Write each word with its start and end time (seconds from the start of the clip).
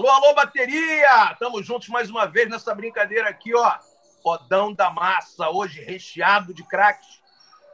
Alô, 0.00 0.08
alô, 0.08 0.34
bateria! 0.34 1.36
Tamo 1.38 1.62
juntos 1.62 1.88
mais 1.88 2.08
uma 2.08 2.24
vez 2.24 2.48
nessa 2.48 2.74
brincadeira 2.74 3.28
aqui, 3.28 3.54
ó. 3.54 3.78
Podão 4.22 4.72
da 4.72 4.88
massa, 4.88 5.50
hoje 5.50 5.82
recheado 5.82 6.54
de 6.54 6.64
craques. 6.64 7.22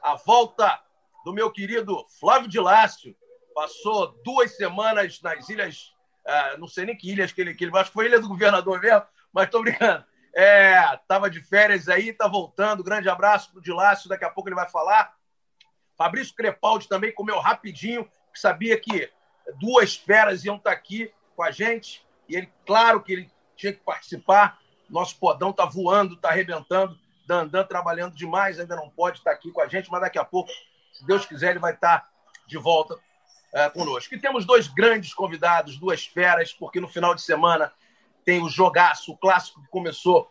A 0.03 0.17
volta 0.17 0.77
do 1.25 1.33
meu 1.33 1.53
querido 1.53 2.05
Flávio 2.19 2.49
de 2.49 2.59
Lácio. 2.59 3.15
Passou 3.55 4.21
duas 4.25 4.57
semanas 4.57 5.23
nas 5.23 5.49
ilhas, 5.49 5.95
uh, 6.27 6.59
não 6.59 6.67
sei 6.67 6.87
nem 6.87 6.97
que 6.97 7.13
ilhas 7.13 7.31
que 7.31 7.41
ele, 7.41 7.55
que 7.55 7.63
ele 7.63 7.79
acho 7.79 7.91
que 7.91 7.95
foi 7.95 8.07
ilha 8.07 8.21
do 8.21 8.27
governador 8.27 8.81
mesmo, 8.81 9.07
mas 9.33 9.49
tô 9.49 9.63
brincando. 9.63 10.05
É, 10.35 10.99
tava 11.07 11.31
de 11.31 11.41
férias 11.41 11.89
aí, 11.89 12.13
tá 12.13 12.27
voltando. 12.27 12.83
Grande 12.83 13.09
abraço 13.09 13.53
pro 13.53 13.63
de 13.63 13.73
Lácio, 13.73 14.09
daqui 14.09 14.25
a 14.25 14.31
pouco 14.31 14.49
ele 14.49 14.57
vai 14.57 14.69
falar. 14.69 15.15
Fabrício 15.97 16.35
Crepaldi 16.35 16.89
também 16.89 17.15
comeu 17.15 17.39
rapidinho, 17.39 18.05
que 18.35 18.41
sabia 18.41 18.77
que 18.81 19.09
duas 19.61 19.95
feras 19.95 20.45
iam 20.45 20.57
estar 20.57 20.71
tá 20.71 20.77
aqui 20.77 21.15
com 21.37 21.45
a 21.45 21.53
gente. 21.53 22.05
E 22.29 22.37
ele, 22.37 22.53
claro 22.67 23.03
que 23.03 23.13
ele 23.13 23.31
tinha 23.57 23.73
que 23.73 23.81
participar. 23.81 24.59
Nosso 24.89 25.19
podão 25.19 25.51
está 25.51 25.65
voando, 25.65 26.15
está 26.15 26.29
arrebentando. 26.29 26.99
Dandan 27.27 27.65
trabalhando 27.65 28.15
demais, 28.15 28.61
ainda 28.61 28.77
não 28.77 28.89
pode 28.89 29.19
estar 29.19 29.33
aqui 29.33 29.51
com 29.51 29.61
a 29.61 29.67
gente, 29.67 29.91
mas 29.91 30.01
daqui 30.01 30.19
a 30.19 30.25
pouco, 30.25 30.49
se 30.93 31.05
Deus 31.05 31.27
quiser, 31.27 31.51
ele 31.51 31.59
vai 31.59 31.75
estar 31.75 32.09
de 32.47 32.57
volta 32.57 32.97
é, 33.53 33.69
conosco. 33.71 34.15
E 34.15 34.21
temos 34.21 34.45
dois 34.45 34.69
grandes 34.69 35.13
convidados, 35.13 35.77
duas 35.77 36.07
feras, 36.07 36.53
porque 36.53 36.81
no 36.81 36.89
final 36.89 37.15
de 37.15 37.23
semana 37.23 37.73
tem 38.25 38.43
o 38.43 38.49
jogaço, 38.49 39.13
o 39.13 39.17
clássico 39.17 39.61
que 39.63 39.69
começou 39.69 40.31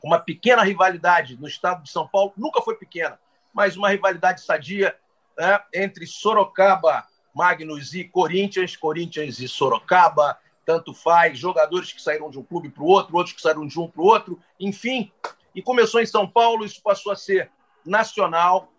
com 0.00 0.08
uma 0.08 0.18
pequena 0.18 0.62
rivalidade 0.62 1.36
no 1.40 1.46
estado 1.46 1.82
de 1.82 1.90
São 1.90 2.06
Paulo, 2.06 2.32
nunca 2.36 2.62
foi 2.62 2.76
pequena, 2.76 3.18
mas 3.52 3.76
uma 3.76 3.88
rivalidade 3.88 4.40
sadia 4.42 4.96
né, 5.38 5.60
entre 5.74 6.06
Sorocaba, 6.06 7.06
Magnus 7.34 7.94
e 7.94 8.04
Corinthians, 8.04 8.76
Corinthians 8.76 9.38
e 9.40 9.48
Sorocaba, 9.48 10.38
tanto 10.70 10.94
faz, 10.94 11.36
jogadores 11.36 11.92
que 11.92 12.00
saíram 12.00 12.30
de 12.30 12.38
um 12.38 12.44
clube 12.44 12.70
para 12.70 12.84
o 12.84 12.86
outro, 12.86 13.16
outros 13.16 13.34
que 13.34 13.42
saíram 13.42 13.66
de 13.66 13.76
um 13.76 13.88
para 13.88 14.00
o 14.00 14.04
outro, 14.04 14.40
enfim. 14.60 15.10
E 15.52 15.60
começou 15.60 16.00
em 16.00 16.06
São 16.06 16.28
Paulo, 16.28 16.64
isso 16.64 16.80
passou 16.80 17.10
a 17.10 17.16
ser 17.16 17.50
nacional 17.84 18.72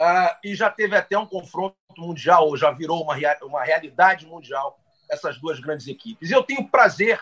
uh, 0.00 0.38
e 0.42 0.54
já 0.54 0.70
teve 0.70 0.96
até 0.96 1.18
um 1.18 1.26
confronto 1.26 1.76
mundial, 1.98 2.48
ou 2.48 2.56
já 2.56 2.70
virou 2.70 3.02
uma, 3.02 3.14
uma 3.42 3.62
realidade 3.62 4.26
mundial, 4.26 4.80
essas 5.10 5.38
duas 5.38 5.60
grandes 5.60 5.86
equipes. 5.86 6.30
E 6.30 6.32
eu 6.32 6.42
tenho 6.42 6.66
prazer 6.66 7.20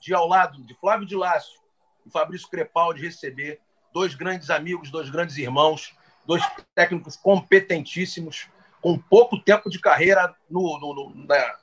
de, 0.00 0.14
ao 0.14 0.28
lado 0.28 0.62
de 0.62 0.72
Flávio 0.74 1.04
de 1.04 1.16
Lácio 1.16 1.58
e 2.06 2.10
Fabrício 2.10 2.48
Crepaldi, 2.48 3.02
receber 3.02 3.60
dois 3.92 4.14
grandes 4.14 4.48
amigos, 4.48 4.92
dois 4.92 5.10
grandes 5.10 5.36
irmãos, 5.38 5.92
dois 6.24 6.42
técnicos 6.72 7.16
competentíssimos, 7.16 8.46
com 8.80 8.96
pouco 8.96 9.36
tempo 9.40 9.68
de 9.68 9.80
carreira 9.80 10.36
no, 10.48 10.78
no, 10.78 10.94
no 10.94 11.26
na, 11.26 11.56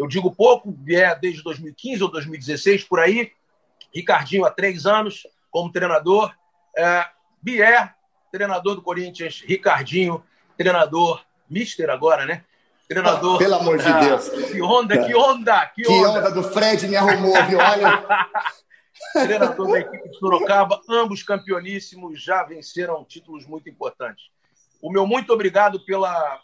eu 0.00 0.06
digo 0.06 0.34
pouco, 0.34 0.74
é 0.88 1.14
desde 1.14 1.42
2015 1.42 2.02
ou 2.02 2.10
2016, 2.10 2.84
por 2.84 2.98
aí. 2.98 3.32
Ricardinho 3.94 4.46
há 4.46 4.50
três 4.50 4.86
anos 4.86 5.26
como 5.50 5.70
treinador. 5.70 6.34
É, 6.74 7.06
Bier, 7.42 7.94
treinador 8.32 8.76
do 8.76 8.82
Corinthians. 8.82 9.42
Ricardinho, 9.46 10.24
treinador, 10.56 11.22
mister 11.50 11.90
agora, 11.90 12.24
né? 12.24 12.44
Treinador. 12.88 13.34
Ah, 13.34 13.38
pelo 13.38 13.54
amor 13.56 13.76
de 13.76 13.88
ah, 13.88 14.00
Deus. 14.00 14.28
Que 14.30 14.62
onda, 14.62 15.04
que 15.04 15.14
onda, 15.14 15.66
que, 15.66 15.82
que 15.82 15.92
onda. 15.92 16.10
onda 16.12 16.30
do 16.30 16.44
Fred 16.44 16.88
me 16.88 16.96
arrumou, 16.96 17.34
viu? 17.44 17.58
Olha. 17.58 18.02
treinador 19.26 19.70
da 19.70 19.80
equipe 19.80 20.08
de 20.08 20.18
Sorocaba, 20.18 20.80
ambos 20.88 21.22
campeoníssimos, 21.22 22.22
já 22.22 22.42
venceram 22.42 23.04
títulos 23.04 23.46
muito 23.46 23.68
importantes. 23.68 24.30
O 24.80 24.90
meu 24.90 25.06
muito 25.06 25.30
obrigado 25.30 25.78
pela 25.84 26.40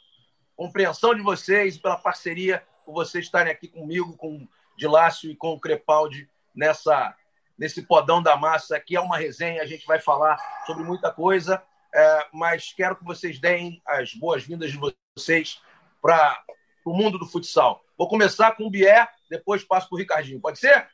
compreensão 0.54 1.14
de 1.14 1.22
vocês, 1.22 1.78
pela 1.78 1.96
parceria 1.96 2.62
por 2.86 2.94
vocês 2.94 3.24
estarem 3.24 3.52
aqui 3.52 3.66
comigo, 3.66 4.16
com 4.16 4.36
o 4.36 4.48
Dilácio 4.78 5.28
e 5.28 5.36
com 5.36 5.52
o 5.52 5.60
Crepaldi, 5.60 6.30
nessa, 6.54 7.14
nesse 7.58 7.82
podão 7.82 8.22
da 8.22 8.36
massa, 8.36 8.78
que 8.78 8.94
é 8.94 9.00
uma 9.00 9.18
resenha, 9.18 9.60
a 9.60 9.66
gente 9.66 9.84
vai 9.84 10.00
falar 10.00 10.38
sobre 10.64 10.84
muita 10.84 11.10
coisa, 11.12 11.60
é, 11.92 12.26
mas 12.32 12.72
quero 12.72 12.94
que 12.94 13.04
vocês 13.04 13.40
deem 13.40 13.82
as 13.84 14.14
boas-vindas 14.14 14.70
de 14.70 14.78
vocês 15.18 15.60
para 16.00 16.40
o 16.84 16.94
mundo 16.94 17.18
do 17.18 17.26
futsal. 17.26 17.82
Vou 17.98 18.08
começar 18.08 18.52
com 18.52 18.64
o 18.64 18.70
Bier, 18.70 19.08
depois 19.28 19.64
passo 19.64 19.88
para 19.88 19.96
o 19.96 19.98
Ricardinho. 19.98 20.40
Pode 20.40 20.58
ser? 20.60 20.88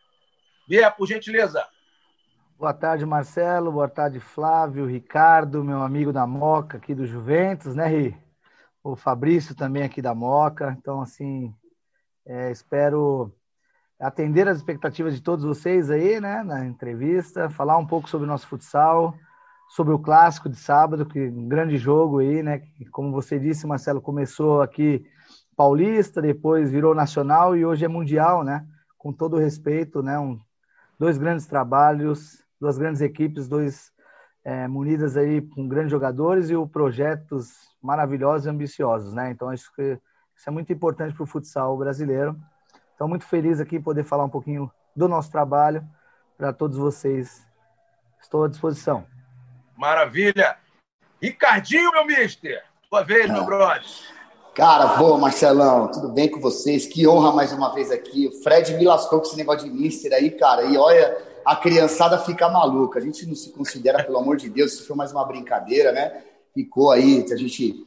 Bier, 0.66 0.90
por 0.96 1.06
gentileza. 1.06 1.66
Boa 2.58 2.72
tarde, 2.72 3.04
Marcelo. 3.04 3.72
Boa 3.72 3.88
tarde, 3.88 4.20
Flávio, 4.20 4.86
Ricardo, 4.86 5.64
meu 5.64 5.82
amigo 5.82 6.12
da 6.12 6.26
Moca 6.26 6.78
aqui 6.78 6.94
do 6.94 7.04
Juventus, 7.04 7.74
né, 7.74 7.88
Ri? 7.88 8.16
O 8.82 8.94
Fabrício 8.94 9.54
também 9.54 9.82
aqui 9.82 10.00
da 10.00 10.14
Moca. 10.14 10.74
Então, 10.78 11.02
assim, 11.02 11.52
é, 12.26 12.50
espero 12.50 13.32
atender 14.00 14.48
as 14.48 14.58
expectativas 14.58 15.14
de 15.14 15.22
todos 15.22 15.44
vocês 15.44 15.90
aí, 15.90 16.20
né, 16.20 16.42
na 16.42 16.64
entrevista, 16.64 17.48
falar 17.48 17.78
um 17.78 17.86
pouco 17.86 18.08
sobre 18.08 18.26
o 18.26 18.30
nosso 18.30 18.48
futsal, 18.48 19.14
sobre 19.68 19.94
o 19.94 19.98
clássico 19.98 20.48
de 20.48 20.56
sábado, 20.56 21.06
que 21.06 21.20
um 21.28 21.48
grande 21.48 21.76
jogo 21.76 22.18
aí, 22.18 22.42
né, 22.42 22.58
que, 22.58 22.84
como 22.86 23.12
você 23.12 23.38
disse, 23.38 23.66
Marcelo, 23.66 24.00
começou 24.00 24.60
aqui 24.60 25.04
paulista, 25.56 26.20
depois 26.20 26.70
virou 26.70 26.94
nacional 26.94 27.56
e 27.56 27.64
hoje 27.64 27.84
é 27.84 27.88
mundial, 27.88 28.42
né, 28.42 28.66
com 28.98 29.12
todo 29.12 29.38
respeito, 29.38 30.02
né, 30.02 30.18
um, 30.18 30.40
dois 30.98 31.16
grandes 31.16 31.46
trabalhos, 31.46 32.44
duas 32.60 32.76
grandes 32.76 33.00
equipes, 33.00 33.46
dois 33.48 33.92
é, 34.44 34.66
munidas 34.66 35.16
aí 35.16 35.40
com 35.40 35.68
grandes 35.68 35.92
jogadores 35.92 36.50
e 36.50 36.56
o 36.56 36.66
projetos 36.66 37.52
maravilhosos 37.80 38.46
e 38.46 38.50
ambiciosos, 38.50 39.14
né, 39.14 39.30
então 39.30 39.48
acho 39.48 39.72
que 39.74 39.96
isso 40.36 40.48
é 40.48 40.52
muito 40.52 40.72
importante 40.72 41.14
para 41.14 41.22
o 41.22 41.26
futsal 41.26 41.76
brasileiro. 41.76 42.36
Estou 42.92 43.08
muito 43.08 43.24
feliz 43.24 43.60
aqui 43.60 43.80
poder 43.80 44.04
falar 44.04 44.24
um 44.24 44.30
pouquinho 44.30 44.70
do 44.94 45.08
nosso 45.08 45.30
trabalho 45.30 45.86
para 46.36 46.52
todos 46.52 46.76
vocês. 46.76 47.46
Estou 48.20 48.44
à 48.44 48.48
disposição. 48.48 49.04
Maravilha. 49.76 50.56
Ricardinho, 51.20 51.92
meu 51.92 52.04
mister. 52.04 52.62
Tua 52.88 53.02
vez, 53.02 53.30
ah. 53.30 53.32
meu 53.32 53.44
brother. 53.44 53.82
Cara, 54.54 54.96
boa, 54.98 55.16
Marcelão. 55.16 55.90
Tudo 55.90 56.08
bem 56.10 56.28
com 56.28 56.38
vocês? 56.38 56.86
Que 56.86 57.08
honra 57.08 57.32
mais 57.32 57.52
uma 57.52 57.72
vez 57.72 57.90
aqui. 57.90 58.26
O 58.26 58.42
Fred 58.42 58.74
me 58.74 58.84
lascou 58.84 59.18
com 59.18 59.26
esse 59.26 59.36
negócio 59.36 59.68
de 59.68 59.74
mister 59.74 60.12
aí, 60.12 60.30
cara. 60.30 60.64
E 60.64 60.76
olha, 60.76 61.16
a 61.44 61.56
criançada 61.56 62.18
fica 62.18 62.50
maluca. 62.50 62.98
A 62.98 63.02
gente 63.02 63.26
não 63.26 63.34
se 63.34 63.50
considera, 63.50 64.04
pelo 64.04 64.18
amor 64.18 64.36
de 64.36 64.50
Deus, 64.50 64.74
isso 64.74 64.86
foi 64.86 64.94
mais 64.94 65.10
uma 65.10 65.24
brincadeira, 65.24 65.90
né? 65.90 66.22
Ficou 66.52 66.90
aí, 66.90 67.24
a 67.32 67.36
gente 67.36 67.86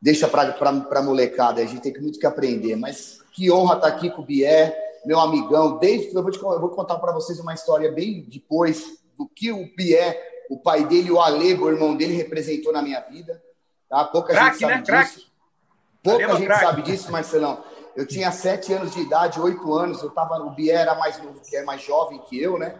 deixa 0.00 0.28
para 0.28 0.54
a 0.90 1.02
molecada, 1.02 1.60
a 1.60 1.64
gente 1.64 1.80
tem 1.80 2.00
muito 2.00 2.18
que 2.18 2.26
aprender. 2.26 2.76
Mas 2.76 3.20
que 3.32 3.50
honra 3.50 3.76
estar 3.76 3.90
tá 3.90 3.96
aqui 3.96 4.10
com 4.10 4.22
o 4.22 4.24
Bier, 4.24 4.76
meu 5.04 5.20
amigão. 5.20 5.78
Desde, 5.78 6.14
eu, 6.14 6.22
vou 6.22 6.30
te, 6.30 6.38
eu 6.42 6.60
vou 6.60 6.70
contar 6.70 6.96
para 6.98 7.12
vocês 7.12 7.38
uma 7.38 7.54
história 7.54 7.90
bem 7.92 8.26
depois 8.28 8.98
do 9.16 9.28
que 9.28 9.52
o 9.52 9.66
Bier, 9.76 10.18
o 10.50 10.58
pai 10.58 10.84
dele, 10.84 11.10
o 11.10 11.20
Alego, 11.20 11.66
o 11.66 11.70
irmão 11.70 11.96
dele, 11.96 12.14
representou 12.14 12.72
na 12.72 12.82
minha 12.82 13.00
vida. 13.00 13.42
Tá? 13.88 14.04
Pouca 14.04 14.32
crack, 14.32 14.58
gente 14.58 14.60
sabe 14.60 14.72
né? 14.72 14.80
disso. 14.80 14.86
Crack. 14.90 15.26
Pouca 16.02 16.24
Alego 16.24 16.38
gente 16.38 16.46
crack. 16.46 16.64
sabe 16.64 16.82
disso, 16.82 17.12
Marcelão. 17.12 17.64
Eu 17.94 18.06
tinha 18.06 18.30
sete 18.30 18.72
anos 18.72 18.92
de 18.92 19.00
idade, 19.00 19.40
oito 19.40 19.72
anos. 19.72 20.02
Eu 20.02 20.10
tava, 20.10 20.38
o 20.42 20.50
Bier 20.50 20.80
era 20.80 20.94
mais 20.94 21.22
novo, 21.22 21.40
que 21.40 21.56
é 21.56 21.64
mais 21.64 21.82
jovem 21.82 22.18
que 22.28 22.40
eu, 22.40 22.58
né? 22.58 22.78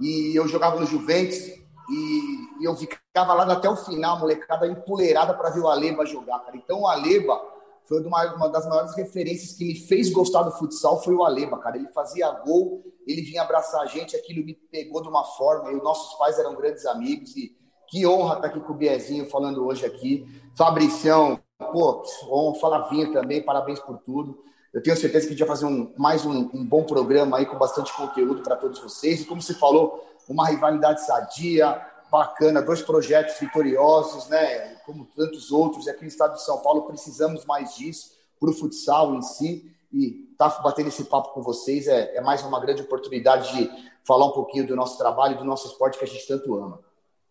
E 0.00 0.36
eu 0.36 0.46
jogava 0.48 0.78
no 0.78 0.86
Juventus 0.86 1.52
e, 1.88 2.60
e 2.60 2.64
eu 2.64 2.74
ficava 2.74 3.34
lá 3.34 3.52
até 3.52 3.68
o 3.68 3.76
final, 3.76 4.18
molecada 4.18 4.66
empoleirada 4.66 5.34
para 5.34 5.50
ver 5.50 5.60
o 5.60 5.68
Aleba 5.68 6.04
jogar, 6.04 6.40
cara. 6.40 6.56
Então 6.56 6.80
o 6.80 6.86
Aleba 6.86 7.40
foi 7.84 8.04
uma, 8.04 8.34
uma, 8.34 8.48
das 8.48 8.66
maiores 8.68 8.94
referências 8.96 9.52
que 9.52 9.64
me 9.64 9.74
fez 9.74 10.10
gostar 10.10 10.42
do 10.42 10.50
futsal 10.52 11.02
foi 11.02 11.14
o 11.14 11.22
Aleba, 11.22 11.58
cara. 11.58 11.76
Ele 11.76 11.88
fazia 11.88 12.30
gol, 12.30 12.82
ele 13.06 13.22
vinha 13.22 13.42
abraçar 13.42 13.82
a 13.82 13.86
gente, 13.86 14.16
aquilo 14.16 14.44
me 14.44 14.54
pegou 14.54 15.00
de 15.00 15.08
uma 15.08 15.24
forma. 15.24 15.70
E 15.70 15.76
nossos 15.76 16.18
pais 16.18 16.38
eram 16.38 16.56
grandes 16.56 16.84
amigos 16.86 17.36
e 17.36 17.56
que 17.88 18.04
honra 18.04 18.34
estar 18.34 18.48
aqui 18.48 18.60
com 18.60 18.72
o 18.72 18.76
Biezinho 18.76 19.26
falando 19.26 19.64
hoje 19.64 19.86
aqui. 19.86 20.26
Fabricião, 20.56 21.40
pô, 21.72 22.02
honra, 22.28 22.58
Flavinho 22.58 23.12
também, 23.12 23.40
parabéns 23.40 23.78
por 23.78 23.98
tudo. 23.98 24.42
Eu 24.74 24.82
tenho 24.82 24.96
certeza 24.96 25.26
que 25.26 25.32
a 25.32 25.36
gente 25.36 25.46
vai 25.46 25.56
fazer 25.56 25.66
um, 25.66 25.94
mais 25.96 26.26
um, 26.26 26.50
um 26.52 26.64
bom 26.64 26.82
programa 26.82 27.38
aí 27.38 27.46
com 27.46 27.56
bastante 27.56 27.94
conteúdo 27.94 28.42
para 28.42 28.56
todos 28.56 28.80
vocês. 28.80 29.20
E 29.20 29.24
como 29.24 29.40
você 29.40 29.54
falou, 29.54 30.04
uma 30.28 30.48
rivalidade 30.48 31.04
sadia, 31.04 31.80
bacana, 32.10 32.62
dois 32.62 32.82
projetos 32.82 33.38
vitoriosos, 33.38 34.28
né? 34.28 34.76
Como 34.84 35.04
tantos 35.04 35.50
outros. 35.50 35.86
E 35.86 35.90
aqui 35.90 36.02
no 36.02 36.08
estado 36.08 36.34
de 36.34 36.44
São 36.44 36.58
Paulo 36.62 36.82
precisamos 36.82 37.44
mais 37.44 37.76
disso 37.76 38.12
para 38.38 38.50
o 38.50 38.52
futsal 38.52 39.14
em 39.14 39.22
si. 39.22 39.72
E 39.92 40.28
estar 40.32 40.50
tá 40.50 40.62
batendo 40.62 40.88
esse 40.88 41.04
papo 41.04 41.32
com 41.32 41.42
vocês 41.42 41.86
é, 41.86 42.16
é, 42.16 42.20
mais 42.20 42.42
uma 42.42 42.60
grande 42.60 42.82
oportunidade 42.82 43.56
de 43.56 43.70
falar 44.04 44.26
um 44.26 44.32
pouquinho 44.32 44.66
do 44.66 44.76
nosso 44.76 44.98
trabalho, 44.98 45.38
do 45.38 45.44
nosso 45.44 45.68
esporte 45.68 45.98
que 45.98 46.04
a 46.04 46.08
gente 46.08 46.26
tanto 46.26 46.54
ama. 46.56 46.80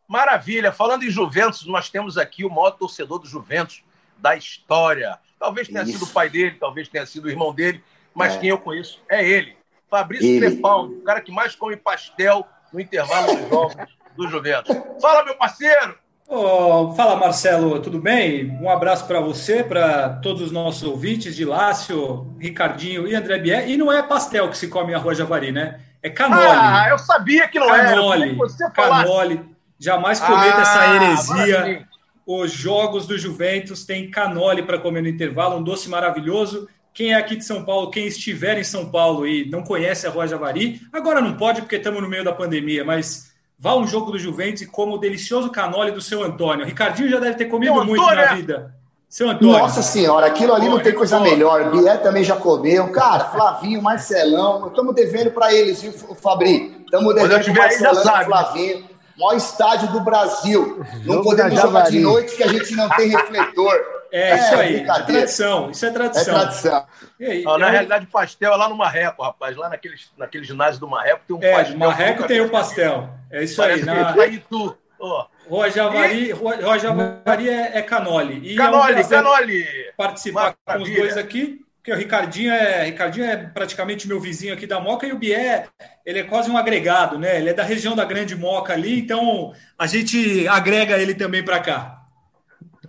Maravilha! 0.07 0.71
Falando 0.71 1.03
em 1.03 1.09
Juventus, 1.09 1.65
nós 1.65 1.89
temos 1.89 2.18
aqui 2.18 2.45
o 2.45 2.50
maior 2.50 2.71
torcedor 2.71 3.19
do 3.19 3.27
Juventus 3.27 3.83
da 4.18 4.36
história. 4.36 5.19
Talvez 5.39 5.68
tenha 5.68 5.83
Isso. 5.83 5.94
sido 5.94 6.06
o 6.06 6.13
pai 6.13 6.30
dele, 6.30 6.57
talvez 6.59 6.88
tenha 6.88 7.06
sido 7.06 7.25
o 7.25 7.30
irmão 7.30 7.53
dele, 7.53 7.83
mas 8.13 8.33
é. 8.33 8.39
quem 8.39 8.50
eu 8.50 8.57
conheço 8.57 9.01
é 9.09 9.27
ele. 9.27 9.56
Fabrício 9.89 10.39
Crepaldi, 10.39 10.95
o 10.95 11.03
cara 11.03 11.21
que 11.21 11.31
mais 11.31 11.56
come 11.56 11.75
pastel 11.75 12.47
no 12.75 12.81
intervalo 12.81 13.36
dos 13.36 13.50
jogos 13.50 13.75
do 14.18 14.27
Juventus. 14.27 14.77
Fala, 15.01 15.24
meu 15.24 15.36
parceiro! 15.36 15.95
Oh, 16.27 16.92
fala 16.95 17.16
Marcelo, 17.16 17.80
tudo 17.80 18.00
bem? 18.00 18.50
Um 18.60 18.68
abraço 18.68 19.06
para 19.06 19.19
você, 19.19 19.63
para 19.63 20.10
todos 20.10 20.42
os 20.42 20.51
nossos 20.51 20.81
ouvintes 20.81 21.36
de 21.36 21.45
Lácio, 21.45 22.36
Ricardinho 22.39 23.07
e 23.07 23.13
André 23.13 23.38
Bier. 23.38 23.69
E 23.69 23.77
não 23.77 23.94
é 23.94 24.01
pastel 24.01 24.50
que 24.50 24.57
se 24.57 24.68
come 24.68 24.92
em 24.92 24.95
arroz 24.95 25.19
javari, 25.19 25.51
né? 25.51 25.80
É 26.01 26.10
canole. 26.10 26.48
Ah, 26.48 26.88
eu 26.89 26.98
sabia 26.98 27.48
que 27.48 27.60
não 27.60 27.68
canole, 27.68 28.30
era. 28.30 28.38
Você 28.38 28.69
canole. 28.72 29.45
Jamais 29.78 30.19
cometa 30.19 30.57
ah, 30.57 30.62
essa 30.62 30.95
heresia. 30.95 31.60
Maravilha. 31.60 31.88
Os 32.25 32.51
jogos 32.51 33.06
do 33.06 33.19
Juventus 33.19 33.86
têm 33.86 34.10
canole 34.10 34.63
para 34.63 34.80
comer 34.80 35.01
no 35.01 35.07
intervalo, 35.07 35.57
um 35.57 35.63
doce 35.63 35.88
maravilhoso. 35.88 36.68
Quem 36.95 37.13
é 37.13 37.15
aqui 37.15 37.36
de 37.36 37.45
São 37.45 37.63
Paulo, 37.63 37.92
quem 37.92 38.07
estiver 38.07 38.57
em 38.57 38.63
São 38.63 38.89
Paulo 38.89 39.27
e 39.27 39.47
não 39.47 39.62
conhece 39.62 40.07
a 40.07 40.09
Rua 40.09 40.27
Javari, 40.27 40.81
agora 40.92 41.21
não 41.21 41.38
pode 41.38 41.62
porque 41.62 41.75
estamos 41.75 42.01
no 42.01 42.09
meio 42.09 42.24
da 42.24 42.33
pandemia, 42.33 42.83
mas 42.83 43.36
Vá 43.57 43.75
um 43.75 43.88
jogo 43.88 44.12
do 44.12 44.19
Juventus 44.19 44.62
e 44.62 44.65
coma 44.65 44.94
o 44.94 44.97
delicioso 44.97 45.50
canole 45.50 45.92
do 45.92 46.01
seu 46.01 46.24
Antônio. 46.24 46.65
Ricardinho 46.65 47.09
já 47.09 47.19
deve 47.19 47.36
ter 47.36 47.45
comido 47.45 47.86
muito 47.86 48.06
na 48.06 48.21
é- 48.21 48.36
vida. 48.36 48.75
Seu 49.07 49.30
Antônio. 49.30 49.57
Nossa 49.57 49.81
senhora, 49.81 50.25
aquilo 50.25 50.53
ali 50.53 50.68
não 50.68 50.80
tem 50.80 50.92
coisa 50.92 51.19
melhor. 51.21 51.71
Bié 51.71 51.95
também 51.97 52.24
já 52.24 52.36
comeu. 52.36 52.92
Cara, 52.92 53.25
Flavinho, 53.25 53.81
Marcelão, 53.81 54.68
estamos 54.68 54.94
devendo 54.94 55.31
para 55.31 55.53
eles, 55.53 55.81
viu, 55.81 55.94
Fabri? 55.94 56.75
Estamos 56.83 57.15
devendo 57.15 57.45
para 57.45 57.53
Marcelão 57.53 58.21
e 58.21 58.25
Flavinho. 58.25 58.89
Maior 59.18 59.38
estádio 59.38 59.92
do 59.94 60.01
Brasil. 60.01 60.83
Não 61.06 61.24
podemos 61.24 61.62
jogar 61.62 61.89
de 61.89 62.00
noite 62.00 62.36
que 62.36 62.44
a 62.44 62.47
gente 62.47 62.75
não 62.75 62.89
tem 62.89 63.07
refletor. 63.07 63.94
É, 64.16 64.30
é 64.30 64.36
isso 64.38 64.56
aí. 64.56 64.76
É 64.78 64.84
tradição. 64.86 65.72
Isso 65.72 65.86
é 65.86 65.92
tradição. 65.92 66.38
É 66.38 66.40
tradição. 66.40 66.88
Aí, 67.20 67.44
na 67.44 67.52
eu... 67.52 67.72
realidade, 67.72 68.06
pastel 68.06 68.54
é 68.54 68.56
lá 68.56 68.70
no 68.70 68.76
Marreco, 68.76 69.22
rapaz. 69.22 69.58
Lá 69.58 69.68
naquele, 69.68 69.96
naquele 70.18 70.46
ginásio 70.46 70.80
do 70.80 70.88
Marreco 70.88 71.22
tem 71.28 71.36
um 71.36 71.44
é, 71.44 71.52
pastel. 71.52 71.78
Marreco 71.78 72.24
tem 72.24 72.40
o 72.40 72.50
pastel. 72.50 73.10
É 73.30 73.44
isso 73.44 73.58
Parece 73.58 73.82
aí. 73.82 73.86
Na... 73.86 74.14
Aí 74.14 74.38
tu. 74.50 74.78
Oh. 74.98 75.26
Rua 75.50 75.70
Javari, 75.70 76.32
Rua 76.32 76.80
Javari 76.80 77.50
é, 77.50 77.78
é 77.78 77.82
canole. 77.82 78.40
E 78.42 78.56
canole, 78.56 79.02
é 79.02 79.06
um 79.06 79.10
canole! 79.10 79.66
Participar 79.98 80.56
Maravilha. 80.66 80.78
com 80.78 80.82
os 80.82 80.98
dois 80.98 81.18
aqui, 81.18 81.62
porque 81.76 81.92
o 81.92 81.96
Ricardinho 81.98 82.52
é, 82.52 82.86
Ricardinho 82.86 83.26
é 83.26 83.36
praticamente 83.36 84.08
meu 84.08 84.20
vizinho 84.20 84.54
aqui 84.54 84.66
da 84.66 84.80
Moca 84.80 85.06
e 85.06 85.12
o 85.12 85.20
Bié, 85.20 85.68
ele 86.06 86.20
é 86.20 86.24
quase 86.24 86.50
um 86.50 86.58
agregado, 86.58 87.20
né? 87.20 87.38
Ele 87.38 87.50
é 87.50 87.54
da 87.54 87.64
região 87.64 87.96
da 87.96 88.06
Grande 88.06 88.36
Moca 88.36 88.74
ali, 88.74 88.98
então 88.98 89.54
a 89.78 89.86
gente 89.86 90.48
agrega 90.48 90.98
ele 90.98 91.14
também 91.14 91.44
para 91.44 91.60
cá. 91.60 92.05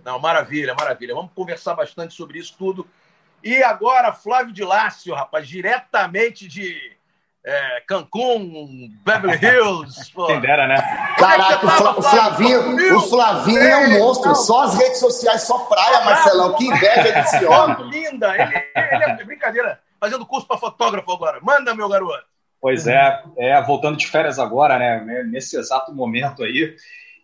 Não, 0.07 0.17
maravilha, 0.17 0.73
maravilha. 0.73 1.13
Vamos 1.13 1.33
conversar 1.35 1.73
bastante 1.73 2.13
sobre 2.13 2.39
isso 2.39 2.55
tudo. 2.57 2.87
E 3.43 3.61
agora, 3.61 4.13
Flávio 4.13 4.53
de 4.53 4.63
Lácio, 4.63 5.13
rapaz, 5.13 5.45
diretamente 5.45 6.47
de 6.47 6.95
é, 7.43 7.83
Cancún, 7.85 8.89
Beverly 9.03 9.35
Hills. 9.45 10.09
Quem 10.27 10.39
dera, 10.39 10.65
né? 10.65 10.77
Caraca, 11.17 11.65
o, 11.65 12.01
Flavinho, 12.01 12.95
o 12.95 13.01
Flavinho 13.01 13.59
é 13.59 13.77
um 13.85 13.99
monstro. 13.99 14.33
Só 14.33 14.63
as 14.63 14.77
redes 14.77 14.97
sociais, 14.97 15.41
só 15.41 15.59
praia, 15.65 16.05
Marcelão. 16.05 16.55
Que 16.55 16.67
inveja 16.67 17.11
desse 17.11 17.43
homem. 17.43 17.89
Linda. 17.89 18.33
Ele, 18.33 18.55
ele 18.75 19.03
é 19.03 19.23
brincadeira. 19.25 19.81
Fazendo 19.99 20.25
curso 20.25 20.47
para 20.47 20.57
fotógrafo 20.57 21.11
agora. 21.11 21.39
Manda, 21.41 21.75
meu 21.75 21.89
garoto. 21.89 22.23
Pois 22.61 22.87
é, 22.87 23.23
é, 23.37 23.61
voltando 23.61 23.97
de 23.97 24.07
férias 24.07 24.39
agora, 24.39 24.79
né? 24.79 25.23
Nesse 25.25 25.57
exato 25.59 25.93
momento 25.93 26.43
aí. 26.43 26.77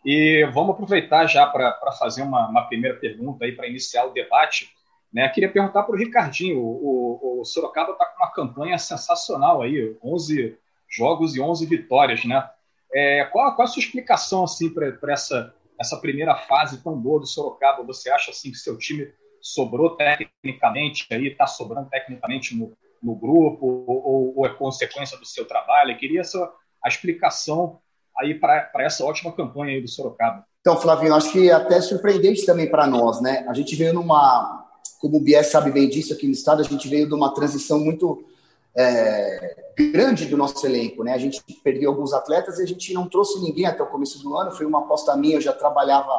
E 0.06 0.46
vamos 0.54 0.72
aproveitar 0.72 1.26
já 1.28 1.46
para 1.46 1.92
fazer 1.98 2.24
uma, 2.24 2.48
uma, 2.50 2.68
primeira 2.68 2.98
pergunta 2.98 3.46
aí 3.46 3.54
para 3.54 3.68
iniciar 3.68 4.06
o 4.06 4.12
debate. 4.12 4.70
Né? 5.14 5.30
Queria 5.30 5.50
perguntar 5.50 5.84
para 5.84 5.96
o 5.96 5.98
Ricardinho. 5.98 6.60
O, 6.60 7.42
Sorocaba 7.46 7.92
está 7.92 8.06
com 8.06 8.24
uma 8.24 8.32
campanha 8.32 8.78
sensacional 8.78 9.62
aí, 9.62 9.98
11 10.04 10.58
jogos 10.90 11.36
e 11.36 11.42
11 11.42 11.66
vitórias, 11.66 12.24
né? 12.24 12.50
É, 12.94 13.26
qual, 13.26 13.54
qual, 13.56 13.66
a 13.66 13.68
sua 13.68 13.82
explicação 13.82 14.44
assim 14.44 14.70
para 14.70 15.12
essa, 15.12 15.54
essa 15.80 15.98
primeira 15.98 16.36
fase 16.36 16.82
tão 16.84 16.96
boa 16.96 17.20
do 17.20 17.26
Sorocaba? 17.26 17.84
Você 17.84 18.10
acha 18.10 18.32
assim 18.32 18.52
que 18.52 18.58
seu 18.58 18.78
time 18.78 19.12
sobrou 19.42 19.96
tecnicamente 19.96 21.08
aí, 21.12 21.28
está 21.28 21.48
sobrando 21.48 21.90
tecnicamente 21.90 22.56
no, 22.56 22.72
no 23.02 23.16
grupo 23.16 23.84
ou, 23.88 24.38
ou, 24.38 24.46
é 24.46 24.50
consequência 24.50 25.18
do 25.18 25.26
seu 25.26 25.46
trabalho? 25.46 25.92
Eu 25.92 25.98
queria 25.98 26.22
essa, 26.22 26.50
a 26.84 26.88
explicação 26.88 27.82
aí 28.20 28.36
para 28.36 28.70
essa 28.80 29.04
ótima 29.04 29.32
campanha 29.32 29.74
aí 29.74 29.82
do 29.82 29.88
Sorocaba. 29.88 30.46
Então, 30.62 30.80
Flavinho, 30.80 31.14
acho 31.14 31.32
que 31.32 31.50
é 31.50 31.54
até 31.54 31.82
surpreendente 31.82 32.46
também 32.46 32.70
para 32.70 32.88
nós, 32.88 33.22
né? 33.22 33.46
A 33.50 33.54
gente 33.54 33.76
veio 33.76 33.94
numa, 33.94 34.66
como 35.02 35.18
o 35.18 35.20
Bies 35.20 35.48
sabe 35.48 35.72
bem 35.72 35.90
disso 35.90 36.14
aqui 36.14 36.26
no 36.26 36.32
estado, 36.32 36.62
a 36.62 36.66
gente 36.66 36.88
veio 36.88 37.08
de 37.08 37.14
uma 37.14 37.34
transição 37.34 37.80
muito 37.80 38.24
é, 38.76 39.64
grande 39.92 40.26
do 40.26 40.38
nosso 40.38 40.66
elenco, 40.66 41.04
né? 41.04 41.14
A 41.14 41.18
gente 41.18 41.42
perdeu 41.64 41.90
alguns 41.90 42.14
atletas 42.14 42.60
e 42.60 42.64
a 42.64 42.66
gente 42.66 42.94
não 42.94 43.10
trouxe 43.10 43.42
ninguém 43.42 43.66
até 43.66 43.84
o 43.84 43.88
começo 43.88 44.22
do 44.24 44.36
ano. 44.38 44.52
Foi 44.52 44.66
uma 44.66 44.80
aposta 44.80 45.16
minha, 45.18 45.36
eu 45.36 45.42
já 45.42 45.52
trabalhava. 45.52 46.10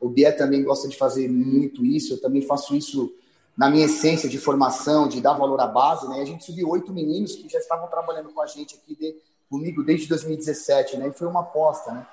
O 0.00 0.08
Bies 0.08 0.36
também 0.36 0.62
gosta 0.62 0.86
de 0.86 0.96
fazer 0.96 1.28
muito 1.28 1.84
isso, 1.84 2.14
eu 2.14 2.20
também 2.20 2.42
faço 2.42 2.74
isso 2.76 3.10
na 3.56 3.70
minha 3.70 3.86
essência 3.86 4.28
de 4.28 4.36
formação, 4.36 5.08
de 5.08 5.20
dar 5.20 5.32
valor 5.32 5.60
à 5.60 5.66
base, 5.66 6.08
né? 6.08 6.20
A 6.20 6.24
gente 6.24 6.44
subiu 6.44 6.68
oito 6.68 6.92
meninos 6.92 7.36
que 7.36 7.48
já 7.48 7.58
estavam 7.58 7.88
trabalhando 7.88 8.30
com 8.30 8.42
a 8.42 8.46
gente 8.46 8.74
aqui 8.74 8.96
de, 8.96 9.16
comigo 9.54 9.84
desde 9.84 10.08
2017, 10.08 10.96
né? 10.96 11.08
E 11.08 11.12
foi 11.12 11.28
uma 11.28 11.40
aposta, 11.40 11.92
né? 11.92 12.04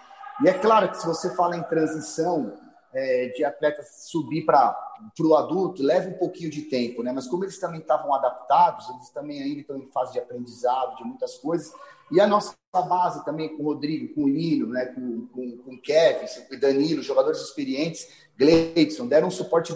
E 0.44 0.48
é 0.48 0.54
claro 0.54 0.90
que 0.90 0.98
se 0.98 1.08
você 1.08 1.34
fala 1.36 1.58
em 1.58 1.64
transição 1.64 2.54
é, 2.94 3.28
de 3.36 3.44
atletas 3.44 4.06
subir 4.10 4.46
para 4.46 4.78
o 5.20 5.36
adulto, 5.36 5.82
leva 5.82 6.10
um 6.10 6.18
pouquinho 6.18 6.52
de 6.52 6.64
tempo, 6.64 7.02
né? 7.02 7.12
Mas 7.12 7.28
como 7.28 7.44
eles 7.44 7.58
também 7.58 7.80
estavam 7.80 8.14
adaptados, 8.14 8.88
eles 8.90 9.10
também 9.10 9.42
ainda 9.42 9.62
estão 9.62 9.78
em 9.78 9.88
fase 9.88 10.14
de 10.14 10.20
aprendizado 10.20 10.98
de 10.98 11.04
muitas 11.04 11.38
coisas. 11.38 11.74
E 12.12 12.20
a 12.20 12.28
nossa 12.28 12.56
base 12.74 13.24
também 13.26 13.56
com 13.56 13.64
o 13.64 13.66
Rodrigo, 13.66 14.14
com 14.14 14.26
o 14.26 14.28
Nino, 14.28 14.68
né? 14.68 14.86
com, 14.86 15.28
com, 15.28 15.58
com 15.58 15.74
o 15.74 15.82
Kevin, 15.82 16.26
com 16.48 16.56
o 16.56 16.60
Danilo, 16.60 17.02
jogadores 17.02 17.40
experientes, 17.42 18.08
Gleidson, 18.38 19.08
deram 19.08 19.30
um 19.30 19.32
suporte 19.32 19.76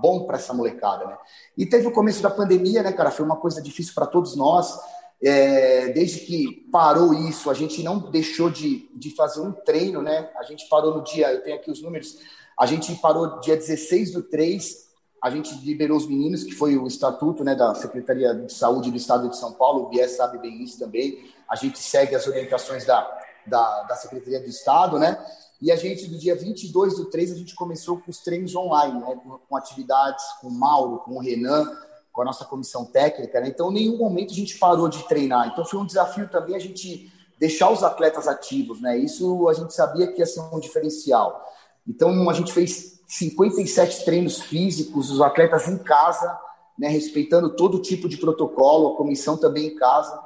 bom 0.00 0.24
para 0.26 0.36
essa 0.36 0.52
molecada, 0.52 1.06
né? 1.06 1.16
E 1.56 1.66
teve 1.66 1.86
o 1.86 1.92
começo 1.92 2.22
da 2.22 2.30
pandemia, 2.30 2.82
né, 2.82 2.92
cara? 2.92 3.10
Foi 3.10 3.24
uma 3.24 3.36
coisa 3.36 3.62
difícil 3.62 3.94
para 3.94 4.06
todos 4.06 4.36
nós. 4.36 4.78
É, 5.22 5.88
desde 5.88 6.20
que 6.20 6.68
parou 6.70 7.14
isso, 7.14 7.50
a 7.50 7.54
gente 7.54 7.82
não 7.82 8.10
deixou 8.10 8.50
de, 8.50 8.90
de 8.94 9.10
fazer 9.10 9.40
um 9.40 9.52
treino, 9.52 10.02
né? 10.02 10.30
A 10.36 10.42
gente 10.42 10.68
parou 10.68 10.94
no 10.94 11.02
dia, 11.02 11.32
eu 11.32 11.42
tenho 11.42 11.56
aqui 11.56 11.70
os 11.70 11.80
números, 11.80 12.18
a 12.58 12.66
gente 12.66 12.94
parou 12.96 13.40
dia 13.40 13.56
16 13.56 14.12
do 14.12 14.22
3, 14.22 14.84
a 15.22 15.30
gente 15.30 15.54
liberou 15.64 15.96
os 15.96 16.06
meninos, 16.06 16.44
que 16.44 16.52
foi 16.52 16.76
o 16.76 16.86
estatuto 16.86 17.42
né, 17.42 17.54
da 17.54 17.74
Secretaria 17.74 18.34
de 18.34 18.52
Saúde 18.52 18.90
do 18.90 18.96
Estado 18.96 19.30
de 19.30 19.38
São 19.38 19.54
Paulo, 19.54 19.84
o 19.84 19.88
Bies 19.88 20.10
sabe 20.10 20.38
bem 20.38 20.62
isso 20.62 20.78
também, 20.78 21.24
a 21.48 21.56
gente 21.56 21.78
segue 21.78 22.14
as 22.14 22.26
orientações 22.26 22.84
da, 22.84 23.00
da, 23.46 23.84
da 23.84 23.96
Secretaria 23.96 24.40
do 24.40 24.48
Estado, 24.48 24.98
né? 24.98 25.18
E 25.62 25.72
a 25.72 25.76
gente, 25.76 26.06
do 26.08 26.18
dia 26.18 26.34
22 26.34 26.96
do 26.96 27.06
3, 27.06 27.32
a 27.32 27.36
gente 27.36 27.54
começou 27.54 27.98
com 27.98 28.10
os 28.10 28.18
treinos 28.18 28.54
online, 28.54 29.00
né? 29.00 29.18
com, 29.22 29.38
com 29.38 29.56
atividades 29.56 30.22
com 30.40 30.48
o 30.48 30.52
Mauro, 30.52 30.98
com 30.98 31.12
o 31.12 31.20
Renan, 31.20 31.72
com 32.14 32.22
a 32.22 32.24
nossa 32.24 32.44
comissão 32.44 32.84
técnica, 32.84 33.40
né? 33.40 33.48
Então, 33.48 33.70
em 33.70 33.74
nenhum 33.74 33.98
momento 33.98 34.30
a 34.30 34.36
gente 34.36 34.56
parou 34.56 34.88
de 34.88 35.02
treinar. 35.08 35.48
Então, 35.48 35.64
foi 35.64 35.80
um 35.80 35.84
desafio 35.84 36.28
também 36.28 36.54
a 36.54 36.60
gente 36.60 37.12
deixar 37.40 37.68
os 37.70 37.82
atletas 37.82 38.28
ativos, 38.28 38.80
né? 38.80 38.96
Isso 38.96 39.48
a 39.48 39.52
gente 39.52 39.74
sabia 39.74 40.06
que 40.06 40.20
ia 40.20 40.26
ser 40.26 40.40
um 40.40 40.60
diferencial. 40.60 41.44
Então, 41.86 42.30
a 42.30 42.32
gente 42.32 42.52
fez 42.52 43.02
57 43.08 44.04
treinos 44.04 44.40
físicos, 44.40 45.10
os 45.10 45.20
atletas 45.20 45.66
em 45.66 45.76
casa, 45.76 46.38
né? 46.78 46.86
Respeitando 46.86 47.50
todo 47.56 47.82
tipo 47.82 48.08
de 48.08 48.16
protocolo, 48.16 48.94
a 48.94 48.96
comissão 48.96 49.36
também 49.36 49.66
em 49.66 49.74
casa. 49.74 50.16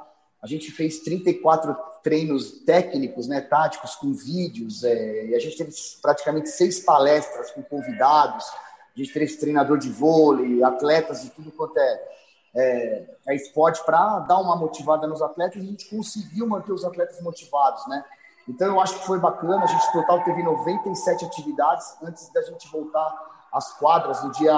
A 0.43 0.45
gente 0.45 0.71
fez 0.71 0.99
34 0.99 1.75
treinos 2.03 2.51
técnicos, 2.67 3.27
né? 3.27 3.41
Táticos 3.41 3.95
com 3.95 4.13
vídeos. 4.13 4.83
É... 4.83 5.25
e 5.25 5.35
a 5.35 5.39
gente 5.39 5.57
teve 5.57 5.71
praticamente 6.03 6.49
seis 6.49 6.81
palestras 6.81 7.49
com 7.49 7.63
convidados 7.63 8.45
a 9.01 9.05
gente 9.05 9.17
esse 9.19 9.39
treinador 9.39 9.77
de 9.77 9.89
vôlei, 9.89 10.63
atletas 10.63 11.21
de 11.21 11.29
tudo 11.29 11.51
quanto 11.51 11.77
é, 11.77 12.07
é, 12.55 13.05
é 13.27 13.35
esporte 13.35 13.83
para 13.85 14.19
dar 14.19 14.39
uma 14.39 14.55
motivada 14.55 15.07
nos 15.07 15.21
atletas 15.21 15.57
e 15.57 15.65
a 15.65 15.69
gente 15.69 15.89
conseguiu 15.89 16.47
manter 16.47 16.73
os 16.73 16.83
atletas 16.83 17.21
motivados, 17.21 17.85
né? 17.87 18.03
Então 18.47 18.67
eu 18.67 18.79
acho 18.79 18.99
que 18.99 19.05
foi 19.05 19.19
bacana, 19.19 19.63
a 19.63 19.67
gente 19.67 19.91
total 19.91 20.23
teve 20.23 20.41
97 20.41 21.25
atividades 21.25 21.95
antes 22.01 22.31
da 22.33 22.41
gente 22.41 22.69
voltar 22.71 23.47
às 23.53 23.77
quadras 23.77 24.23
no 24.23 24.31
dia 24.31 24.53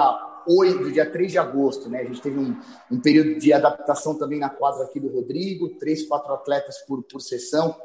8, 0.48 0.78
do 0.84 0.92
dia 0.92 1.10
3 1.10 1.32
de 1.32 1.38
agosto, 1.38 1.88
né? 1.88 2.00
A 2.00 2.04
gente 2.04 2.20
teve 2.20 2.38
um, 2.38 2.58
um 2.90 3.00
período 3.00 3.38
de 3.38 3.52
adaptação 3.52 4.16
também 4.16 4.38
na 4.38 4.48
quadra 4.48 4.84
aqui 4.84 4.98
do 4.98 5.08
Rodrigo, 5.08 5.68
três, 5.78 6.06
quatro 6.06 6.32
atletas 6.32 6.78
por, 6.78 7.02
por 7.02 7.20
sessão, 7.20 7.76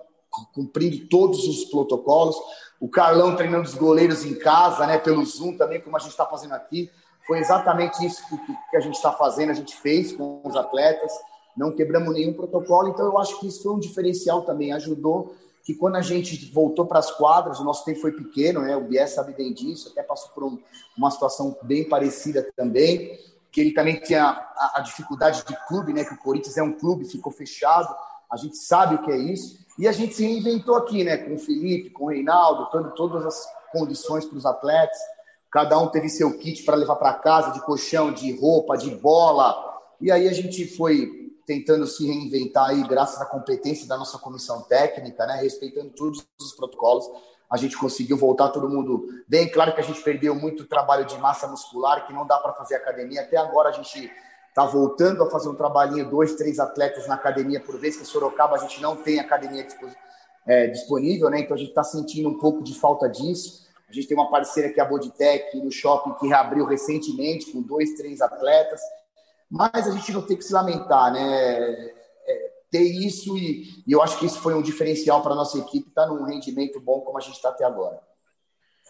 cumprindo 0.53 1.08
todos 1.08 1.48
os 1.48 1.65
protocolos. 1.65 2.36
O 2.79 2.88
Carlão 2.88 3.36
treinando 3.36 3.67
os 3.67 3.74
goleiros 3.74 4.24
em 4.24 4.36
casa, 4.36 4.86
né, 4.86 4.98
pelo 4.98 5.25
Zoom 5.25 5.58
também, 5.58 5.82
como 5.82 5.96
a 5.96 6.00
gente 6.00 6.12
está 6.12 6.25
fazendo 6.25 6.53
aqui. 6.53 6.89
Foi 7.25 7.39
exatamente 7.39 8.06
isso 8.06 8.24
que, 8.29 8.38
que 8.70 8.77
a 8.77 8.79
gente 8.79 8.96
está 8.96 9.12
fazendo, 9.12 9.50
a 9.50 9.56
gente 9.56 9.75
fez 9.75 10.13
com 10.13 10.41
os 10.44 10.56
atletas, 10.56 11.12
não 11.58 11.72
quebramos 11.72 12.13
nenhum 12.13 12.34
protocolo, 12.34 12.89
então 12.89 13.06
eu 13.06 13.17
acho 13.17 13.39
que 13.39 13.48
isso 13.48 13.63
foi 13.63 13.74
um 13.74 13.79
diferencial 13.79 14.44
também, 14.44 14.72
ajudou 14.72 15.36
que 15.67 15.74
quando 15.74 15.98
a 15.98 16.01
gente 16.01 16.50
voltou 16.53 16.86
para 16.86 17.00
as 17.00 17.12
quadras, 17.12 17.60
o 17.60 17.63
nosso 17.65 17.84
tempo 17.84 18.00
foi 18.00 18.13
pequeno, 18.13 18.62
né? 18.62 18.77
O 18.77 18.86
Bies 18.86 19.10
sabe 19.10 19.34
bem 19.34 19.53
disso, 19.53 19.89
até 19.89 20.01
passou 20.01 20.29
por 20.29 20.46
um, 20.46 20.58
uma 20.98 21.12
situação 21.12 21.58
bem 21.62 21.89
parecida 21.89 22.48
também, 22.56 23.20
que 23.51 23.60
ele 23.60 23.74
também 23.74 24.00
tinha 24.00 24.24
a, 24.27 24.72
a, 24.75 24.79
dificuldade 24.79 25.44
de 25.46 25.53
clube, 25.67 25.91
né? 25.91 26.06
Que 26.06 26.13
o 26.13 26.17
Corinthians 26.20 26.56
é 26.56 26.63
um 26.63 26.72
clube, 26.72 27.03
ficou 27.03 27.34
fechado, 27.34 27.94
a 28.31 28.38
gente 28.38 28.57
sabe 28.57 28.96
o 28.96 29.01
que 29.03 29.12
é 29.12 29.17
isso. 29.17 29.65
E 29.77 29.88
a 29.88 29.91
gente 29.91 30.15
se 30.15 30.24
reinventou 30.24 30.75
aqui, 30.75 31.03
né? 31.03 31.17
Com 31.17 31.36
o 31.36 31.38
Felipe, 31.38 31.91
com 31.91 32.05
o 32.05 32.10
Reinaldo, 32.10 32.69
todo, 32.72 32.91
todas 32.96 33.25
as, 33.25 33.57
condições 33.72 34.25
para 34.25 34.38
os 34.38 34.46
atletas. 34.46 34.98
Cada 35.51 35.79
um 35.79 35.88
teve 35.88 36.10
seu 36.10 36.38
kit 36.38 36.63
para 36.63 36.75
levar 36.75 36.96
para 36.98 37.13
casa, 37.13 37.51
de 37.51 37.62
colchão, 37.62 38.12
de 38.12 38.38
roupa, 38.38 38.77
de 38.77 38.91
bola. 38.91 39.55
E 40.01 40.12
aí 40.12 40.27
a 40.27 40.34
gente 40.34 40.67
foi 40.75 41.27
tentando 41.46 41.88
se 41.88 42.05
reinventar 42.05 42.69
aí, 42.69 42.84
graças 42.84 43.22
à 43.22 43.25
competência 43.25 43.88
da 43.88 43.98
nossa 43.98 44.17
comissão 44.17 44.62
técnica, 44.63 45.25
né? 45.25 45.36
Respeitando 45.41 45.89
todos 45.91 46.25
os 46.39 46.51
protocolos. 46.53 47.05
A 47.50 47.55
gente 47.55 47.77
conseguiu 47.77 48.17
voltar 48.17 48.50
todo 48.50 48.69
mundo 48.69 49.07
bem. 49.25 49.50
Claro 49.50 49.74
que 49.74 49.79
a 49.79 49.84
gente 49.84 50.01
perdeu 50.01 50.36
muito 50.36 50.65
trabalho 50.65 51.05
de 51.05 51.17
massa 51.17 51.48
muscular, 51.48 52.05
que 52.05 52.12
não 52.12 52.27
dá 52.27 52.38
para 52.38 52.53
fazer 52.53 52.75
academia. 52.75 53.22
Até 53.22 53.38
agora 53.38 53.69
a 53.69 53.72
gente 53.72 54.12
está 54.57 54.65
voltando 54.65 55.21
a 55.21 55.29
fazer 55.29 55.49
um 55.49 55.53
trabalhinho, 55.53 56.09
dois, 56.09 56.33
três 56.33 56.57
atletas 56.57 57.07
na 57.07 57.13
academia 57.13 57.59
por 57.59 57.79
vez, 57.79 57.95
que 57.95 58.01
em 58.01 58.05
Sorocaba 58.05 58.55
a 58.55 58.57
gente 58.57 58.81
não 58.81 58.95
tem 58.95 59.19
academia 59.19 59.67
é, 60.47 60.65
disponível, 60.65 61.29
né? 61.29 61.41
Então 61.41 61.53
a 61.55 61.59
gente 61.59 61.69
está 61.69 61.83
sentindo 61.83 62.27
um 62.27 62.39
pouco 62.39 62.63
de 62.63 62.73
falta 62.73 63.07
disso. 63.07 63.67
A 63.87 63.93
gente 63.93 64.07
tem 64.07 64.17
uma 64.17 64.31
parceira 64.31 64.69
que 64.73 64.79
é 64.79 64.83
a 64.83 64.87
Boditec 64.87 65.55
no 65.57 65.71
shopping 65.71 66.15
que 66.15 66.27
reabriu 66.27 66.65
recentemente 66.65 67.51
com 67.51 67.61
dois, 67.61 67.93
três 67.93 68.19
atletas. 68.19 68.81
Mas 69.47 69.87
a 69.87 69.91
gente 69.91 70.11
não 70.11 70.23
tem 70.23 70.35
que 70.35 70.43
se 70.43 70.53
lamentar, 70.53 71.13
né? 71.13 71.21
É, 72.27 72.51
ter 72.71 72.81
isso 72.81 73.37
e, 73.37 73.83
e, 73.85 73.91
eu 73.91 74.01
acho 74.01 74.17
que 74.17 74.25
isso 74.25 74.41
foi 74.41 74.55
um 74.55 74.61
diferencial 74.63 75.21
para 75.21 75.33
a 75.33 75.35
nossa 75.35 75.59
equipe, 75.59 75.87
estar 75.87 76.07
tá 76.07 76.07
num 76.07 76.23
rendimento 76.23 76.79
bom 76.79 77.01
como 77.01 77.19
a 77.19 77.21
gente 77.21 77.35
está 77.35 77.49
até 77.49 77.63
agora. 77.63 78.01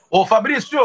Ô 0.09 0.25
Fabrício, 0.25 0.79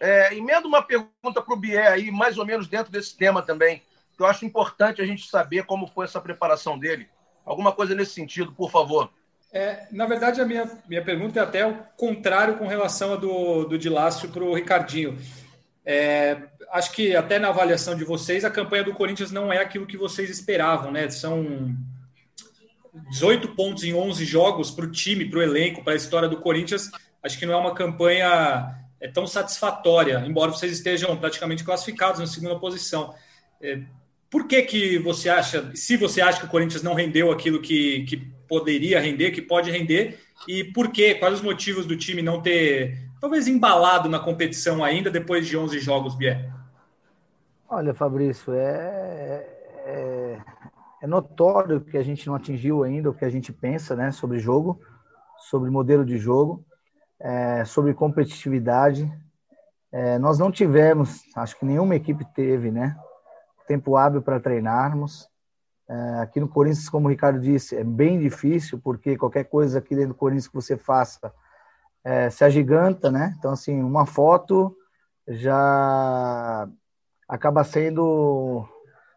é, 0.00 0.34
emenda 0.34 0.66
uma 0.66 0.82
pergunta 0.82 1.42
para 1.42 1.54
o 1.54 1.56
Bié 1.58 1.88
aí, 1.88 2.10
mais 2.10 2.38
ou 2.38 2.46
menos 2.46 2.66
dentro 2.66 2.90
desse 2.90 3.14
tema 3.16 3.42
também, 3.42 3.82
que 4.16 4.22
eu 4.22 4.26
acho 4.26 4.44
importante 4.44 5.02
a 5.02 5.06
gente 5.06 5.28
saber 5.28 5.64
como 5.64 5.86
foi 5.86 6.04
essa 6.04 6.20
preparação 6.20 6.78
dele. 6.78 7.08
Alguma 7.44 7.72
coisa 7.72 7.94
nesse 7.94 8.12
sentido, 8.12 8.52
por 8.52 8.70
favor. 8.70 9.10
É, 9.52 9.86
na 9.92 10.06
verdade, 10.06 10.40
a 10.40 10.44
minha, 10.44 10.68
minha 10.88 11.04
pergunta 11.04 11.38
é 11.38 11.42
até 11.42 11.66
o 11.66 11.76
contrário 11.96 12.56
com 12.56 12.66
relação 12.66 13.12
a 13.12 13.16
do, 13.16 13.64
do 13.64 13.78
Dilácio 13.78 14.28
para 14.30 14.42
o 14.42 14.54
Ricardinho. 14.54 15.16
É, 15.86 16.42
acho 16.72 16.90
que 16.92 17.14
até 17.14 17.38
na 17.38 17.48
avaliação 17.48 17.94
de 17.94 18.04
vocês, 18.04 18.44
a 18.44 18.50
campanha 18.50 18.82
do 18.82 18.94
Corinthians 18.94 19.30
não 19.30 19.52
é 19.52 19.58
aquilo 19.58 19.86
que 19.86 19.96
vocês 19.96 20.30
esperavam, 20.30 20.90
né? 20.90 21.08
São 21.10 21.76
18 23.10 23.54
pontos 23.54 23.84
em 23.84 23.94
11 23.94 24.24
jogos 24.24 24.70
para 24.70 24.86
o 24.86 24.90
time, 24.90 25.28
para 25.28 25.38
o 25.38 25.42
elenco, 25.42 25.84
para 25.84 25.92
a 25.92 25.96
história 25.96 26.28
do 26.28 26.38
Corinthians. 26.38 26.90
Acho 27.22 27.38
que 27.38 27.46
não 27.46 27.54
é 27.54 27.56
uma 27.56 27.74
campanha 27.74 28.74
é, 29.00 29.08
tão 29.08 29.26
satisfatória, 29.26 30.24
embora 30.26 30.50
vocês 30.50 30.72
estejam 30.72 31.16
praticamente 31.16 31.62
classificados 31.62 32.18
na 32.18 32.26
segunda 32.26 32.58
posição. 32.58 33.14
É, 33.60 33.82
por 34.34 34.48
que, 34.48 34.60
que 34.62 34.98
você 34.98 35.28
acha, 35.28 35.70
se 35.76 35.96
você 35.96 36.20
acha 36.20 36.40
que 36.40 36.46
o 36.46 36.48
Corinthians 36.48 36.82
não 36.82 36.92
rendeu 36.92 37.30
aquilo 37.30 37.60
que, 37.60 38.02
que 38.02 38.16
poderia 38.48 38.98
render, 38.98 39.30
que 39.30 39.40
pode 39.40 39.70
render, 39.70 40.18
e 40.48 40.64
por 40.64 40.90
quê? 40.90 41.14
Quais 41.14 41.34
os 41.34 41.40
motivos 41.40 41.86
do 41.86 41.96
time 41.96 42.20
não 42.20 42.42
ter, 42.42 42.98
talvez, 43.20 43.46
embalado 43.46 44.08
na 44.08 44.18
competição 44.18 44.82
ainda 44.82 45.08
depois 45.08 45.46
de 45.46 45.56
11 45.56 45.78
jogos, 45.78 46.16
Bier? 46.16 46.52
Olha, 47.68 47.94
Fabrício, 47.94 48.52
é, 48.52 49.46
é, 49.86 50.38
é, 51.00 51.06
notório 51.06 51.80
que 51.80 51.96
a 51.96 52.02
gente 52.02 52.26
não 52.26 52.34
atingiu 52.34 52.82
ainda 52.82 53.10
o 53.10 53.14
que 53.14 53.24
a 53.24 53.30
gente 53.30 53.52
pensa 53.52 53.94
né, 53.94 54.10
sobre 54.10 54.40
jogo, 54.40 54.80
sobre 55.48 55.70
modelo 55.70 56.04
de 56.04 56.18
jogo, 56.18 56.66
é, 57.20 57.64
sobre 57.64 57.94
competitividade. 57.94 59.08
É, 59.92 60.18
nós 60.18 60.40
não 60.40 60.50
tivemos, 60.50 61.20
acho 61.36 61.56
que 61.56 61.64
nenhuma 61.64 61.94
equipe 61.94 62.24
teve, 62.34 62.72
né? 62.72 62.96
Tempo 63.66 63.96
hábil 63.96 64.22
para 64.22 64.40
treinarmos. 64.40 65.28
É, 65.88 66.20
aqui 66.20 66.40
no 66.40 66.48
Corinthians, 66.48 66.88
como 66.88 67.06
o 67.06 67.10
Ricardo 67.10 67.40
disse, 67.40 67.76
é 67.76 67.84
bem 67.84 68.18
difícil, 68.18 68.80
porque 68.82 69.16
qualquer 69.16 69.44
coisa 69.44 69.78
aqui 69.78 69.94
dentro 69.94 70.10
do 70.10 70.14
Corinthians 70.14 70.48
que 70.48 70.54
você 70.54 70.76
faça 70.76 71.32
é, 72.02 72.30
se 72.30 72.44
agiganta, 72.44 73.10
né? 73.10 73.34
Então, 73.38 73.52
assim, 73.52 73.82
uma 73.82 74.06
foto 74.06 74.76
já 75.26 76.68
acaba 77.28 77.64
sendo 77.64 78.66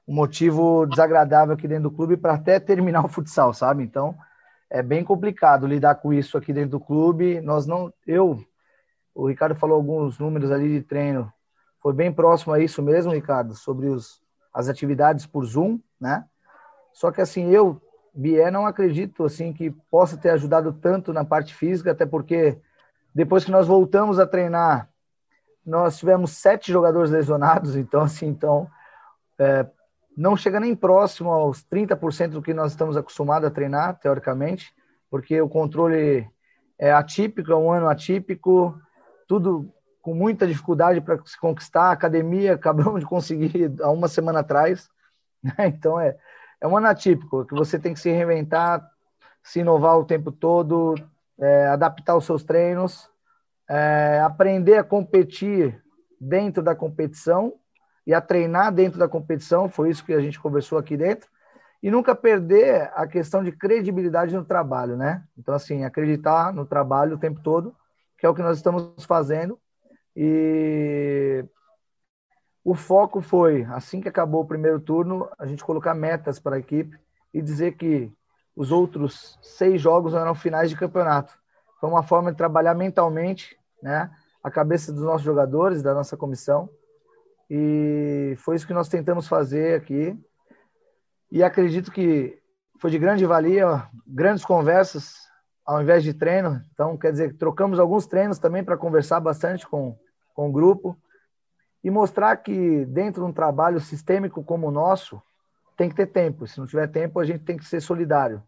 um 0.07 0.15
motivo 0.15 0.85
desagradável 0.85 1.53
aqui 1.53 1.67
dentro 1.67 1.89
do 1.89 1.95
clube 1.95 2.15
para 2.15 2.33
até 2.33 2.59
terminar 2.59 3.03
o 3.05 3.09
futsal, 3.09 3.53
sabe? 3.53 3.83
Então, 3.83 4.15
é 4.69 4.81
bem 4.81 5.03
complicado 5.03 5.67
lidar 5.67 5.95
com 5.95 6.13
isso 6.13 6.37
aqui 6.37 6.53
dentro 6.53 6.71
do 6.71 6.79
clube. 6.79 7.41
Nós 7.41 7.65
não, 7.65 7.93
eu, 8.05 8.41
o 9.13 9.27
Ricardo 9.27 9.55
falou 9.55 9.75
alguns 9.75 10.17
números 10.17 10.51
ali 10.51 10.79
de 10.79 10.81
treino, 10.81 11.31
foi 11.81 11.93
bem 11.93 12.11
próximo 12.11 12.53
a 12.53 12.59
isso 12.59 12.81
mesmo, 12.81 13.13
Ricardo, 13.13 13.53
sobre 13.53 13.87
os 13.87 14.21
as 14.57 14.67
atividades 14.67 15.27
por 15.27 15.45
Zoom, 15.45 15.79
né? 16.01 16.25
Só 16.91 17.11
que 17.11 17.21
assim, 17.21 17.51
eu, 17.51 17.79
Bié, 18.11 18.49
não 18.49 18.65
acredito 18.65 19.23
assim 19.23 19.53
que 19.53 19.69
possa 19.69 20.17
ter 20.17 20.31
ajudado 20.31 20.73
tanto 20.73 21.13
na 21.13 21.23
parte 21.23 21.53
física, 21.53 21.91
até 21.91 22.07
porque 22.07 22.57
depois 23.13 23.45
que 23.45 23.51
nós 23.51 23.67
voltamos 23.67 24.17
a 24.17 24.25
treinar, 24.25 24.89
nós 25.63 25.99
tivemos 25.99 26.31
sete 26.31 26.71
jogadores 26.71 27.11
lesionados, 27.11 27.75
então 27.77 28.01
assim, 28.01 28.25
então 28.25 28.67
é, 29.37 29.67
não 30.17 30.35
chega 30.35 30.59
nem 30.59 30.75
próximo 30.75 31.29
aos 31.29 31.63
30% 31.63 32.29
do 32.29 32.41
que 32.41 32.51
nós 32.51 32.71
estamos 32.71 32.97
acostumados 32.97 33.47
a 33.47 33.51
treinar, 33.51 33.99
teoricamente, 33.99 34.73
porque 35.07 35.39
o 35.39 35.47
controle 35.47 36.27
é 36.79 36.91
atípico, 36.91 37.51
é 37.51 37.55
um 37.55 37.71
ano 37.71 37.87
atípico, 37.87 38.75
tudo 39.27 39.71
com 40.07 40.13
muita 40.13 40.47
dificuldade 40.47 41.01
para 41.01 41.19
se 41.25 41.37
conquistar. 41.37 41.89
A 41.89 41.91
academia 41.91 42.53
acabamos 42.55 43.01
de 43.01 43.05
conseguir 43.05 43.75
há 43.81 43.91
uma 43.91 44.07
semana 44.07 44.39
atrás. 44.39 44.89
Né? 45.43 45.67
Então 45.67 45.99
é, 45.99 46.15
é 46.61 46.67
um 46.67 46.77
ano 46.77 46.87
atípico, 46.87 47.45
que 47.45 47.53
você 47.53 47.77
tem 47.77 47.93
que 47.93 47.99
se 47.99 48.09
reinventar, 48.09 48.89
se 49.43 49.59
inovar 49.59 49.97
o 49.97 50.05
tempo 50.05 50.31
todo, 50.31 50.95
é, 51.37 51.67
adaptar 51.67 52.15
os 52.15 52.23
seus 52.23 52.41
treinos, 52.41 53.09
é, 53.69 54.21
aprender 54.23 54.77
a 54.77 54.83
competir 54.83 55.83
dentro 56.21 56.63
da 56.63 56.73
competição 56.73 57.55
e 58.05 58.13
a 58.13 58.21
treinar 58.21 58.71
dentro 58.71 58.97
da 58.97 59.09
competição. 59.09 59.67
Foi 59.67 59.89
isso 59.89 60.05
que 60.05 60.13
a 60.13 60.21
gente 60.21 60.39
conversou 60.39 60.77
aqui 60.77 60.95
dentro. 60.95 61.29
E 61.83 61.91
nunca 61.91 62.15
perder 62.15 62.93
a 62.95 63.05
questão 63.05 63.43
de 63.43 63.51
credibilidade 63.51 64.33
no 64.33 64.45
trabalho, 64.45 64.95
né? 64.95 65.21
Então, 65.37 65.53
assim, 65.53 65.83
acreditar 65.83 66.53
no 66.53 66.65
trabalho 66.65 67.17
o 67.17 67.19
tempo 67.19 67.41
todo, 67.41 67.75
que 68.17 68.25
é 68.25 68.29
o 68.29 68.33
que 68.33 68.41
nós 68.41 68.55
estamos 68.55 69.03
fazendo 69.03 69.59
e 70.19 71.45
o 72.63 72.73
foco 72.73 73.21
foi, 73.21 73.63
assim 73.65 74.01
que 74.01 74.09
acabou 74.09 74.41
o 74.41 74.47
primeiro 74.47 74.79
turno, 74.79 75.29
a 75.37 75.45
gente 75.45 75.63
colocar 75.63 75.93
metas 75.93 76.39
para 76.39 76.55
a 76.55 76.59
equipe 76.59 76.97
e 77.31 77.39
dizer 77.39 77.77
que 77.77 78.11
os 78.55 78.71
outros 78.71 79.37
seis 79.43 79.79
jogos 79.79 80.15
eram 80.15 80.33
finais 80.33 80.71
de 80.71 80.75
campeonato. 80.75 81.37
Foi 81.79 81.87
uma 81.87 82.01
forma 82.01 82.31
de 82.31 82.37
trabalhar 82.37 82.73
mentalmente, 82.73 83.55
né, 83.81 84.09
a 84.43 84.49
cabeça 84.49 84.91
dos 84.91 85.03
nossos 85.03 85.21
jogadores, 85.21 85.83
da 85.83 85.93
nossa 85.93 86.17
comissão. 86.17 86.67
E 87.47 88.33
foi 88.39 88.55
isso 88.55 88.65
que 88.65 88.73
nós 88.73 88.89
tentamos 88.89 89.27
fazer 89.27 89.79
aqui. 89.79 90.19
E 91.31 91.43
acredito 91.43 91.91
que 91.91 92.41
foi 92.79 92.89
de 92.89 92.97
grande 92.97 93.23
valia, 93.23 93.87
grandes 94.07 94.43
conversas 94.43 95.13
ao 95.63 95.79
invés 95.79 96.03
de 96.03 96.11
treino. 96.11 96.59
Então, 96.73 96.97
quer 96.97 97.11
dizer, 97.11 97.37
trocamos 97.37 97.79
alguns 97.79 98.07
treinos 98.07 98.39
também 98.39 98.63
para 98.63 98.77
conversar 98.77 99.19
bastante 99.19 99.67
com 99.67 99.95
com 100.37 100.47
o 100.47 100.51
grupo 100.51 100.95
e 101.83 101.89
mostrar 101.89 102.37
que 102.37 102.85
dentro 102.85 103.23
de 103.23 103.29
um 103.29 103.33
trabalho 103.33 103.79
sistêmico 103.79 104.43
como 104.43 104.67
o 104.67 104.71
nosso 104.71 105.19
tem 105.75 105.89
que 105.89 105.95
ter 105.95 106.05
tempo. 106.05 106.45
Se 106.45 106.59
não 106.59 106.67
tiver 106.67 106.87
tempo, 106.87 107.19
a 107.19 107.25
gente 107.25 107.43
tem 107.43 107.57
que 107.57 107.65
ser 107.65 107.81
solidário, 107.81 108.43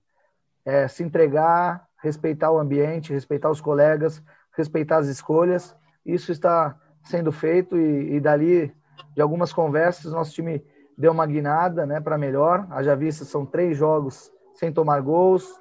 é, 0.64 0.88
se 0.88 1.04
entregar, 1.04 1.88
respeitar 1.98 2.52
o 2.52 2.60
ambiente, 2.60 3.12
respeitar 3.12 3.50
os 3.50 3.60
colegas, 3.60 4.22
respeitar 4.56 4.98
as 4.98 5.08
escolhas. 5.08 5.76
Isso 6.06 6.32
está 6.32 6.78
sendo 7.04 7.32
feito 7.32 7.76
e, 7.76 8.14
e 8.14 8.20
dali 8.20 8.72
de 9.16 9.22
algumas 9.22 9.52
conversas 9.52 10.12
nosso 10.12 10.34
time 10.34 10.64
deu 10.96 11.12
uma 11.12 11.26
guinada, 11.26 11.88
né, 11.88 12.00
para 12.00 12.20
melhor. 12.20 12.68
Haja 12.70 12.96
vista 12.96 13.26
são 13.26 13.46
três 13.48 13.76
jogos 13.76 14.32
sem 14.54 14.72
tomar 14.72 15.02
gols. 15.02 15.60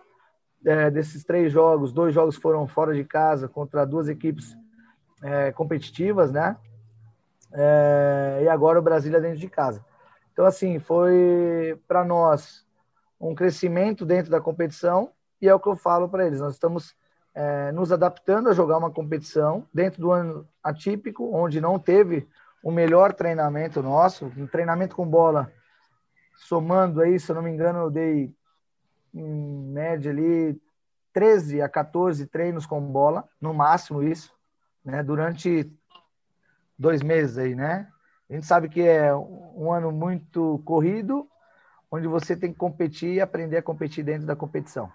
É, 0.66 0.90
desses 0.90 1.24
três 1.24 1.52
jogos, 1.52 1.92
dois 1.92 2.12
jogos 2.12 2.36
foram 2.36 2.66
fora 2.66 2.92
de 2.92 3.04
casa 3.04 3.48
contra 3.48 3.86
duas 3.86 4.08
equipes 4.08 4.56
é, 5.22 5.52
competitivas, 5.52 6.32
né? 6.32 6.56
É, 7.52 8.40
e 8.44 8.48
agora 8.48 8.78
o 8.78 8.82
Brasília 8.82 9.20
dentro 9.20 9.38
de 9.38 9.48
casa. 9.48 9.84
Então, 10.32 10.44
assim, 10.44 10.78
foi 10.78 11.80
para 11.88 12.04
nós 12.04 12.66
um 13.20 13.34
crescimento 13.34 14.04
dentro 14.06 14.30
da 14.30 14.40
competição 14.40 15.10
e 15.40 15.48
é 15.48 15.54
o 15.54 15.60
que 15.60 15.68
eu 15.68 15.76
falo 15.76 16.08
para 16.08 16.26
eles. 16.26 16.40
Nós 16.40 16.54
estamos 16.54 16.94
é, 17.34 17.72
nos 17.72 17.90
adaptando 17.90 18.48
a 18.48 18.52
jogar 18.52 18.78
uma 18.78 18.90
competição 18.90 19.66
dentro 19.72 20.00
do 20.00 20.12
ano 20.12 20.46
atípico, 20.62 21.34
onde 21.34 21.60
não 21.60 21.78
teve 21.78 22.28
o 22.62 22.70
melhor 22.70 23.12
treinamento 23.12 23.82
nosso, 23.82 24.26
um 24.36 24.46
treinamento 24.46 24.94
com 24.94 25.06
bola, 25.06 25.50
somando 26.36 27.00
aí, 27.00 27.18
se 27.18 27.30
eu 27.30 27.36
não 27.36 27.42
me 27.42 27.50
engano, 27.50 27.80
eu 27.80 27.90
dei 27.90 28.32
em 29.14 29.72
média 29.72 30.10
ali 30.10 30.60
13 31.12 31.62
a 31.62 31.68
14 31.68 32.26
treinos 32.26 32.66
com 32.66 32.80
bola, 32.80 33.24
no 33.40 33.54
máximo 33.54 34.02
isso 34.02 34.37
né, 34.84 35.02
durante 35.02 35.70
dois 36.78 37.02
meses 37.02 37.38
aí, 37.38 37.54
né? 37.54 37.88
A 38.30 38.34
gente 38.34 38.46
sabe 38.46 38.68
que 38.68 38.82
é 38.82 39.14
um 39.14 39.72
ano 39.72 39.90
muito 39.90 40.60
corrido, 40.64 41.26
onde 41.90 42.06
você 42.06 42.36
tem 42.36 42.52
que 42.52 42.58
competir 42.58 43.14
e 43.14 43.20
aprender 43.20 43.56
a 43.56 43.62
competir 43.62 44.04
dentro 44.04 44.26
da 44.26 44.36
competição. 44.36 44.90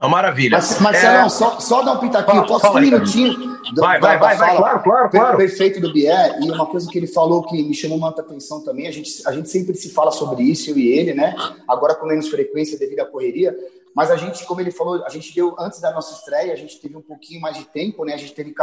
Uma 0.00 0.08
maravilha. 0.08 0.56
Mas, 0.56 0.80
Marcelão, 0.80 1.26
é... 1.26 1.28
só, 1.28 1.60
só 1.60 1.82
dar 1.82 1.92
um 1.92 1.98
pitaquinho, 1.98 2.46
posso 2.46 2.60
fala, 2.60 2.78
um 2.78 2.82
minutinho? 2.82 3.58
Vai, 3.76 4.00
vai, 4.00 4.18
vai, 4.18 4.36
vai, 4.36 4.56
claro, 4.56 4.82
claro, 4.82 5.10
claro. 5.10 5.36
Perfeito 5.36 5.78
do 5.78 5.92
Bier, 5.92 6.38
e 6.40 6.50
uma 6.50 6.64
coisa 6.64 6.88
que 6.90 6.96
ele 6.96 7.06
falou 7.06 7.42
que 7.42 7.62
me 7.62 7.74
chamou 7.74 7.98
muita 7.98 8.22
atenção 8.22 8.64
também, 8.64 8.86
a 8.86 8.90
gente, 8.90 9.10
a 9.26 9.32
gente 9.32 9.50
sempre 9.50 9.74
se 9.74 9.90
fala 9.90 10.10
sobre 10.10 10.42
isso, 10.42 10.70
eu 10.70 10.78
e 10.78 10.88
ele, 10.88 11.12
né? 11.12 11.34
Agora 11.68 11.94
com 11.94 12.06
menos 12.06 12.28
frequência 12.28 12.78
devido 12.78 13.00
à 13.00 13.04
correria, 13.04 13.54
mas 13.94 14.10
a 14.10 14.16
gente, 14.16 14.44
como 14.46 14.60
ele 14.60 14.70
falou, 14.70 15.04
a 15.04 15.08
gente 15.08 15.34
deu, 15.34 15.56
antes 15.58 15.80
da 15.80 15.92
nossa 15.92 16.14
estreia, 16.14 16.52
a 16.52 16.56
gente 16.56 16.80
teve 16.80 16.96
um 16.96 17.02
pouquinho 17.02 17.40
mais 17.40 17.56
de 17.56 17.64
tempo, 17.64 18.04
né? 18.04 18.14
A 18.14 18.18
gente 18.18 18.34
teve 18.34 18.54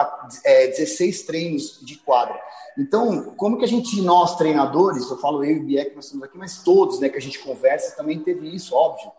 é, 0.44 0.68
16 0.68 1.24
treinos 1.24 1.80
de 1.82 1.98
quadra. 1.98 2.40
Então, 2.78 3.36
como 3.36 3.58
que 3.58 3.66
a 3.66 3.68
gente, 3.68 4.02
nós 4.02 4.36
treinadores, 4.38 5.10
eu 5.10 5.18
falo 5.18 5.44
eu 5.44 5.58
e 5.58 5.60
o 5.60 5.64
Bier 5.64 5.90
que 5.90 5.96
nós 5.96 6.06
estamos 6.06 6.26
aqui, 6.26 6.38
mas 6.38 6.64
todos, 6.64 7.00
né, 7.00 7.10
que 7.10 7.18
a 7.18 7.22
gente 7.22 7.40
conversa, 7.40 7.96
também 7.96 8.20
teve 8.20 8.48
isso, 8.54 8.76
óbvio 8.76 9.12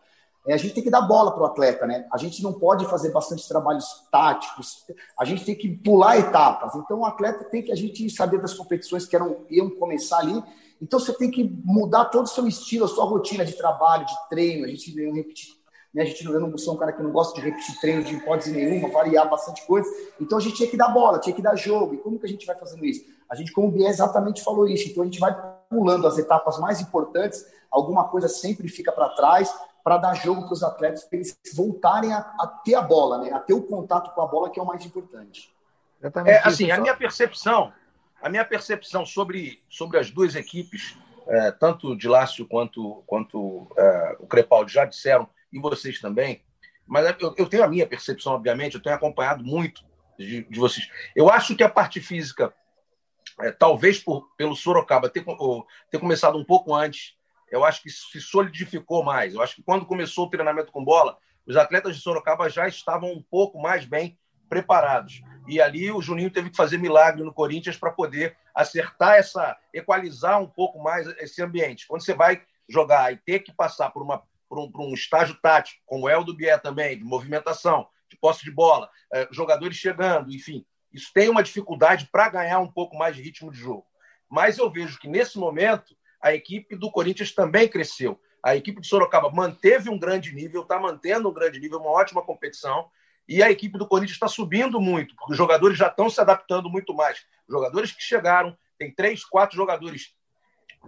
é, 0.48 0.54
a 0.54 0.56
gente 0.56 0.72
tem 0.72 0.82
que 0.82 0.90
dar 0.90 1.02
bola 1.02 1.30
para 1.30 1.42
o 1.42 1.44
atleta, 1.44 1.86
né? 1.86 2.06
A 2.10 2.16
gente 2.16 2.42
não 2.42 2.54
pode 2.54 2.86
fazer 2.86 3.10
bastante 3.10 3.46
trabalhos 3.46 3.84
táticos, 4.10 4.86
a 5.18 5.22
gente 5.22 5.44
tem 5.44 5.54
que 5.54 5.68
pular 5.68 6.18
etapas. 6.18 6.74
Então, 6.74 7.00
o 7.00 7.04
atleta 7.04 7.44
tem 7.44 7.62
que 7.62 7.70
a 7.70 7.74
gente 7.74 8.08
saber 8.08 8.40
das 8.40 8.54
competições 8.54 9.04
que 9.04 9.14
eram, 9.14 9.44
iam 9.50 9.68
começar 9.68 10.20
ali. 10.20 10.42
Então, 10.80 10.98
você 10.98 11.12
tem 11.12 11.30
que 11.30 11.44
mudar 11.62 12.06
todo 12.06 12.24
o 12.24 12.28
seu 12.28 12.46
estilo, 12.46 12.86
a 12.86 12.88
sua 12.88 13.04
rotina 13.04 13.44
de 13.44 13.52
trabalho, 13.58 14.06
de 14.06 14.14
treino. 14.30 14.64
A 14.64 14.68
gente 14.68 14.96
não 14.96 15.12
repetir, 15.12 15.54
né? 15.98 16.04
A 16.04 16.06
gente 16.06 16.24
não, 16.24 16.32
eu 16.32 16.40
não 16.40 16.56
sou 16.56 16.74
um 16.74 16.76
cara 16.76 16.92
que 16.92 17.02
não 17.02 17.10
gosta 17.10 17.34
de 17.34 17.44
repetir 17.44 17.78
treino 17.80 18.04
de 18.04 18.14
hipótese 18.14 18.52
nenhuma, 18.52 18.88
variar 18.88 19.28
bastante 19.28 19.66
coisa. 19.66 19.90
Então, 20.20 20.38
a 20.38 20.40
gente 20.40 20.54
tinha 20.54 20.70
que 20.70 20.76
dar 20.76 20.88
bola, 20.90 21.18
tinha 21.18 21.34
que 21.34 21.42
dar 21.42 21.56
jogo. 21.56 21.94
E 21.94 21.98
como 21.98 22.18
que 22.20 22.26
a 22.26 22.28
gente 22.28 22.46
vai 22.46 22.56
fazendo 22.56 22.86
isso? 22.86 23.04
A 23.28 23.34
gente, 23.34 23.50
como 23.50 23.66
o 23.66 23.70
Bié 23.72 23.88
exatamente 23.88 24.42
falou 24.44 24.68
isso. 24.68 24.88
Então, 24.88 25.02
a 25.02 25.06
gente 25.06 25.18
vai 25.18 25.36
pulando 25.68 26.06
as 26.06 26.16
etapas 26.16 26.58
mais 26.58 26.80
importantes, 26.80 27.44
alguma 27.68 28.04
coisa 28.08 28.28
sempre 28.28 28.68
fica 28.68 28.92
para 28.92 29.08
trás 29.10 29.52
para 29.82 29.98
dar 29.98 30.14
jogo 30.14 30.44
para 30.44 30.52
os 30.52 30.62
atletas, 30.62 31.04
para 31.04 31.16
eles 31.16 31.36
voltarem 31.54 32.12
a, 32.12 32.18
a, 32.18 32.46
ter 32.46 32.74
a 32.74 32.82
bola, 32.82 33.18
né? 33.18 33.32
a 33.32 33.40
ter 33.40 33.54
o 33.54 33.62
contato 33.62 34.14
com 34.14 34.22
a 34.22 34.26
bola, 34.26 34.50
que 34.50 34.60
é 34.60 34.62
o 34.62 34.66
mais 34.66 34.84
importante. 34.84 35.52
É, 36.26 36.38
assim, 36.44 36.70
a 36.70 36.78
minha 36.78 36.94
percepção, 36.94 37.72
a 38.22 38.28
minha 38.28 38.44
percepção 38.44 39.04
sobre, 39.04 39.60
sobre 39.68 39.98
as 39.98 40.10
duas 40.10 40.36
equipes, 40.36 40.96
é, 41.26 41.50
tanto 41.50 41.96
de 41.96 42.06
Lácio 42.06 42.46
quanto, 42.46 43.02
quanto 43.06 43.66
é, 43.76 44.16
o 44.20 44.26
Crepaldi 44.26 44.72
já 44.72 44.84
disseram, 44.84 45.28
e 45.52 45.58
vocês 45.58 46.00
também, 46.00 46.42
mas 46.86 47.06
é, 47.06 47.16
eu, 47.20 47.34
eu, 47.36 47.46
tenho 47.46 47.62
a 47.62 47.68
minha 47.68 47.86
percepção, 47.86 48.32
obviamente, 48.32 48.74
eu 48.74 48.82
tenho 48.82 48.96
acompanhado 48.96 49.44
muito 49.44 49.84
de, 50.18 50.42
de 50.44 50.58
vocês. 50.58 50.88
Eu 51.14 51.30
acho 51.30 51.54
que 51.54 51.62
a 51.62 51.68
parte 51.68 52.00
física, 52.00 52.52
é, 53.40 53.52
talvez 53.52 53.98
por, 53.98 54.28
pelo 54.36 54.56
Sorocaba 54.56 55.10
ter, 55.10 55.24
ter 55.90 55.98
começado 55.98 56.38
um 56.38 56.44
pouco 56.44 56.74
antes, 56.74 57.14
eu 57.50 57.64
acho 57.64 57.82
que 57.82 57.90
se 57.90 58.20
solidificou 58.20 59.04
mais. 59.04 59.34
Eu 59.34 59.42
acho 59.42 59.56
que 59.56 59.62
quando 59.62 59.86
começou 59.86 60.26
o 60.26 60.30
treinamento 60.30 60.72
com 60.72 60.84
bola, 60.84 61.18
os 61.46 61.56
atletas 61.56 61.96
de 61.96 62.02
Sorocaba 62.02 62.48
já 62.48 62.66
estavam 62.66 63.12
um 63.12 63.22
pouco 63.22 63.60
mais 63.60 63.84
bem 63.84 64.18
preparados. 64.48 65.22
E 65.46 65.60
ali 65.60 65.90
o 65.90 66.00
Juninho 66.00 66.30
teve 66.30 66.50
que 66.50 66.56
fazer 66.56 66.78
milagre 66.78 67.22
no 67.22 67.32
Corinthians 67.32 67.76
para 67.76 67.90
poder 67.90 68.36
acertar 68.54 69.14
essa, 69.14 69.56
equalizar 69.72 70.40
um 70.40 70.46
pouco 70.46 70.82
mais 70.82 71.06
esse 71.18 71.42
ambiente. 71.42 71.86
Quando 71.86 72.02
você 72.02 72.14
vai 72.14 72.42
jogar 72.68 73.12
e 73.12 73.16
ter 73.16 73.40
que 73.40 73.52
passar 73.52 73.90
por, 73.90 74.02
uma, 74.02 74.22
por, 74.48 74.58
um, 74.58 74.70
um 74.74 74.94
estágio 74.94 75.36
tático, 75.42 75.80
como 75.84 76.08
é 76.08 76.16
o 76.16 76.24
do 76.24 76.34
Bié 76.34 76.58
também, 76.58 76.98
de 76.98 77.04
movimentação, 77.04 77.86
de 78.08 78.16
posse 78.16 78.44
de 78.44 78.50
bola, 78.50 78.88
eh, 79.12 79.28
jogadores 79.30 79.76
chegando, 79.76 80.32
enfim, 80.32 80.64
isso 80.92 81.10
tem 81.12 81.28
uma 81.28 81.42
dificuldade 81.42 82.08
para 82.10 82.28
ganhar 82.28 82.58
um 82.60 82.70
pouco 82.70 82.96
mais 82.96 83.14
de 83.14 83.22
ritmo 83.22 83.52
de 83.52 83.58
jogo. 83.58 83.86
Mas 84.28 84.58
eu 84.58 84.70
vejo 84.70 84.98
que 84.98 85.08
nesse 85.08 85.38
momento 85.38 85.96
a 86.20 86.34
equipe 86.34 86.76
do 86.76 86.90
Corinthians 86.90 87.32
também 87.32 87.68
cresceu. 87.68 88.20
A 88.42 88.56
equipe 88.56 88.80
de 88.80 88.86
Sorocaba 88.86 89.30
manteve 89.30 89.90
um 89.90 89.98
grande 89.98 90.34
nível, 90.34 90.62
está 90.62 90.78
mantendo 90.78 91.28
um 91.28 91.32
grande 91.32 91.60
nível, 91.60 91.78
uma 91.78 91.90
ótima 91.90 92.22
competição. 92.22 92.88
E 93.28 93.42
a 93.42 93.50
equipe 93.50 93.78
do 93.78 93.86
Corinthians 93.86 94.16
está 94.16 94.28
subindo 94.28 94.80
muito, 94.80 95.14
porque 95.14 95.32
os 95.32 95.38
jogadores 95.38 95.76
já 95.76 95.88
estão 95.88 96.08
se 96.08 96.20
adaptando 96.20 96.70
muito 96.70 96.94
mais. 96.94 97.24
Jogadores 97.48 97.92
que 97.92 98.02
chegaram, 98.02 98.56
tem 98.78 98.94
três, 98.94 99.24
quatro 99.24 99.56
jogadores 99.56 100.14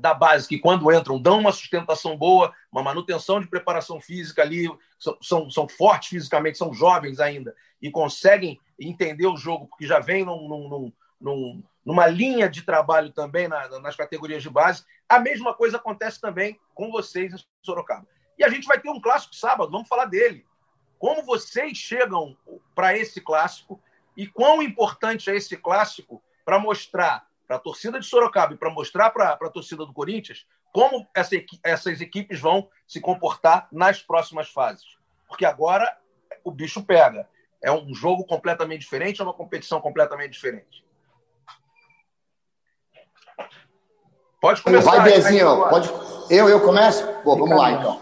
da 0.01 0.15
base 0.15 0.49
que, 0.49 0.59
quando 0.59 0.91
entram, 0.93 1.21
dão 1.21 1.39
uma 1.39 1.53
sustentação 1.53 2.17
boa, 2.17 2.53
uma 2.73 2.83
manutenção 2.83 3.41
de 3.41 3.47
preparação 3.47 4.01
física 4.01 4.43
ali, 4.43 4.69
são, 4.99 5.19
são, 5.21 5.51
são 5.51 5.69
fortes 5.69 6.09
fisicamente, 6.09 6.59
são 6.59 6.73
jovens 6.73 7.21
ainda, 7.21 7.55
e 7.81 7.91
conseguem 7.91 8.59
entender 8.79 9.27
o 9.27 9.37
jogo, 9.37 9.67
porque 9.67 9.87
já 9.87 10.01
vem 10.01 10.25
num, 10.25 10.49
num, 10.49 10.93
num, 11.21 11.63
numa 11.85 12.07
linha 12.07 12.49
de 12.49 12.63
trabalho 12.63 13.11
também 13.11 13.47
na, 13.47 13.81
nas 13.81 13.95
categorias 13.95 14.43
de 14.43 14.51
base. 14.51 14.85
A 15.09 15.19
mesma 15.19 15.55
coisa 15.55 15.77
acontece 15.77 16.21
também 16.21 16.59
com 16.75 16.91
vocês 16.91 17.33
em 17.33 17.39
Sorocaba. 17.63 18.07
E 18.39 18.45
a 18.45 18.49
gente 18.49 18.67
vai 18.67 18.81
ter 18.81 18.89
um 18.89 19.01
clássico 19.01 19.35
sábado, 19.35 19.71
vamos 19.71 19.89
falar 19.89 20.07
dele. 20.07 20.47
Como 20.99 21.23
vocês 21.23 21.77
chegam 21.77 22.37
para 22.75 22.97
esse 22.97 23.21
clássico 23.21 23.81
e 24.17 24.27
quão 24.27 24.63
importante 24.63 25.31
é 25.31 25.37
esse 25.37 25.57
clássico 25.57 26.23
para 26.45 26.59
mostrar 26.59 27.30
para 27.51 27.57
a 27.57 27.61
torcida 27.61 27.99
de 27.99 28.07
Sorocaba 28.07 28.55
e 28.55 28.57
para 28.57 28.71
mostrar 28.71 29.11
para 29.11 29.33
a 29.33 29.51
torcida 29.51 29.85
do 29.85 29.93
Corinthians 29.93 30.47
como 30.73 31.05
essa, 31.13 31.35
essas 31.65 32.01
equipes 32.01 32.39
vão 32.39 32.69
se 32.87 33.01
comportar 33.01 33.67
nas 33.73 34.01
próximas 34.01 34.49
fases. 34.49 34.85
Porque 35.27 35.45
agora 35.45 35.99
o 36.45 36.53
bicho 36.53 36.81
pega. 36.81 37.29
É 37.61 37.73
um 37.73 37.93
jogo 37.93 38.25
completamente 38.25 38.83
diferente, 38.83 39.21
é 39.21 39.25
uma 39.25 39.35
competição 39.35 39.81
completamente 39.81 40.31
diferente. 40.31 40.87
Pode 44.41 44.63
começar. 44.63 44.93
Vai, 44.93 45.11
Bezinho. 45.11 45.69
Pode... 45.69 45.89
Eu, 46.31 46.49
eu 46.49 46.61
começo? 46.61 47.05
Bom, 47.25 47.37
vamos 47.37 47.59
lá, 47.59 47.73
então. 47.73 48.01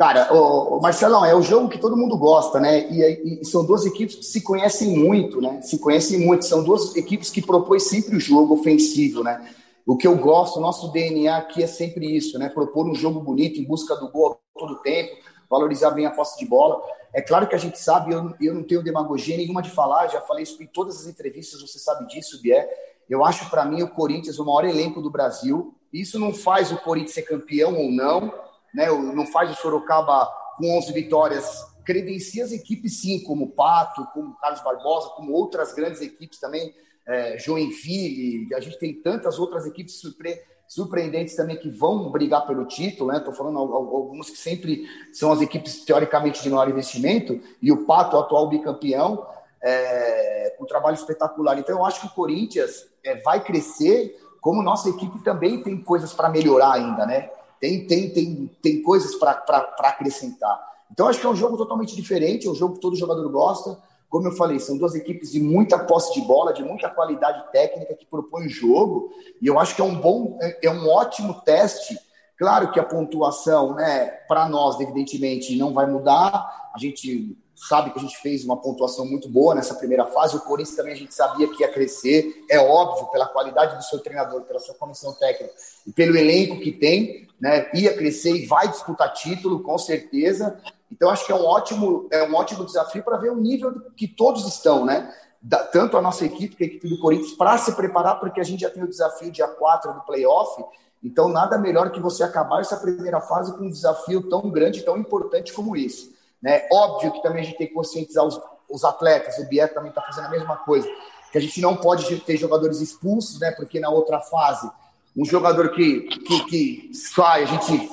Cara, 0.00 0.32
o, 0.32 0.80
Marcelão, 0.80 1.26
é 1.26 1.34
o 1.34 1.42
jogo 1.42 1.68
que 1.68 1.76
todo 1.76 1.94
mundo 1.94 2.16
gosta, 2.16 2.58
né? 2.58 2.88
E, 2.90 3.42
e, 3.42 3.44
são 3.44 3.66
duas 3.66 3.84
equipes 3.84 4.16
que 4.16 4.24
se 4.24 4.40
conhecem 4.40 4.96
muito, 4.96 5.42
né? 5.42 5.60
Se 5.60 5.78
conhecem 5.78 6.18
muito. 6.18 6.46
São 6.46 6.64
duas 6.64 6.96
equipes 6.96 7.28
que 7.28 7.42
propõem 7.42 7.78
sempre 7.78 8.16
o 8.16 8.18
jogo 8.18 8.54
ofensivo, 8.54 9.22
né? 9.22 9.52
O 9.84 9.98
que 9.98 10.06
eu 10.06 10.16
gosto, 10.16 10.58
nosso 10.58 10.90
DNA 10.90 11.36
aqui 11.36 11.62
é 11.62 11.66
sempre 11.66 12.16
isso, 12.16 12.38
né? 12.38 12.48
Propor 12.48 12.88
um 12.88 12.94
jogo 12.94 13.20
bonito 13.20 13.60
em 13.60 13.64
busca 13.64 13.94
do 13.94 14.08
gol 14.10 14.40
todo 14.58 14.80
tempo, 14.80 15.18
valorizar 15.50 15.90
bem 15.90 16.06
a 16.06 16.10
posse 16.10 16.38
de 16.38 16.46
bola. 16.46 16.80
É 17.12 17.20
claro 17.20 17.46
que 17.46 17.54
a 17.54 17.58
gente 17.58 17.78
sabe, 17.78 18.14
eu, 18.14 18.32
eu 18.40 18.54
não 18.54 18.62
tenho 18.62 18.82
demagogia 18.82 19.36
nenhuma 19.36 19.60
de 19.60 19.68
falar, 19.68 20.08
já 20.08 20.22
falei 20.22 20.44
isso 20.44 20.62
em 20.62 20.66
todas 20.66 20.98
as 21.00 21.08
entrevistas, 21.08 21.60
você 21.60 21.78
sabe 21.78 22.06
disso, 22.06 22.40
Bier 22.40 22.66
eu 23.06 23.24
acho 23.24 23.50
para 23.50 23.64
mim 23.64 23.82
o 23.82 23.90
Corinthians 23.90 24.38
o 24.38 24.46
maior 24.46 24.64
elenco 24.64 25.02
do 25.02 25.10
Brasil. 25.10 25.74
Isso 25.92 26.16
não 26.16 26.32
faz 26.32 26.70
o 26.70 26.76
Corinthians 26.76 27.14
ser 27.14 27.22
campeão 27.22 27.76
ou 27.76 27.90
não, 27.90 28.32
né? 28.74 28.90
Não 28.90 29.26
faz 29.26 29.50
o 29.50 29.54
Sorocaba 29.54 30.26
com 30.56 30.78
11 30.78 30.92
vitórias. 30.92 31.66
Credencia 31.84 32.44
as 32.44 32.52
equipes 32.52 33.00
sim, 33.00 33.22
como 33.24 33.46
o 33.46 33.50
Pato, 33.50 34.06
como 34.12 34.36
Carlos 34.36 34.60
Barbosa, 34.62 35.08
como 35.10 35.32
outras 35.32 35.72
grandes 35.72 36.00
equipes 36.00 36.38
também, 36.38 36.74
é, 37.06 37.38
Joinville. 37.38 38.54
A 38.54 38.60
gente 38.60 38.78
tem 38.78 38.94
tantas 38.94 39.38
outras 39.38 39.66
equipes 39.66 40.00
surpre 40.00 40.40
surpreendentes 40.70 41.34
também 41.34 41.56
que 41.56 41.68
vão 41.68 42.12
brigar 42.12 42.46
pelo 42.46 42.64
título, 42.64 43.10
né? 43.10 43.18
Estou 43.18 43.34
falando 43.34 43.58
algumas 43.58 44.30
que 44.30 44.38
sempre 44.38 44.86
são 45.12 45.32
as 45.32 45.40
equipes 45.40 45.84
teoricamente 45.84 46.40
de 46.40 46.48
maior 46.48 46.68
investimento 46.68 47.40
e 47.60 47.72
o 47.72 47.84
Pato, 47.84 48.16
o 48.16 48.20
atual 48.20 48.48
bicampeão, 48.48 49.26
é, 49.60 50.56
um 50.60 50.64
trabalho 50.66 50.94
espetacular. 50.94 51.58
Então 51.58 51.76
eu 51.76 51.84
acho 51.84 52.00
que 52.00 52.06
o 52.06 52.10
Corinthians 52.10 52.86
é, 53.02 53.16
vai 53.16 53.42
crescer, 53.42 54.16
como 54.40 54.62
nossa 54.62 54.88
equipe 54.88 55.18
também 55.24 55.60
tem 55.60 55.76
coisas 55.76 56.12
para 56.12 56.28
melhorar 56.28 56.74
ainda, 56.74 57.04
né? 57.04 57.30
Tem, 57.60 57.86
tem, 57.86 58.10
tem, 58.10 58.50
tem 58.62 58.82
coisas 58.82 59.14
para 59.14 59.32
acrescentar. 59.80 60.58
Então, 60.90 61.06
acho 61.06 61.20
que 61.20 61.26
é 61.26 61.28
um 61.28 61.36
jogo 61.36 61.56
totalmente 61.56 61.94
diferente, 61.94 62.46
é 62.46 62.50
um 62.50 62.54
jogo 62.54 62.74
que 62.74 62.80
todo 62.80 62.96
jogador 62.96 63.28
gosta. 63.28 63.78
Como 64.08 64.26
eu 64.26 64.32
falei, 64.32 64.58
são 64.58 64.76
duas 64.76 64.94
equipes 64.94 65.30
de 65.30 65.38
muita 65.38 65.78
posse 65.78 66.12
de 66.14 66.20
bola, 66.26 66.52
de 66.52 66.64
muita 66.64 66.88
qualidade 66.88 67.52
técnica 67.52 67.94
que 67.94 68.04
propõem 68.06 68.46
o 68.46 68.50
jogo, 68.50 69.12
e 69.40 69.46
eu 69.46 69.58
acho 69.58 69.76
que 69.76 69.80
é 69.80 69.84
um 69.84 69.94
bom, 69.94 70.36
é, 70.42 70.66
é 70.66 70.70
um 70.70 70.88
ótimo 70.88 71.40
teste. 71.42 71.96
Claro 72.40 72.72
que 72.72 72.80
a 72.80 72.82
pontuação, 72.82 73.74
né, 73.74 74.06
para 74.26 74.48
nós, 74.48 74.80
evidentemente, 74.80 75.54
não 75.58 75.74
vai 75.74 75.86
mudar. 75.86 76.70
A 76.74 76.78
gente 76.78 77.36
sabe 77.54 77.90
que 77.90 77.98
a 77.98 78.00
gente 78.00 78.16
fez 78.16 78.46
uma 78.46 78.56
pontuação 78.56 79.04
muito 79.04 79.28
boa 79.28 79.54
nessa 79.54 79.74
primeira 79.74 80.06
fase. 80.06 80.38
O 80.38 80.40
Corinthians 80.40 80.74
também 80.74 80.94
a 80.94 80.96
gente 80.96 81.14
sabia 81.14 81.46
que 81.48 81.62
ia 81.62 81.70
crescer, 81.70 82.42
é 82.48 82.58
óbvio, 82.58 83.08
pela 83.08 83.26
qualidade 83.26 83.76
do 83.76 83.84
seu 83.84 83.98
treinador, 83.98 84.40
pela 84.44 84.58
sua 84.58 84.74
comissão 84.74 85.12
técnica 85.12 85.52
e 85.86 85.92
pelo 85.92 86.16
elenco 86.16 86.58
que 86.60 86.72
tem, 86.72 87.28
né? 87.38 87.70
Ia 87.74 87.94
crescer 87.94 88.34
e 88.34 88.46
vai 88.46 88.66
disputar 88.68 89.12
título, 89.12 89.62
com 89.62 89.76
certeza. 89.76 90.58
Então, 90.90 91.10
acho 91.10 91.26
que 91.26 91.32
é 91.32 91.34
um 91.34 91.44
ótimo, 91.44 92.08
é 92.10 92.26
um 92.26 92.34
ótimo 92.34 92.64
desafio 92.64 93.02
para 93.02 93.18
ver 93.18 93.32
o 93.32 93.36
nível 93.36 93.82
que 93.94 94.08
todos 94.08 94.46
estão, 94.46 94.86
né? 94.86 95.14
Da, 95.42 95.58
tanto 95.58 95.94
a 95.98 96.00
nossa 96.00 96.24
equipe, 96.24 96.56
que 96.56 96.64
a 96.64 96.66
equipe 96.66 96.88
do 96.88 96.98
Corinthians, 97.00 97.32
para 97.32 97.58
se 97.58 97.76
preparar, 97.76 98.18
porque 98.18 98.40
a 98.40 98.44
gente 98.44 98.60
já 98.60 98.70
tem 98.70 98.82
o 98.82 98.88
desafio 98.88 99.30
dia 99.30 99.46
4 99.46 99.92
do 99.92 100.00
playoff. 100.06 100.64
Então, 101.02 101.28
nada 101.28 101.56
melhor 101.56 101.90
que 101.90 102.00
você 102.00 102.22
acabar 102.22 102.60
essa 102.60 102.76
primeira 102.76 103.20
fase 103.20 103.52
com 103.56 103.64
um 103.64 103.70
desafio 103.70 104.28
tão 104.28 104.50
grande, 104.50 104.82
tão 104.82 104.98
importante 104.98 105.52
como 105.52 105.76
esse. 105.76 106.14
Né? 106.42 106.66
Óbvio 106.70 107.12
que 107.12 107.22
também 107.22 107.42
a 107.42 107.44
gente 107.44 107.58
tem 107.58 107.66
que 107.66 107.74
conscientizar 107.74 108.24
os, 108.24 108.40
os 108.68 108.84
atletas, 108.84 109.38
o 109.38 109.46
Bier 109.46 109.72
também 109.72 109.90
está 109.90 110.02
fazendo 110.02 110.26
a 110.26 110.30
mesma 110.30 110.56
coisa, 110.56 110.88
que 111.32 111.38
a 111.38 111.40
gente 111.40 111.60
não 111.60 111.76
pode 111.76 112.16
ter 112.20 112.36
jogadores 112.36 112.80
expulsos, 112.80 113.40
né? 113.40 113.50
porque 113.50 113.80
na 113.80 113.88
outra 113.88 114.20
fase, 114.20 114.70
um 115.16 115.24
jogador 115.24 115.70
que, 115.70 116.02
que, 116.02 116.44
que 116.44 116.90
sai, 116.94 117.44
a 117.44 117.46
gente 117.46 117.90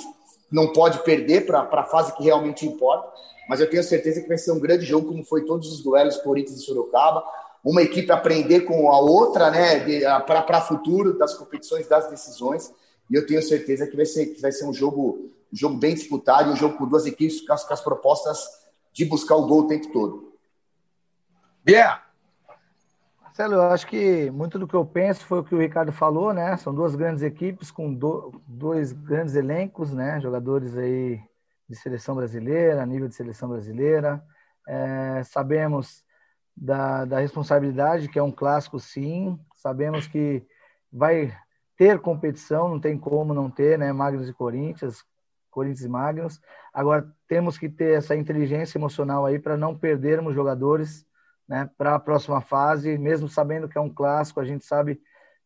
não 0.52 0.72
pode 0.72 1.00
perder 1.04 1.46
para 1.46 1.62
a 1.62 1.84
fase 1.84 2.14
que 2.14 2.24
realmente 2.24 2.66
importa. 2.66 3.12
mas 3.50 3.60
eu 3.60 3.70
tenho 3.70 3.84
certeza 3.84 4.22
que 4.22 4.28
vai 4.28 4.38
ser 4.38 4.52
um 4.52 4.60
grande 4.60 4.86
jogo, 4.86 5.08
como 5.08 5.24
foi 5.24 5.46
todos 5.46 5.72
os 5.72 5.82
duelos 5.82 6.18
Corinthians 6.18 6.60
e 6.60 6.64
Sorocaba. 6.64 7.24
Uma 7.64 7.82
equipe 7.82 8.12
aprender 8.12 8.62
com 8.62 8.90
a 8.90 9.00
outra, 9.00 9.52
né, 9.52 9.80
para 10.22 10.62
futuro 10.62 11.18
das 11.18 11.34
competições, 11.34 11.88
das 11.88 12.10
decisões. 12.10 12.72
E 13.10 13.16
eu 13.16 13.26
tenho 13.26 13.42
certeza 13.42 13.88
que 13.88 13.96
vai 13.96 14.06
ser, 14.06 14.28
que 14.28 14.42
vai 14.42 14.52
ser 14.52 14.66
um 14.66 14.74
jogo, 14.74 15.32
um 15.52 15.56
jogo 15.56 15.78
bem 15.78 15.96
disputado, 15.96 16.52
um 16.52 16.56
jogo 16.56 16.78
com 16.78 16.88
duas 16.88 17.06
equipes 17.06 17.42
com 17.42 17.54
as, 17.54 17.64
com 17.64 17.74
as 17.74 17.82
propostas 17.82 18.40
de 18.92 19.06
buscar 19.06 19.36
o 19.36 19.46
gol 19.46 19.62
o 19.62 19.68
tempo 19.68 19.92
todo. 19.92 20.34
Yeah. 21.68 22.04
Marcelo, 23.22 23.54
eu 23.56 23.62
acho 23.64 23.86
que 23.86 24.32
muito 24.32 24.58
do 24.58 24.68
que 24.68 24.74
eu 24.74 24.84
penso 24.84 25.24
foi 25.26 25.40
o 25.40 25.44
que 25.44 25.54
o 25.54 25.60
Ricardo 25.60 25.92
falou, 25.92 26.34
né? 26.34 26.58
São 26.58 26.74
duas 26.74 26.96
grandes 26.96 27.22
equipes 27.22 27.70
com 27.70 27.94
do, 27.94 28.42
dois 28.48 28.92
grandes 28.92 29.36
elencos, 29.36 29.94
né? 29.94 30.20
Jogadores 30.20 30.76
aí 30.76 31.22
de 31.70 31.76
seleção 31.76 32.16
brasileira, 32.16 32.86
nível 32.86 33.08
de 33.08 33.14
seleção 33.14 33.50
brasileira. 33.50 34.24
É, 34.68 35.22
sabemos 35.24 36.04
da, 36.56 37.06
da 37.06 37.20
responsabilidade, 37.20 38.08
que 38.08 38.18
é 38.18 38.24
um 38.24 38.32
clássico, 38.32 38.80
sim. 38.80 39.40
Sabemos 39.54 40.08
que 40.08 40.44
vai 40.92 41.32
ter 41.78 42.00
competição, 42.00 42.68
não 42.68 42.80
tem 42.80 42.98
como 42.98 43.34
não 43.34 43.50
ter, 43.50 43.78
né? 43.78 43.94
Magnus 43.94 44.28
e 44.28 44.34
Corinthians, 44.34 45.06
Corinthians 45.52 45.86
e 45.86 45.90
Magnus. 45.90 46.42
Agora 46.74 47.08
temos 47.28 47.58
que 47.58 47.70
ter 47.70 47.98
essa 47.98 48.16
inteligência 48.16 48.78
emocional 48.78 49.26
aí 49.26 49.38
para 49.38 49.56
não 49.56 49.78
perdermos 49.78 50.34
jogadores, 50.34 51.06
né? 51.48 51.70
Para 51.78 51.96
a 51.96 52.00
próxima 52.00 52.42
fase, 52.42 52.98
mesmo 52.98 53.30
sabendo 53.30 53.70
que 53.70 53.78
é 53.78 53.82
um 53.82 53.94
clássico, 53.94 54.40
a 54.40 54.46
gente 54.46 54.66
sabe 54.66 55.00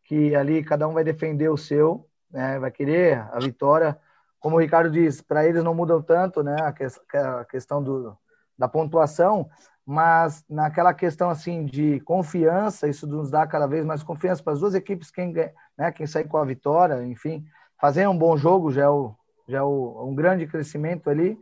que 0.05 0.33
ali 0.35 0.63
cada 0.63 0.87
um 0.87 0.93
vai 0.93 1.03
defender 1.03 1.49
o 1.49 1.57
seu, 1.57 2.07
né? 2.31 2.57
Vai 2.59 2.71
querer 2.71 3.19
a 3.31 3.39
vitória. 3.39 3.99
Como 4.39 4.55
o 4.55 4.59
Ricardo 4.59 4.89
diz, 4.89 5.21
para 5.21 5.45
eles 5.45 5.63
não 5.63 5.75
mudam 5.75 6.01
tanto, 6.01 6.41
né? 6.41 6.55
A 6.61 7.45
questão 7.45 7.83
do, 7.83 8.17
da 8.57 8.67
pontuação, 8.67 9.49
mas 9.85 10.43
naquela 10.49 10.93
questão 10.93 11.29
assim 11.29 11.65
de 11.65 11.99
confiança, 12.01 12.87
isso 12.87 13.07
nos 13.07 13.31
dá 13.31 13.45
cada 13.47 13.67
vez 13.67 13.85
mais 13.85 14.03
confiança 14.03 14.43
para 14.43 14.53
as 14.53 14.59
duas 14.59 14.73
equipes, 14.75 15.11
quem, 15.11 15.33
né, 15.77 15.91
quem 15.91 16.05
sair 16.05 16.27
com 16.27 16.37
a 16.37 16.45
vitória, 16.45 17.03
enfim, 17.05 17.43
fazer 17.79 18.07
um 18.07 18.17
bom 18.17 18.37
jogo 18.37 18.71
já 18.71 18.83
é, 18.83 18.89
o, 18.89 19.15
já 19.47 19.59
é 19.59 19.63
o, 19.63 20.05
um 20.07 20.15
grande 20.15 20.45
crescimento 20.47 21.09
ali, 21.09 21.37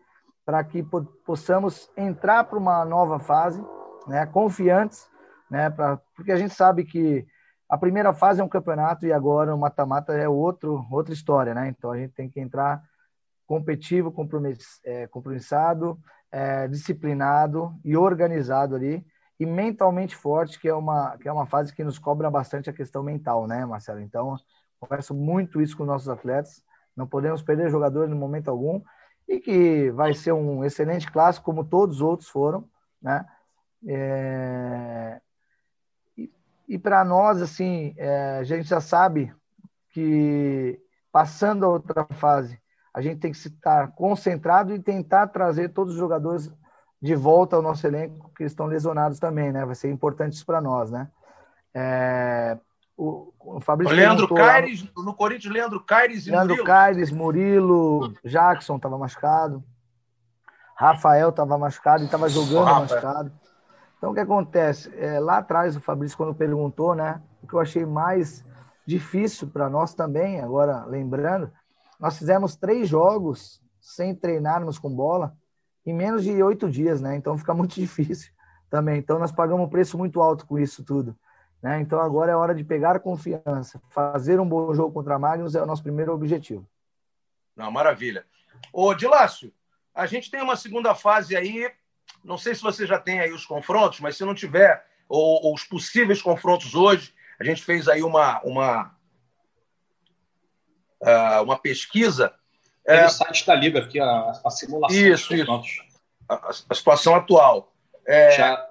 para 0.46 0.64
que 0.64 0.84
possamos 1.26 1.92
entrar 1.96 2.44
para 2.46 2.58
uma 2.58 2.84
nova 2.86 3.20
fase, 3.20 3.64
né, 4.08 4.26
confiantes, 4.26 5.08
né, 5.50 5.70
pra, 5.70 5.98
porque 6.16 6.32
a 6.32 6.38
gente 6.38 6.54
sabe 6.54 6.86
que 6.86 7.28
a 7.70 7.78
primeira 7.78 8.14
fase 8.14 8.42
é 8.42 8.44
um 8.44 8.50
campeonato 8.50 9.06
e 9.06 9.14
agora 9.14 9.54
o 9.54 9.60
mata-mata 9.60 10.14
é 10.14 10.28
outro, 10.28 10.88
outra 10.90 11.14
história, 11.14 11.54
né? 11.54 11.68
Então 11.68 11.92
a 11.92 11.98
gente 11.98 12.14
tem 12.16 12.28
que 12.28 12.40
entrar 12.40 12.82
competitivo, 13.46 14.12
é, 14.84 15.06
compromissado, 15.08 16.00
é, 16.32 16.68
disciplinado 16.68 17.74
e 17.84 17.98
organizado 17.98 18.76
ali 18.76 19.06
e 19.40 19.46
mentalmente 19.46 20.16
forte, 20.16 20.60
que 20.60 20.68
é 20.68 20.74
uma 20.74 21.18
que 21.18 21.28
é 21.28 21.32
uma 21.32 21.46
fase 21.46 21.74
que 21.74 21.84
nos 21.84 21.98
cobra 21.98 22.30
bastante 22.30 22.70
a 22.70 22.74
questão 22.74 23.02
mental, 23.02 23.48
né, 23.48 23.66
Marcelo? 23.66 24.02
Então, 24.02 24.36
converso 24.80 25.14
muito 25.14 25.62
isso 25.62 25.78
com 25.78 25.86
nossos 25.86 26.10
atletas. 26.10 26.64
Não 26.96 27.08
podemos 27.08 27.42
perder 27.42 27.70
jogadores 27.70 28.10
no 28.10 28.16
momento 28.16 28.50
algum 28.50 28.82
e 29.28 29.40
que 29.40 29.92
vai 29.92 30.14
ser 30.14 30.34
um 30.34 30.66
excelente 30.66 31.10
clássico, 31.10 31.46
como 31.46 31.64
todos 31.64 31.98
os 31.98 32.02
outros 32.02 32.30
foram, 32.30 32.68
né? 33.02 33.26
É... 33.88 35.22
E, 36.18 36.32
e 36.68 36.78
para 36.78 37.06
nós, 37.06 37.42
assim, 37.42 37.94
é, 37.98 38.40
a 38.40 38.44
gente 38.44 38.68
já 38.68 38.82
sabe 38.82 39.34
que 39.92 40.80
passando 41.12 41.66
a 41.66 41.70
outra 41.70 42.06
fase 42.14 42.60
a 42.94 43.02
gente 43.02 43.20
tem 43.20 43.32
que 43.32 43.38
estar 43.38 43.92
concentrado 43.92 44.74
e 44.74 44.80
tentar 44.80 45.28
trazer 45.28 45.70
todos 45.70 45.94
os 45.94 46.00
jogadores 46.00 46.52
de 47.02 47.16
volta 47.16 47.56
ao 47.56 47.62
nosso 47.62 47.86
elenco 47.88 48.32
que 48.36 48.44
estão 48.44 48.66
lesionados 48.66 49.20
também, 49.20 49.52
né? 49.52 49.66
Vai 49.66 49.76
ser 49.76 49.90
importante 49.90 50.34
isso 50.34 50.46
para 50.46 50.60
nós, 50.60 50.92
né? 50.92 51.08
É, 51.74 52.58
o, 52.98 53.32
o 53.40 53.62
Fabrício 53.62 53.94
o 53.94 53.98
Leandro 53.98 54.28
Caires, 54.34 54.84
lá, 54.96 55.04
no 55.04 55.14
Corinthians, 55.14 55.54
Leandro 55.54 55.84
Caires 55.84 56.28
e 56.28 56.32
Leandro 56.32 56.50
Murilo. 56.50 56.68
Caires, 56.68 57.12
Murilo, 57.12 58.14
Jackson 58.26 58.76
estava 58.76 58.98
machucado, 58.98 59.64
Rafael 60.76 61.30
estava 61.30 61.58
machucado 61.58 62.04
e 62.04 62.06
estava 62.06 62.28
jogando 62.28 62.70
oh, 62.70 62.80
machucado. 62.82 63.32
Então, 63.98 64.12
o 64.12 64.14
que 64.14 64.20
acontece? 64.20 64.92
É, 64.98 65.20
lá 65.20 65.38
atrás, 65.38 65.76
o 65.76 65.82
Fabrício, 65.82 66.18
quando 66.18 66.34
perguntou, 66.34 66.96
né? 66.96 67.22
O 67.42 67.48
que 67.48 67.54
eu 67.54 67.60
achei 67.60 67.86
mais 67.86 68.44
difícil 68.86 69.48
para 69.48 69.70
nós 69.70 69.94
também, 69.94 70.42
agora 70.42 70.84
lembrando, 70.86 71.52
nós 72.00 72.18
fizemos 72.18 72.56
três 72.56 72.88
jogos 72.88 73.62
sem 73.80 74.16
treinarmos 74.16 74.80
com 74.80 74.90
bola 74.90 75.36
em 75.86 75.94
menos 75.94 76.24
de 76.24 76.42
oito 76.42 76.70
dias, 76.70 77.02
né? 77.02 77.16
Então 77.16 77.38
fica 77.38 77.54
muito 77.56 77.76
difícil 77.76 78.32
também. 78.70 78.98
Então 78.98 79.20
nós 79.20 79.32
pagamos 79.32 79.66
um 79.66 79.70
preço 79.70 79.98
muito 79.98 80.22
alto 80.22 80.46
com 80.46 80.58
isso 80.58 80.84
tudo. 80.84 81.18
Né? 81.62 81.82
Então 81.82 82.00
agora 82.00 82.32
é 82.32 82.36
hora 82.36 82.56
de 82.56 82.64
pegar 82.64 83.00
confiança. 83.00 83.82
Fazer 83.90 84.40
um 84.40 84.48
bom 84.48 84.74
jogo 84.74 84.94
contra 84.94 85.16
a 85.16 85.20
Magnus 85.20 85.56
é 85.56 85.62
o 85.62 85.66
nosso 85.66 85.84
primeiro 85.84 86.14
objetivo. 86.14 86.66
Não, 87.56 87.70
maravilha. 87.72 88.26
Ô, 88.72 88.94
Dilácio, 88.94 89.52
a 89.94 90.06
gente 90.06 90.32
tem 90.32 90.42
uma 90.42 90.56
segunda 90.56 90.96
fase 90.96 91.36
aí. 91.36 91.70
Não 92.24 92.38
sei 92.38 92.56
se 92.56 92.62
você 92.62 92.86
já 92.86 92.98
tem 92.98 93.20
aí 93.20 93.34
os 93.34 93.46
confrontos, 93.46 94.00
mas 94.00 94.16
se 94.16 94.24
não 94.24 94.34
tiver, 94.34 94.86
ou, 95.08 95.46
ou 95.46 95.54
os 95.54 95.64
possíveis 95.64 96.22
confrontos 96.22 96.76
hoje, 96.76 97.14
a 97.40 97.44
gente 97.44 97.64
fez 97.64 97.88
aí 97.88 98.04
uma, 98.04 98.42
uma, 98.42 98.96
uh, 101.02 101.44
uma 101.44 101.58
pesquisa. 101.58 102.34
Tem 102.86 102.98
é, 102.98 103.04
no 103.04 103.10
site 103.10 103.46
da 103.46 103.56
Liga 103.56 103.80
aqui 103.80 104.00
a, 104.00 104.32
a 104.44 104.50
simulação. 104.50 104.98
Isso, 104.98 105.34
isso. 105.36 105.52
A, 106.28 106.50
a, 106.50 106.74
situação 106.74 107.16
atual. 107.16 107.74
É, 108.08 108.32
já, 108.32 108.68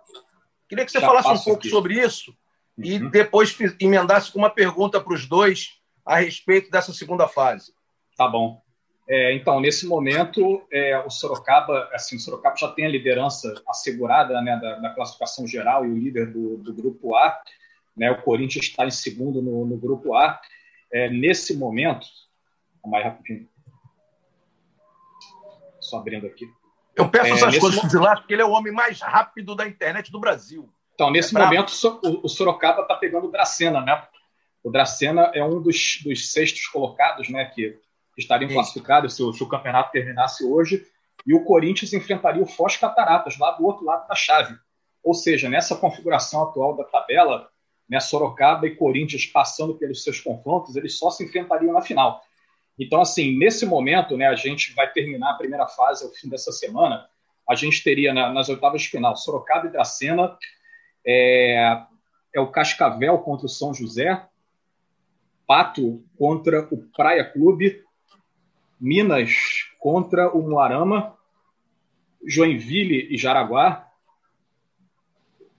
queria 0.69 0.85
que 0.85 0.93
você 0.93 1.01
falasse 1.01 1.29
um 1.29 1.38
pouco 1.38 1.61
aqui. 1.61 1.71
sobre 1.71 1.95
isso 1.95 2.35
uhum. 2.77 2.85
e 2.85 2.99
depois 3.11 3.57
emendasse 3.81 4.33
com 4.33 4.38
uma 4.38 4.51
pergunta 4.51 5.01
para 5.01 5.14
os 5.14 5.27
dois 5.27 5.79
a 6.05 6.17
respeito 6.17 6.71
dessa 6.71 6.93
segunda 6.93 7.29
fase. 7.29 7.73
Tá 8.17 8.27
bom. 8.27 8.61
É, 9.09 9.35
então, 9.35 9.59
nesse 9.59 9.87
momento, 9.87 10.67
é, 10.71 10.99
o 10.99 11.09
Sorocaba, 11.09 11.88
assim, 11.95 12.17
o 12.17 12.21
Sorocaba 12.21 12.57
já 12.57 12.69
tem 12.69 12.85
a 12.85 12.91
liderança 12.91 13.55
assegurada 13.67 14.41
né, 14.43 14.59
da, 14.61 14.75
da, 14.77 14.91
classificação 14.91 15.47
geral 15.47 15.87
e 15.87 15.91
o 15.91 15.97
líder 15.97 16.31
do, 16.31 16.59
do 16.59 16.75
grupo 16.75 17.17
A. 17.17 17.41
Né, 17.97 18.11
o 18.11 18.21
Corinthians 18.21 18.67
está 18.67 18.87
em 18.87 18.91
segundo 18.91 19.41
no, 19.41 19.64
no 19.64 19.79
grupo 19.79 20.14
A 20.14 20.38
é, 20.92 21.09
nesse 21.09 21.57
momento, 21.57 22.07
mais 22.85 23.05
rapidinho, 23.05 23.48
só 25.81 25.98
abrindo 25.98 26.27
aqui. 26.27 26.46
Eu 26.96 27.09
peço 27.09 27.27
é, 27.27 27.31
essas 27.33 27.59
coisas 27.59 27.79
para 27.79 27.88
o 27.88 27.90
Vilar, 27.90 28.18
porque 28.18 28.35
ele 28.35 28.42
é 28.42 28.44
o 28.44 28.51
homem 28.51 28.72
mais 28.72 29.01
rápido 29.01 29.55
da 29.55 29.66
internet 29.66 30.11
do 30.11 30.18
Brasil. 30.18 30.68
Então, 30.94 31.11
nesse 31.11 31.37
é 31.37 31.38
momento, 31.38 31.72
o 32.03 32.29
Sorocaba 32.29 32.83
está 32.83 32.96
pegando 32.96 33.29
o 33.29 33.31
Dracena, 33.31 33.81
né? 33.81 34.03
O 34.64 34.70
Dracena 34.70 35.31
é 35.33 35.44
um 35.44 35.62
dos, 35.62 36.01
dos 36.03 36.33
sextos 36.33 36.66
colocados, 36.66 37.29
né? 37.29 37.44
Que 37.44 37.79
estariam 38.16 38.51
classificados 38.51 39.14
se 39.14 39.22
o, 39.22 39.33
se 39.33 39.42
o 39.42 39.48
campeonato 39.48 39.92
terminasse 39.92 40.44
hoje. 40.44 40.85
E 41.24 41.35
o 41.35 41.44
Corinthians 41.44 41.92
enfrentaria 41.92 42.42
o 42.42 42.46
Foz 42.46 42.77
Cataratas, 42.77 43.38
lá 43.38 43.53
do 43.53 43.64
outro 43.64 43.85
lado 43.85 44.09
da 44.09 44.14
chave. 44.16 44.57
Ou 45.03 45.14
seja, 45.14 45.48
nessa 45.48 45.77
configuração 45.77 46.42
atual 46.42 46.77
da 46.77 46.85
tabela, 46.85 47.48
né, 47.88 48.01
Sorocaba 48.01 48.66
e 48.66 48.77
Corinthians 48.77 49.27
passando 49.27 49.74
pelos 49.74 50.03
seus 50.03 50.20
confrontos, 50.20 50.77
eles 50.77 50.98
só 50.98 51.11
se 51.11 51.24
enfrentariam 51.24 51.72
na 51.72 51.81
final. 51.81 52.22
Então, 52.79 53.01
assim, 53.01 53.37
nesse 53.37 53.66
momento, 53.66 54.16
né, 54.16 54.27
a 54.27 54.37
gente 54.37 54.72
vai 54.74 54.90
terminar 54.92 55.33
a 55.33 55.37
primeira 55.37 55.66
fase 55.66 56.05
ao 56.05 56.11
fim 56.11 56.29
dessa 56.29 56.53
semana. 56.53 57.09
A 57.48 57.55
gente 57.55 57.83
teria 57.83 58.12
na, 58.12 58.33
nas 58.33 58.48
oitavas 58.48 58.83
de 58.83 58.88
final 58.88 59.16
Sorocaba 59.16 59.66
e 59.66 59.70
Dracena, 59.70 60.37
é, 61.05 61.83
é 62.35 62.40
o 62.40 62.51
Cascavel 62.51 63.18
contra 63.18 63.46
o 63.46 63.48
São 63.48 63.72
José, 63.72 64.22
Pato 65.46 66.05
contra 66.18 66.68
o 66.70 66.77
Praia 66.94 67.24
Clube, 67.24 67.83
Minas 68.79 69.64
contra 69.79 70.31
o 70.31 70.46
Moarama, 70.46 71.16
Joinville 72.24 73.09
e 73.11 73.16
Jaraguá, 73.16 73.88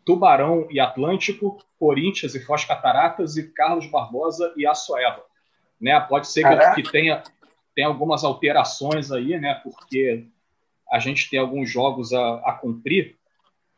Tubarão 0.05 0.67
e 0.69 0.79
Atlântico, 0.79 1.57
Corinthians 1.79 2.35
e 2.35 2.39
Foz 2.39 2.65
Cataratas 2.65 3.37
e 3.37 3.51
Carlos 3.51 3.87
Barbosa 3.87 4.53
e 4.57 4.67
Açoeva. 4.67 5.23
Né? 5.79 5.97
Pode 6.01 6.27
ser 6.27 6.43
que, 6.43 6.81
que 6.81 6.91
tenha, 6.91 7.23
tenha 7.73 7.87
algumas 7.87 8.23
alterações 8.23 9.11
aí, 9.11 9.39
né? 9.39 9.59
porque 9.63 10.27
a 10.91 10.99
gente 10.99 11.29
tem 11.29 11.39
alguns 11.39 11.69
jogos 11.69 12.11
a, 12.13 12.35
a 12.45 12.53
cumprir, 12.53 13.15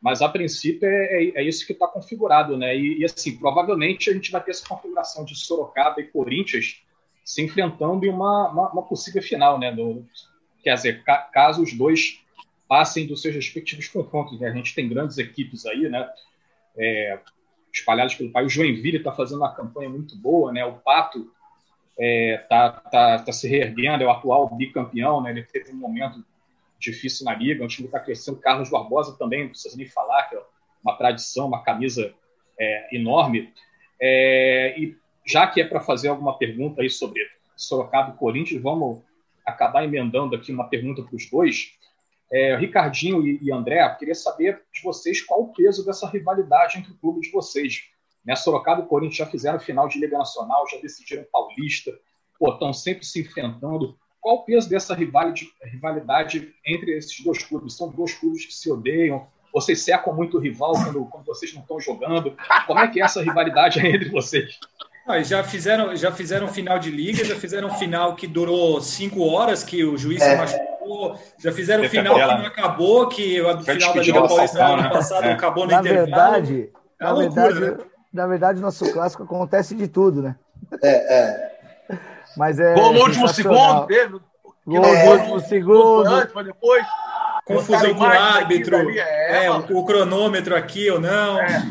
mas 0.00 0.20
a 0.20 0.28
princípio 0.28 0.88
é, 0.88 1.04
é, 1.04 1.32
é 1.36 1.42
isso 1.44 1.64
que 1.64 1.72
está 1.72 1.86
configurado. 1.86 2.56
Né? 2.58 2.76
E, 2.76 2.98
e, 2.98 3.04
assim, 3.04 3.36
provavelmente 3.38 4.10
a 4.10 4.12
gente 4.12 4.32
vai 4.32 4.42
ter 4.42 4.50
essa 4.50 4.66
configuração 4.66 5.24
de 5.24 5.36
Sorocaba 5.36 6.00
e 6.00 6.08
Corinthians 6.08 6.82
se 7.24 7.40
enfrentando 7.40 8.04
em 8.04 8.10
uma, 8.10 8.48
uma, 8.48 8.72
uma 8.72 8.82
possível 8.82 9.22
final. 9.22 9.60
Né? 9.60 9.72
Quer 10.64 10.74
dizer, 10.74 11.04
ca, 11.04 11.18
caso 11.32 11.62
os 11.62 11.72
dois 11.72 12.20
passem 12.68 13.06
dos 13.06 13.22
seus 13.22 13.36
respectivos 13.36 13.86
confrontos. 13.86 14.40
Né? 14.40 14.48
A 14.48 14.52
gente 14.52 14.74
tem 14.74 14.88
grandes 14.88 15.18
equipes 15.18 15.64
aí, 15.66 15.88
né? 15.88 16.08
É, 16.76 17.18
espalhados 17.72 18.14
pelo 18.14 18.30
país. 18.30 18.46
O 18.46 18.50
Joinville 18.54 18.98
está 18.98 19.12
fazendo 19.12 19.38
uma 19.38 19.54
campanha 19.54 19.88
muito 19.88 20.16
boa, 20.16 20.52
né? 20.52 20.64
O 20.64 20.74
Pato 20.74 21.30
está 21.92 21.98
é, 21.98 22.36
tá, 22.48 22.70
tá, 22.70 23.18
tá 23.20 23.32
se 23.32 23.48
reerguendo, 23.48 24.02
é 24.02 24.06
o 24.06 24.10
atual 24.10 24.54
bicampeão, 24.54 25.22
né? 25.22 25.30
Ele 25.30 25.42
teve 25.42 25.72
um 25.72 25.76
momento 25.76 26.24
difícil 26.78 27.24
na 27.24 27.34
liga, 27.34 27.64
um 27.64 27.68
time 27.68 27.86
está 27.86 28.00
crescendo. 28.00 28.38
Carlos 28.38 28.68
Barbosa 28.68 29.16
também, 29.16 29.44
não 29.44 29.50
precisa 29.50 29.76
nem 29.76 29.86
falar, 29.86 30.24
que 30.24 30.34
é 30.34 30.42
uma 30.82 30.96
tradição, 30.96 31.46
uma 31.46 31.62
camisa 31.62 32.12
é, 32.58 32.96
enorme. 32.96 33.52
É, 34.00 34.74
e 34.78 34.96
já 35.24 35.46
que 35.46 35.60
é 35.60 35.64
para 35.64 35.80
fazer 35.80 36.08
alguma 36.08 36.36
pergunta 36.36 36.82
aí 36.82 36.90
sobre 36.90 37.20
Sorocaba 37.56 38.12
e 38.12 38.18
Corinthians, 38.18 38.60
vamos 38.60 39.00
acabar 39.46 39.84
emendando 39.84 40.34
aqui 40.34 40.52
uma 40.52 40.68
pergunta 40.68 41.02
para 41.02 41.14
os 41.14 41.30
dois. 41.30 41.72
É, 42.32 42.56
Ricardinho 42.56 43.26
e, 43.26 43.38
e 43.42 43.52
André, 43.52 43.86
queria 43.98 44.14
saber 44.14 44.62
de 44.72 44.82
vocês 44.82 45.20
qual 45.20 45.42
o 45.42 45.52
peso 45.52 45.84
dessa 45.84 46.08
rivalidade 46.08 46.78
entre 46.78 46.92
o 46.92 46.96
clube 46.96 47.20
de 47.20 47.30
vocês. 47.30 47.82
Né? 48.24 48.34
Sorocaba 48.34 48.82
e 48.82 48.86
Corinthians 48.86 49.16
já 49.16 49.26
fizeram 49.26 49.60
final 49.60 49.86
de 49.86 49.98
Liga 49.98 50.16
Nacional, 50.16 50.66
já 50.68 50.78
decidiram 50.78 51.26
Paulista, 51.30 51.92
estão 52.40 52.72
sempre 52.72 53.04
se 53.04 53.20
enfrentando. 53.20 53.96
Qual 54.20 54.36
o 54.36 54.44
peso 54.44 54.68
dessa 54.68 54.94
rivalidade, 54.94 56.54
entre 56.64 56.96
esses 56.96 57.22
dois 57.22 57.42
clubes? 57.42 57.76
São 57.76 57.90
dois 57.90 58.14
clubes 58.14 58.46
que 58.46 58.54
se 58.54 58.70
odeiam, 58.70 59.26
vocês 59.52 59.82
secam 59.82 60.14
muito 60.14 60.38
o 60.38 60.40
rival 60.40 60.72
quando, 60.72 61.04
quando 61.06 61.26
vocês 61.26 61.52
não 61.52 61.60
estão 61.60 61.78
jogando. 61.78 62.36
Como 62.66 62.78
é 62.78 62.88
que 62.88 63.00
é 63.00 63.04
essa 63.04 63.22
rivalidade 63.22 63.84
entre 63.86 64.08
vocês? 64.08 64.58
já 65.24 65.42
fizeram 65.42 65.96
já 65.96 66.12
fizeram 66.12 66.46
final 66.48 66.78
de 66.78 66.90
liga, 66.90 67.24
já 67.24 67.34
fizeram 67.34 67.70
final 67.74 68.14
que 68.14 68.26
durou 68.26 68.80
cinco 68.80 69.24
horas, 69.24 69.64
que 69.64 69.84
o 69.84 69.98
juiz 69.98 70.22
é. 70.22 70.30
se 70.30 70.36
machucou, 70.36 70.71
já 71.38 71.52
fizeram 71.52 71.84
final 71.88 72.14
que 72.14 72.20
não 72.20 72.46
acabou, 72.46 73.08
que 73.08 73.40
o 73.40 73.60
final 73.60 73.94
da 73.94 74.02
Liga 74.02 74.26
Paulista 74.26 74.64
ano 74.64 74.90
passado 74.90 75.24
é. 75.24 75.32
acabou 75.32 75.64
no 75.64 75.70
na 75.70 75.80
intervalo. 75.80 76.06
Verdade, 76.06 76.70
é 77.00 77.04
na 77.04 77.12
loucura, 77.12 77.52
verdade, 77.52 77.78
né? 77.78 77.84
na 78.12 78.26
verdade, 78.26 78.60
nosso 78.60 78.92
clássico 78.92 79.22
acontece 79.22 79.74
de 79.74 79.88
tudo, 79.88 80.22
né? 80.22 80.36
É, 80.82 81.18
é. 81.18 81.52
Mas 82.36 82.58
é. 82.58 82.74
Gol 82.74 82.92
no 82.92 83.00
último 83.00 83.28
segundo, 83.28 83.86
teve. 83.86 84.20
Gol 84.66 84.80
no 84.80 85.10
último 85.10 85.40
segundo. 85.40 86.06
Antes, 86.06 86.34
mas 86.34 86.46
depois. 86.46 86.86
Confusão 87.44 87.94
com 87.94 88.04
o 88.04 88.06
árbitro. 88.06 88.76
é, 88.98 89.50
o, 89.50 89.78
o, 89.78 89.84
cronômetro 89.84 90.54
aqui 90.54 90.88
ou 90.90 91.00
não. 91.00 91.40
É. 91.40 91.62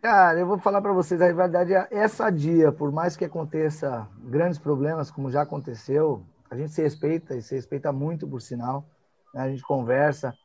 Cara, 0.00 0.38
eu 0.38 0.46
vou 0.46 0.58
falar 0.58 0.80
para 0.80 0.92
vocês, 0.92 1.20
a 1.20 1.26
rivalidade 1.26 1.72
é 1.72 2.08
sadia, 2.08 2.72
por 2.72 2.90
mais 2.90 3.16
que 3.16 3.24
aconteça 3.24 4.06
grandes 4.24 4.58
problemas, 4.58 5.10
como 5.10 5.30
já 5.30 5.42
aconteceu, 5.42 6.22
a 6.52 6.54
gente 6.54 6.70
se 6.70 6.82
respeita 6.82 7.34
e 7.34 7.40
se 7.40 7.54
respeita 7.54 7.90
muito, 7.90 8.28
por 8.28 8.42
sinal. 8.42 8.84
Né? 9.32 9.40
A 9.40 9.48
gente 9.48 9.62
conversa 9.62 10.36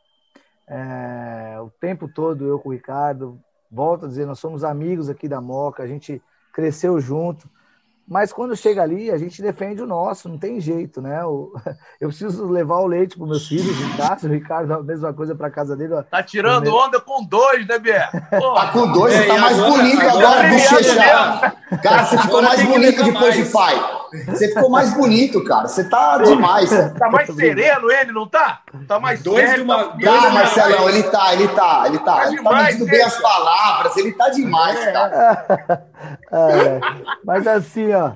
é, 0.65 1.59
o 1.59 1.69
tempo 1.69 2.07
todo, 2.07 2.47
eu 2.47 2.57
com 2.59 2.69
o 2.69 2.71
Ricardo. 2.71 3.37
Volto 3.69 4.05
a 4.05 4.07
dizer, 4.07 4.25
nós 4.25 4.39
somos 4.39 4.63
amigos 4.63 5.09
aqui 5.09 5.27
da 5.27 5.41
Moca, 5.41 5.83
a 5.83 5.87
gente 5.87 6.21
cresceu 6.53 6.97
junto. 7.01 7.49
Mas 8.07 8.31
quando 8.31 8.55
chega 8.55 8.81
ali, 8.81 9.11
a 9.11 9.17
gente 9.17 9.41
defende 9.41 9.81
o 9.81 9.85
nosso, 9.85 10.29
não 10.29 10.37
tem 10.37 10.61
jeito, 10.61 11.01
né? 11.01 11.19
Eu 11.99 12.07
preciso 12.07 12.47
levar 12.47 12.77
o 12.77 12.87
leite 12.87 13.17
para 13.17 13.27
meus 13.27 13.45
filhos 13.45 13.77
em 13.77 13.97
casa, 13.97 14.29
o 14.29 14.31
Ricardo 14.31 14.75
a 14.75 14.81
mesma 14.81 15.13
coisa 15.13 15.35
para 15.35 15.51
casa 15.51 15.75
dele. 15.75 16.01
Tá 16.09 16.23
tirando 16.23 16.73
onda 16.73 17.01
com 17.01 17.21
dois, 17.25 17.67
né, 17.67 17.77
Bia? 17.79 18.07
Tá 18.29 18.71
com 18.71 18.93
dois, 18.93 19.13
é, 19.13 19.23
você 19.23 19.27
tá 19.27 19.37
mais 19.39 19.59
agora, 19.59 19.71
bonito 19.73 20.01
agora, 20.03 20.29
agora 20.29 20.49
bochechar. 20.51 21.81
Cara, 21.83 22.05
você 22.05 22.17
ficou 22.17 22.41
mais 22.41 22.65
bonito 22.65 23.03
depois 23.03 23.35
mais. 23.35 23.45
de 23.45 23.51
pai. 23.51 23.96
Você 24.27 24.49
ficou 24.49 24.69
mais 24.69 24.93
bonito, 24.93 25.43
cara. 25.43 25.67
Você 25.67 25.83
tá 25.83 26.17
demais. 26.17 26.69
Tá 26.97 27.09
mais 27.09 27.33
sereno 27.33 27.91
ele, 27.91 28.11
não 28.11 28.27
tá? 28.27 28.61
Tá 28.87 28.99
mais 28.99 29.21
dois 29.21 29.45
sério. 29.45 29.63
De 29.65 29.69
uma, 29.69 29.83
tá, 29.83 29.95
dois 29.95 30.23
tá, 30.23 30.29
Marcelão, 30.31 30.89
ele 30.89 31.03
tá, 31.03 31.33
ele 31.33 31.47
tá, 31.49 31.83
ele 31.87 31.99
tá. 31.99 32.15
Tá, 32.15 32.27
ele 32.27 32.43
tá 32.43 32.63
medindo 32.63 32.85
bem 32.85 33.01
as 33.01 33.21
palavras, 33.21 33.97
ele 33.97 34.11
tá 34.13 34.29
demais, 34.29 34.79
é. 34.79 34.91
cara. 34.91 35.87
É, 36.31 36.79
mas 37.25 37.47
assim, 37.47 37.91
ó. 37.91 38.11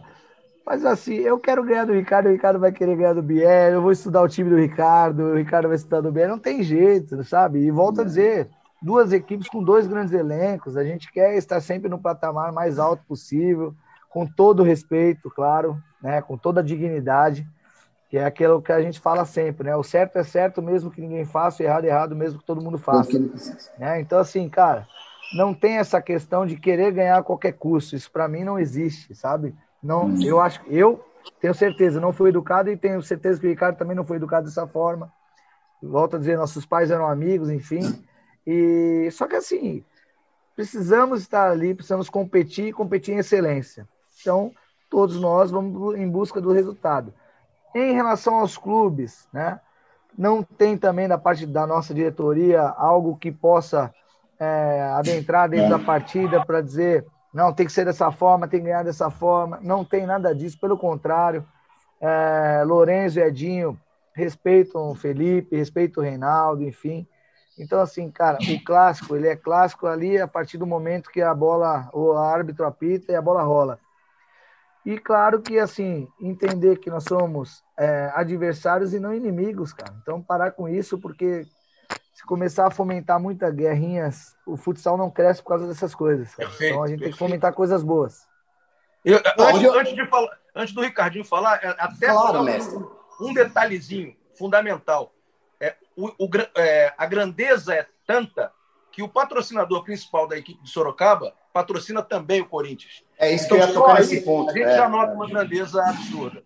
Mas 0.66 0.86
assim, 0.86 1.16
eu 1.16 1.40
quero 1.40 1.64
ganhar 1.64 1.86
do 1.86 1.94
Ricardo, 1.94 2.28
o 2.28 2.32
Ricardo 2.32 2.60
vai 2.60 2.72
querer 2.72 2.96
ganhar 2.96 3.14
do 3.14 3.22
Biel, 3.22 3.74
eu 3.74 3.82
vou 3.82 3.92
estudar 3.92 4.22
o 4.22 4.28
time 4.28 4.50
do 4.50 4.56
Ricardo, 4.56 5.24
o 5.24 5.36
Ricardo 5.36 5.68
vai 5.68 5.76
estudar 5.76 6.02
do 6.02 6.12
Biel, 6.12 6.30
não 6.30 6.40
tem 6.40 6.64
jeito, 6.64 7.24
sabe? 7.24 7.60
E 7.60 7.72
volto 7.72 8.02
a 8.02 8.04
dizer, 8.04 8.50
duas 8.82 9.12
equipes 9.12 9.50
com 9.50 9.64
dois 9.64 9.88
grandes 9.88 10.14
elencos, 10.14 10.78
a 10.78 10.84
gente 10.84 11.12
quer 11.12 11.36
estar 11.36 11.60
sempre 11.62 11.90
no 11.90 12.00
patamar 12.00 12.52
mais 12.52 12.80
alto 12.80 13.04
possível, 13.08 13.74
com 14.12 14.28
todo 14.28 14.62
respeito, 14.62 15.32
claro, 15.32 15.82
né? 16.02 16.22
Com 16.22 16.38
toda 16.38 16.60
a 16.60 16.64
dignidade, 16.64 17.48
que 18.10 18.18
é 18.18 18.26
aquilo 18.26 18.62
que 18.62 18.74
a 18.74 18.82
gente 18.82 19.00
fala 19.00 19.24
sempre, 19.24 19.68
né? 19.68 19.76
O 19.76 19.84
certo 19.84 20.18
é 20.18 20.24
certo 20.24 20.62
mesmo 20.62 20.92
que 20.92 21.00
ninguém 21.00 21.24
faça, 21.26 21.64
o 21.64 21.66
errado 21.66 21.86
é 21.86 21.88
errado 21.88 22.16
mesmo 22.16 22.40
que 22.40 22.46
todo 22.46 22.62
mundo 22.62 22.78
faça. 22.78 23.18
Né? 23.80 24.02
Então, 24.02 24.20
assim, 24.20 24.50
cara, 24.50 24.86
não 25.34 25.54
tem 25.54 25.78
essa 25.78 26.02
questão 26.02 26.46
de 26.46 26.58
querer 26.58 26.92
ganhar 26.92 27.18
a 27.18 27.24
qualquer 27.24 27.54
custo. 27.54 27.96
Isso 27.96 28.12
para 28.12 28.28
mim 28.28 28.44
não 28.44 28.60
existe, 28.60 29.16
sabe? 29.16 29.56
Não, 29.82 30.08
hum. 30.08 30.22
eu 30.22 30.42
acho, 30.42 30.62
eu 30.68 31.04
tenho 31.40 31.54
certeza, 31.54 32.02
não 32.02 32.12
fui 32.12 32.30
educado 32.30 32.70
e 32.70 32.76
tenho 32.76 33.02
certeza 33.02 33.40
que 33.40 33.48
o 33.48 33.50
Ricardo 33.50 33.78
também 33.78 33.96
não 33.96 34.06
foi 34.06 34.18
educado 34.18 34.46
dessa 34.46 34.68
forma. 34.68 35.12
Volto 35.82 36.18
a 36.18 36.20
dizer, 36.20 36.38
nossos 36.38 36.66
pais 36.66 36.92
eram 36.92 37.08
amigos, 37.08 37.50
enfim. 37.50 38.04
E 38.46 39.08
só 39.12 39.26
que 39.26 39.36
assim, 39.36 39.86
precisamos 40.54 41.22
estar 41.22 41.50
ali, 41.50 41.74
precisamos 41.74 42.10
competir 42.10 42.68
e 42.68 42.74
competir 42.74 43.16
em 43.16 43.20
excelência. 43.20 43.88
Então, 44.22 44.52
todos 44.90 45.20
nós 45.20 45.52
vamos 45.52 45.98
em 45.98 46.10
busca 46.10 46.40
do 46.40 46.52
resultado. 46.52 47.14
Em 47.76 47.94
relação 47.94 48.36
aos 48.36 48.58
clubes, 48.58 49.28
né? 49.34 49.60
Não 50.18 50.44
tem 50.44 50.78
também 50.78 51.08
da 51.08 51.18
parte 51.18 51.46
da 51.46 51.66
nossa 51.66 51.94
diretoria 51.94 52.62
algo 52.62 53.18
que 53.18 53.32
possa 53.32 53.94
é, 54.40 54.92
adentrar 54.94 55.50
dentro 55.50 55.70
da 55.70 55.80
partida 55.80 56.46
para 56.46 56.62
dizer 56.62 57.06
não, 57.34 57.54
tem 57.54 57.66
que 57.66 57.72
ser 57.72 57.86
dessa 57.86 58.12
forma, 58.12 58.48
tem 58.48 58.60
que 58.60 58.66
ganhar 58.66 58.84
dessa 58.84 59.10
forma. 59.10 59.60
Não 59.62 59.86
tem 59.86 60.06
nada 60.06 60.36
disso, 60.36 60.60
pelo 60.60 60.78
contrário. 60.78 61.46
É, 62.00 62.64
Lourenço 62.66 63.20
e 63.20 63.22
Edinho 63.22 63.80
respeitam 64.14 64.92
o 64.92 64.96
Felipe, 64.96 65.56
respeitam 65.56 66.04
o 66.04 66.06
Reinaldo, 66.06 66.64
enfim. 66.64 67.08
Então, 67.58 67.80
assim, 67.80 68.10
cara, 68.12 68.38
o 68.38 68.64
clássico, 68.64 69.16
ele 69.16 69.28
é 69.28 69.36
clássico 69.36 69.88
ali 69.88 70.20
a 70.20 70.28
partir 70.28 70.58
do 70.58 70.66
momento 70.66 71.10
que 71.10 71.22
a 71.22 71.34
bola, 71.34 71.90
o 71.94 72.12
árbitro 72.14 72.66
apita 72.66 73.12
e 73.12 73.16
a 73.16 73.22
bola 73.22 73.44
rola. 73.44 73.80
E 74.86 74.98
claro 74.98 75.42
que, 75.42 75.60
assim, 75.60 76.08
entender 76.20 76.80
que 76.80 76.90
nós 76.90 77.04
somos 77.04 77.64
é, 77.78 78.12
adversários 78.16 78.94
e 78.94 79.00
não 79.00 79.14
inimigos, 79.14 79.74
cara. 79.74 79.94
Então, 80.02 80.22
parar 80.22 80.52
com 80.52 80.68
isso, 80.68 80.98
porque 80.98 81.46
se 82.14 82.26
começar 82.26 82.68
a 82.68 82.72
fomentar 82.72 83.20
muitas 83.20 83.54
guerrinhas, 83.54 84.36
o 84.46 84.58
futsal 84.58 84.98
não 84.98 85.10
cresce 85.10 85.42
por 85.42 85.50
causa 85.50 85.68
dessas 85.68 85.94
coisas. 85.94 86.34
Perfeito, 86.36 86.74
então 86.74 86.84
a 86.84 86.88
gente 86.88 87.00
perfeito. 87.00 87.04
tem 87.04 87.12
que 87.12 87.18
fomentar 87.18 87.54
coisas 87.54 87.84
boas. 87.84 88.28
Eu, 89.04 89.20
antes, 89.40 89.64
eu... 89.64 89.80
antes, 89.80 89.96
de 89.96 90.08
falar, 90.08 90.40
antes 90.56 90.74
do 90.74 90.82
Ricardinho 90.82 91.26
falar, 91.26 91.64
é, 91.64 91.76
até 91.80 92.08
claro, 92.08 92.44
um, 92.44 93.28
um, 93.28 93.34
detalhezinho 93.34 94.16
fundamental. 94.38 95.14
É, 95.60 95.76
o, 95.96 96.08
o, 96.26 96.30
é, 96.56 96.94
a 96.98 97.06
grandeza 97.06 97.74
é 97.74 97.88
tanta 98.06 98.52
que 98.92 99.02
o 99.02 99.10
patrocinador 99.10 99.84
principal 99.84 100.28
da 100.28 100.38
equipe 100.38 100.62
de 100.62 100.70
Sorocaba 100.70 101.34
patrocina 101.54 102.02
também 102.02 102.42
o 102.42 102.48
Corinthians. 102.48 103.04
É 103.18 103.32
isso 103.34 103.46
então, 103.46 103.58
que 103.58 103.64
eu 103.64 103.68
ia 103.68 103.74
tocar 103.74 103.96
nesse 103.96 104.22
ponto. 104.22 104.50
A 104.50 104.54
gente 104.54 104.66
é, 104.66 104.76
já 104.76 104.90
nota 104.90 105.14
uma 105.14 105.28
grandeza 105.28 105.82
absurda. 105.84 106.44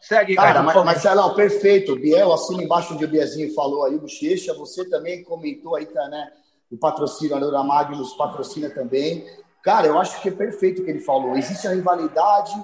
Segue, 0.00 0.36
Cara, 0.36 0.62
mas, 0.62 0.76
Marcelão, 0.84 1.34
perfeito. 1.34 1.96
Biel, 1.96 2.32
assina 2.32 2.62
embaixo 2.62 2.94
onde 2.94 3.04
o 3.04 3.08
Biazinho 3.08 3.52
falou 3.52 3.84
aí, 3.84 3.96
o 3.96 4.00
Bochecha. 4.00 4.54
Você 4.54 4.88
também 4.88 5.24
comentou 5.24 5.74
aí, 5.74 5.86
tá, 5.86 6.06
né? 6.08 6.30
O 6.70 6.76
patrocínio, 6.76 7.34
a 7.34 7.64
Magnus 7.64 8.14
patrocina 8.14 8.70
também. 8.70 9.26
Cara, 9.62 9.88
eu 9.88 9.98
acho 9.98 10.20
que 10.22 10.28
é 10.28 10.32
perfeito 10.32 10.82
o 10.82 10.84
que 10.84 10.90
ele 10.90 11.00
falou. 11.00 11.36
Existe 11.36 11.66
a 11.66 11.72
rivalidade, 11.72 12.54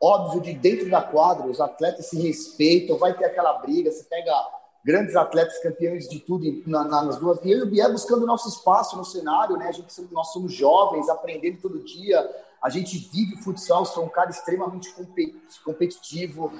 óbvio, 0.00 0.40
de 0.40 0.54
dentro 0.54 0.88
da 0.88 1.02
quadra, 1.02 1.46
os 1.46 1.60
atletas 1.60 2.06
se 2.06 2.20
respeitam, 2.20 2.96
vai 2.96 3.12
ter 3.12 3.26
aquela 3.26 3.52
briga, 3.54 3.90
você 3.90 4.04
pega 4.04 4.32
grandes 4.84 5.16
atletas 5.16 5.58
campeões 5.62 6.08
de 6.08 6.20
tudo 6.20 6.44
na, 6.66 6.84
nas 6.84 7.18
duas. 7.18 7.38
E 7.44 7.50
eu 7.50 7.58
e 7.58 7.62
o 7.62 7.66
Biel 7.66 7.92
buscando 7.92 8.26
nosso 8.26 8.48
espaço 8.48 8.96
no 8.96 9.04
cenário, 9.04 9.56
né? 9.56 9.68
A 9.68 9.72
gente, 9.72 10.08
nós 10.10 10.32
somos 10.32 10.52
jovens, 10.52 11.08
aprendendo 11.08 11.60
todo 11.60 11.84
dia. 11.84 12.28
A 12.62 12.70
gente 12.70 12.98
vive 13.12 13.36
futsal, 13.42 13.84
sou 13.84 14.04
um 14.04 14.08
cara 14.08 14.30
extremamente 14.30 14.92
competitivo, 15.64 16.52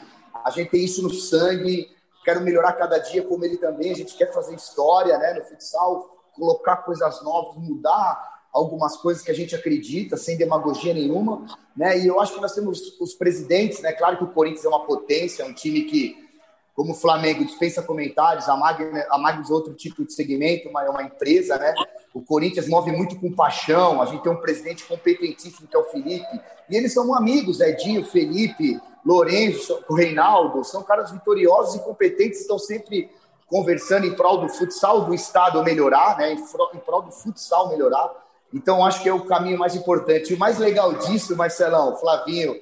a 0.45 0.51
gente 0.51 0.71
tem 0.71 0.85
isso 0.85 1.03
no 1.03 1.11
sangue, 1.11 1.91
quero 2.25 2.41
melhorar 2.41 2.75
cada 2.75 2.99
dia 2.99 3.23
como 3.23 3.45
ele 3.45 3.57
também, 3.57 3.91
a 3.91 3.97
gente 3.97 4.17
quer 4.17 4.33
fazer 4.33 4.55
história 4.55 5.19
né, 5.19 5.35
no 5.35 5.45
futsal, 5.45 6.09
colocar 6.35 6.77
coisas 6.79 7.23
novas, 7.23 7.57
mudar 7.57 8.39
algumas 8.53 8.97
coisas 8.97 9.23
que 9.23 9.31
a 9.31 9.35
gente 9.35 9.55
acredita, 9.55 10.17
sem 10.17 10.37
demagogia 10.37 10.95
nenhuma, 10.95 11.47
né? 11.77 11.99
E 11.99 12.07
eu 12.07 12.21
acho 12.21 12.35
que 12.35 12.41
nós 12.41 12.55
temos 12.55 12.99
os 13.01 13.15
presidentes, 13.15 13.81
né? 13.81 13.93
Claro 13.93 14.17
que 14.17 14.25
o 14.25 14.33
Corinthians 14.33 14.65
é 14.65 14.69
uma 14.69 14.85
potência, 14.85 15.43
é 15.43 15.47
um 15.47 15.53
time 15.53 15.83
que, 15.83 16.28
como 16.79 16.93
o 16.93 16.95
Flamengo, 16.95 17.45
dispensa 17.45 17.83
comentários, 17.83 18.49
a 18.49 18.57
Magnus, 18.57 19.03
a 19.11 19.19
Magnus 19.19 19.51
é 19.51 19.53
outro 19.53 19.75
tipo 19.75 20.05
de 20.05 20.13
segmento, 20.13 20.71
mas 20.73 20.87
é 20.87 20.89
uma 20.89 21.03
empresa, 21.03 21.59
né? 21.59 21.75
O 22.15 22.23
Corinthians 22.23 22.69
move 22.69 22.93
muito 22.93 23.19
com 23.19 23.33
paixão, 23.33 24.01
a 24.01 24.07
gente 24.07 24.23
tem 24.23 24.31
um 24.31 24.41
presidente 24.41 24.85
competentíssimo 24.85 25.67
que 25.67 25.75
é 25.75 25.79
o 25.81 25.83
Felipe, 25.87 26.41
e 26.71 26.77
eles 26.77 26.95
são 26.95 27.13
amigos, 27.17 27.59
Edinho, 27.59 28.05
Felipe, 28.05 28.81
Lourenço, 29.05 29.83
Reinaldo, 29.91 30.63
são 30.63 30.85
caras 30.85 31.11
vitoriosos 31.11 31.75
e 31.75 31.81
competentes, 31.81 32.43
estão 32.43 32.61
sempre 32.61 33.11
conversando 33.49 34.07
em 34.07 34.15
prol 34.15 34.39
do 34.39 34.49
futsal 34.49 35.05
do 35.05 35.13
Estado 35.13 35.61
melhorar, 35.65 36.17
né? 36.17 36.35
em 36.35 36.79
prol 36.79 37.03
do 37.03 37.11
futsal 37.11 37.71
melhorar. 37.71 38.09
Então, 38.55 38.87
acho 38.87 39.03
que 39.03 39.09
é 39.09 39.13
o 39.13 39.25
caminho 39.25 39.59
mais 39.59 39.75
importante. 39.75 40.33
E 40.33 40.37
o 40.37 40.39
mais 40.39 40.59
legal 40.59 40.95
disso, 40.95 41.37
Marcelão, 41.37 41.97
Flavinho, 41.97 42.55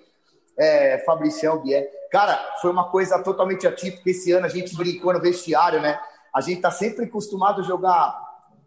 é, 0.58 1.02
Fabricião, 1.04 1.58
Bier, 1.58 1.88
cara, 2.10 2.38
foi 2.60 2.70
uma 2.70 2.84
coisa 2.90 3.18
totalmente 3.22 3.66
atípica. 3.66 4.10
Esse 4.10 4.32
ano 4.32 4.46
a 4.46 4.48
gente 4.48 4.74
brincou 4.76 5.12
no 5.12 5.20
vestiário, 5.20 5.80
né? 5.80 5.98
A 6.34 6.40
gente 6.40 6.60
tá 6.60 6.70
sempre 6.70 7.04
acostumado 7.04 7.60
a 7.60 7.64
jogar 7.64 8.18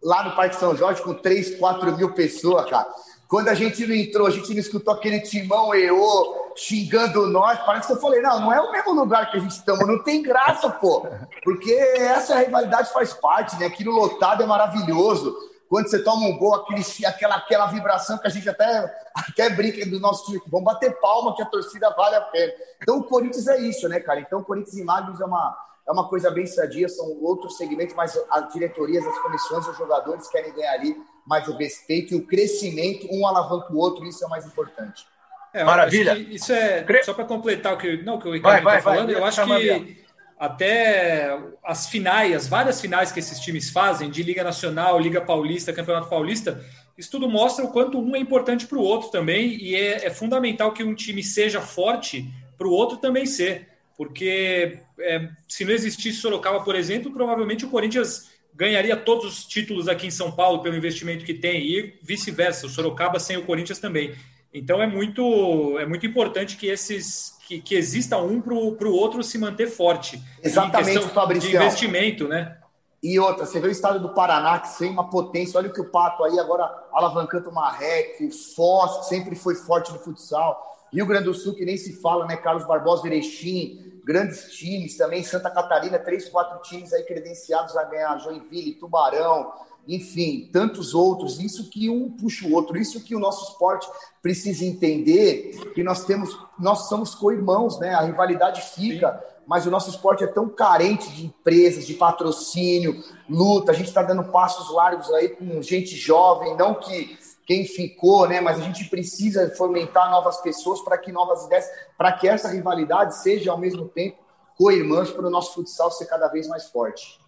lá 0.02 0.24
no 0.24 0.34
Parque 0.34 0.56
São 0.56 0.76
Jorge 0.76 1.02
com 1.02 1.14
3, 1.14 1.56
4 1.58 1.96
mil 1.96 2.12
pessoas, 2.12 2.68
cara. 2.68 2.86
Quando 3.28 3.48
a 3.48 3.54
gente 3.54 3.86
não 3.86 3.94
entrou, 3.94 4.26
a 4.26 4.30
gente 4.30 4.50
não 4.52 4.58
escutou 4.58 4.92
aquele 4.92 5.20
timão 5.20 5.72
EO 5.72 6.52
xingando 6.56 7.28
nós. 7.28 7.60
Parece 7.60 7.86
que 7.86 7.92
eu 7.92 8.00
falei, 8.00 8.20
não, 8.20 8.40
não 8.40 8.52
é 8.52 8.60
o 8.60 8.72
mesmo 8.72 8.92
lugar 8.92 9.30
que 9.30 9.36
a 9.36 9.40
gente 9.40 9.52
estamos, 9.52 9.86
não 9.86 10.02
tem 10.02 10.20
graça, 10.20 10.68
pô. 10.68 11.06
Porque 11.44 11.72
essa 11.72 12.40
rivalidade 12.40 12.92
faz 12.92 13.12
parte, 13.12 13.56
né? 13.60 13.66
Aquilo 13.66 13.92
lotado 13.92 14.42
é 14.42 14.46
maravilhoso. 14.46 15.36
Quando 15.70 15.88
você 15.88 16.02
toma 16.02 16.26
um 16.26 16.36
gol, 16.36 16.52
aquele, 16.56 16.82
aquela, 17.06 17.36
aquela 17.36 17.66
vibração 17.66 18.18
que 18.18 18.26
a 18.26 18.30
gente 18.30 18.48
até, 18.48 18.92
até 19.14 19.48
brinca 19.50 19.86
do 19.86 20.00
nosso 20.00 20.26
time, 20.26 20.42
vamos 20.48 20.64
bater 20.64 20.98
palma 20.98 21.32
que 21.36 21.42
a 21.42 21.46
torcida 21.46 21.88
vale 21.90 22.16
a 22.16 22.22
pena. 22.22 22.52
Então 22.82 22.98
o 22.98 23.04
Corinthians 23.04 23.46
é 23.46 23.60
isso, 23.60 23.88
né, 23.88 24.00
cara? 24.00 24.18
Então 24.18 24.40
o 24.40 24.44
Corinthians 24.44 24.76
e 24.76 24.82
Magnus 24.82 25.20
é 25.20 25.24
uma, 25.24 25.56
é 25.86 25.92
uma 25.92 26.08
coisa 26.08 26.28
bem 26.28 26.44
sadia, 26.44 26.88
são 26.88 27.06
outros 27.22 27.56
segmentos, 27.56 27.94
mas 27.94 28.18
as 28.32 28.52
diretorias, 28.52 29.06
as 29.06 29.16
comissões, 29.20 29.68
os 29.68 29.78
jogadores 29.78 30.26
querem 30.26 30.52
ganhar 30.52 30.72
ali 30.72 30.96
mais 31.24 31.46
o 31.46 31.56
respeito 31.56 32.14
e 32.14 32.16
o 32.16 32.26
crescimento, 32.26 33.06
um 33.08 33.24
alavanca 33.24 33.72
o 33.72 33.76
outro, 33.76 34.04
isso 34.04 34.24
é 34.24 34.26
o 34.26 34.30
mais 34.30 34.44
importante. 34.44 35.06
É, 35.54 35.62
Maravilha. 35.62 36.18
Isso 36.18 36.52
é 36.52 36.84
só 37.04 37.14
para 37.14 37.24
completar 37.24 37.74
o 37.74 37.78
que, 37.78 38.02
não, 38.02 38.16
o 38.16 38.20
que 38.20 38.28
o 38.28 38.32
Ricardo 38.32 38.68
está 38.68 38.82
falando. 38.82 39.12
Vai, 39.12 39.20
eu 39.20 39.24
acho 39.24 39.44
que 39.44 40.04
até 40.40 41.38
as 41.62 41.86
finais, 41.86 42.34
as 42.34 42.48
várias 42.48 42.80
finais 42.80 43.12
que 43.12 43.20
esses 43.20 43.38
times 43.40 43.68
fazem, 43.68 44.08
de 44.08 44.22
Liga 44.22 44.42
Nacional, 44.42 44.98
Liga 44.98 45.20
Paulista, 45.20 45.70
Campeonato 45.70 46.08
Paulista, 46.08 46.64
isso 46.96 47.10
tudo 47.10 47.28
mostra 47.28 47.62
o 47.62 47.70
quanto 47.70 48.00
um 48.00 48.16
é 48.16 48.18
importante 48.18 48.66
para 48.66 48.78
o 48.78 48.82
outro 48.82 49.10
também, 49.10 49.62
e 49.62 49.74
é, 49.74 50.06
é, 50.06 50.10
fundamental 50.10 50.72
que 50.72 50.82
um 50.82 50.94
time 50.94 51.22
seja 51.22 51.60
forte 51.60 52.26
para 52.56 52.66
o 52.66 52.70
outro 52.70 52.96
também 52.96 53.26
ser. 53.26 53.68
Porque 53.98 54.78
é, 54.98 55.28
se 55.46 55.62
não 55.62 55.74
existisse 55.74 56.16
Sorocaba, 56.16 56.64
por 56.64 56.74
exemplo, 56.74 57.12
provavelmente 57.12 57.66
o 57.66 57.68
Corinthians 57.68 58.30
ganharia 58.54 58.96
todos 58.96 59.26
os 59.26 59.44
títulos 59.44 59.88
aqui 59.88 60.06
em 60.06 60.10
São 60.10 60.32
Paulo 60.32 60.62
pelo 60.62 60.74
investimento 60.74 61.22
que 61.22 61.34
tem, 61.34 61.66
e 61.66 61.98
vice-versa, 62.02 62.66
o 62.66 62.70
Sorocaba 62.70 63.20
sem 63.20 63.36
o 63.36 63.44
Corinthians 63.44 63.78
também. 63.78 64.14
Então 64.54 64.82
é 64.82 64.86
muito, 64.86 65.78
é 65.78 65.84
muito 65.84 66.06
importante 66.06 66.56
que 66.56 66.66
esses 66.66 67.38
que, 67.50 67.60
que 67.60 67.74
exista 67.74 68.16
um 68.18 68.40
para 68.40 68.54
o 68.54 68.92
outro 68.92 69.24
se 69.24 69.36
manter 69.36 69.66
forte. 69.66 70.22
Exatamente, 70.40 71.08
Fabrício. 71.08 71.50
De 71.50 71.56
investimento, 71.56 72.28
né? 72.28 72.56
E 73.02 73.18
outra, 73.18 73.44
você 73.44 73.58
vê 73.58 73.66
o 73.66 73.72
estado 73.72 73.98
do 73.98 74.14
Paraná, 74.14 74.60
que 74.60 74.78
tem 74.78 74.90
uma 74.90 75.10
potência. 75.10 75.58
Olha 75.58 75.68
o 75.68 75.72
que 75.72 75.80
o 75.80 75.90
Pato 75.90 76.22
aí 76.22 76.38
agora 76.38 76.70
alavancando 76.92 77.50
o 77.50 77.52
Marreco, 77.52 78.24
o 78.24 78.30
Foz, 78.30 78.98
que 78.98 79.06
sempre 79.06 79.34
foi 79.34 79.56
forte 79.56 79.92
no 79.92 79.98
futsal. 79.98 80.64
Rio 80.92 81.06
Grande 81.06 81.24
do 81.24 81.34
Sul, 81.34 81.54
que 81.54 81.64
nem 81.64 81.76
se 81.76 82.00
fala, 82.00 82.24
né? 82.26 82.36
Carlos 82.36 82.66
Barbosa, 82.66 83.06
Erechim, 83.06 84.00
grandes 84.04 84.52
times 84.52 84.96
também. 84.96 85.24
Santa 85.24 85.50
Catarina, 85.50 85.98
três, 85.98 86.28
quatro 86.28 86.60
times 86.62 86.92
aí 86.92 87.02
credenciados 87.02 87.76
a 87.76 87.82
ganhar. 87.82 88.18
Joinville, 88.18 88.74
Tubarão, 88.74 89.52
enfim, 89.86 90.48
tantos 90.52 90.94
outros. 90.94 91.40
Isso 91.40 91.68
que 91.70 91.88
um 91.90 92.10
puxa 92.10 92.46
o 92.46 92.52
outro. 92.52 92.76
Isso 92.78 93.02
que 93.02 93.14
o 93.14 93.18
nosso 93.18 93.52
esporte 93.52 93.88
precisa 94.22 94.64
entender, 94.64 95.72
que 95.74 95.82
nós 95.82 96.04
temos, 96.04 96.36
nós 96.58 96.88
somos 96.88 97.14
co-irmãos, 97.14 97.78
né? 97.78 97.94
A 97.94 98.02
rivalidade 98.02 98.60
fica. 98.74 99.12
Sim. 99.12 99.30
Mas 99.46 99.66
o 99.66 99.70
nosso 99.70 99.90
esporte 99.90 100.22
é 100.22 100.28
tão 100.28 100.48
carente 100.48 101.10
de 101.10 101.26
empresas, 101.26 101.86
de 101.86 101.94
patrocínio, 101.94 103.02
luta. 103.28 103.72
A 103.72 103.74
gente 103.74 103.88
está 103.88 104.02
dando 104.02 104.24
passos 104.24 104.72
largos 104.72 105.10
aí 105.12 105.30
com 105.30 105.60
gente 105.60 105.96
jovem, 105.96 106.56
não 106.56 106.74
que 106.74 107.18
quem 107.46 107.66
ficou, 107.66 108.28
né? 108.28 108.40
Mas 108.40 108.60
a 108.60 108.62
gente 108.62 108.88
precisa 108.88 109.52
fomentar 109.56 110.08
novas 110.08 110.40
pessoas 110.40 110.80
para 110.82 110.96
que 110.96 111.10
novas 111.10 111.46
ideias, 111.46 111.66
para 111.98 112.12
que 112.12 112.28
essa 112.28 112.48
rivalidade 112.48 113.16
seja 113.16 113.50
ao 113.50 113.58
mesmo 113.58 113.88
tempo 113.88 114.18
co-irmãs 114.56 115.10
para 115.10 115.26
o 115.26 115.30
nosso 115.30 115.54
futsal 115.54 115.90
ser 115.90 116.06
cada 116.06 116.28
vez 116.28 116.46
mais 116.46 116.68
forte. 116.68 117.19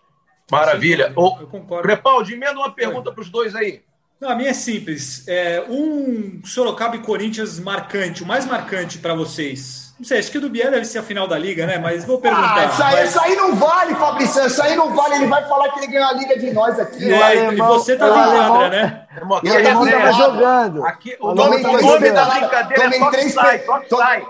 Maravilha. 0.50 1.12
Eu, 1.16 1.36
eu 1.40 1.46
concordo. 1.46 1.82
Crepaldi, 1.82 2.34
emenda 2.34 2.58
uma 2.58 2.72
pergunta 2.72 3.10
para 3.12 3.22
os 3.22 3.30
dois 3.30 3.54
aí. 3.54 3.82
Não, 4.22 4.30
a 4.30 4.36
minha 4.36 4.50
é 4.50 4.54
simples. 4.54 5.26
É, 5.26 5.64
um 5.68 6.42
Sorocaba 6.44 6.94
e 6.94 7.00
Corinthians 7.00 7.58
marcante, 7.58 8.22
o 8.22 8.26
mais 8.26 8.46
marcante 8.46 8.98
para 8.98 9.14
vocês. 9.14 9.92
Não 9.98 10.06
sei, 10.06 10.18
acho 10.18 10.30
que 10.30 10.38
o 10.38 10.40
do 10.40 10.48
Biel 10.48 10.70
deve 10.70 10.84
ser 10.84 10.98
a 10.98 11.02
final 11.02 11.26
da 11.26 11.36
Liga, 11.36 11.66
né? 11.66 11.78
Mas 11.78 12.04
vou 12.04 12.20
perguntar. 12.20 12.56
Ah, 12.56 12.66
isso, 12.66 12.82
aí, 12.82 12.94
mas... 12.96 13.10
isso 13.10 13.20
aí 13.20 13.36
não 13.36 13.54
vale, 13.56 13.94
Fabrício. 13.94 14.46
Isso 14.46 14.62
aí 14.62 14.76
não 14.76 14.94
vale. 14.94 15.16
Ele 15.16 15.26
vai 15.26 15.46
falar 15.48 15.70
que 15.70 15.80
ele 15.80 15.88
ganhou 15.88 16.08
a 16.08 16.12
Liga 16.12 16.38
de 16.38 16.52
nós 16.52 16.78
aqui. 16.78 17.12
É, 17.12 17.22
alemão, 17.22 17.52
e 17.52 17.56
você 17.56 17.96
tá 17.96 18.06
Leandra, 18.06 18.68
né? 18.68 19.06
E 19.42 19.50
o 19.50 19.54
alemão 19.54 19.90
tava 19.90 20.12
jogando. 20.12 20.86
Aqui, 20.86 21.16
o, 21.20 21.34
nome, 21.34 21.56
o 21.56 21.82
nome 21.82 22.10
da 22.12 22.24
brincadeira 22.24 22.82
tomei 22.84 23.02
é 23.02 23.10
três 23.10 23.32
sai, 23.32 23.64
sai. 23.88 24.26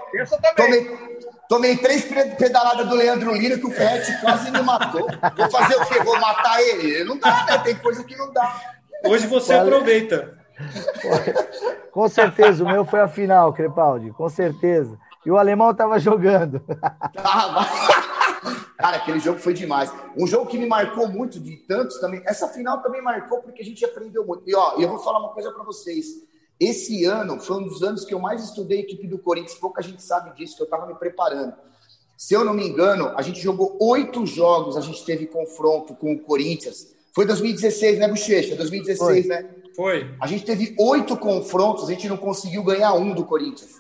Tomei, 0.57 1.12
tomei 1.53 1.77
três 1.77 2.07
pedaladas 2.39 2.89
do 2.89 2.95
Leandro 2.95 3.35
Lira 3.35 3.59
que 3.59 3.67
o 3.67 3.71
Ferretti 3.71 4.19
quase 4.23 4.51
me 4.51 4.63
matou. 4.63 5.07
Vou 5.37 5.51
fazer 5.51 5.77
o 5.77 5.85
quê? 5.85 6.03
Vou 6.03 6.19
matar 6.19 6.63
ele? 6.63 7.05
Não 7.05 7.19
dá, 7.19 7.45
né? 7.45 7.59
Tem 7.59 7.75
coisa 7.75 8.03
que 8.03 8.17
não 8.17 8.33
dá. 8.33 8.59
Hoje 9.05 9.27
você 9.27 9.55
Valeu. 9.55 9.75
aproveita. 9.75 10.39
Com 11.93 12.09
certeza, 12.09 12.65
o 12.65 12.67
meu 12.67 12.87
foi 12.87 13.01
a 13.01 13.09
final, 13.09 13.53
Crepaldi, 13.53 14.13
com 14.13 14.27
certeza. 14.31 14.99
E 15.27 15.31
o 15.31 15.37
alemão 15.37 15.73
estava 15.73 15.99
jogando. 15.99 16.63
Cara, 18.79 18.97
aquele 18.97 19.21
jogo 19.21 19.39
foi 19.39 19.53
demais. 19.53 19.93
Um 20.17 20.27
jogo 20.27 20.47
que 20.47 20.57
me 20.57 20.67
marcou 20.67 21.07
muito 21.07 21.39
de 21.39 21.57
tantos 21.69 22.01
também. 22.01 22.23
Essa 22.25 22.49
final 22.49 22.81
também 22.81 23.03
marcou 23.03 23.43
porque 23.43 23.61
a 23.61 23.65
gente 23.65 23.85
aprendeu 23.85 24.27
muito. 24.27 24.49
E 24.49 24.55
ó, 24.55 24.77
eu 24.79 24.89
vou 24.89 24.99
falar 24.99 25.19
uma 25.19 25.35
coisa 25.35 25.53
para 25.53 25.63
vocês. 25.65 26.07
Esse 26.63 27.05
ano 27.07 27.41
foi 27.41 27.57
um 27.57 27.65
dos 27.65 27.83
anos 27.83 28.05
que 28.05 28.15
eu 28.15 28.21
mais 28.21 28.45
estudei 28.45 28.79
a 28.79 28.83
equipe 28.83 29.09
do 29.09 29.19
Corinthians. 29.19 29.59
Pouca 29.59 29.83
gente 29.83 30.01
sabe 30.01 30.33
disso, 30.37 30.55
que 30.55 30.63
eu 30.63 30.67
estava 30.67 30.87
me 30.87 30.95
preparando. 30.95 31.55
Se 32.17 32.35
eu 32.35 32.45
não 32.45 32.55
me 32.55 32.65
engano, 32.65 33.13
a 33.17 33.23
gente 33.23 33.41
jogou 33.41 33.77
oito 33.81 34.25
jogos, 34.25 34.77
a 34.77 34.81
gente 34.81 35.05
teve 35.05 35.27
confronto 35.27 35.93
com 35.97 36.13
o 36.13 36.21
Corinthians. 36.21 36.95
Foi 37.13 37.27
2016, 37.27 37.99
né, 37.99 38.07
Bochecha? 38.07 38.55
2016, 38.55 38.97
foi. 38.97 39.23
né? 39.25 39.51
Foi. 39.75 40.15
A 40.21 40.29
gente 40.29 40.45
teve 40.45 40.73
oito 40.79 41.17
confrontos, 41.17 41.89
a 41.89 41.93
gente 41.93 42.09
não 42.09 42.17
conseguiu 42.17 42.63
ganhar 42.63 42.93
um 42.93 43.13
do 43.13 43.25
Corinthians. 43.25 43.73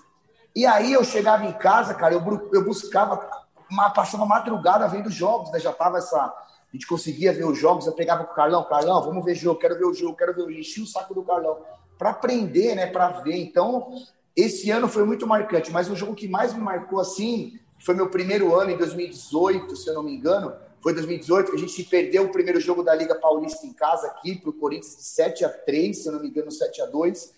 E 0.52 0.66
aí 0.66 0.92
eu 0.92 1.04
chegava 1.04 1.44
em 1.44 1.52
casa, 1.52 1.94
cara, 1.94 2.14
eu, 2.14 2.50
eu 2.52 2.64
buscava, 2.64 3.30
uma, 3.70 3.90
passava 3.90 4.26
madrugada 4.26 4.88
vendo 4.88 5.08
jogos, 5.08 5.52
né? 5.52 5.60
Já 5.60 5.72
tava 5.72 5.98
essa. 5.98 6.18
A 6.18 6.72
gente 6.72 6.88
conseguia 6.88 7.32
ver 7.32 7.44
os 7.44 7.56
jogos, 7.56 7.86
eu 7.86 7.92
pegava 7.92 8.24
com 8.24 8.32
o 8.32 8.34
Carlão, 8.34 8.64
Carlão, 8.64 9.04
vamos 9.04 9.24
ver 9.24 9.36
jogo, 9.36 9.60
quero 9.60 9.78
ver 9.78 9.84
o 9.84 9.94
jogo, 9.94 10.16
quero 10.16 10.34
ver 10.34 10.40
o 10.40 10.48
jogo. 10.48 10.58
Enchi 10.58 10.80
o 10.80 10.86
saco 10.86 11.14
do 11.14 11.22
Carlão 11.22 11.58
para 12.02 12.10
aprender, 12.10 12.74
né? 12.74 12.86
Para 12.86 13.08
ver. 13.20 13.36
Então, 13.36 13.94
esse 14.34 14.72
ano 14.72 14.88
foi 14.88 15.04
muito 15.04 15.24
marcante, 15.24 15.70
mas 15.70 15.88
o 15.88 15.94
jogo 15.94 16.16
que 16.16 16.26
mais 16.26 16.52
me 16.52 16.60
marcou 16.60 16.98
assim 16.98 17.60
foi 17.78 17.94
meu 17.94 18.10
primeiro 18.10 18.58
ano 18.58 18.72
em 18.72 18.76
2018, 18.76 19.76
se 19.76 19.88
eu 19.88 19.94
não 19.94 20.02
me 20.02 20.12
engano. 20.12 20.52
Foi 20.80 20.92
2018 20.92 21.52
que 21.52 21.56
a 21.56 21.60
gente 21.60 21.84
perdeu 21.84 22.24
o 22.24 22.32
primeiro 22.32 22.60
jogo 22.60 22.82
da 22.82 22.92
Liga 22.92 23.14
Paulista 23.14 23.64
em 23.64 23.72
casa 23.72 24.08
aqui 24.08 24.34
para 24.34 24.50
o 24.50 24.52
Corinthians 24.52 24.96
de 24.96 25.04
7 25.04 25.44
a 25.44 25.48
3, 25.48 25.96
se 25.96 26.08
eu 26.08 26.12
não 26.12 26.20
me 26.20 26.26
engano, 26.26 26.50
7 26.50 26.82
a 26.82 26.86
2. 26.86 27.32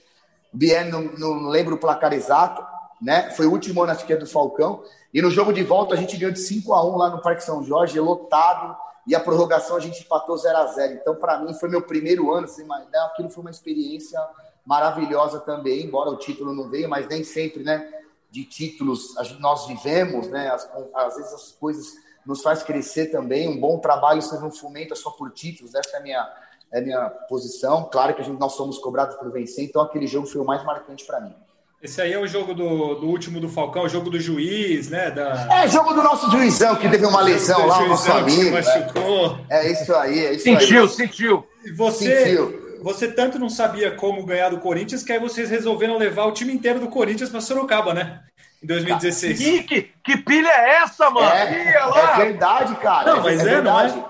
O 0.52 0.56
Bien 0.56 0.84
não, 0.84 1.02
não 1.02 1.48
lembro 1.48 1.74
o 1.74 1.78
placar 1.78 2.14
exato 2.14 2.64
né? 3.04 3.30
Foi 3.32 3.46
o 3.46 3.50
último 3.50 3.82
ano, 3.82 3.92
acho 3.92 4.06
que 4.06 4.12
é 4.14 4.16
do 4.16 4.26
Falcão. 4.26 4.82
E 5.12 5.20
no 5.20 5.30
jogo 5.30 5.52
de 5.52 5.62
volta 5.62 5.94
a 5.94 5.96
gente 5.96 6.16
ganhou 6.16 6.32
de 6.32 6.40
5 6.40 6.72
a 6.72 6.84
1 6.84 6.96
lá 6.96 7.10
no 7.10 7.20
Parque 7.20 7.44
São 7.44 7.62
Jorge, 7.62 8.00
lotado, 8.00 8.74
e 9.06 9.14
a 9.14 9.20
prorrogação 9.20 9.76
a 9.76 9.80
gente 9.80 10.02
empatou 10.02 10.36
0 10.36 10.56
a 10.56 10.66
0 10.68 10.94
Então, 10.94 11.14
para 11.14 11.38
mim, 11.38 11.52
foi 11.54 11.68
meu 11.68 11.82
primeiro 11.82 12.32
ano, 12.32 12.46
assim, 12.46 12.64
mas 12.64 12.88
né, 12.90 12.98
aquilo 13.00 13.28
foi 13.28 13.42
uma 13.42 13.50
experiência 13.50 14.18
maravilhosa 14.64 15.40
também, 15.40 15.84
embora 15.84 16.10
o 16.10 16.16
título 16.16 16.54
não 16.54 16.68
veio, 16.68 16.88
mas 16.88 17.06
nem 17.06 17.22
sempre, 17.22 17.62
né? 17.62 17.86
De 18.30 18.44
títulos 18.44 19.14
nós 19.38 19.66
vivemos, 19.66 20.28
né? 20.28 20.48
As, 20.50 20.68
às 20.94 21.16
vezes 21.16 21.32
as 21.32 21.52
coisas 21.52 21.92
nos 22.26 22.42
faz 22.42 22.62
crescer 22.62 23.06
também. 23.06 23.48
Um 23.48 23.60
bom 23.60 23.78
trabalho 23.78 24.22
você 24.22 24.38
não 24.38 24.50
fomenta 24.50 24.94
só 24.94 25.10
por 25.10 25.30
títulos, 25.30 25.74
essa 25.74 25.96
é 25.96 26.00
a 26.00 26.02
minha, 26.02 26.32
é 26.72 26.78
a 26.78 26.82
minha 26.82 27.10
posição. 27.28 27.88
Claro 27.90 28.14
que 28.14 28.22
a 28.22 28.24
gente, 28.24 28.38
nós 28.38 28.52
somos 28.52 28.78
cobrados 28.78 29.16
por 29.16 29.30
vencer, 29.30 29.64
então 29.64 29.82
aquele 29.82 30.06
jogo 30.06 30.26
foi 30.26 30.40
o 30.40 30.44
mais 30.44 30.64
marcante 30.64 31.04
para 31.04 31.20
mim. 31.20 31.34
Esse 31.82 32.00
aí 32.00 32.14
é 32.14 32.18
o 32.18 32.26
jogo 32.26 32.54
do, 32.54 32.94
do 32.94 33.06
último 33.08 33.38
do 33.38 33.46
Falcão, 33.46 33.82
o 33.82 33.88
jogo 33.90 34.08
do 34.08 34.18
juiz, 34.18 34.88
né? 34.88 35.10
Da... 35.10 35.62
É, 35.62 35.68
jogo 35.68 35.92
do 35.92 36.02
nosso 36.02 36.30
juizão, 36.30 36.76
que 36.76 36.88
teve 36.88 37.04
uma 37.04 37.20
lesão 37.20 37.66
lá, 37.66 37.80
o 37.80 37.88
nosso 37.88 38.10
amigo. 38.10 38.52
Machucou. 38.52 39.38
É. 39.50 39.66
é 39.66 39.72
isso 39.72 39.94
aí, 39.94 40.18
é 40.24 40.32
isso 40.32 40.44
sentiu, 40.44 40.82
aí. 40.84 40.88
Sentiu, 40.88 41.46
E 41.62 41.72
você, 41.72 42.24
sentiu. 42.24 42.63
Você 42.84 43.10
tanto 43.10 43.38
não 43.38 43.48
sabia 43.48 43.92
como 43.92 44.26
ganhar 44.26 44.50
do 44.50 44.58
Corinthians, 44.58 45.02
que 45.02 45.10
aí 45.10 45.18
vocês 45.18 45.48
resolveram 45.48 45.96
levar 45.96 46.26
o 46.26 46.32
time 46.32 46.52
inteiro 46.52 46.78
do 46.78 46.88
Corinthians 46.88 47.30
para 47.30 47.40
Sorocaba, 47.40 47.94
né? 47.94 48.20
Em 48.62 48.66
2016. 48.66 49.38
Que, 49.38 49.62
que, 49.62 49.82
que 50.04 50.16
pilha 50.18 50.50
é 50.50 50.82
essa, 50.82 51.08
mano? 51.08 51.26
É, 51.26 51.76
é 51.78 52.16
verdade, 52.18 52.74
cara. 52.76 53.14
Não, 53.14 53.22
mas 53.22 53.46
é, 53.46 53.54
é 53.54 53.62
não 53.62 53.80
é? 53.80 54.04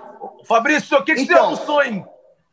Fabrício, 0.45 0.99
o 0.99 1.05
que, 1.05 1.15
que 1.15 1.21
então, 1.21 1.51
você 1.51 1.65
sonho? 1.65 2.05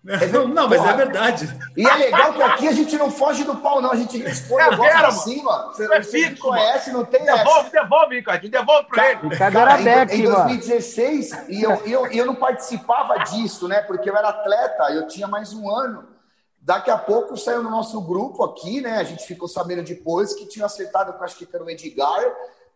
É 0.08 0.28
não, 0.28 0.68
mas 0.68 0.84
é 0.84 0.94
verdade. 0.94 1.60
E 1.76 1.88
é 1.88 1.96
legal 1.96 2.34
que 2.34 2.42
aqui 2.44 2.68
a 2.68 2.72
gente 2.72 2.96
não 2.98 3.10
foge 3.10 3.44
do 3.44 3.56
pau, 3.56 3.82
não. 3.82 3.92
A 3.92 3.96
gente 3.96 4.20
responde 4.20 4.62
é, 4.62 4.76
vera, 4.76 5.08
assim, 5.08 5.42
mano. 5.42 5.74
Você, 5.74 5.86
é 5.86 6.04
você 6.04 6.28
fixo, 6.28 6.42
conhece, 6.42 6.92
não 6.92 7.04
tem 7.04 7.26
Devolve, 7.26 7.68
essa. 7.68 7.82
devolve, 7.82 8.16
Ricardo. 8.16 8.48
Devolve 8.48 8.88
pra 8.88 9.12
ele. 9.12 9.28
Ricardo 9.28 9.58
era 9.58 9.78
back, 9.78 10.16
em, 10.16 10.20
em 10.20 10.24
2016, 10.24 11.32
mano. 11.32 11.46
e 11.50 11.64
eu, 11.64 11.82
eu, 11.88 12.08
eu 12.08 12.26
não 12.28 12.36
participava 12.36 13.24
disso, 13.24 13.68
né? 13.68 13.82
Porque 13.82 14.08
eu 14.08 14.16
era 14.16 14.30
atleta, 14.30 14.84
eu 14.92 15.08
tinha 15.08 15.28
mais 15.28 15.52
um 15.52 15.68
ano. 15.68 16.11
Daqui 16.62 16.92
a 16.92 16.98
pouco 16.98 17.36
saiu 17.36 17.64
no 17.64 17.72
nosso 17.72 18.00
grupo 18.02 18.44
aqui, 18.44 18.82
né? 18.82 18.98
A 18.98 19.04
gente 19.04 19.26
ficou 19.26 19.48
sabendo 19.48 19.84
depois 19.84 20.34
que 20.34 20.46
tinha 20.46 20.66
acertado 20.66 21.12
com, 21.14 21.24
acho 21.24 21.36
que 21.36 21.48
era 21.52 21.64
o 21.64 21.70
Edgar, 21.70 22.24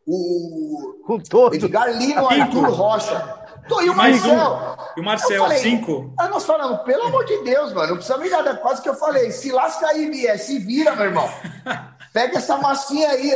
o 0.07 1.01
Com 1.05 1.19
todo. 1.19 1.53
Edgar 1.53 1.95
Lima, 1.95 2.31
Arthur 2.31 2.69
Rocha. 2.71 3.45
Tô, 3.67 3.81
e 3.81 3.89
o 3.89 3.95
Mais 3.95 4.21
Marcel? 4.23 4.37
um. 4.37 4.97
E 4.97 5.01
o 5.01 5.03
Marcel, 5.03 5.35
Eu 5.37 5.43
falei, 5.43 5.57
cinco? 5.59 6.13
Aí 6.19 6.29
nós 6.29 6.45
falamos, 6.45 6.81
pelo 6.81 7.03
amor 7.03 7.25
de 7.25 7.43
Deus, 7.43 7.73
mano, 7.73 7.89
não 7.89 7.95
precisa 7.97 8.17
me 8.17 8.29
nada. 8.29 8.55
Quase 8.57 8.81
que 8.81 8.89
eu 8.89 8.95
falei, 8.95 9.31
se 9.31 9.51
lasca 9.51 9.87
aí, 9.87 10.09
Bié, 10.09 10.37
se 10.37 10.59
vira, 10.59 10.95
meu 10.95 11.05
irmão. 11.05 11.29
Pega 12.15 12.37
essa 12.37 12.55
massinha 12.55 13.09
aí. 13.09 13.31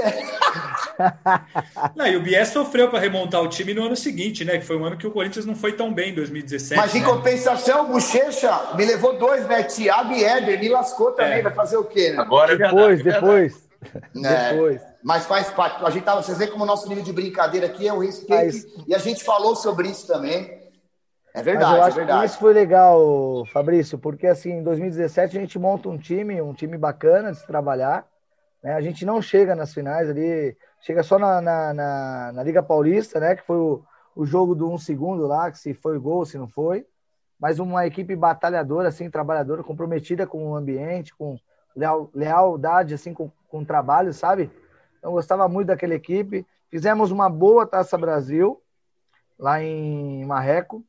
Não, 1.97 2.07
e 2.07 2.15
o 2.15 2.21
Bies 2.23 2.47
sofreu 2.47 2.89
para 2.89 2.97
remontar 2.97 3.41
o 3.41 3.49
time 3.49 3.73
no 3.73 3.83
ano 3.83 3.95
seguinte, 3.97 4.45
né? 4.45 4.57
Que 4.57 4.65
foi 4.65 4.77
um 4.77 4.85
ano 4.85 4.95
que 4.97 5.05
o 5.05 5.11
Corinthians 5.11 5.45
não 5.45 5.53
foi 5.53 5.73
tão 5.73 5.93
bem 5.93 6.11
em 6.11 6.15
2017. 6.15 6.79
Mas 6.79 6.95
em 6.95 7.01
né? 7.01 7.05
compensação, 7.05 7.83
o 7.83 7.87
Bochecha 7.89 8.57
me 8.77 8.85
levou 8.85 9.17
dois, 9.17 9.45
né? 9.47 9.63
Thiago 9.63 10.13
e 10.13 10.23
Éder, 10.23 10.57
me 10.61 10.69
lascou 10.69 11.11
também, 11.11 11.39
É. 11.39 11.41
vai 11.41 11.53
fazer 11.53 11.75
o 11.75 11.83
quê, 11.83 12.11
né? 12.11 12.19
Agora 12.21 12.53
é 12.53 12.57
Depois, 12.57 13.03
verdade. 13.03 13.09
é 13.09 13.11
depois. 13.21 13.69
É. 14.25 14.51
Depois. 14.53 14.81
Mas 15.03 15.25
faz 15.25 15.49
parte. 15.49 15.83
A 15.85 15.89
gente 15.89 16.03
tava, 16.05 16.23
vocês 16.23 16.37
veem 16.37 16.49
como 16.49 16.63
o 16.63 16.67
nosso 16.67 16.87
nível 16.87 17.03
de 17.03 17.11
brincadeira 17.11 17.65
aqui 17.67 17.85
é 17.85 17.91
o 17.93 17.99
respeito. 17.99 18.31
Mas- 18.77 18.87
E 18.87 18.95
a 18.95 18.97
gente 18.97 19.25
falou 19.25 19.57
sobre 19.57 19.89
isso 19.89 20.07
também. 20.07 20.57
É 21.33 21.39
Mas 21.39 21.43
verdade, 21.45 21.75
eu 21.75 21.77
é 21.77 21.81
acho 21.81 21.91
que 21.91 21.97
verdade. 22.05 22.25
isso 22.27 22.39
foi 22.39 22.53
legal, 22.53 23.45
Fabrício, 23.51 23.97
porque 23.99 24.25
assim, 24.25 24.51
em 24.51 24.63
2017 24.63 25.37
a 25.37 25.41
gente 25.41 25.59
monta 25.59 25.87
um 25.89 25.97
time, 25.97 26.41
um 26.41 26.53
time 26.53 26.77
bacana 26.77 27.31
de 27.33 27.39
se 27.39 27.45
trabalhar. 27.45 28.05
Né? 28.63 28.73
A 28.73 28.81
gente 28.81 29.05
não 29.05 29.21
chega 29.21 29.55
nas 29.55 29.73
finais 29.73 30.09
ali, 30.09 30.55
chega 30.81 31.03
só 31.03 31.17
na, 31.19 31.41
na, 31.41 31.73
na- 31.73 32.31
na 32.33 32.43
Liga 32.43 32.61
Paulista, 32.63 33.19
né? 33.19 33.35
Que 33.35 33.43
foi 33.45 33.57
o, 33.57 33.83
o 34.15 34.25
jogo 34.25 34.55
do 34.55 34.69
um 34.71 34.77
segundo 34.77 35.27
lá, 35.27 35.51
que 35.51 35.57
se 35.59 35.73
foi 35.73 35.97
gol, 35.99 36.25
se 36.25 36.37
não 36.37 36.47
foi. 36.47 36.85
Mas 37.39 37.59
uma 37.59 37.85
equipe 37.87 38.15
batalhadora, 38.15 38.89
assim, 38.89 39.09
trabalhadora, 39.09 39.63
comprometida 39.63 40.27
com 40.27 40.51
o 40.51 40.55
ambiente, 40.55 41.15
com 41.15 41.37
leal, 41.75 42.09
lealdade, 42.13 42.93
assim, 42.93 43.13
com, 43.13 43.31
com 43.47 43.59
o 43.59 43.65
trabalho, 43.65 44.13
sabe? 44.13 44.51
Então, 44.97 45.13
gostava 45.13 45.47
muito 45.47 45.67
daquela 45.67 45.93
equipe. 45.95 46.45
Fizemos 46.69 47.11
uma 47.11 47.29
boa 47.29 47.65
Taça 47.65 47.97
Brasil, 47.97 48.61
lá 49.37 49.61
em 49.61 50.25
Marreco. 50.25 50.83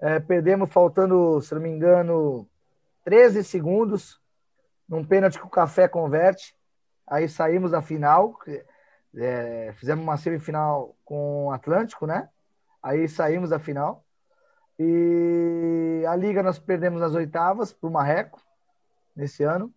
É, 0.00 0.18
perdemos 0.20 0.70
faltando, 0.72 1.40
se 1.40 1.54
não 1.54 1.62
me 1.62 1.68
engano, 1.68 2.48
13 3.04 3.44
segundos, 3.44 4.20
num 4.88 5.04
pênalti 5.04 5.38
que 5.38 5.46
o 5.46 5.50
Café 5.50 5.88
converte. 5.88 6.54
Aí 7.10 7.28
saímos 7.28 7.72
da 7.72 7.82
final, 7.82 8.38
é, 9.16 9.72
fizemos 9.74 10.02
uma 10.04 10.16
semifinal 10.16 10.96
com 11.04 11.46
o 11.46 11.52
Atlântico, 11.52 12.06
né? 12.06 12.28
Aí 12.82 13.08
saímos 13.08 13.50
da 13.50 13.58
final. 13.58 14.04
E 14.78 16.04
a 16.08 16.16
Liga 16.16 16.42
nós 16.42 16.58
perdemos 16.58 17.00
nas 17.00 17.14
oitavas 17.14 17.72
para 17.72 17.88
o 17.88 17.92
Marreco, 17.92 18.40
nesse 19.16 19.42
ano. 19.44 19.72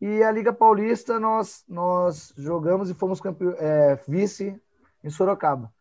E 0.00 0.22
a 0.22 0.30
Liga 0.30 0.52
Paulista 0.52 1.20
nós, 1.20 1.64
nós 1.68 2.32
jogamos 2.36 2.90
e 2.90 2.94
fomos 2.94 3.20
é, 3.58 3.96
vice 4.08 4.60
em 5.04 5.10
Sorocaba. 5.10 5.72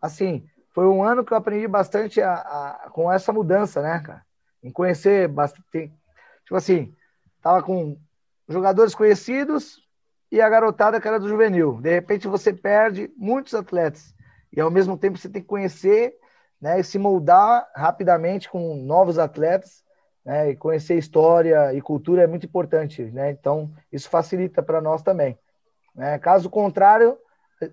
Assim, 0.00 0.48
foi 0.74 0.86
um 0.86 1.02
ano 1.02 1.24
que 1.24 1.32
eu 1.32 1.38
aprendi 1.38 1.68
bastante 1.68 2.20
a, 2.20 2.34
a- 2.34 2.90
com 2.90 3.10
essa 3.12 3.32
mudança, 3.32 3.82
né, 3.82 4.00
cara? 4.00 4.24
Em 4.62 4.70
conhecer 4.72 5.28
bastante. 5.28 5.92
Tipo 6.44 6.56
assim, 6.56 6.94
tava 7.42 7.62
com 7.62 7.98
jogadores 8.48 8.94
conhecidos 8.94 9.80
e 10.30 10.40
a 10.40 10.48
garotada 10.48 11.00
que 11.00 11.08
era 11.08 11.18
do 11.18 11.28
juvenil. 11.28 11.80
De 11.80 11.90
repente 11.90 12.28
você 12.28 12.52
perde 12.52 13.10
muitos 13.16 13.54
atletas. 13.54 14.14
E 14.54 14.60
ao 14.60 14.70
mesmo 14.70 14.96
tempo 14.96 15.18
você 15.18 15.28
tem 15.28 15.42
que 15.42 15.48
conhecer 15.48 16.16
né, 16.60 16.80
e 16.80 16.84
se 16.84 16.98
moldar 16.98 17.68
rapidamente 17.74 18.48
com 18.48 18.74
novos 18.76 19.18
atletas. 19.18 19.84
Né, 20.24 20.50
e 20.50 20.56
conhecer 20.56 20.98
história 20.98 21.72
e 21.72 21.80
cultura 21.80 22.22
é 22.22 22.26
muito 22.26 22.46
importante. 22.46 23.02
Né? 23.02 23.30
Então, 23.30 23.70
isso 23.90 24.10
facilita 24.10 24.62
para 24.62 24.80
nós 24.80 25.02
também. 25.02 25.38
Né? 25.94 26.18
Caso 26.18 26.50
contrário, 26.50 27.16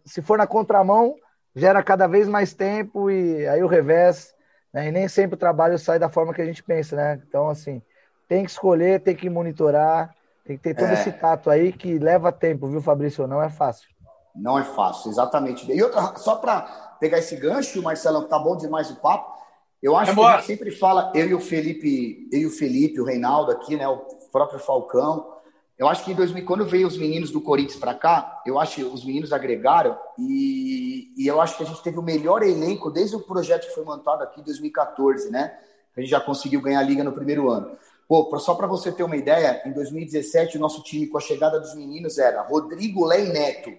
se 0.06 0.22
for 0.22 0.38
na 0.38 0.48
contramão, 0.48 1.16
gera 1.56 1.84
cada 1.84 2.08
vez 2.08 2.28
mais 2.28 2.54
tempo 2.54 3.12
e 3.12 3.48
aí 3.48 3.62
o 3.62 3.68
revés, 3.68 4.34
né? 4.74 4.88
E 4.88 4.92
nem 4.92 5.08
sempre 5.08 5.36
o 5.36 5.40
trabalho 5.40 5.78
sai 5.78 6.00
da 6.00 6.10
forma 6.10 6.34
que 6.34 6.42
a 6.42 6.46
gente 6.46 6.64
pensa, 6.64 6.96
né? 6.96 7.22
Então, 7.28 7.50
assim, 7.50 7.82
tem 8.28 8.44
que 8.44 8.52
escolher, 8.52 9.02
tem 9.02 9.16
que 9.16 9.30
monitorar, 9.30 10.15
tem 10.46 10.58
que 10.58 10.64
ter 10.64 10.76
todo 10.76 10.88
É. 10.90 10.94
esse 10.94 11.12
tato 11.12 11.50
aí 11.50 11.74
que 11.74 11.98
leva 11.98 12.32
tempo, 12.32 12.68
viu, 12.68 12.82
Fabrício? 12.82 13.28
Não 13.28 13.42
é 13.42 13.50
fácil. 13.50 13.90
Não 14.36 14.60
é 14.60 14.64
fácil, 14.64 15.10
exatamente. 15.10 15.70
E 15.72 15.82
outra, 15.82 16.14
só 16.18 16.36
para 16.36 16.62
pegar 17.00 17.18
esse 17.20 17.36
gancho, 17.38 17.82
Marcelão, 17.82 18.28
tá 18.28 18.38
bom 18.38 18.56
demais 18.56 18.90
o 18.92 18.96
papo. 18.98 19.34
Eu 19.82 19.96
acho 19.96 20.12
Vambora. 20.12 20.30
que 20.30 20.34
a 20.36 20.38
gente 20.42 20.48
sempre 20.48 20.72
fala, 20.72 21.12
eu 21.16 21.28
e 21.28 21.34
o 21.34 21.40
Felipe, 21.40 22.28
eu 22.32 22.40
e 22.42 22.46
o 22.46 22.50
Felipe, 22.50 23.00
o 23.00 23.06
Reinaldo 23.06 23.52
aqui, 23.52 23.76
né, 23.78 23.88
o 23.88 23.98
próprio 24.32 24.60
Falcão. 24.60 25.34
Eu 25.78 25.88
acho 25.88 26.04
que 26.06 26.12
em 26.12 26.16
2000, 26.16 26.46
quando 26.46 26.66
veio 26.66 26.88
os 26.88 26.98
meninos 26.98 27.32
do 27.32 27.42
Corinthians 27.42 27.78
para 27.80 27.94
cá, 27.94 28.42
eu 28.46 28.58
acho 28.60 28.76
que 28.76 28.84
os 28.84 29.04
meninos 29.06 29.34
agregaram 29.34 29.98
e, 30.18 31.14
e 31.18 31.28
eu 31.28 31.40
acho 31.42 31.58
que 31.58 31.64
a 31.64 31.66
gente 31.66 31.84
teve 31.84 32.00
o 32.00 32.02
melhor 32.04 32.44
elenco 32.44 32.90
desde 32.90 33.16
o 33.16 33.20
projeto 33.20 33.68
que 33.68 33.74
foi 33.76 33.84
montado 33.84 34.22
aqui 34.24 34.40
em 34.40 34.44
2014, 34.44 35.30
né? 35.30 35.58
A 35.96 36.02
gente 36.02 36.10
já 36.10 36.20
conseguiu 36.20 36.62
ganhar 36.62 36.80
a 36.80 36.84
liga 36.84 37.04
no 37.04 37.12
primeiro 37.12 37.50
ano. 37.50 37.72
Pô, 38.08 38.38
só 38.40 38.54
para 38.54 38.68
você 38.68 38.92
ter 38.92 39.04
uma 39.04 39.16
ideia, 39.18 39.62
em 39.66 39.72
2017 39.72 40.58
o 40.58 40.60
nosso 40.60 40.84
time 40.84 41.08
com 41.08 41.18
a 41.18 41.22
chegada 41.22 41.60
dos 41.60 41.74
meninos 41.76 42.18
era 42.20 42.42
Rodrigo 42.44 43.12
e 43.12 43.24
Neto, 43.24 43.72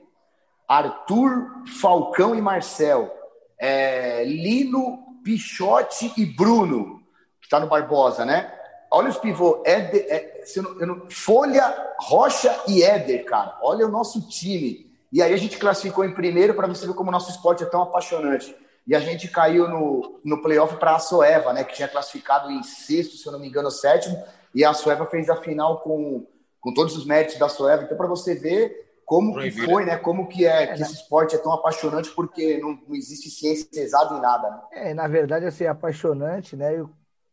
Arthur, 0.68 1.62
Falcão 1.80 2.34
e 2.34 2.40
Marcel, 2.42 3.12
é, 3.58 4.24
Lino, 4.24 4.98
Pichote 5.22 6.12
e 6.16 6.26
Bruno, 6.26 7.00
que 7.40 7.46
está 7.46 7.60
no 7.60 7.68
Barbosa, 7.68 8.24
né? 8.24 8.52
Olha 8.90 9.08
os 9.10 9.18
pivô, 9.18 9.62
Éder, 9.64 10.06
é, 10.08 10.42
não- 10.56 10.74
não- 10.74 11.10
Folha, 11.10 11.94
Rocha 12.00 12.56
e 12.68 12.82
Éder, 12.82 13.24
cara. 13.24 13.58
Olha 13.62 13.86
o 13.86 13.90
nosso 13.90 14.28
time. 14.28 14.86
E 15.12 15.22
aí 15.22 15.32
a 15.32 15.36
gente 15.36 15.58
classificou 15.58 16.04
em 16.04 16.14
primeiro 16.14 16.54
para 16.54 16.66
você 16.66 16.86
ver 16.86 16.94
como 16.94 17.08
o 17.10 17.12
nosso 17.12 17.30
esporte 17.30 17.62
é 17.62 17.66
tão 17.66 17.82
apaixonante. 17.82 18.54
E 18.86 18.94
a 18.94 19.00
gente 19.00 19.28
caiu 19.28 19.68
no, 19.68 20.20
no 20.24 20.40
playoff 20.42 20.76
para 20.76 20.94
a 20.94 20.98
Soeva, 20.98 21.52
né? 21.52 21.64
Que 21.64 21.74
tinha 21.74 21.88
classificado 21.88 22.50
em 22.50 22.62
sexto, 22.62 23.16
se 23.16 23.26
eu 23.26 23.32
não 23.32 23.40
me 23.40 23.48
engano, 23.48 23.70
sétimo. 23.70 24.22
E 24.54 24.64
a 24.64 24.72
Soeva 24.72 25.06
fez 25.06 25.28
a 25.28 25.36
final 25.36 25.80
com, 25.80 26.24
com 26.60 26.72
todos 26.72 26.96
os 26.96 27.04
méritos 27.04 27.36
da 27.38 27.48
Soeva. 27.48 27.82
Então, 27.82 27.96
para 27.96 28.06
você 28.06 28.34
ver 28.34 28.86
como 29.04 29.34
que 29.38 29.50
foi, 29.50 29.84
né? 29.84 29.96
Como 29.96 30.28
que 30.28 30.46
é 30.46 30.66
que 30.68 30.82
esse 30.82 30.94
esporte 30.94 31.34
é 31.34 31.38
tão 31.38 31.52
apaixonante, 31.52 32.10
porque 32.10 32.58
não, 32.58 32.78
não 32.88 32.94
existe 32.94 33.30
ciência 33.30 33.68
exata 33.74 34.14
em 34.14 34.20
nada, 34.20 34.50
né? 34.50 34.60
É, 34.72 34.94
na 34.94 35.06
verdade, 35.08 35.46
assim, 35.46 35.64
é 35.64 35.68
apaixonante, 35.68 36.56
né? 36.56 36.76
E 36.76 36.80
o, 36.80 36.90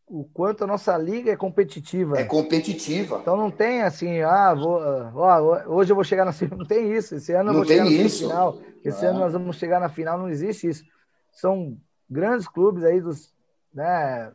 o 0.08 0.24
quanto 0.26 0.64
a 0.64 0.68
nossa 0.68 0.96
liga 0.98 1.32
é 1.32 1.36
competitiva. 1.36 2.20
É 2.20 2.24
competitiva. 2.24 3.20
Então 3.22 3.36
não 3.36 3.50
tem 3.50 3.82
assim, 3.82 4.22
ah, 4.22 4.54
vou, 4.54 4.80
ó, 5.16 5.64
hoje 5.68 5.92
eu 5.92 5.96
vou 5.96 6.04
chegar 6.04 6.26
na 6.26 6.32
semifinal. 6.34 6.60
Não 6.60 6.68
tem 6.68 6.94
isso. 6.94 7.16
Esse 7.16 7.32
ano 7.34 7.50
eu 7.50 7.54
Não 7.54 7.60
vou 7.62 7.66
chegar 7.66 7.86
na 7.86 7.90
isso. 7.92 8.18
semifinal. 8.18 8.58
Esse 8.84 9.06
É. 9.06 9.08
ano 9.10 9.20
nós 9.20 9.34
vamos 9.34 9.56
chegar 9.56 9.80
na 9.80 9.90
final. 9.90 10.18
Não 10.18 10.30
existe 10.30 10.68
isso. 10.68 10.84
São 11.34 11.78
grandes 12.10 12.48
clubes 12.48 12.84
aí 12.84 13.02
dos, 13.02 13.34
né? 13.74 14.32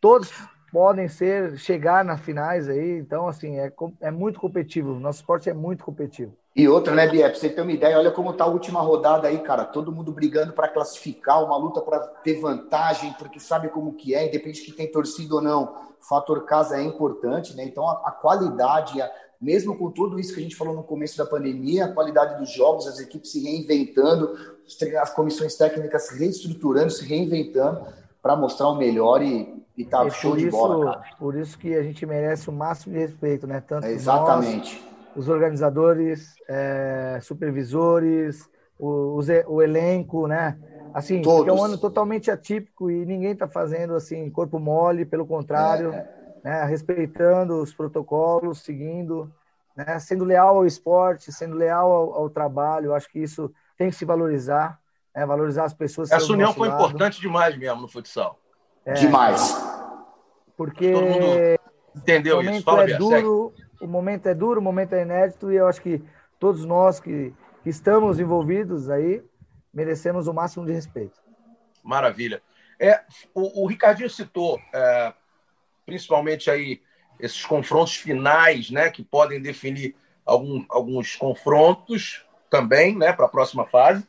Todos 0.00 0.30
podem 0.70 1.08
ser 1.08 1.56
chegar 1.58 2.04
nas 2.04 2.20
finais 2.20 2.68
aí. 2.68 2.98
Então 2.98 3.26
assim 3.26 3.58
é, 3.58 3.72
é 4.00 4.10
muito 4.10 4.38
competitivo. 4.40 5.00
Nosso 5.00 5.20
esporte 5.20 5.50
é 5.50 5.54
muito 5.54 5.84
competitivo. 5.84 6.36
E 6.54 6.66
outra, 6.68 6.92
né, 6.92 7.06
Bia? 7.06 7.30
Pra 7.30 7.38
você 7.38 7.48
ter 7.48 7.60
uma 7.60 7.70
ideia, 7.70 7.96
olha 7.96 8.10
como 8.10 8.32
tá 8.32 8.42
a 8.42 8.48
última 8.48 8.80
rodada 8.80 9.28
aí, 9.28 9.38
cara. 9.38 9.64
Todo 9.64 9.92
mundo 9.92 10.10
brigando 10.10 10.52
para 10.52 10.66
classificar, 10.68 11.44
uma 11.44 11.56
luta 11.56 11.80
para 11.80 12.00
ter 12.00 12.40
vantagem, 12.40 13.12
porque 13.12 13.38
sabe 13.38 13.68
como 13.68 13.94
que 13.94 14.12
é, 14.12 14.26
independente 14.26 14.60
de 14.60 14.66
quem 14.66 14.74
tem 14.74 14.90
torcida 14.92 15.36
ou 15.36 15.40
não. 15.40 15.72
Fator 16.00 16.44
casa 16.46 16.76
é 16.76 16.82
importante, 16.82 17.54
né? 17.56 17.64
Então 17.64 17.88
a, 17.88 18.02
a 18.06 18.10
qualidade, 18.10 19.00
a- 19.00 19.10
mesmo 19.40 19.76
com 19.76 19.90
tudo 19.90 20.18
isso 20.18 20.34
que 20.34 20.40
a 20.40 20.42
gente 20.42 20.56
falou 20.56 20.74
no 20.74 20.82
começo 20.82 21.16
da 21.16 21.24
pandemia, 21.26 21.86
a 21.86 21.92
qualidade 21.92 22.38
dos 22.38 22.52
jogos, 22.52 22.86
as 22.86 22.98
equipes 22.98 23.30
se 23.32 23.42
reinventando, 23.42 24.36
as 25.00 25.10
comissões 25.14 25.56
técnicas 25.56 26.08
se 26.08 26.18
reestruturando, 26.18 26.90
se 26.90 27.04
reinventando 27.04 27.86
para 28.20 28.36
mostrar 28.36 28.68
o 28.68 28.76
melhor 28.76 29.22
e, 29.22 29.64
e 29.76 29.84
tá 29.84 30.06
E 30.06 30.10
show 30.10 30.32
por 30.32 30.38
de 30.38 30.46
isso, 30.46 30.56
bola, 30.56 30.84
cara. 30.84 31.02
por 31.18 31.36
isso 31.36 31.58
que 31.58 31.74
a 31.74 31.82
gente 31.82 32.04
merece 32.04 32.50
o 32.50 32.52
máximo 32.52 32.94
de 32.94 33.00
respeito, 33.00 33.46
né? 33.46 33.60
Tanto 33.60 33.86
É, 33.86 33.90
nós, 33.90 34.00
exatamente. 34.00 34.82
os 35.14 35.28
organizadores, 35.28 36.34
é, 36.48 37.18
supervisores, 37.22 38.48
o, 38.78 39.20
o 39.48 39.62
elenco, 39.62 40.26
né? 40.26 40.58
Assim, 40.92 41.22
é 41.22 41.52
um 41.52 41.62
ano 41.62 41.78
totalmente 41.78 42.30
atípico 42.30 42.90
e 42.90 43.04
ninguém 43.04 43.32
está 43.32 43.46
fazendo 43.46 43.94
assim 43.94 44.30
corpo 44.30 44.58
mole, 44.58 45.04
pelo 45.04 45.26
contrário, 45.26 45.92
É, 45.92 46.17
né? 46.42 46.64
Respeitando 46.64 47.60
os 47.62 47.72
protocolos, 47.74 48.62
seguindo, 48.62 49.32
né? 49.76 49.98
Sendo 49.98 50.24
leal 50.24 50.56
ao 50.56 50.66
esporte, 50.66 51.32
sendo 51.32 51.56
leal 51.56 51.90
ao, 51.90 52.14
ao 52.14 52.30
trabalho. 52.30 52.94
Acho 52.94 53.08
que 53.10 53.18
isso 53.20 53.52
tem 53.76 53.90
que 53.90 53.96
se 53.96 54.04
valorizar, 54.04 54.78
né? 55.14 55.24
Valorizar 55.26 55.64
as 55.64 55.74
pessoas. 55.74 56.08
que 56.08 56.14
Essa 56.14 56.32
união 56.32 56.52
foi 56.52 56.68
lado, 56.68 56.80
importante 56.80 57.20
demais 57.20 57.56
mesmo 57.56 57.82
no 57.82 57.88
futsal. 57.88 58.38
É. 58.84 58.94
Demais. 58.94 59.54
porque 60.56 60.92
Todo 60.92 61.06
mundo 61.06 61.26
O 61.94 61.98
entendeu 61.98 62.40
isso. 62.40 62.46
momento 62.46 62.64
Fala, 62.64 62.82
é 62.82 62.86
Bia, 62.86 62.96
segue. 62.96 63.22
duro, 63.22 63.54
o 63.80 63.86
momento 63.86 64.26
é 64.26 64.34
duro, 64.34 64.60
o 64.60 64.62
momento 64.62 64.92
é 64.94 65.02
inédito 65.02 65.52
e 65.52 65.56
eu 65.56 65.66
acho 65.68 65.80
que 65.82 66.02
todos 66.38 66.64
nós 66.64 66.98
que, 66.98 67.34
que 67.62 67.68
estamos 67.68 68.18
envolvidos 68.18 68.88
aí 68.88 69.22
merecemos 69.72 70.26
o 70.26 70.32
máximo 70.32 70.64
de 70.64 70.72
respeito. 70.72 71.20
Maravilha. 71.84 72.42
É, 72.80 73.00
o, 73.34 73.62
o 73.64 73.66
Ricardinho 73.66 74.08
citou, 74.08 74.58
é, 74.72 75.12
principalmente 75.88 76.50
aí 76.50 76.82
esses 77.18 77.42
confrontos 77.46 77.96
finais, 77.96 78.70
né, 78.70 78.90
que 78.90 79.02
podem 79.02 79.40
definir 79.40 79.96
algum- 80.24 80.62
alguns 80.68 81.16
confrontos 81.16 82.26
também, 82.50 82.94
né, 82.94 83.10
para 83.10 83.24
a 83.24 83.28
próxima 83.28 83.64
fase. 83.66 84.06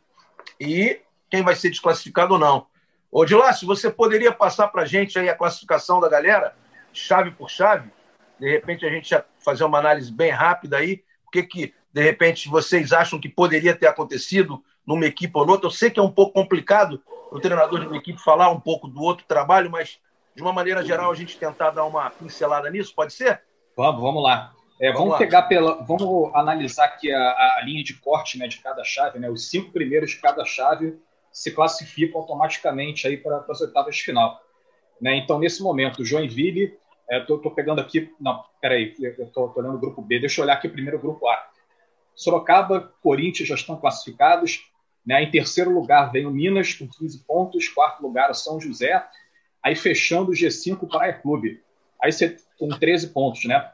e 0.59 0.99
quem 1.29 1.41
vai 1.41 1.55
ser 1.55 1.69
desclassificado 1.69 2.33
ou 2.33 2.39
não. 2.39 2.67
Ô, 3.09 3.23
Dilácio, 3.23 3.65
você 3.65 3.89
poderia 3.89 4.31
passar 4.31 4.67
para 4.67 4.81
a 4.81 4.85
gente 4.85 5.17
aí 5.17 5.29
a 5.29 5.35
classificação 5.35 6.01
da 6.01 6.09
galera, 6.09 6.53
chave 6.91 7.31
por 7.31 7.49
chave? 7.49 7.89
De 8.37 8.49
repente 8.49 8.85
a 8.85 8.89
gente 8.89 9.15
fazer 9.37 9.63
uma 9.63 9.77
análise 9.77 10.11
bem 10.11 10.31
rápida 10.31 10.77
aí. 10.77 11.03
O 11.25 11.31
que, 11.31 11.43
que 11.43 11.73
de 11.93 12.01
repente 12.01 12.49
vocês 12.49 12.91
acham 12.91 13.19
que 13.19 13.29
poderia 13.29 13.73
ter 13.73 13.87
acontecido 13.87 14.61
numa 14.85 15.05
equipe 15.05 15.37
ou 15.37 15.45
noutra? 15.45 15.67
Eu 15.67 15.71
sei 15.71 15.89
que 15.89 15.99
é 15.99 16.03
um 16.03 16.11
pouco 16.11 16.33
complicado 16.33 17.01
o 17.31 17.39
treinador 17.39 17.79
de 17.79 17.87
uma 17.87 17.97
equipe 17.97 18.21
falar 18.21 18.49
um 18.49 18.59
pouco 18.59 18.87
do 18.87 19.01
outro 19.01 19.25
trabalho, 19.25 19.69
mas 19.69 19.99
de 20.39 20.43
uma 20.43 20.53
maneira 20.53 20.81
geral 20.85 21.11
a 21.11 21.15
gente 21.15 21.37
tentar 21.37 21.71
dar 21.71 21.83
uma 21.83 22.09
pincelada 22.09 22.69
nisso, 22.69 22.95
pode 22.95 23.11
ser? 23.11 23.41
Vamos, 23.75 24.01
vamos 24.01 24.23
lá. 24.23 24.53
É, 24.79 24.87
vamos, 24.93 25.09
vamos 25.09 25.17
pegar 25.17 25.41
pela, 25.43 25.83
vamos 25.83 26.33
analisar 26.33 26.85
aqui 26.85 27.11
a, 27.11 27.19
a, 27.19 27.61
linha 27.65 27.83
de 27.83 27.95
corte 27.95 28.37
né, 28.37 28.47
de 28.47 28.57
cada 28.59 28.81
chave, 28.85 29.19
né? 29.19 29.29
Os 29.29 29.49
cinco 29.49 29.73
primeiros 29.73 30.11
de 30.11 30.21
cada 30.21 30.45
chave 30.45 30.97
se 31.29 31.51
classificam 31.51 32.21
automaticamente 32.21 33.05
aí 33.05 33.17
para 33.17 33.43
as 33.49 33.59
oitavas 33.59 33.97
de 33.97 34.01
final. 34.01 34.41
Né? 35.01 35.17
Então, 35.17 35.37
nesse 35.39 35.61
momento, 35.61 36.05
Joinville, 36.05 36.73
estou 37.11 37.41
é, 37.45 37.49
pegando 37.49 37.81
aqui, 37.81 38.09
não, 38.17 38.41
peraí, 38.61 38.95
eu 38.97 39.25
estou 39.25 39.53
olhando 39.53 39.75
o 39.75 39.79
grupo 39.79 40.01
B, 40.01 40.19
deixa 40.19 40.39
eu 40.39 40.45
olhar 40.45 40.53
aqui 40.53 40.69
primeiro 40.69 40.97
o 40.97 41.01
grupo 41.01 41.27
A. 41.27 41.49
Sorocaba, 42.15 42.93
Corinthians 43.03 43.49
já 43.49 43.55
estão 43.55 43.75
classificados. 43.75 44.61
Né? 45.05 45.21
Em 45.21 45.31
terceiro 45.31 45.69
lugar 45.69 46.13
vem 46.13 46.25
o 46.25 46.31
Minas 46.31 46.73
com 46.73 46.87
15 46.87 47.25
pontos, 47.25 47.67
quarto 47.67 48.01
lugar 48.01 48.31
o 48.31 48.33
São 48.33 48.57
José, 48.57 49.05
aí 49.63 49.75
fechando 49.75 50.31
o 50.31 50.33
G5 50.33 50.87
Praia 50.87 51.13
Clube. 51.13 51.61
Aí 52.01 52.11
você 52.11 52.37
com 52.57 52.69
13 52.69 53.09
pontos, 53.09 53.45
né? 53.45 53.71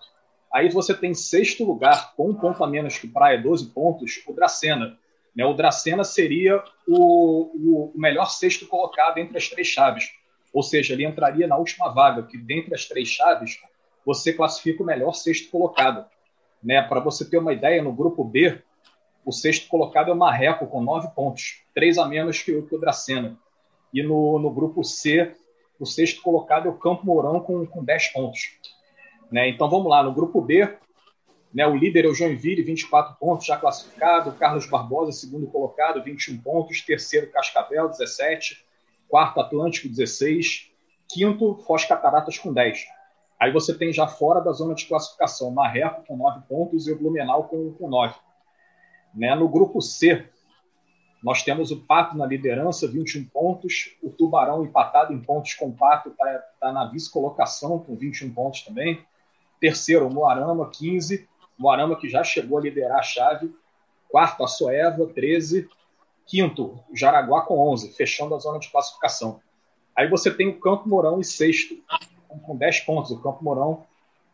Aí 0.54 0.70
você 0.70 0.94
tem 0.94 1.14
sexto 1.14 1.66
lugar, 1.66 2.14
com 2.16 2.30
um 2.30 2.34
ponto 2.34 2.64
a 2.64 2.68
menos 2.68 2.98
que 2.98 3.08
Praia, 3.08 3.42
12 3.42 3.72
pontos, 3.72 4.24
o 4.26 4.34
Dracena. 4.34 4.98
Né? 5.36 5.46
O 5.46 5.54
Dracena 5.54 6.04
seria 6.04 6.64
o, 6.88 7.92
o 7.92 7.94
melhor 7.94 8.30
sexto 8.30 8.66
colocado 8.66 9.18
entre 9.18 9.38
as 9.38 9.50
três 9.50 9.68
chaves. 9.68 10.12
Ou 10.54 10.64
seja, 10.64 10.94
ele 10.94 11.06
entraria 11.06 11.46
na 11.46 11.58
última 11.58 11.90
vaga, 11.90 12.24
que 12.24 12.38
dentre 12.38 12.74
as 12.74 12.86
três 12.86 13.10
chaves, 13.10 13.60
você 14.06 14.32
classifica 14.32 14.82
o 14.82 14.86
melhor 14.86 15.14
sexto 15.14 15.52
colocado. 15.52 16.06
Né? 16.64 16.82
Para 16.82 17.02
você 17.02 17.30
ter 17.30 17.38
uma 17.38 17.52
ideia, 17.52 17.84
no 17.84 17.92
grupo 17.92 18.24
B, 18.24 18.62
o 19.26 19.34
sexto 19.34 19.68
colocado 19.68 20.10
é 20.10 20.14
o 20.14 20.18
Marreco, 20.18 20.68
com 20.68 20.82
nove 20.82 21.10
pontos, 21.14 21.64
três 21.74 21.98
a 21.98 22.08
menos 22.08 22.42
que 22.42 22.56
o, 22.56 22.66
que 22.66 22.76
o 22.76 22.80
Dracena. 22.80 23.38
E 23.94 24.02
no, 24.02 24.40
no 24.40 24.50
grupo 24.52 24.84
C, 24.84 25.36
o 25.80 25.86
sexto 25.86 26.22
colocado 26.22 26.68
é 26.68 26.72
o 26.72 26.78
Campo 26.78 27.06
Mourão, 27.06 27.40
com, 27.40 27.66
com 27.66 27.84
dez 27.84 28.08
pontos. 28.08 28.58
Né? 29.32 29.50
Então 29.50 29.70
vamos 29.70 29.90
lá, 29.90 30.04
no 30.04 30.14
grupo 30.14 30.42
B, 30.42 30.78
né, 31.56 31.66
o 31.66 31.74
líder 31.74 32.04
é 32.04 32.10
o 32.10 32.14
Joinville, 32.14 32.62
24 32.62 33.16
pontos, 33.16 33.46
já 33.46 33.56
classificado. 33.56 34.34
Carlos 34.34 34.66
Barbosa, 34.66 35.14
segundo 35.14 35.48
colocado, 35.48 36.04
21 36.04 36.38
pontos. 36.40 36.82
Terceiro, 36.82 37.32
Cascavel, 37.32 37.88
17. 37.88 38.62
Quarto, 39.08 39.40
Atlântico, 39.40 39.88
16. 39.88 40.70
Quinto, 41.10 41.56
Foz 41.66 41.86
Cataratas, 41.86 42.38
com 42.38 42.52
10. 42.52 42.86
Aí 43.40 43.54
você 43.54 43.74
tem 43.74 43.94
já 43.94 44.06
fora 44.06 44.42
da 44.42 44.52
zona 44.52 44.76
de 44.76 44.86
classificação, 44.86 45.50
Marreco 45.50 46.04
com 46.06 46.18
9 46.18 46.42
pontos 46.48 46.88
e 46.88 46.92
o 46.92 46.98
Blumenau 46.98 47.46
com, 47.46 47.72
com 47.72 47.88
9. 47.88 48.16
Né? 49.14 49.34
No 49.36 49.48
grupo 49.48 49.82
C, 49.82 50.28
nós 51.26 51.42
temos 51.42 51.72
o 51.72 51.78
Pato 51.78 52.16
na 52.16 52.24
liderança, 52.24 52.88
21 52.88 53.26
pontos. 53.26 53.96
O 54.00 54.12
Tubarão 54.12 54.64
empatado 54.64 55.12
em 55.12 55.20
pontos 55.20 55.56
com 55.56 55.70
o 55.70 55.74
Pato, 55.74 56.10
está 56.10 56.38
tá 56.60 56.72
na 56.72 56.86
vice-colocação 56.86 57.80
com 57.80 57.96
21 57.96 58.32
pontos 58.32 58.62
também. 58.62 59.04
Terceiro, 59.60 60.06
o 60.06 60.14
Moarama, 60.14 60.70
15. 60.70 61.28
Moarama 61.58 61.96
que 61.96 62.08
já 62.08 62.24
chegou 62.24 62.60
a 62.60 62.62
liderar 62.62 63.00
a 63.00 63.02
chave. 63.02 63.52
Quarto, 64.08 64.44
a 64.44 64.48
Soeva, 64.48 65.04
13. 65.08 65.68
Quinto, 66.28 66.80
o 66.88 66.96
Jaraguá 66.96 67.42
com 67.42 67.58
11, 67.72 67.94
fechando 67.94 68.36
a 68.36 68.38
zona 68.38 68.60
de 68.60 68.70
classificação. 68.70 69.42
Aí 69.96 70.08
você 70.08 70.30
tem 70.30 70.48
o 70.48 70.60
Campo 70.60 70.88
Mourão 70.88 71.20
em 71.20 71.24
sexto, 71.24 71.76
com 72.44 72.56
10 72.56 72.82
pontos. 72.82 73.10
O 73.10 73.20
Campo 73.20 73.44
Mourão 73.44 73.84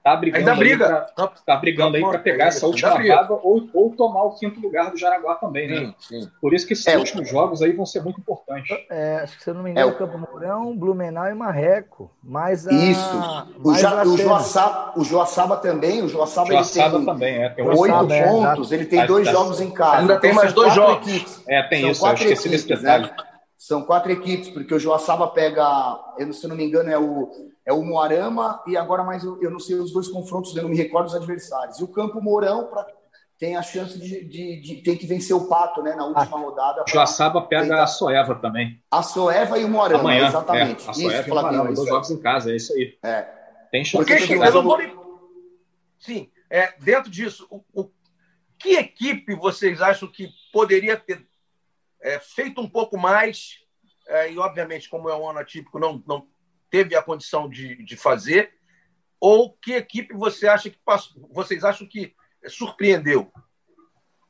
Tá 0.04 0.16
brigando 0.16 0.50
Ainda 0.50 0.60
briga. 0.60 1.08
Pra, 1.16 1.28
tá 1.28 1.56
brigando 1.58 1.96
aí 1.96 2.02
para 2.02 2.18
pegar 2.18 2.46
essa 2.46 2.66
última 2.66 2.96
vaga 2.96 3.34
ou, 3.34 3.70
ou 3.72 3.92
tomar 3.92 4.24
o 4.24 4.32
quinto 4.32 4.60
lugar 4.60 4.90
do 4.90 4.98
Jaraguá 4.98 5.36
também, 5.36 5.68
né? 5.68 5.94
Sim, 6.00 6.22
sim. 6.22 6.32
Por 6.42 6.56
isso 6.56 6.66
que 6.66 6.74
esses 6.74 6.88
é, 6.88 6.98
últimos 6.98 7.30
jogos 7.30 7.62
aí 7.62 7.72
vão 7.72 7.86
ser 7.86 8.02
muito 8.02 8.20
importantes. 8.20 8.76
É, 8.90 9.18
acho 9.18 9.38
que 9.38 9.44
se 9.44 9.50
eu 9.52 9.54
não 9.54 9.62
me 9.62 9.70
engano, 9.70 9.88
é, 9.88 9.92
o 9.92 9.96
Campo 9.96 10.18
Mourão, 10.18 10.76
Blumenau 10.76 11.28
e 11.28 11.36
Marreco. 11.36 12.10
Mais 12.24 12.68
a, 12.68 12.74
isso. 12.74 13.16
o, 13.64 13.76
ja, 13.76 14.04
o, 14.04 14.18
Joaçaba, 14.18 15.00
o 15.00 15.04
Joaçaba 15.04 15.58
também, 15.58 16.02
o 16.02 16.10
Joaçaba, 16.10 16.48
Joaçaba 16.48 16.88
ele 16.88 16.96
tem 16.98 17.06
também, 17.06 17.44
é, 17.44 17.50
tem 17.50 17.68
oito 17.68 18.14
é, 18.14 18.28
pontos, 18.28 18.72
ele 18.72 18.86
tem 18.86 19.06
dois 19.06 19.30
jogos 19.30 19.62
em 19.62 19.70
casa. 19.70 19.98
Ainda 19.98 20.20
tem 20.20 20.32
então 20.32 20.42
mais 20.42 20.54
dois 20.54 20.74
jogos. 20.74 21.08
Equipes. 21.08 21.44
É, 21.48 21.62
tem 21.62 21.82
São 21.82 21.92
isso, 21.92 22.08
eu 22.08 22.14
esqueci 22.14 22.32
equipes, 22.32 22.52
desse 22.52 22.68
detalhe. 22.68 23.04
Né? 23.06 23.16
São 23.56 23.84
quatro 23.84 24.12
equipes, 24.12 24.50
porque 24.50 24.74
o 24.74 24.80
Joaçaba 24.80 25.28
pega, 25.28 26.00
eu, 26.18 26.34
se 26.34 26.44
eu 26.44 26.50
não 26.50 26.58
me 26.58 26.66
engano, 26.66 26.90
é 26.90 26.98
o 26.98 27.51
é 27.66 27.72
o 27.72 27.84
Moarama 27.84 28.62
e 28.68 28.76
agora 28.76 29.04
mais 29.04 29.24
eu, 29.24 29.42
eu, 29.42 29.52
não 29.52 29.60
sei 29.60 29.76
os 29.76 29.92
dois 29.92 30.08
confrontos, 30.08 30.56
eu 30.56 30.64
não 30.64 30.70
me 30.70 30.78
recordo 30.78 31.08
os 31.08 31.16
adversários. 31.16 31.80
E 31.80 31.84
o 31.84 31.88
Campo 31.88 32.22
Mourão 32.22 32.68
pra, 32.68 32.86
tem 33.38 33.56
a 33.56 33.62
chance 33.62 34.00
de, 34.00 34.24
de, 34.26 34.62
de, 34.62 34.76
tem 34.84 34.98
que 34.98 35.08
vencer 35.08 35.36
o 35.36 35.48
Pato, 35.48 35.82
né, 35.82 35.96
na 35.96 36.06
última 36.06 36.38
ah, 36.38 36.42
rodada. 36.42 36.86
Joaçaba 36.88 37.42
pega 37.42 37.64
tentar... 37.64 37.84
a 37.84 37.88
Soeva 37.88 38.36
também. 38.36 38.82
A 38.92 39.02
Soeva 39.04 39.58
e 39.58 39.66
o 39.66 39.70
Moarama, 39.70 40.02
Amanhã, 40.02 40.28
exatamente. 40.28 40.86
É, 40.86 40.90
a 40.90 40.94
Soeva 40.94 41.20
isso, 41.20 41.28
e 41.28 41.32
o 41.32 41.36
Moarama, 41.36 41.74
dois 41.74 41.90
jogos 41.90 42.12
em 42.12 42.22
casa, 42.22 42.52
é 42.52 42.56
isso 42.56 42.74
aí. 42.74 42.98
É. 43.04 43.22
Tem 43.72 43.86
chance 43.86 44.06
Porque, 44.06 44.34
eu 44.34 44.54
não 44.54 44.64
vou... 44.64 44.78
Sim, 46.00 46.30
é, 46.50 46.74
dentro 46.80 47.10
disso, 47.10 47.48
o, 47.50 47.64
o, 47.74 47.92
que 48.60 48.76
equipe 48.76 49.34
vocês 49.36 49.82
acham 49.82 50.08
que 50.08 50.30
poderia 50.52 50.98
ter 50.98 51.26
é, 52.02 52.20
feito 52.20 52.60
um 52.60 52.70
pouco 52.70 52.98
mais? 52.98 53.60
É, 54.08 54.32
e, 54.32 54.38
obviamente, 54.38 54.90
como 54.90 55.10
é 55.10 55.16
um 55.16 55.30
ano 55.30 55.40
atípico, 55.40 55.80
não, 55.80 56.04
não 56.06 56.28
teve 56.72 56.96
a 56.96 57.04
condição 57.04 57.48
de, 57.48 57.84
de 57.84 57.96
fazer? 57.96 58.54
Ou 59.20 59.54
que 59.54 59.74
equipe 59.74 60.16
você 60.16 60.48
acha 60.48 60.70
que 60.70 60.80
passou, 60.84 61.30
vocês 61.32 61.64
acham 61.64 61.86
que 61.86 62.16
surpreendeu 62.48 63.32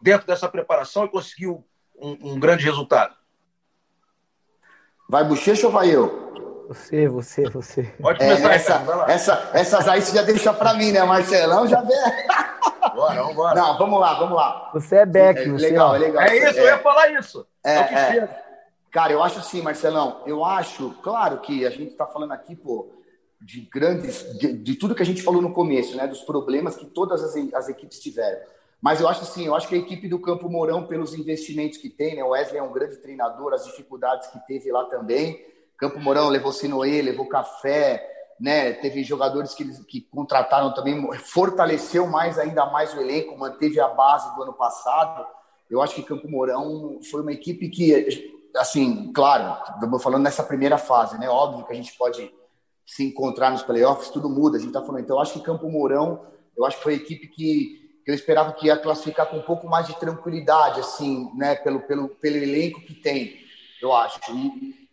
dentro 0.02 0.28
dessa 0.28 0.50
preparação 0.50 1.06
e 1.06 1.10
conseguiu 1.10 1.66
um, 1.96 2.34
um 2.34 2.40
grande 2.40 2.66
resultado? 2.66 3.16
Vai 5.08 5.24
Bochecha 5.24 5.68
ou 5.68 5.72
vai 5.72 5.90
eu? 5.90 6.32
Você, 6.68 7.08
você, 7.08 7.50
você. 7.50 7.84
Pode 8.02 8.24
é, 8.24 8.36
começar, 8.38 8.52
é, 8.52 8.56
essa, 8.56 8.74
essa, 9.14 9.50
Essas 9.54 9.88
aí 9.88 10.02
você 10.02 10.16
já 10.16 10.24
deixa 10.24 10.54
para 10.54 10.74
mim, 10.74 10.92
né? 10.92 11.04
Marcelão 11.04 11.68
já 11.68 11.82
vê. 11.82 11.94
Bora, 12.96 13.16
vamos 13.16 13.32
embora. 13.34 13.60
Não, 13.60 13.78
vamos 13.78 14.00
lá, 14.00 14.14
vamos 14.14 14.36
lá. 14.36 14.72
Você 14.74 14.96
é 14.98 15.06
back, 15.06 15.42
é, 15.42 15.50
você, 15.50 15.66
legal, 15.66 15.96
é 15.96 16.00
legal. 16.00 16.24
É 16.24 16.38
isso, 16.38 16.60
é, 16.60 16.62
eu 16.62 16.66
ia 16.66 16.78
falar 16.80 17.10
isso. 17.10 17.48
É, 17.64 17.74
é, 17.74 18.18
é. 18.18 18.51
Cara, 18.92 19.14
eu 19.14 19.24
acho 19.24 19.40
assim, 19.40 19.62
Marcelão, 19.62 20.22
eu 20.26 20.44
acho, 20.44 20.92
claro 21.02 21.40
que 21.40 21.66
a 21.66 21.70
gente 21.70 21.92
está 21.92 22.06
falando 22.06 22.34
aqui, 22.34 22.58
pô, 22.58 22.92
de 23.40 23.62
grandes, 23.62 24.38
de, 24.38 24.52
de, 24.52 24.76
tudo 24.76 24.94
que 24.94 25.02
a 25.02 25.06
gente 25.06 25.24
falou 25.24 25.42
no 25.42 25.54
começo, 25.54 25.96
né, 25.96 26.06
dos 26.06 26.22
problemas 26.22 26.76
que 26.76 26.86
todas 26.86 27.24
as, 27.24 27.36
as 27.54 27.70
equipes 27.70 28.02
tiveram. 28.02 28.40
Mas 28.82 29.00
eu 29.00 29.08
acho 29.08 29.22
assim, 29.22 29.46
eu 29.46 29.56
acho 29.56 29.68
que 29.70 29.76
a 29.76 29.78
equipe 29.78 30.10
do 30.10 30.20
Campo 30.20 30.50
Mourão, 30.50 30.86
pelos 30.86 31.14
investimentos 31.14 31.78
que 31.78 31.90
tem, 31.90 32.16
né, 32.16 32.24
o 32.24 32.30
Wesley 32.30 32.60
é 32.60 32.64
um 32.64 32.74
grande 32.74 32.98
treinador, 32.98 33.54
as 33.54 33.66
dificuldades 33.66 34.28
que 34.28 34.40
teve 34.46 34.70
lá 34.72 34.84
também. 34.86 35.40
Campo 35.78 35.98
Mourão 35.98 36.28
levou 36.28 36.52
Sinoê, 36.52 37.02
levou 37.02 37.28
Café, 37.28 38.06
né, 38.40 38.74
teve 38.74 39.04
jogadores 39.04 39.54
que, 39.54 39.64
que 39.86 40.02
contrataram 40.02 40.74
também, 40.74 41.14
fortaleceu 41.20 42.08
mais 42.08 42.38
ainda 42.38 42.66
mais 42.66 42.94
o 42.94 43.00
elenco, 43.00 43.38
manteve 43.38 43.80
a 43.80 43.88
base 43.88 44.36
do 44.36 44.44
ano 44.44 44.54
passado. 44.54 45.26
Eu 45.70 45.82
acho 45.82 45.96
que 45.96 46.04
Campo 46.04 46.28
Mourão 46.28 47.00
foi 47.10 47.22
uma 47.22 47.32
equipe 47.32 47.70
que 47.70 48.41
assim, 48.56 49.12
claro, 49.14 49.58
estamos 49.74 50.02
falando 50.02 50.24
nessa 50.24 50.44
primeira 50.44 50.78
fase, 50.78 51.18
né? 51.18 51.30
Óbvio 51.30 51.66
que 51.66 51.74
a 51.74 51.76
gente 51.76 51.94
pode 51.98 52.32
se 52.86 53.06
encontrar 53.06 53.52
nos 53.52 53.64
playoffs, 53.64 54.10
tudo 54.10 54.30
muda, 54.30 54.58
a 54.58 54.60
gente 54.60 54.70
está 54.70 54.82
falando. 54.82 55.02
Então, 55.02 55.20
acho 55.20 55.34
que 55.34 55.42
Campo 55.42 55.70
Mourão, 55.70 56.26
eu 56.58 56.66
acho 56.66 56.78
que 56.78 56.84
foi 56.84 56.94
a 56.94 56.98
equipe 56.98 57.28
que, 57.28 58.02
que 58.04 58.12
eu 58.12 58.14
esperava 58.14 58.54
que 58.54 58.68
ia 58.68 58.78
classificar 58.78 59.28
com 59.28 59.38
um 59.38 59.42
pouco 59.42 59.68
mais 59.68 59.88
de 59.88 59.98
tranquilidade, 59.98 60.80
assim, 60.80 61.32
né? 61.36 61.56
Pelo, 61.56 61.82
pelo, 61.82 62.10
pelo 62.10 62.36
elenco 62.36 62.82
que 62.82 62.94
tem, 62.94 63.34
eu 63.82 63.94
acho. 63.94 64.20
E, 64.30 64.90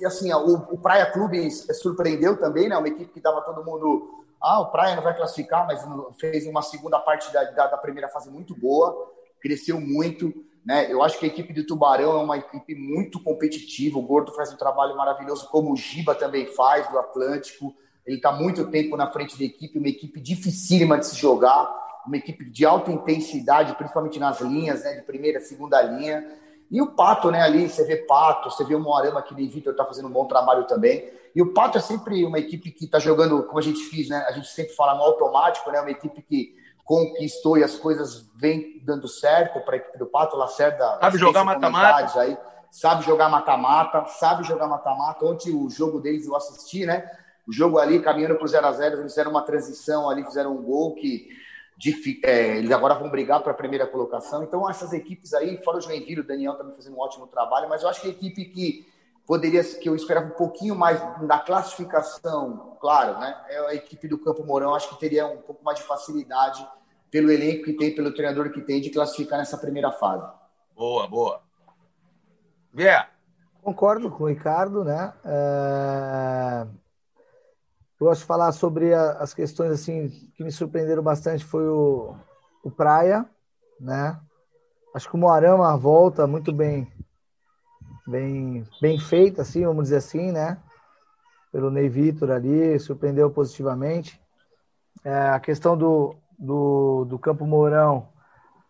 e 0.00 0.06
assim, 0.06 0.32
o, 0.32 0.54
o 0.70 0.78
Praia 0.78 1.06
Clube 1.06 1.50
surpreendeu 1.50 2.38
também, 2.38 2.68
né? 2.68 2.76
Uma 2.76 2.88
equipe 2.88 3.12
que 3.12 3.20
dava 3.20 3.42
todo 3.42 3.64
mundo. 3.64 4.24
Ah, 4.42 4.60
o 4.60 4.70
Praia 4.70 4.96
não 4.96 5.02
vai 5.02 5.16
classificar, 5.16 5.66
mas 5.66 5.84
fez 6.18 6.46
uma 6.46 6.62
segunda 6.62 6.98
parte 6.98 7.32
da, 7.32 7.44
da, 7.44 7.66
da 7.68 7.78
primeira 7.78 8.08
fase 8.08 8.30
muito 8.30 8.54
boa, 8.54 9.12
cresceu 9.40 9.80
muito. 9.80 10.32
Né? 10.66 10.92
Eu 10.92 11.00
acho 11.00 11.16
que 11.16 11.24
a 11.24 11.28
equipe 11.28 11.52
do 11.52 11.64
Tubarão 11.64 12.18
é 12.18 12.24
uma 12.24 12.36
equipe 12.36 12.74
muito 12.74 13.22
competitiva. 13.22 14.00
O 14.00 14.02
Gordo 14.02 14.32
faz 14.32 14.52
um 14.52 14.56
trabalho 14.56 14.96
maravilhoso, 14.96 15.48
como 15.48 15.72
o 15.72 15.76
Giba 15.76 16.12
também 16.12 16.46
faz, 16.46 16.90
do 16.90 16.98
Atlântico. 16.98 17.72
Ele 18.04 18.16
está 18.16 18.32
muito 18.32 18.68
tempo 18.68 18.96
na 18.96 19.06
frente 19.06 19.38
da 19.38 19.44
equipe, 19.44 19.78
uma 19.78 19.88
equipe 19.88 20.20
dificílima 20.20 20.98
de 20.98 21.06
se 21.06 21.16
jogar, 21.16 21.72
uma 22.04 22.16
equipe 22.16 22.44
de 22.44 22.64
alta 22.66 22.90
intensidade, 22.90 23.76
principalmente 23.76 24.18
nas 24.18 24.40
linhas, 24.40 24.82
né? 24.82 24.94
de 24.94 25.02
primeira, 25.02 25.38
segunda 25.38 25.80
linha. 25.80 26.26
E 26.68 26.82
o 26.82 26.88
Pato, 26.88 27.30
né, 27.30 27.42
ali, 27.42 27.68
você 27.68 27.84
vê 27.84 27.94
Pato, 27.94 28.50
você 28.50 28.64
vê 28.64 28.74
o 28.74 28.80
Moarama, 28.80 29.22
que 29.22 29.34
nem 29.34 29.48
Vitor 29.48 29.70
está 29.70 29.84
fazendo 29.84 30.08
um 30.08 30.12
bom 30.12 30.26
trabalho 30.26 30.66
também. 30.66 31.08
E 31.32 31.40
o 31.40 31.52
Pato 31.52 31.78
é 31.78 31.80
sempre 31.80 32.24
uma 32.24 32.40
equipe 32.40 32.72
que 32.72 32.86
está 32.86 32.98
jogando, 32.98 33.44
como 33.44 33.60
a 33.60 33.62
gente 33.62 33.84
fez, 33.84 34.08
né? 34.08 34.24
A 34.28 34.32
gente 34.32 34.48
sempre 34.48 34.74
fala 34.74 34.96
no 34.96 35.02
automático, 35.02 35.70
né? 35.70 35.80
Uma 35.80 35.92
equipe 35.92 36.22
que 36.22 36.56
conquistou 36.86 37.58
e 37.58 37.64
as 37.64 37.74
coisas 37.74 38.30
vêm 38.36 38.80
dando 38.82 39.08
certo 39.08 39.60
para 39.60 39.74
a 39.74 39.76
equipe 39.76 39.98
do 39.98 40.06
Pato. 40.06 40.36
Lacerda 40.36 40.98
sabe 41.00 41.18
jogar 41.18 41.44
mata-mata. 41.44 42.20
Aí. 42.20 42.38
sabe 42.70 43.04
jogar 43.04 43.28
mata-mata, 43.28 44.06
sabe 44.06 44.44
jogar 44.44 44.68
mata-mata. 44.68 45.26
Ontem 45.26 45.52
o 45.52 45.68
jogo 45.68 46.00
deles 46.00 46.26
eu 46.26 46.36
assisti, 46.36 46.86
né? 46.86 47.10
O 47.46 47.52
jogo 47.52 47.78
ali, 47.78 48.00
caminhando 48.00 48.36
para 48.36 48.44
o 48.44 48.48
0x0, 48.48 48.92
eles 48.92 49.00
fizeram 49.02 49.32
uma 49.32 49.42
transição 49.42 50.08
ali, 50.08 50.24
fizeram 50.24 50.56
um 50.56 50.62
gol 50.62 50.94
que 50.94 51.28
de, 51.76 52.20
é, 52.24 52.58
eles 52.58 52.70
agora 52.70 52.94
vão 52.94 53.10
brigar 53.10 53.42
para 53.42 53.50
a 53.50 53.54
primeira 53.54 53.86
colocação. 53.86 54.44
Então, 54.44 54.68
essas 54.70 54.92
equipes 54.92 55.34
aí, 55.34 55.58
fora 55.58 55.78
o 55.78 55.80
Joinville, 55.80 56.20
o 56.20 56.26
Daniel 56.26 56.54
também 56.54 56.74
fazendo 56.74 56.96
um 56.96 57.00
ótimo 57.00 57.26
trabalho, 57.26 57.68
mas 57.68 57.82
eu 57.82 57.88
acho 57.88 58.00
que 58.00 58.08
a 58.08 58.10
equipe 58.10 58.44
que 58.46 58.86
poderia, 59.26 59.62
que 59.64 59.88
eu 59.88 59.96
esperava 59.96 60.26
um 60.26 60.36
pouquinho 60.36 60.76
mais 60.76 61.00
da 61.26 61.38
classificação, 61.38 62.76
claro, 62.80 63.18
né? 63.18 63.44
É 63.48 63.58
a 63.66 63.74
equipe 63.74 64.06
do 64.06 64.18
Campo 64.18 64.44
Mourão, 64.44 64.74
acho 64.74 64.88
que 64.90 65.00
teria 65.00 65.26
um 65.26 65.42
pouco 65.42 65.64
mais 65.64 65.78
de 65.78 65.84
facilidade 65.84 66.66
pelo 67.10 67.30
elenco 67.30 67.64
que 67.64 67.72
tem, 67.72 67.94
pelo 67.94 68.14
treinador 68.14 68.50
que 68.50 68.60
tem, 68.60 68.80
de 68.80 68.90
classificar 68.90 69.38
nessa 69.38 69.58
primeira 69.58 69.90
fase. 69.90 70.26
Boa, 70.74 71.08
boa. 71.08 71.40
Vier. 72.72 73.10
Concordo 73.62 74.10
com 74.10 74.24
o 74.24 74.28
Ricardo, 74.28 74.84
né? 74.84 75.12
É... 75.24 76.66
Eu 77.98 78.06
gosto 78.06 78.20
de 78.20 78.26
falar 78.26 78.52
sobre 78.52 78.92
as 78.92 79.32
questões 79.32 79.72
assim 79.72 80.08
que 80.36 80.44
me 80.44 80.52
surpreenderam 80.52 81.02
bastante 81.02 81.44
foi 81.44 81.66
o, 81.66 82.14
o 82.62 82.70
Praia, 82.70 83.24
né? 83.80 84.20
Acho 84.94 85.08
que 85.08 85.14
o 85.14 85.18
Moarama 85.18 85.74
volta 85.76 86.26
muito 86.26 86.52
bem, 86.52 86.92
bem, 88.06 88.64
bem 88.80 88.98
feita, 88.98 89.42
assim, 89.42 89.64
vamos 89.64 89.84
dizer 89.84 89.96
assim, 89.96 90.32
né? 90.32 90.58
Pelo 91.50 91.70
Ney 91.70 91.88
Vitor 91.88 92.30
ali, 92.30 92.78
surpreendeu 92.78 93.30
positivamente. 93.30 94.20
É, 95.04 95.28
a 95.30 95.40
questão 95.40 95.76
do, 95.76 96.16
do, 96.38 97.04
do 97.04 97.18
Campo 97.18 97.46
Mourão, 97.46 98.08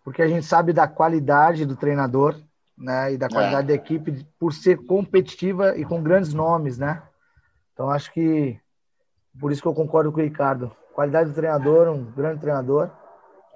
porque 0.05 0.23
a 0.23 0.29
gente 0.29 0.47
sabe 0.47 0.73
da 0.73 0.87
qualidade 0.87 1.65
do 1.65 1.77
treinador, 1.77 2.41
né? 2.77 3.13
E 3.13 3.19
da 3.19 3.29
qualidade 3.29 3.73
é. 3.73 3.75
da 3.77 3.83
equipe 3.83 4.27
por 4.39 4.53
ser 4.53 4.77
competitiva 4.87 5.77
e 5.77 5.85
com 5.85 6.03
grandes 6.03 6.33
nomes, 6.33 6.79
né? 6.79 7.03
Então 7.73 7.91
acho 7.91 8.13
que 8.13 8.59
por 9.39 9.53
isso 9.53 9.63
que 9.63 9.69
eu 9.69 9.75
concordo 9.75 10.13
com 10.13 10.21
o 10.21 10.23
Ricardo. 10.23 10.71
Qualidade 10.95 11.31
do 11.31 11.35
treinador, 11.35 11.89
um 11.89 12.05
grande 12.05 12.41
treinador. 12.41 12.91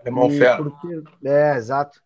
Alemão 0.00 0.30
fera. 0.30 0.62
Porque, 0.62 1.02
é, 1.24 1.56
exato. 1.56 2.00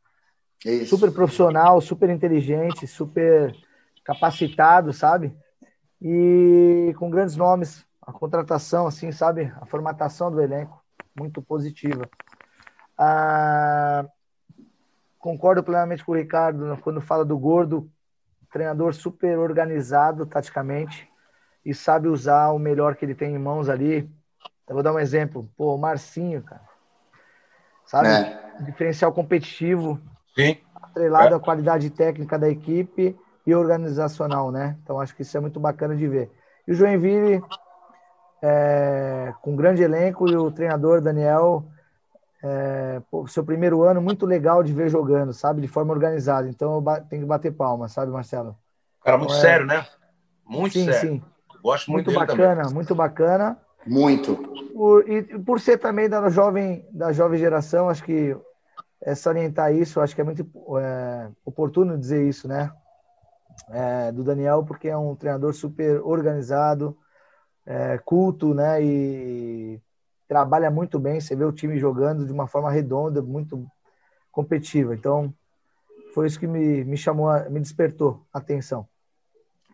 Isso. 0.64 0.96
Super 0.96 1.12
profissional, 1.12 1.80
super 1.80 2.08
inteligente, 2.08 2.86
super 2.86 3.54
capacitado, 4.04 4.92
sabe? 4.92 5.36
E 6.00 6.94
com 6.98 7.10
grandes 7.10 7.36
nomes. 7.36 7.84
A 8.06 8.12
contratação, 8.12 8.86
assim, 8.86 9.10
sabe? 9.10 9.50
A 9.60 9.64
formatação 9.64 10.30
do 10.30 10.40
elenco, 10.40 10.78
muito 11.18 11.40
positiva. 11.40 12.06
Ah, 12.98 14.04
concordo 15.18 15.62
plenamente 15.64 16.04
com 16.04 16.12
o 16.12 16.14
Ricardo 16.14 16.78
quando 16.82 17.00
fala 17.00 17.24
do 17.24 17.38
Gordo, 17.38 17.90
treinador 18.52 18.92
super 18.92 19.38
organizado 19.38 20.26
taticamente 20.26 21.08
e 21.64 21.72
sabe 21.72 22.08
usar 22.08 22.50
o 22.50 22.58
melhor 22.58 22.94
que 22.94 23.06
ele 23.06 23.14
tem 23.14 23.34
em 23.34 23.38
mãos 23.38 23.70
ali. 23.70 24.08
Eu 24.68 24.74
vou 24.74 24.82
dar 24.82 24.92
um 24.92 24.98
exemplo. 24.98 25.48
Pô, 25.56 25.74
o 25.74 25.78
Marcinho, 25.78 26.42
cara. 26.42 26.62
Sabe? 27.86 28.08
É. 28.08 28.62
Diferencial 28.64 29.12
competitivo. 29.14 29.98
Sim. 30.34 30.58
Atrelado 30.74 31.34
é. 31.34 31.36
à 31.38 31.40
qualidade 31.40 31.88
técnica 31.88 32.38
da 32.38 32.50
equipe 32.50 33.18
e 33.46 33.54
organizacional, 33.54 34.50
né? 34.50 34.76
Então 34.82 35.00
acho 35.00 35.14
que 35.14 35.22
isso 35.22 35.36
é 35.36 35.40
muito 35.40 35.60
bacana 35.60 35.94
de 35.94 36.06
ver. 36.08 36.30
E 36.66 36.72
o 36.72 36.74
Joinville, 36.74 37.42
é, 38.42 39.32
com 39.42 39.52
um 39.52 39.56
grande 39.56 39.82
elenco, 39.82 40.28
e 40.28 40.36
o 40.36 40.50
treinador 40.50 41.00
Daniel, 41.00 41.64
é, 42.42 43.00
pô, 43.10 43.26
seu 43.26 43.44
primeiro 43.44 43.82
ano, 43.82 44.00
muito 44.00 44.26
legal 44.26 44.62
de 44.62 44.72
ver 44.72 44.88
jogando, 44.88 45.32
sabe? 45.32 45.60
De 45.60 45.68
forma 45.68 45.92
organizada. 45.92 46.48
Então 46.48 46.74
eu 46.76 47.04
tenho 47.08 47.22
que 47.22 47.28
bater 47.28 47.52
palma, 47.52 47.88
sabe, 47.88 48.10
Marcelo? 48.10 48.56
Cara, 49.02 49.18
muito 49.18 49.30
então, 49.30 49.42
é 49.42 49.46
sério, 49.46 49.66
né? 49.66 49.86
Muito 50.46 50.74
sim, 50.74 50.84
sério. 50.84 51.00
Sim, 51.00 51.20
sim. 51.20 51.22
Gosto 51.62 51.90
muito, 51.90 52.10
muito 52.10 52.20
bacana, 52.20 52.62
também. 52.62 52.74
muito 52.74 52.94
bacana. 52.94 53.58
Muito. 53.86 54.36
Por, 54.74 55.08
e 55.08 55.22
por 55.40 55.60
ser 55.60 55.78
também 55.78 56.08
da 56.08 56.28
jovem, 56.28 56.86
da 56.90 57.12
jovem 57.12 57.38
geração, 57.38 57.88
acho 57.88 58.02
que 58.04 58.36
é 59.02 59.14
salientar 59.14 59.74
isso, 59.74 60.00
acho 60.00 60.14
que 60.14 60.20
é 60.20 60.24
muito 60.24 60.46
é, 60.78 61.28
oportuno 61.44 61.98
dizer 61.98 62.26
isso, 62.26 62.48
né? 62.48 62.70
É, 63.70 64.12
do 64.12 64.22
Daniel, 64.22 64.64
porque 64.64 64.88
é 64.88 64.96
um 64.96 65.16
treinador 65.16 65.52
super 65.54 66.00
organizado, 66.02 66.96
é, 67.64 67.98
culto, 67.98 68.52
né? 68.54 68.82
E 68.82 69.80
trabalha 70.28 70.70
muito 70.70 70.98
bem. 70.98 71.20
Você 71.20 71.34
vê 71.34 71.44
o 71.44 71.52
time 71.52 71.78
jogando 71.78 72.26
de 72.26 72.32
uma 72.32 72.46
forma 72.46 72.70
redonda, 72.70 73.22
muito 73.22 73.66
competitiva. 74.30 74.94
Então, 74.94 75.32
foi 76.12 76.26
isso 76.26 76.38
que 76.38 76.46
me, 76.46 76.84
me 76.84 76.96
chamou, 76.96 77.28
me 77.50 77.60
despertou 77.60 78.26
a 78.32 78.38
atenção. 78.38 78.86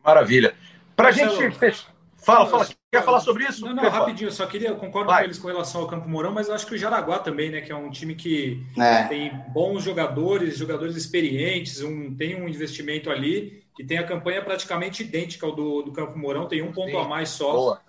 Maravilha. 0.04 0.54
Para 0.94 1.08
a 1.08 1.12
gente 1.12 1.50
fechar. 1.52 1.92
Fala, 2.22 2.46
fala. 2.46 2.68
Quer 2.92 3.04
falar 3.04 3.20
sobre 3.20 3.44
isso? 3.44 3.64
Não, 3.64 3.74
não, 3.74 3.88
rapidinho. 3.88 4.28
Eu 4.28 4.32
só 4.32 4.46
queria, 4.46 4.68
eu 4.68 4.76
concordo 4.76 5.08
Vai. 5.08 5.20
com 5.20 5.24
eles 5.24 5.38
com 5.38 5.48
relação 5.48 5.80
ao 5.80 5.86
Campo 5.86 6.08
Mourão, 6.08 6.32
mas 6.32 6.48
eu 6.48 6.54
acho 6.54 6.66
que 6.66 6.74
o 6.74 6.78
Jaraguá 6.78 7.18
também, 7.18 7.50
né? 7.50 7.60
Que 7.60 7.72
é 7.72 7.76
um 7.76 7.90
time 7.90 8.14
que 8.14 8.62
é. 8.78 9.04
tem 9.04 9.32
bons 9.48 9.82
jogadores, 9.82 10.58
jogadores 10.58 10.96
experientes, 10.96 11.80
um, 11.82 12.14
tem 12.14 12.40
um 12.40 12.48
investimento 12.48 13.10
ali 13.10 13.62
e 13.80 13.84
tem 13.84 13.96
a 13.96 14.06
campanha 14.06 14.44
praticamente 14.44 15.02
idêntica 15.02 15.46
ao 15.46 15.52
do, 15.52 15.80
do 15.80 15.90
Campo 15.90 16.18
Mourão, 16.18 16.46
tem 16.46 16.60
um 16.60 16.70
ponto 16.70 16.90
Sim. 16.90 16.98
a 16.98 17.04
mais 17.04 17.30
só. 17.30 17.50
Boa. 17.50 17.80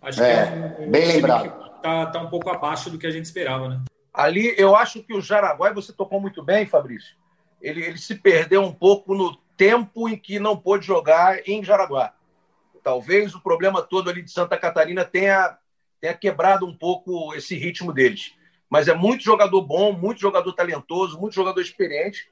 Acho 0.00 0.22
é, 0.22 0.46
que 0.46 0.52
é 0.52 0.54
um, 0.54 0.86
um 0.86 0.90
bem 0.92 1.06
lembrado. 1.08 1.80
Tá, 1.82 2.06
tá 2.06 2.22
um 2.22 2.30
pouco 2.30 2.48
abaixo 2.48 2.88
do 2.88 2.96
que 2.96 3.04
a 3.04 3.10
gente 3.10 3.24
esperava, 3.24 3.68
né? 3.68 3.80
Ali, 4.14 4.54
eu 4.56 4.76
acho 4.76 5.02
que 5.02 5.12
o 5.12 5.20
Jaraguá, 5.20 5.70
e 5.70 5.74
você 5.74 5.92
tocou 5.92 6.20
muito 6.20 6.40
bem, 6.40 6.66
Fabrício, 6.66 7.16
ele, 7.60 7.84
ele 7.84 7.98
se 7.98 8.14
perdeu 8.14 8.62
um 8.62 8.72
pouco 8.72 9.12
no 9.12 9.34
tempo 9.56 10.08
em 10.08 10.16
que 10.16 10.38
não 10.38 10.56
pôde 10.56 10.86
jogar 10.86 11.40
em 11.48 11.64
Jaraguá. 11.64 12.14
Talvez 12.84 13.34
o 13.34 13.40
problema 13.40 13.82
todo 13.82 14.08
ali 14.08 14.22
de 14.22 14.30
Santa 14.30 14.56
Catarina 14.56 15.04
tenha, 15.04 15.58
tenha 16.00 16.14
quebrado 16.14 16.64
um 16.64 16.76
pouco 16.76 17.34
esse 17.34 17.56
ritmo 17.56 17.92
deles. 17.92 18.36
Mas 18.68 18.86
é 18.86 18.94
muito 18.94 19.24
jogador 19.24 19.62
bom, 19.62 19.92
muito 19.92 20.20
jogador 20.20 20.52
talentoso, 20.52 21.18
muito 21.18 21.34
jogador 21.34 21.60
experiente 21.60 22.30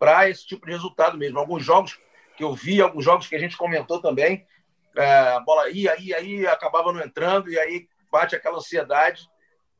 para 0.00 0.28
esse 0.28 0.44
tipo 0.44 0.66
de 0.66 0.72
resultado 0.72 1.16
mesmo. 1.16 1.38
Alguns 1.38 1.64
jogos 1.64 1.96
que 2.36 2.44
eu 2.44 2.54
vi, 2.54 2.80
alguns 2.80 3.04
jogos 3.04 3.26
que 3.26 3.34
a 3.34 3.38
gente 3.38 3.56
comentou 3.56 4.00
também, 4.00 4.44
é, 4.96 5.28
a 5.28 5.40
bola 5.40 5.68
ia, 5.70 5.98
ia, 6.00 6.20
ia, 6.20 6.52
acabava 6.52 6.92
não 6.92 7.00
entrando, 7.00 7.50
e 7.50 7.58
aí 7.58 7.86
bate 8.10 8.34
aquela 8.34 8.58
ansiedade 8.58 9.28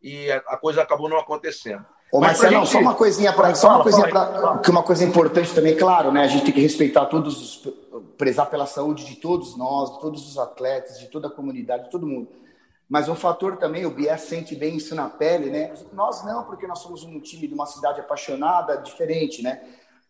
e 0.03 0.31
a 0.31 0.57
coisa 0.57 0.83
acabou 0.83 1.09
não 1.09 1.19
acontecendo. 1.19 1.85
Ô, 2.13 2.21
Marcelo, 2.21 2.61
gente... 2.61 2.69
só 2.69 2.79
uma 2.79 2.95
coisinha 2.95 3.33
para 3.33 3.55
só 3.55 3.69
uma 3.69 3.83
coisinha 3.83 4.09
para 4.09 4.59
que 4.59 4.71
uma 4.71 4.83
coisa 4.83 5.05
importante 5.05 5.53
também, 5.53 5.77
claro, 5.77 6.13
né? 6.13 6.23
A 6.23 6.29
gente 6.29 6.45
tem 6.45 6.55
que 6.55 6.61
respeitar 6.61 7.07
todos 7.07 7.41
os 7.41 7.75
prezar 8.17 8.49
pela 8.49 8.67
saúde 8.67 9.05
de 9.05 9.17
todos 9.17 9.57
nós, 9.57 9.93
de 9.95 10.01
todos 10.01 10.29
os 10.29 10.39
atletas, 10.39 10.99
de 10.99 11.09
toda 11.09 11.29
a 11.29 11.31
comunidade, 11.31 11.85
de 11.85 11.91
todo 11.91 12.07
mundo. 12.07 12.29
Mas 12.89 13.09
um 13.09 13.17
fator 13.17 13.57
também, 13.57 13.85
o 13.85 13.91
Bias 13.91 14.21
sente 14.21 14.55
bem 14.55 14.77
isso 14.77 14.95
na 14.95 15.09
pele, 15.09 15.51
né? 15.51 15.75
Nós 15.93 16.25
não, 16.25 16.45
porque 16.45 16.67
nós 16.67 16.79
somos 16.79 17.03
um 17.03 17.19
time 17.19 17.49
de 17.49 17.55
uma 17.55 17.67
cidade 17.67 18.01
apaixonada, 18.01 18.77
diferente, 18.77 19.43
né? 19.43 19.61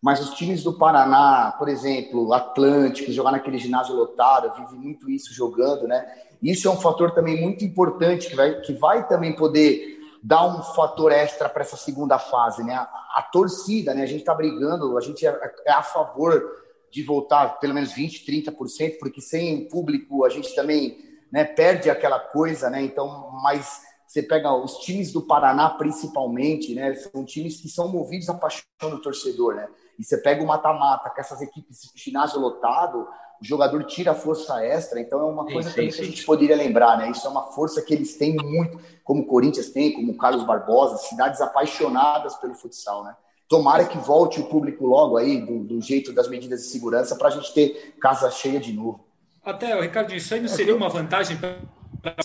Mas 0.01 0.19
os 0.19 0.35
times 0.35 0.63
do 0.63 0.77
Paraná, 0.77 1.55
por 1.57 1.67
exemplo, 1.67 2.31
Atlântico, 2.33 3.11
jogar 3.11 3.31
naquele 3.31 3.57
ginásio 3.57 3.95
lotado, 3.95 4.53
vive 4.55 4.75
muito 4.75 5.09
isso 5.09 5.33
jogando, 5.33 5.87
né? 5.87 6.05
Isso 6.41 6.67
é 6.67 6.71
um 6.71 6.77
fator 6.77 7.11
também 7.11 7.41
muito 7.41 7.65
importante 7.65 8.29
que 8.29 8.35
vai, 8.35 8.61
que 8.61 8.73
vai 8.73 9.07
também 9.07 9.35
poder 9.35 9.97
dar 10.21 10.45
um 10.45 10.61
fator 10.61 11.11
extra 11.11 11.49
para 11.49 11.63
essa 11.63 11.77
segunda 11.77 12.19
fase, 12.19 12.63
né? 12.63 12.75
A, 12.75 12.83
a, 13.15 13.21
torcida, 13.31 13.93
né? 13.93 14.03
A 14.03 14.07
gente 14.07 14.19
está 14.19 14.35
brigando, 14.35 14.97
a 14.97 15.01
gente 15.01 15.25
é, 15.25 15.39
é 15.65 15.71
a 15.71 15.81
favor 15.81 16.43
de 16.91 17.03
voltar 17.03 17.59
pelo 17.59 17.73
menos 17.73 17.91
20, 17.91 18.25
30%, 18.25 18.97
porque 18.99 19.19
sem 19.19 19.67
público 19.67 20.23
a 20.23 20.29
gente 20.29 20.53
também 20.55 20.97
né, 21.31 21.43
perde 21.43 21.89
aquela 21.89 22.19
coisa, 22.19 22.69
né? 22.69 22.81
Então, 22.83 23.31
mas 23.41 23.81
você 24.07 24.23
pega 24.23 24.53
os 24.53 24.77
times 24.77 25.11
do 25.11 25.21
Paraná 25.21 25.69
principalmente, 25.71 26.73
né? 26.73 26.93
São 26.95 27.25
times 27.25 27.59
que 27.59 27.67
são 27.67 27.89
movidos 27.89 28.29
à 28.29 28.33
paixão 28.33 28.63
do 28.89 29.01
torcedor, 29.01 29.55
né? 29.55 29.67
E 29.97 30.03
você 30.03 30.17
pega 30.17 30.43
o 30.43 30.47
mata-mata 30.47 31.09
com 31.09 31.19
essas 31.19 31.41
equipes 31.41 31.91
ginásio 31.95 32.39
lotado, 32.39 33.07
o 33.41 33.45
jogador 33.45 33.83
tira 33.83 34.11
a 34.11 34.15
força 34.15 34.63
extra, 34.63 34.99
então 34.99 35.21
é 35.21 35.25
uma 35.25 35.45
coisa 35.45 35.69
sim, 35.69 35.89
sim, 35.89 35.97
que 35.97 36.01
a 36.01 36.05
gente 36.05 36.25
poderia 36.25 36.55
lembrar, 36.55 36.97
né? 36.97 37.09
Isso 37.11 37.25
é 37.27 37.29
uma 37.29 37.43
força 37.43 37.81
que 37.81 37.93
eles 37.93 38.15
têm 38.17 38.35
muito, 38.35 38.79
como 39.03 39.21
o 39.21 39.25
Corinthians 39.25 39.69
tem, 39.69 39.93
como 39.93 40.11
o 40.11 40.17
Carlos 40.17 40.43
Barbosa, 40.43 40.97
cidades 40.97 41.39
apaixonadas 41.41 42.35
pelo 42.35 42.55
futsal, 42.55 43.03
né? 43.03 43.15
Tomara 43.47 43.85
que 43.85 43.97
volte 43.97 44.41
o 44.41 44.45
público 44.45 44.85
logo 44.85 45.17
aí, 45.17 45.39
do, 45.39 45.63
do 45.63 45.81
jeito 45.81 46.11
das 46.11 46.27
medidas 46.27 46.61
de 46.61 46.67
segurança, 46.67 47.15
para 47.15 47.29
a 47.29 47.31
gente 47.31 47.53
ter 47.53 47.95
casa 48.01 48.29
cheia 48.29 48.59
de 48.59 48.73
novo. 48.73 49.05
Até, 49.43 49.79
Ricardo, 49.79 50.13
isso 50.13 50.33
aí 50.33 50.41
não 50.41 50.49
seria 50.49 50.75
uma 50.75 50.89
vantagem 50.89 51.37
para 51.37 51.55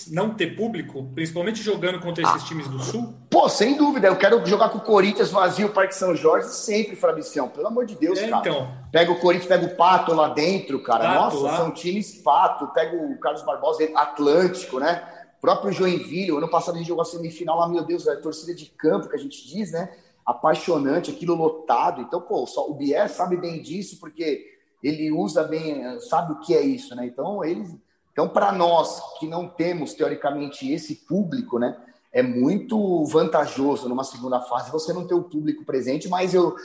não 0.09 0.33
ter 0.33 0.55
público, 0.55 1.09
principalmente 1.13 1.61
jogando 1.61 1.99
contra 1.99 2.23
esses 2.23 2.43
ah, 2.43 2.47
times 2.47 2.67
do 2.67 2.79
Sul? 2.79 3.13
Pô, 3.29 3.49
sem 3.49 3.75
dúvida. 3.75 4.07
Eu 4.07 4.15
quero 4.15 4.45
jogar 4.45 4.69
com 4.69 4.77
o 4.77 4.81
Corinthians 4.81 5.31
vazio, 5.31 5.67
o 5.67 5.71
Parque 5.71 5.95
São 5.95 6.15
Jorge, 6.15 6.47
sempre, 6.49 6.95
Fabicião. 6.95 7.49
Pelo 7.49 7.67
amor 7.67 7.85
de 7.85 7.95
Deus, 7.95 8.19
é, 8.19 8.29
cara. 8.29 8.41
Então. 8.41 8.71
Pega 8.91 9.11
o 9.11 9.19
Corinthians, 9.19 9.47
pega 9.47 9.65
o 9.65 9.75
Pato 9.75 10.13
lá 10.13 10.29
dentro, 10.29 10.81
cara. 10.81 11.05
Pato, 11.05 11.35
Nossa, 11.35 11.37
lá. 11.39 11.57
são 11.57 11.71
times 11.71 12.21
Pato. 12.21 12.67
Pega 12.67 12.95
o 12.95 13.17
Carlos 13.19 13.43
Barbosa, 13.43 13.83
Atlântico, 13.95 14.79
né? 14.79 15.03
O 15.37 15.41
próprio 15.41 15.71
Joinville. 15.71 16.37
Ano 16.37 16.49
passado 16.49 16.75
a 16.75 16.77
gente 16.77 16.87
jogou 16.87 17.01
a 17.01 17.05
semifinal 17.05 17.57
lá, 17.57 17.67
meu 17.67 17.83
Deus, 17.83 18.07
a 18.07 18.15
torcida 18.15 18.53
de 18.53 18.65
campo 18.67 19.09
que 19.09 19.15
a 19.15 19.19
gente 19.19 19.47
diz, 19.47 19.71
né? 19.71 19.89
apaixonante, 20.25 21.11
aquilo 21.11 21.35
lotado. 21.35 22.01
Então, 22.01 22.21
pô, 22.21 22.45
só 22.47 22.69
o 22.69 22.73
Bier 22.73 23.09
sabe 23.09 23.37
bem 23.37 23.61
disso, 23.61 23.99
porque 23.99 24.45
ele 24.81 25.11
usa 25.11 25.43
bem, 25.43 25.99
sabe 26.01 26.33
o 26.33 26.39
que 26.39 26.53
é 26.53 26.61
isso, 26.61 26.95
né? 26.95 27.05
Então, 27.05 27.43
eles, 27.43 27.75
então 28.13 28.29
para 28.29 28.51
nós 28.51 29.01
que 29.19 29.27
não 29.27 29.49
temos 29.49 29.93
teoricamente 29.93 30.71
esse 30.71 30.95
público, 30.95 31.59
né? 31.59 31.75
É 32.11 32.21
muito 32.21 33.03
vantajoso 33.05 33.89
numa 33.89 34.03
segunda 34.03 34.39
fase 34.39 34.71
você 34.71 34.93
não 34.93 35.05
ter 35.05 35.15
o 35.15 35.23
público 35.23 35.65
presente, 35.65 36.07
mas 36.07 36.33
eu 36.33 36.55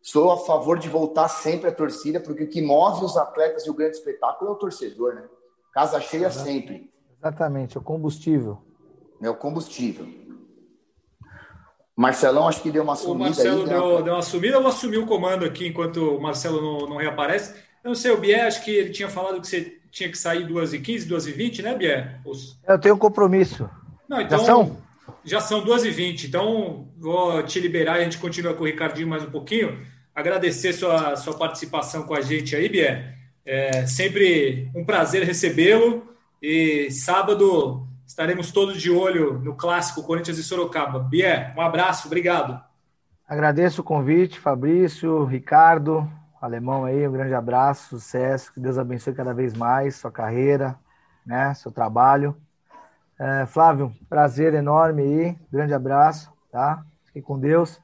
sou 0.00 0.32
a 0.32 0.38
favor 0.38 0.78
de 0.78 0.88
voltar 0.88 1.28
sempre 1.28 1.68
a 1.68 1.74
torcida, 1.74 2.18
porque 2.18 2.44
o 2.44 2.48
que 2.48 2.62
move 2.62 3.04
os 3.04 3.16
atletas 3.16 3.66
e 3.66 3.70
o 3.70 3.74
grande 3.74 3.96
espetáculo 3.96 4.50
é 4.50 4.54
o 4.54 4.56
torcedor, 4.56 5.14
né? 5.14 5.24
Casa 5.72 6.00
cheia 6.00 6.30
sempre. 6.30 6.90
Exatamente, 7.18 7.76
é 7.76 7.80
o 7.80 7.84
combustível. 7.84 8.58
É 9.20 9.28
o 9.28 9.34
combustível. 9.34 10.06
Marcelão, 11.96 12.48
acho 12.48 12.62
que 12.62 12.70
deu 12.70 12.82
uma 12.82 12.96
sumida. 12.96 13.24
O 13.24 13.26
Marcelo 13.26 13.62
aí, 13.62 13.68
deu, 13.68 14.02
deu 14.02 14.14
uma 14.14 14.22
sumida. 14.22 14.56
Eu 14.56 14.62
vou 14.62 14.70
assumir 14.70 14.98
o 14.98 15.06
comando 15.06 15.44
aqui 15.44 15.68
enquanto 15.68 16.16
o 16.16 16.20
Marcelo 16.20 16.60
não, 16.60 16.88
não 16.88 16.96
reaparece. 16.96 17.54
Eu 17.82 17.88
não 17.88 17.94
sei, 17.94 18.10
o 18.10 18.18
Bier, 18.18 18.46
acho 18.46 18.64
que 18.64 18.70
ele 18.70 18.90
tinha 18.90 19.08
falado 19.08 19.40
que 19.40 19.46
você 19.46 19.78
tinha 19.94 20.10
que 20.10 20.18
sair 20.18 20.46
2h15, 20.46 21.08
2h20, 21.08 21.62
né, 21.62 21.74
Bier? 21.74 22.20
Os... 22.24 22.58
Eu 22.66 22.78
tenho 22.78 22.94
um 22.94 22.98
compromisso. 22.98 23.68
Não, 24.08 24.20
então, 24.20 24.38
já 24.38 24.44
são? 24.44 24.78
Já 25.24 25.40
são 25.40 25.64
2h20. 25.64 26.24
Então, 26.26 26.88
vou 26.98 27.42
te 27.42 27.60
liberar 27.60 27.98
e 27.98 28.00
a 28.00 28.04
gente 28.04 28.18
continua 28.18 28.54
com 28.54 28.64
o 28.64 28.66
Ricardinho 28.66 29.08
mais 29.08 29.22
um 29.22 29.30
pouquinho. 29.30 29.80
Agradecer 30.14 30.72
sua, 30.72 31.16
sua 31.16 31.38
participação 31.38 32.02
com 32.02 32.14
a 32.14 32.20
gente 32.20 32.54
aí, 32.54 32.68
Bier. 32.68 33.14
É 33.46 33.86
sempre 33.86 34.70
um 34.74 34.84
prazer 34.84 35.22
recebê-lo. 35.22 36.06
E 36.42 36.90
sábado 36.90 37.88
Estaremos 38.06 38.52
todos 38.52 38.80
de 38.80 38.90
olho 38.90 39.40
no 39.40 39.56
clássico 39.56 40.02
Corinthians 40.02 40.38
e 40.38 40.42
Sorocaba. 40.44 40.98
Bier, 41.00 41.54
um 41.56 41.60
abraço, 41.60 42.06
obrigado. 42.06 42.62
Agradeço 43.26 43.80
o 43.80 43.84
convite, 43.84 44.38
Fabrício, 44.38 45.24
Ricardo, 45.24 46.08
alemão 46.44 46.84
aí, 46.84 47.08
um 47.08 47.12
grande 47.12 47.34
abraço, 47.34 47.88
sucesso, 47.88 48.52
que 48.52 48.60
Deus 48.60 48.78
abençoe 48.78 49.14
cada 49.14 49.32
vez 49.32 49.54
mais 49.54 49.96
sua 49.96 50.12
carreira, 50.12 50.76
né, 51.24 51.54
seu 51.54 51.72
trabalho. 51.72 52.36
É, 53.18 53.46
Flávio, 53.46 53.92
prazer 54.08 54.54
enorme 54.54 55.02
aí, 55.02 55.38
grande 55.50 55.72
abraço, 55.72 56.32
tá? 56.50 56.84
Fique 57.06 57.22
com 57.22 57.38
Deus. 57.38 57.80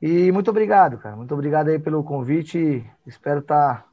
E 0.00 0.30
muito 0.30 0.50
obrigado, 0.50 0.98
cara, 0.98 1.16
muito 1.16 1.34
obrigado 1.34 1.68
aí 1.68 1.78
pelo 1.78 2.04
convite, 2.04 2.88
espero 3.06 3.40
estar 3.40 3.82
tá 3.82 3.86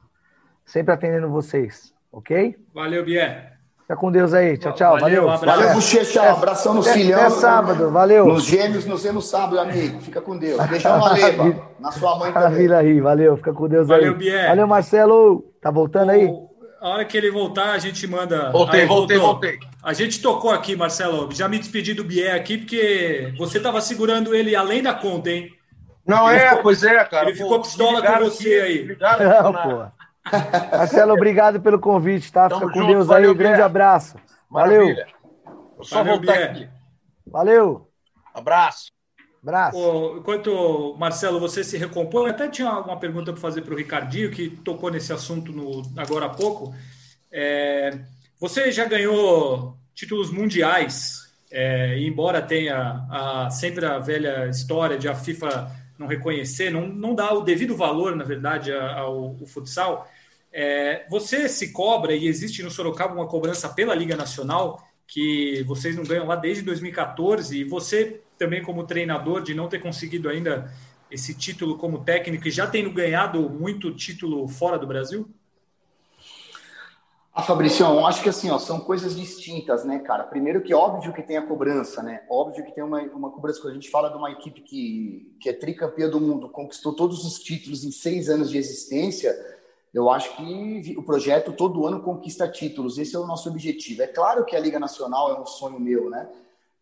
sempre 0.64 0.92
atendendo 0.92 1.30
vocês, 1.30 1.94
ok? 2.12 2.56
Valeu, 2.72 3.04
Bier. 3.04 3.61
Fica 3.92 3.96
com 3.96 4.10
Deus 4.10 4.32
aí. 4.32 4.56
Tchau, 4.56 4.72
tchau. 4.72 4.98
Valeu. 4.98 5.26
Valeu, 5.26 5.46
valeu 5.46 5.74
Bochecha. 5.74 6.30
abração 6.30 6.74
no 6.74 6.80
até, 6.80 6.94
filhão. 6.94 7.20
Até 7.20 7.30
sábado. 7.30 7.90
Valeu. 7.90 8.26
Nos 8.26 8.44
gêmeos, 8.44 8.86
nos 8.86 9.02
vemos 9.02 9.28
sábado, 9.28 9.60
amigo. 9.60 10.00
Fica 10.00 10.20
com 10.20 10.36
Deus. 10.36 10.64
Beijão 10.66 10.96
na 10.98 11.12
Leba. 11.12 11.62
Na 11.78 11.92
sua 11.92 12.18
mãe 12.18 12.32
também. 12.32 12.48
Maravilha 12.48 12.78
aí. 12.78 13.00
Valeu. 13.00 13.36
Fica 13.36 13.52
com 13.52 13.68
Deus 13.68 13.88
valeu, 13.88 14.12
aí. 14.12 14.18
Bier. 14.18 14.48
Valeu, 14.48 14.66
Marcelo. 14.66 15.44
Tá 15.60 15.70
voltando 15.70 16.10
aí? 16.10 16.26
A 16.80 16.88
hora 16.88 17.04
que 17.04 17.16
ele 17.18 17.30
voltar, 17.30 17.72
a 17.72 17.78
gente 17.78 18.06
manda. 18.06 18.50
Voltei, 18.50 18.80
aí, 18.80 18.86
voltei, 18.86 19.18
voltei. 19.18 19.58
A 19.82 19.92
gente 19.92 20.22
tocou 20.22 20.50
aqui, 20.50 20.74
Marcelo. 20.74 21.28
Já 21.30 21.46
me 21.46 21.58
despedi 21.58 21.92
do 21.92 22.02
Bier 22.02 22.34
aqui, 22.34 22.58
porque 22.58 23.34
você 23.36 23.58
estava 23.58 23.80
segurando 23.82 24.34
ele 24.34 24.56
além 24.56 24.82
da 24.82 24.94
conta, 24.94 25.30
hein? 25.30 25.50
Não 26.06 26.30
ele 26.30 26.40
é, 26.40 26.48
ficou, 26.48 26.62
pois 26.62 26.82
é, 26.82 27.04
cara. 27.04 27.28
Ele 27.28 27.36
ficou 27.36 27.60
pistola 27.60 28.00
com 28.02 28.24
você 28.24 28.54
aí. 28.54 28.96
Não, 28.98 29.52
pô. 29.52 30.01
Marcelo, 30.70 31.12
obrigado 31.14 31.60
pelo 31.60 31.78
convite, 31.78 32.32
tá? 32.32 32.48
Fica 32.48 32.60
com 32.60 32.72
junto, 32.72 32.86
Deus 32.86 33.10
aí. 33.10 33.26
Um 33.26 33.34
grande 33.34 33.62
abraço. 33.62 34.16
Valeu. 34.50 34.82
Maravilha. 34.82 35.06
Vou 35.76 35.84
só 35.84 35.96
Valeu, 35.96 36.16
voltar 36.16 36.42
aqui. 36.42 36.68
Valeu. 37.26 37.88
Abraço. 38.34 38.92
Abraço. 39.42 40.16
enquanto, 40.18 40.94
Marcelo, 40.96 41.40
você 41.40 41.64
se 41.64 41.76
recompõe, 41.76 42.26
eu 42.26 42.30
até 42.30 42.48
tinha 42.48 42.70
uma 42.70 42.96
pergunta 42.96 43.32
para 43.32 43.40
fazer 43.40 43.62
para 43.62 43.74
o 43.74 43.76
Ricardinho, 43.76 44.30
que 44.30 44.48
tocou 44.48 44.88
nesse 44.88 45.12
assunto 45.12 45.50
no, 45.50 45.82
agora 45.96 46.26
há 46.26 46.28
pouco. 46.28 46.72
É, 47.30 47.98
você 48.38 48.70
já 48.70 48.84
ganhou 48.84 49.76
títulos 49.94 50.30
mundiais, 50.30 51.34
é, 51.50 51.98
embora 51.98 52.40
tenha 52.40 53.04
a, 53.10 53.50
sempre 53.50 53.84
a 53.84 53.98
velha 53.98 54.46
história 54.46 54.96
de 54.96 55.08
a 55.08 55.14
FIFA 55.14 55.72
não 55.98 56.06
reconhecer, 56.06 56.70
não, 56.70 56.86
não 56.86 57.14
dá 57.14 57.32
o 57.32 57.42
devido 57.42 57.76
valor, 57.76 58.14
na 58.14 58.24
verdade, 58.24 58.72
ao, 58.72 59.36
ao 59.40 59.46
futsal. 59.46 60.08
É, 60.52 61.06
você 61.08 61.48
se 61.48 61.72
cobra, 61.72 62.14
e 62.14 62.26
existe 62.26 62.62
no 62.62 62.70
Sorocaba 62.70 63.14
uma 63.14 63.26
cobrança 63.26 63.68
pela 63.68 63.94
Liga 63.94 64.16
Nacional, 64.16 64.86
que 65.06 65.62
vocês 65.66 65.96
não 65.96 66.04
ganham 66.04 66.26
lá 66.26 66.36
desde 66.36 66.62
2014, 66.62 67.58
e 67.58 67.64
você 67.64 68.20
também, 68.38 68.62
como 68.62 68.86
treinador, 68.86 69.42
de 69.42 69.54
não 69.54 69.68
ter 69.68 69.80
conseguido 69.80 70.28
ainda 70.28 70.72
esse 71.10 71.34
título 71.34 71.76
como 71.76 72.04
técnico 72.04 72.48
e 72.48 72.50
já 72.50 72.66
tendo 72.66 72.90
ganhado 72.90 73.48
muito 73.48 73.94
título 73.94 74.48
fora 74.48 74.78
do 74.78 74.86
Brasil? 74.86 75.28
Ah, 77.34 77.42
Fabricião, 77.42 78.06
acho 78.06 78.22
que 78.22 78.28
assim, 78.28 78.50
ó, 78.50 78.58
são 78.58 78.80
coisas 78.80 79.16
distintas, 79.16 79.84
né, 79.84 79.98
cara? 80.00 80.24
Primeiro 80.24 80.60
que 80.60 80.74
óbvio 80.74 81.14
que 81.14 81.22
tem 81.22 81.38
a 81.38 81.46
cobrança, 81.46 82.02
né? 82.02 82.22
Óbvio 82.28 82.62
que 82.62 82.74
tem 82.74 82.84
uma, 82.84 83.00
uma 83.00 83.30
cobrança, 83.30 83.58
quando 83.58 83.70
a 83.70 83.74
gente 83.74 83.88
fala 83.88 84.10
de 84.10 84.18
uma 84.18 84.30
equipe 84.30 84.60
que, 84.60 85.34
que 85.40 85.48
é 85.48 85.52
tricampeã 85.54 86.10
do 86.10 86.20
mundo, 86.20 86.50
conquistou 86.50 86.94
todos 86.94 87.24
os 87.24 87.38
títulos 87.38 87.84
em 87.84 87.90
seis 87.90 88.28
anos 88.28 88.50
de 88.50 88.58
existência, 88.58 89.34
eu 89.92 90.08
acho 90.08 90.36
que 90.36 90.94
o 90.96 91.02
projeto 91.02 91.52
todo 91.52 91.86
ano 91.86 92.02
conquista 92.02 92.48
títulos. 92.48 92.96
Esse 92.96 93.14
é 93.14 93.18
o 93.18 93.26
nosso 93.26 93.50
objetivo. 93.50 94.02
É 94.02 94.06
claro 94.06 94.44
que 94.44 94.56
a 94.56 94.60
Liga 94.60 94.80
Nacional 94.80 95.30
é 95.30 95.38
um 95.38 95.44
sonho 95.44 95.78
meu, 95.78 96.08
né? 96.08 96.30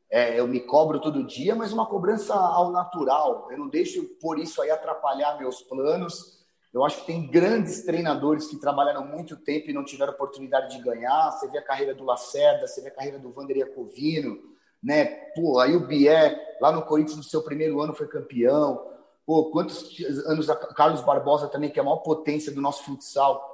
É, 0.09 0.39
eu 0.39 0.47
me 0.47 0.61
cobro 0.61 1.01
todo 1.01 1.27
dia, 1.27 1.55
mas 1.55 1.73
uma 1.73 1.87
cobrança 1.87 2.35
ao 2.35 2.71
natural. 2.71 3.49
Eu 3.51 3.59
não 3.59 3.69
deixo 3.69 4.05
por 4.21 4.39
isso 4.39 4.63
aí 4.63 4.71
atrapalhar 4.71 5.39
meus 5.39 5.61
planos. 5.63 6.41
Eu 6.73 6.85
acho 6.85 7.01
que 7.01 7.07
tem 7.07 7.27
grandes 7.27 7.85
treinadores 7.85 8.47
que 8.47 8.61
trabalharam 8.61 9.05
muito 9.05 9.37
tempo 9.37 9.71
e 9.71 9.73
não 9.73 9.85
tiveram 9.85 10.13
oportunidade 10.13 10.77
de 10.77 10.83
ganhar. 10.83 11.33
Você 11.33 11.49
vê 11.49 11.59
a 11.59 11.65
carreira 11.65 11.95
do 11.95 12.05
Lacerda, 12.05 12.67
você 12.67 12.81
vê 12.81 12.89
a 12.89 12.95
carreira 12.95 13.19
do 13.19 13.33
Vanderia 13.33 13.67
Covino, 13.67 14.39
né? 14.81 15.05
Pô, 15.35 15.59
aí 15.59 15.75
o 15.75 15.87
Bié, 15.87 16.57
lá 16.61 16.71
no 16.71 16.83
Corinthians, 16.83 17.17
no 17.17 17.25
seu 17.25 17.43
primeiro 17.43 17.81
ano, 17.81 17.93
foi 17.93 18.07
campeão. 18.07 18.89
Pô, 19.27 19.51
quantos 19.51 19.97
anos 20.27 20.51
a 20.51 20.57
Carlos 20.57 21.03
Barbosa 21.03 21.49
também, 21.49 21.71
que 21.71 21.79
é 21.79 21.83
a 21.83 21.85
maior 21.85 21.99
potência 21.99 22.53
do 22.53 22.61
nosso 22.61 22.85
futsal, 22.85 23.51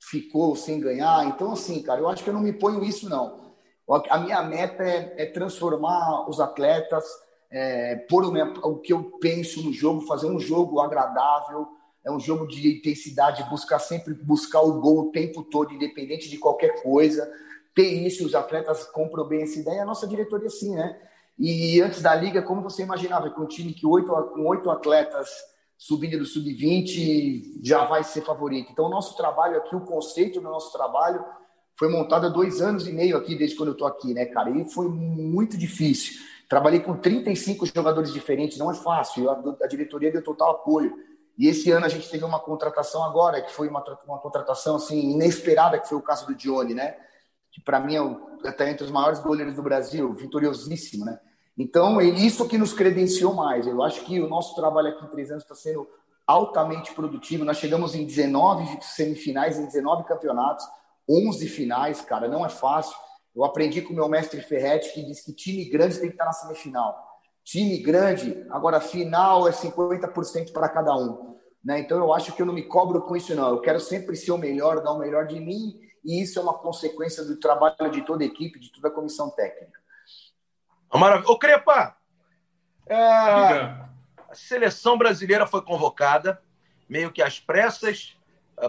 ficou 0.00 0.54
sem 0.56 0.80
ganhar. 0.80 1.26
Então, 1.26 1.52
assim, 1.52 1.82
cara, 1.82 2.00
eu 2.00 2.08
acho 2.08 2.22
que 2.22 2.30
eu 2.30 2.34
não 2.34 2.40
me 2.40 2.52
ponho 2.52 2.84
isso, 2.84 3.08
não. 3.08 3.48
A 4.10 4.18
minha 4.18 4.42
meta 4.42 4.82
é, 4.82 5.14
é 5.16 5.26
transformar 5.26 6.28
os 6.28 6.40
atletas, 6.40 7.04
é, 7.50 7.96
pôr 8.08 8.24
o, 8.24 8.68
o, 8.68 8.78
que 8.78 8.92
eu 8.92 9.02
penso 9.20 9.62
no 9.62 9.72
jogo, 9.72 10.02
fazer 10.02 10.26
um 10.26 10.38
jogo 10.38 10.80
agradável, 10.80 11.66
é 12.04 12.10
um 12.10 12.20
jogo 12.20 12.46
de 12.46 12.78
intensidade, 12.78 13.48
buscar 13.48 13.78
sempre 13.78 14.12
buscar 14.14 14.60
o 14.60 14.80
gol 14.80 15.00
o 15.00 15.10
tempo 15.10 15.42
todo, 15.42 15.72
independente 15.72 16.28
de 16.28 16.38
qualquer 16.38 16.82
coisa. 16.82 17.30
Ter 17.74 17.88
isso, 17.88 18.26
os 18.26 18.34
atletas 18.34 18.84
compram 18.84 19.26
bem 19.26 19.42
essa 19.42 19.58
ideia. 19.58 19.82
A 19.82 19.86
nossa 19.86 20.06
diretoria, 20.06 20.50
sim, 20.50 20.74
né? 20.74 21.00
E 21.38 21.80
antes 21.80 22.02
da 22.02 22.14
liga, 22.14 22.42
como 22.42 22.62
você 22.62 22.82
imaginava, 22.82 23.30
com 23.30 23.42
um 23.42 23.46
time 23.46 23.72
que 23.72 23.86
oito, 23.86 24.08
com 24.08 24.46
oito 24.48 24.70
atletas 24.70 25.28
subindo 25.78 26.18
do 26.18 26.26
sub-20 26.26 27.60
já 27.62 27.84
vai 27.84 28.02
ser 28.02 28.22
favorito. 28.22 28.72
Então, 28.72 28.86
o 28.86 28.90
nosso 28.90 29.16
trabalho 29.16 29.58
aqui, 29.58 29.76
o 29.76 29.80
conceito 29.80 30.40
do 30.40 30.48
nosso 30.48 30.72
trabalho 30.72 31.24
foi 31.76 31.88
montado 31.88 32.26
há 32.26 32.28
dois 32.28 32.60
anos 32.60 32.88
e 32.88 32.92
meio 32.92 33.16
aqui, 33.16 33.36
desde 33.36 33.56
quando 33.56 33.68
eu 33.68 33.72
estou 33.74 33.86
aqui, 33.86 34.12
né, 34.12 34.26
cara? 34.26 34.50
E 34.50 34.68
foi 34.68 34.88
muito 34.88 35.56
difícil. 35.56 36.20
Trabalhei 36.48 36.80
com 36.80 36.96
35 36.96 37.66
jogadores 37.66 38.12
diferentes, 38.12 38.58
não 38.58 38.70
é 38.70 38.74
fácil. 38.74 39.30
A, 39.30 39.40
a 39.62 39.66
diretoria 39.68 40.10
deu 40.10 40.22
total 40.22 40.50
apoio. 40.50 40.96
E 41.38 41.46
esse 41.46 41.70
ano 41.70 41.86
a 41.86 41.88
gente 41.88 42.10
teve 42.10 42.24
uma 42.24 42.40
contratação 42.40 43.04
agora, 43.04 43.40
que 43.40 43.52
foi 43.52 43.68
uma, 43.68 43.84
uma 44.04 44.18
contratação 44.18 44.74
assim 44.74 45.12
inesperada, 45.12 45.78
que 45.78 45.88
foi 45.88 45.96
o 45.96 46.02
caso 46.02 46.26
do 46.26 46.34
Johnny, 46.34 46.74
né? 46.74 46.96
Que 47.52 47.60
para 47.60 47.78
mim 47.78 47.94
é 47.94 48.48
até 48.48 48.68
entre 48.68 48.84
os 48.84 48.90
maiores 48.90 49.20
goleiros 49.20 49.54
do 49.54 49.62
Brasil, 49.62 50.12
vitoriosíssimo, 50.14 51.04
né? 51.04 51.20
Então, 51.58 52.00
é 52.00 52.04
isso 52.04 52.46
que 52.46 52.56
nos 52.56 52.72
credenciou 52.72 53.34
mais. 53.34 53.66
Eu 53.66 53.82
acho 53.82 54.04
que 54.04 54.20
o 54.20 54.28
nosso 54.28 54.54
trabalho 54.54 54.90
aqui 54.90 55.04
em 55.04 55.08
três 55.08 55.30
anos 55.30 55.42
está 55.42 55.56
sendo 55.56 55.88
altamente 56.24 56.94
produtivo. 56.94 57.44
Nós 57.44 57.56
chegamos 57.56 57.96
em 57.96 58.06
19 58.06 58.78
semifinais, 58.80 59.58
em 59.58 59.66
19 59.66 60.04
campeonatos, 60.04 60.64
11 61.10 61.48
finais, 61.48 62.00
cara, 62.00 62.28
não 62.28 62.46
é 62.46 62.48
fácil. 62.48 62.96
Eu 63.34 63.44
aprendi 63.44 63.82
com 63.82 63.92
o 63.92 63.96
meu 63.96 64.08
mestre 64.08 64.40
Ferretti, 64.40 64.92
que 64.92 65.04
disse 65.04 65.24
que 65.24 65.32
time 65.32 65.64
grande 65.64 65.98
tem 65.98 66.08
que 66.08 66.14
estar 66.14 66.26
na 66.26 66.32
semifinal. 66.32 66.96
Time 67.42 67.78
grande, 67.78 68.46
agora 68.50 68.78
final 68.78 69.48
é 69.48 69.50
50% 69.50 70.52
para 70.52 70.68
cada 70.68 70.94
um. 70.94 71.36
Né? 71.64 71.80
Então, 71.80 71.98
eu 71.98 72.12
acho 72.12 72.32
que 72.34 72.42
eu 72.42 72.46
não 72.46 72.54
me 72.54 72.62
cobro 72.62 73.02
com 73.02 73.16
isso, 73.16 73.34
não. 73.34 73.48
Eu 73.48 73.60
quero 73.60 73.80
sempre 73.80 74.14
ser 74.14 74.30
o 74.30 74.38
melhor, 74.38 74.80
dar 74.82 74.92
o 74.92 74.98
melhor 74.98 75.26
de 75.26 75.40
mim, 75.40 75.80
e 76.04 76.22
isso 76.22 76.38
é 76.38 76.42
uma 76.42 76.56
consequência 76.58 77.24
do 77.24 77.36
trabalho 77.40 77.90
de 77.90 78.02
toda 78.02 78.22
a 78.22 78.26
equipe, 78.26 78.60
de 78.60 78.70
toda 78.70 78.88
a 78.88 78.92
comissão 78.92 79.30
técnica. 79.30 79.78
Maravilha. 80.92 81.30
Ô, 81.30 81.38
Crepa, 81.38 81.96
é, 82.86 82.96
a 82.96 83.88
seleção 84.32 84.96
brasileira 84.96 85.46
foi 85.46 85.62
convocada, 85.62 86.40
meio 86.88 87.12
que 87.12 87.22
às 87.22 87.38
pressas. 87.38 88.16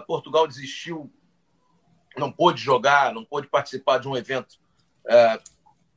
Portugal 0.06 0.46
desistiu, 0.46 1.10
não 2.16 2.30
pôde 2.30 2.60
jogar, 2.60 3.12
não 3.12 3.24
pôde 3.24 3.48
participar 3.48 3.98
de 3.98 4.06
um 4.06 4.16
evento 4.16 4.60
é, 5.08 5.38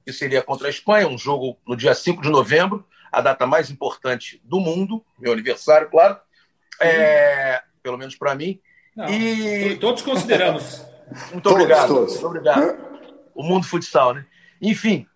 que 0.05 0.11
seria 0.11 0.41
contra 0.41 0.67
a 0.67 0.69
Espanha, 0.69 1.07
um 1.07 1.17
jogo 1.17 1.57
no 1.67 1.75
dia 1.75 1.93
5 1.93 2.21
de 2.21 2.29
novembro, 2.29 2.85
a 3.11 3.21
data 3.21 3.45
mais 3.45 3.69
importante 3.69 4.41
do 4.43 4.59
mundo, 4.59 5.05
meu 5.19 5.31
aniversário, 5.31 5.89
claro, 5.89 6.19
é, 6.79 7.61
pelo 7.81 7.97
menos 7.97 8.15
para 8.15 8.33
mim. 8.33 8.59
Não, 8.95 9.09
e... 9.09 9.77
Todos 9.77 10.01
consideramos. 10.01 10.83
Muito 11.31 11.49
obrigado. 11.49 11.87
Todos, 11.87 12.13
todos. 12.13 12.13
Muito 12.13 12.27
obrigado. 12.27 12.93
O 13.35 13.43
mundo 13.43 13.65
futsal, 13.65 14.13
né? 14.13 14.25
Enfim, 14.61 15.07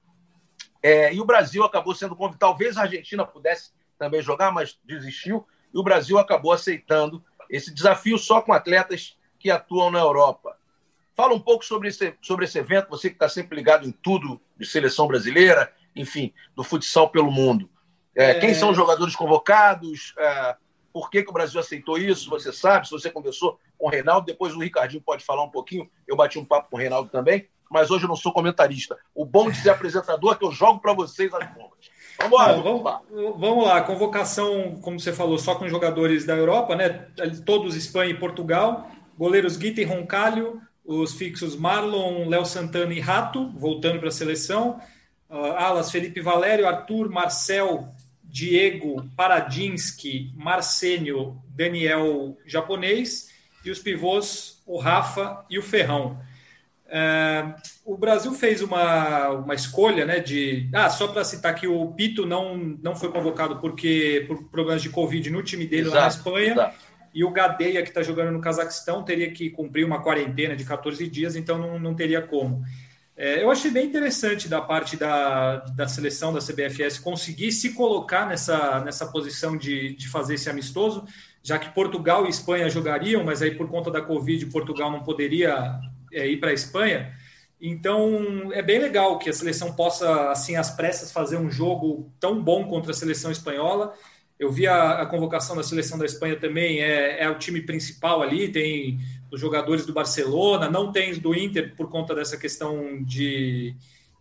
é, 0.81 1.13
e 1.13 1.19
o 1.19 1.25
Brasil 1.25 1.63
acabou 1.63 1.95
sendo 1.95 2.15
convidado. 2.15 2.39
Talvez 2.39 2.77
a 2.77 2.83
Argentina 2.83 3.25
pudesse 3.25 3.71
também 3.97 4.21
jogar, 4.21 4.51
mas 4.51 4.79
desistiu. 4.83 5.45
E 5.73 5.77
o 5.77 5.83
Brasil 5.83 6.17
acabou 6.17 6.53
aceitando 6.53 7.23
esse 7.49 7.73
desafio 7.73 8.17
só 8.17 8.41
com 8.41 8.53
atletas 8.53 9.17
que 9.39 9.49
atuam 9.49 9.91
na 9.91 9.99
Europa. 9.99 10.57
Fala 11.15 11.33
um 11.33 11.39
pouco 11.39 11.65
sobre 11.65 11.89
esse, 11.89 12.15
sobre 12.21 12.45
esse 12.45 12.59
evento, 12.59 12.89
você 12.89 13.09
que 13.09 13.15
está 13.15 13.27
sempre 13.27 13.55
ligado 13.55 13.87
em 13.87 13.91
tudo 13.91 14.39
de 14.55 14.65
seleção 14.65 15.07
brasileira, 15.07 15.73
enfim, 15.95 16.33
do 16.55 16.63
futsal 16.63 17.09
pelo 17.09 17.31
mundo. 17.31 17.69
É, 18.15 18.31
é... 18.31 18.39
Quem 18.39 18.53
são 18.53 18.69
os 18.69 18.75
jogadores 18.75 19.15
convocados? 19.15 20.13
É, 20.17 20.55
por 20.93 21.09
que, 21.09 21.23
que 21.23 21.29
o 21.29 21.33
Brasil 21.33 21.59
aceitou 21.59 21.97
isso? 21.97 22.29
Você 22.29 22.51
sabe, 22.51 22.87
se 22.87 22.91
você 22.91 23.09
conversou 23.09 23.59
com 23.77 23.87
o 23.87 23.89
Reinaldo, 23.89 24.25
depois 24.25 24.53
o 24.53 24.59
Ricardinho 24.59 25.01
pode 25.01 25.23
falar 25.23 25.43
um 25.43 25.49
pouquinho. 25.49 25.89
Eu 26.07 26.15
bati 26.15 26.37
um 26.37 26.45
papo 26.45 26.69
com 26.69 26.75
o 26.75 26.79
Reinaldo 26.79 27.09
também, 27.09 27.47
mas 27.69 27.91
hoje 27.91 28.05
eu 28.05 28.09
não 28.09 28.15
sou 28.15 28.31
comentarista. 28.31 28.97
O 29.13 29.25
bom 29.25 29.49
de 29.49 29.57
ser 29.57 29.69
apresentador 29.69 30.33
é 30.33 30.35
que 30.35 30.45
eu 30.45 30.51
jogo 30.51 30.79
para 30.79 30.93
vocês 30.93 31.33
as 31.33 31.47
bombas. 31.53 31.97
Vamos 32.19 32.39
lá, 32.39 32.53
vamos, 32.53 32.83
lá. 32.83 33.01
vamos 33.37 33.65
lá. 33.65 33.81
Convocação, 33.81 34.79
como 34.81 34.99
você 34.99 35.13
falou, 35.13 35.37
só 35.37 35.55
com 35.55 35.69
jogadores 35.69 36.25
da 36.25 36.35
Europa, 36.35 36.75
né? 36.75 36.89
Todos 37.45 37.75
Espanha 37.75 38.11
e 38.11 38.19
Portugal. 38.19 38.89
Goleiros 39.17 39.57
Guita 39.57 39.81
e 39.81 39.83
Roncalho, 39.83 40.61
os 40.85 41.13
fixos 41.13 41.55
Marlon, 41.55 42.27
Léo 42.29 42.45
Santana 42.45 42.93
e 42.93 42.99
Rato, 42.99 43.51
voltando 43.55 43.99
para 43.99 44.09
a 44.09 44.11
seleção. 44.11 44.79
Uh, 45.29 45.35
alas 45.35 45.91
Felipe 45.91 46.21
Valério, 46.21 46.67
Arthur, 46.67 47.09
Marcel, 47.09 47.89
Diego, 48.23 49.03
Paradinsky, 49.15 50.31
Marcênio, 50.35 51.41
Daniel 51.49 52.37
japonês 52.45 53.29
e 53.65 53.71
os 53.71 53.79
pivôs, 53.79 54.61
o 54.65 54.77
Rafa 54.77 55.43
e 55.49 55.57
o 55.57 55.63
Ferrão. 55.63 56.19
Uh, 56.87 57.53
o 57.85 57.97
Brasil 57.97 58.33
fez 58.33 58.61
uma, 58.61 59.29
uma 59.29 59.53
escolha, 59.53 60.05
né? 60.05 60.19
De 60.19 60.69
ah, 60.73 60.89
só 60.89 61.07
para 61.07 61.23
citar 61.23 61.53
que 61.53 61.67
o 61.67 61.91
Pito 61.91 62.25
não, 62.25 62.57
não 62.57 62.95
foi 62.95 63.11
convocado 63.11 63.57
porque 63.57 64.23
por 64.27 64.43
problemas 64.45 64.81
de 64.81 64.89
Covid 64.89 65.29
no 65.29 65.43
time 65.43 65.67
dele 65.67 65.87
exato, 65.87 65.95
lá 65.95 66.01
na 66.03 66.07
Espanha. 66.07 66.51
Exato. 66.53 66.87
E 67.13 67.23
o 67.23 67.31
Gadeia, 67.31 67.81
que 67.81 67.89
está 67.89 68.03
jogando 68.03 68.31
no 68.31 68.39
Cazaquistão, 68.39 69.03
teria 69.03 69.31
que 69.31 69.49
cumprir 69.49 69.85
uma 69.85 70.01
quarentena 70.01 70.55
de 70.55 70.63
14 70.63 71.07
dias, 71.07 71.35
então 71.35 71.57
não, 71.57 71.79
não 71.79 71.95
teria 71.95 72.21
como. 72.21 72.63
É, 73.17 73.41
eu 73.41 73.49
achei 73.49 73.71
bem 73.71 73.87
interessante 73.87 74.47
da 74.47 74.61
parte 74.61 74.95
da, 74.95 75.57
da 75.57 75.87
seleção 75.87 76.31
da 76.31 76.39
CBFS 76.39 76.99
conseguir 76.99 77.51
se 77.51 77.73
colocar 77.73 78.27
nessa, 78.27 78.79
nessa 78.81 79.07
posição 79.07 79.57
de, 79.57 79.95
de 79.95 80.07
fazer 80.07 80.35
esse 80.35 80.49
amistoso, 80.49 81.03
já 81.41 81.57
que 81.57 81.73
Portugal 81.73 82.27
e 82.27 82.29
Espanha 82.29 82.69
jogariam, 82.69 83.23
mas 83.23 83.41
aí 83.41 83.55
por 83.55 83.67
conta 83.67 83.89
da 83.89 84.01
Covid, 84.01 84.45
Portugal 84.45 84.91
não 84.91 85.01
poderia 85.01 85.79
é, 86.17 86.27
ir 86.27 86.37
para 86.37 86.49
a 86.49 86.53
Espanha. 86.53 87.13
Então 87.59 88.51
é 88.53 88.61
bem 88.61 88.79
legal 88.79 89.17
que 89.17 89.29
a 89.29 89.33
seleção 89.33 89.73
possa, 89.73 90.29
assim, 90.31 90.55
às 90.55 90.71
pressas, 90.71 91.11
fazer 91.11 91.37
um 91.37 91.49
jogo 91.49 92.11
tão 92.19 92.41
bom 92.41 92.67
contra 92.67 92.91
a 92.91 92.93
seleção 92.93 93.31
espanhola. 93.31 93.93
Eu 94.39 94.51
vi 94.51 94.67
a, 94.67 95.01
a 95.01 95.05
convocação 95.05 95.55
da 95.55 95.63
seleção 95.63 95.97
da 95.97 96.05
Espanha 96.05 96.35
também, 96.35 96.79
é, 96.79 97.23
é, 97.23 97.29
o 97.29 97.39
time 97.39 97.61
principal 97.61 98.21
ali, 98.21 98.49
tem 98.49 98.99
os 99.31 99.41
jogadores 99.41 99.85
do 99.85 99.93
Barcelona, 99.93 100.69
não 100.69 100.91
tem 100.91 101.17
do 101.17 101.35
Inter 101.35 101.75
por 101.75 101.89
conta 101.89 102.13
dessa 102.13 102.37
questão 102.37 103.03
de, 103.03 103.75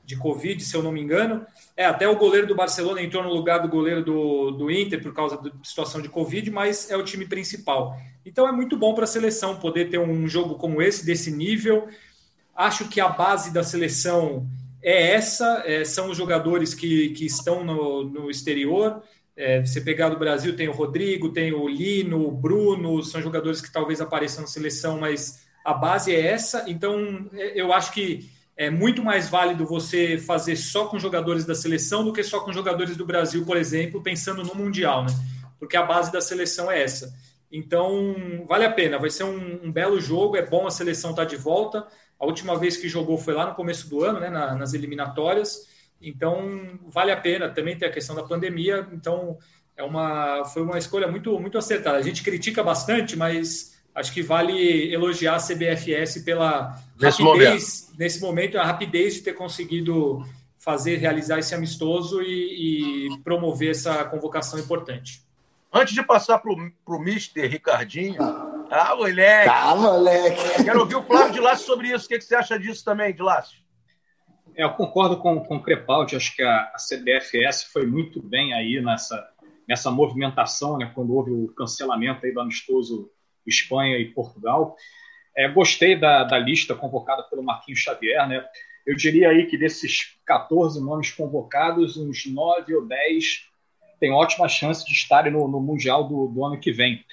de 0.07 0.17
Covid, 0.17 0.63
se 0.63 0.75
eu 0.75 0.83
não 0.83 0.93
me 0.93 1.01
engano. 1.01 1.45
É, 1.77 1.85
até 1.85 2.09
o 2.09 2.17
goleiro 2.17 2.47
do 2.47 2.55
Barcelona 2.55 3.03
entrou 3.03 3.25
no 3.25 3.33
lugar 3.33 3.59
do 3.59 3.69
goleiro 3.69 4.05
do, 4.05 4.53
do 4.53 4.71
Inter 4.71 5.03
por 5.03 5.13
causa 5.13 5.37
da 5.37 5.51
situação 5.65 6.01
de 6.01 6.09
Covid, 6.09 6.49
mas 6.51 6.89
é 6.91 6.97
o 6.97 7.03
time 7.03 7.27
principal. 7.27 7.99
Então 8.25 8.49
é 8.49 8.53
muito 8.53 8.77
bom 8.77 8.95
para 8.95 9.05
a 9.05 9.09
seleção 9.09 9.57
poder 9.57 9.91
ter 9.91 9.99
um 9.99 10.29
jogo 10.29 10.55
como 10.55 10.81
esse, 10.81 11.05
desse 11.05 11.31
nível. 11.31 11.89
Acho 12.55 12.89
que 12.89 13.01
a 13.01 13.09
base 13.09 13.53
da 13.53 13.65
seleção 13.65 14.47
é 14.81 15.15
essa, 15.15 15.65
é, 15.67 15.85
são 15.85 16.11
os 16.11 16.17
jogadores 16.17 16.73
que, 16.73 17.11
que 17.11 17.27
estão 17.27 17.65
no, 17.65 18.05
no 18.05 18.31
exterior. 18.31 19.03
É, 19.37 19.61
você 19.61 19.81
pegar 19.81 20.09
do 20.09 20.19
Brasil, 20.19 20.55
tem 20.57 20.69
o 20.69 20.73
Rodrigo, 20.73 21.33
tem 21.33 21.53
o 21.53 21.69
Lino, 21.69 22.27
o 22.27 22.31
Bruno, 22.31 23.03
são 23.03 23.21
jogadores 23.21 23.61
que 23.61 23.73
talvez 23.73 24.01
apareçam 24.01 24.43
na 24.43 24.47
seleção, 24.47 24.99
mas 25.01 25.45
a 25.65 25.75
base 25.75 26.15
é 26.15 26.29
essa. 26.29 26.65
Então, 26.69 27.29
é, 27.35 27.61
eu 27.61 27.73
acho 27.73 27.93
que 27.93 28.36
é 28.57 28.71
muito 28.71 29.05
mais 29.05 29.29
válido 29.29 29.67
você 29.67 30.17
fazer 30.17 30.57
só 30.57 30.87
com 30.87 30.99
jogadores 30.99 31.45
da 31.45 31.55
seleção 31.55 32.05
do 32.05 32.13
que 32.13 32.23
só 32.23 32.41
com 32.41 32.53
jogadores 32.53 32.97
do 32.97 33.05
Brasil, 33.05 33.45
por 33.45 33.57
exemplo, 33.57 34.03
pensando 34.03 34.43
no 34.43 34.55
Mundial, 34.55 35.05
né? 35.05 35.13
Porque 35.59 35.77
a 35.77 35.83
base 35.83 36.11
da 36.11 36.21
seleção 36.21 36.71
é 36.71 36.83
essa. 36.83 37.15
Então, 37.53 38.45
vale 38.49 38.65
a 38.65 38.73
pena, 38.73 38.99
vai 38.99 39.11
ser 39.11 39.25
um, 39.25 39.67
um 39.67 39.73
belo 39.73 40.01
jogo, 40.01 40.37
é 40.37 40.45
bom 40.45 40.67
a 40.67 40.71
seleção 40.71 41.11
estar 41.11 41.25
tá 41.25 41.29
de 41.29 41.37
volta. 41.37 41.87
A 42.19 42.25
última 42.25 42.59
vez 42.59 42.77
que 42.77 42.89
jogou 42.89 43.19
foi 43.19 43.35
lá 43.35 43.47
no 43.47 43.55
começo 43.55 43.89
do 43.91 44.03
ano, 44.03 44.19
né, 44.19 44.31
na, 44.31 44.55
nas 44.55 44.73
eliminatórias. 44.73 45.69
Então, 46.01 46.79
vale 46.89 47.13
a 47.13 47.17
pena. 47.17 47.49
Também 47.49 47.77
tem 47.77 47.89
a 47.89 47.93
questão 47.93 48.17
da 48.17 48.25
pandemia. 48.25 48.87
Então, 48.93 49.39
é 49.77 49.83
uma, 49.83 50.45
foi 50.47 50.63
uma 50.63 50.79
escolha 50.79 51.07
muito, 51.09 51.39
muito 51.39 51.59
acertada. 51.59 51.99
A 51.99 52.03
gente 52.03 52.23
critica 52.23 52.63
bastante, 52.63 53.17
mas 53.17 53.76
acho 53.97 54.13
que 54.13 54.23
vale 54.23 54.93
elogiar 54.93 55.37
a 55.37 55.41
CBFS 55.41 56.23
pela 56.23 56.79
nesse 57.01 57.23
rapidez, 57.23 57.83
momento. 57.83 57.99
nesse 57.99 58.21
momento, 58.21 58.59
a 58.59 58.65
rapidez 58.65 59.15
de 59.15 59.23
ter 59.23 59.33
conseguido 59.33 60.23
fazer, 60.59 60.97
realizar 60.97 61.39
esse 61.39 61.55
amistoso 61.55 62.21
e, 62.23 63.07
e 63.07 63.19
promover 63.25 63.71
essa 63.71 64.05
convocação 64.05 64.59
importante. 64.59 65.25
Antes 65.73 65.95
de 65.95 66.03
passar 66.03 66.39
para 66.39 66.53
o 66.53 66.99
Mister 66.99 67.51
Ricardinho. 67.51 68.23
Ah, 68.71 68.95
moleque! 68.97 69.49
Tá, 69.49 69.75
moleque! 69.75 70.65
Quero 70.65 70.81
ouvir 70.81 70.97
o 70.97 71.03
Flávio 71.03 71.33
de 71.33 71.41
Lácio 71.41 71.67
sobre 71.67 71.89
isso. 71.89 72.05
O 72.05 72.09
que, 72.09 72.19
que 72.19 72.25
você 72.25 72.35
acha 72.35 72.59
disso 72.59 72.85
também, 72.85 73.15
de 73.15 73.23
Lácio? 73.23 73.59
É, 74.55 74.65
eu 74.65 74.71
concordo 74.71 75.19
com, 75.19 75.41
com 75.41 75.57
o 75.57 75.63
Crepaldi, 75.63 76.17
acho 76.17 76.35
que 76.35 76.43
a, 76.43 76.73
a 76.75 76.77
CBFS 76.77 77.65
foi 77.73 77.87
muito 77.87 78.23
bem 78.23 78.55
aí 78.55 78.81
nessa, 78.83 79.29
nessa 79.69 79.91
movimentação, 79.91 80.79
né, 80.79 80.91
quando 80.95 81.15
houve 81.15 81.31
o 81.31 81.49
cancelamento 81.49 82.25
aí 82.25 82.33
do 82.33 82.41
amistoso 82.41 83.11
Espanha 83.47 83.99
e 83.99 84.07
Portugal. 84.07 84.77
É, 85.37 85.49
gostei 85.49 85.97
da, 85.97 86.25
da 86.25 86.39
lista 86.39 86.75
convocada 86.75 87.23
pelo 87.25 87.43
Marquinhos 87.43 87.81
Xavier, 87.81 88.27
né? 88.29 88.45
Eu 88.87 88.95
diria 88.95 89.31
aí 89.31 89.47
que 89.47 89.59
desses 89.59 90.17
14 90.25 90.81
nomes 90.81 91.11
convocados, 91.11 91.97
uns 91.97 92.25
9 92.25 92.75
ou 92.75 92.87
10 92.87 93.51
têm 93.99 94.13
ótima 94.13 94.49
chance 94.49 94.87
de 94.87 94.93
estarem 94.93 95.33
no, 95.33 95.49
no 95.49 95.61
Mundial 95.61 96.05
do, 96.05 96.29
do, 96.29 96.45
ano 96.45 96.61
que 96.61 96.71
vem. 96.71 97.05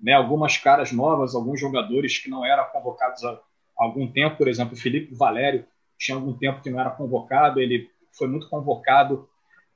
Né? 0.00 0.12
Algumas 0.12 0.56
caras 0.56 0.90
novas, 0.90 1.34
alguns 1.34 1.60
jogadores 1.60 2.18
que 2.18 2.28
não 2.28 2.44
eram 2.44 2.64
convocados 2.70 3.22
há 3.24 3.38
algum 3.76 4.10
tempo, 4.10 4.36
por 4.36 4.48
exemplo, 4.48 4.76
Felipe 4.76 5.14
Valério, 5.14 5.64
tinha 5.96 6.16
algum 6.16 6.32
tempo 6.32 6.60
que 6.62 6.70
não 6.70 6.80
era 6.80 6.90
convocado, 6.90 7.60
ele 7.60 7.88
foi 8.12 8.26
muito 8.26 8.48
convocado 8.48 9.28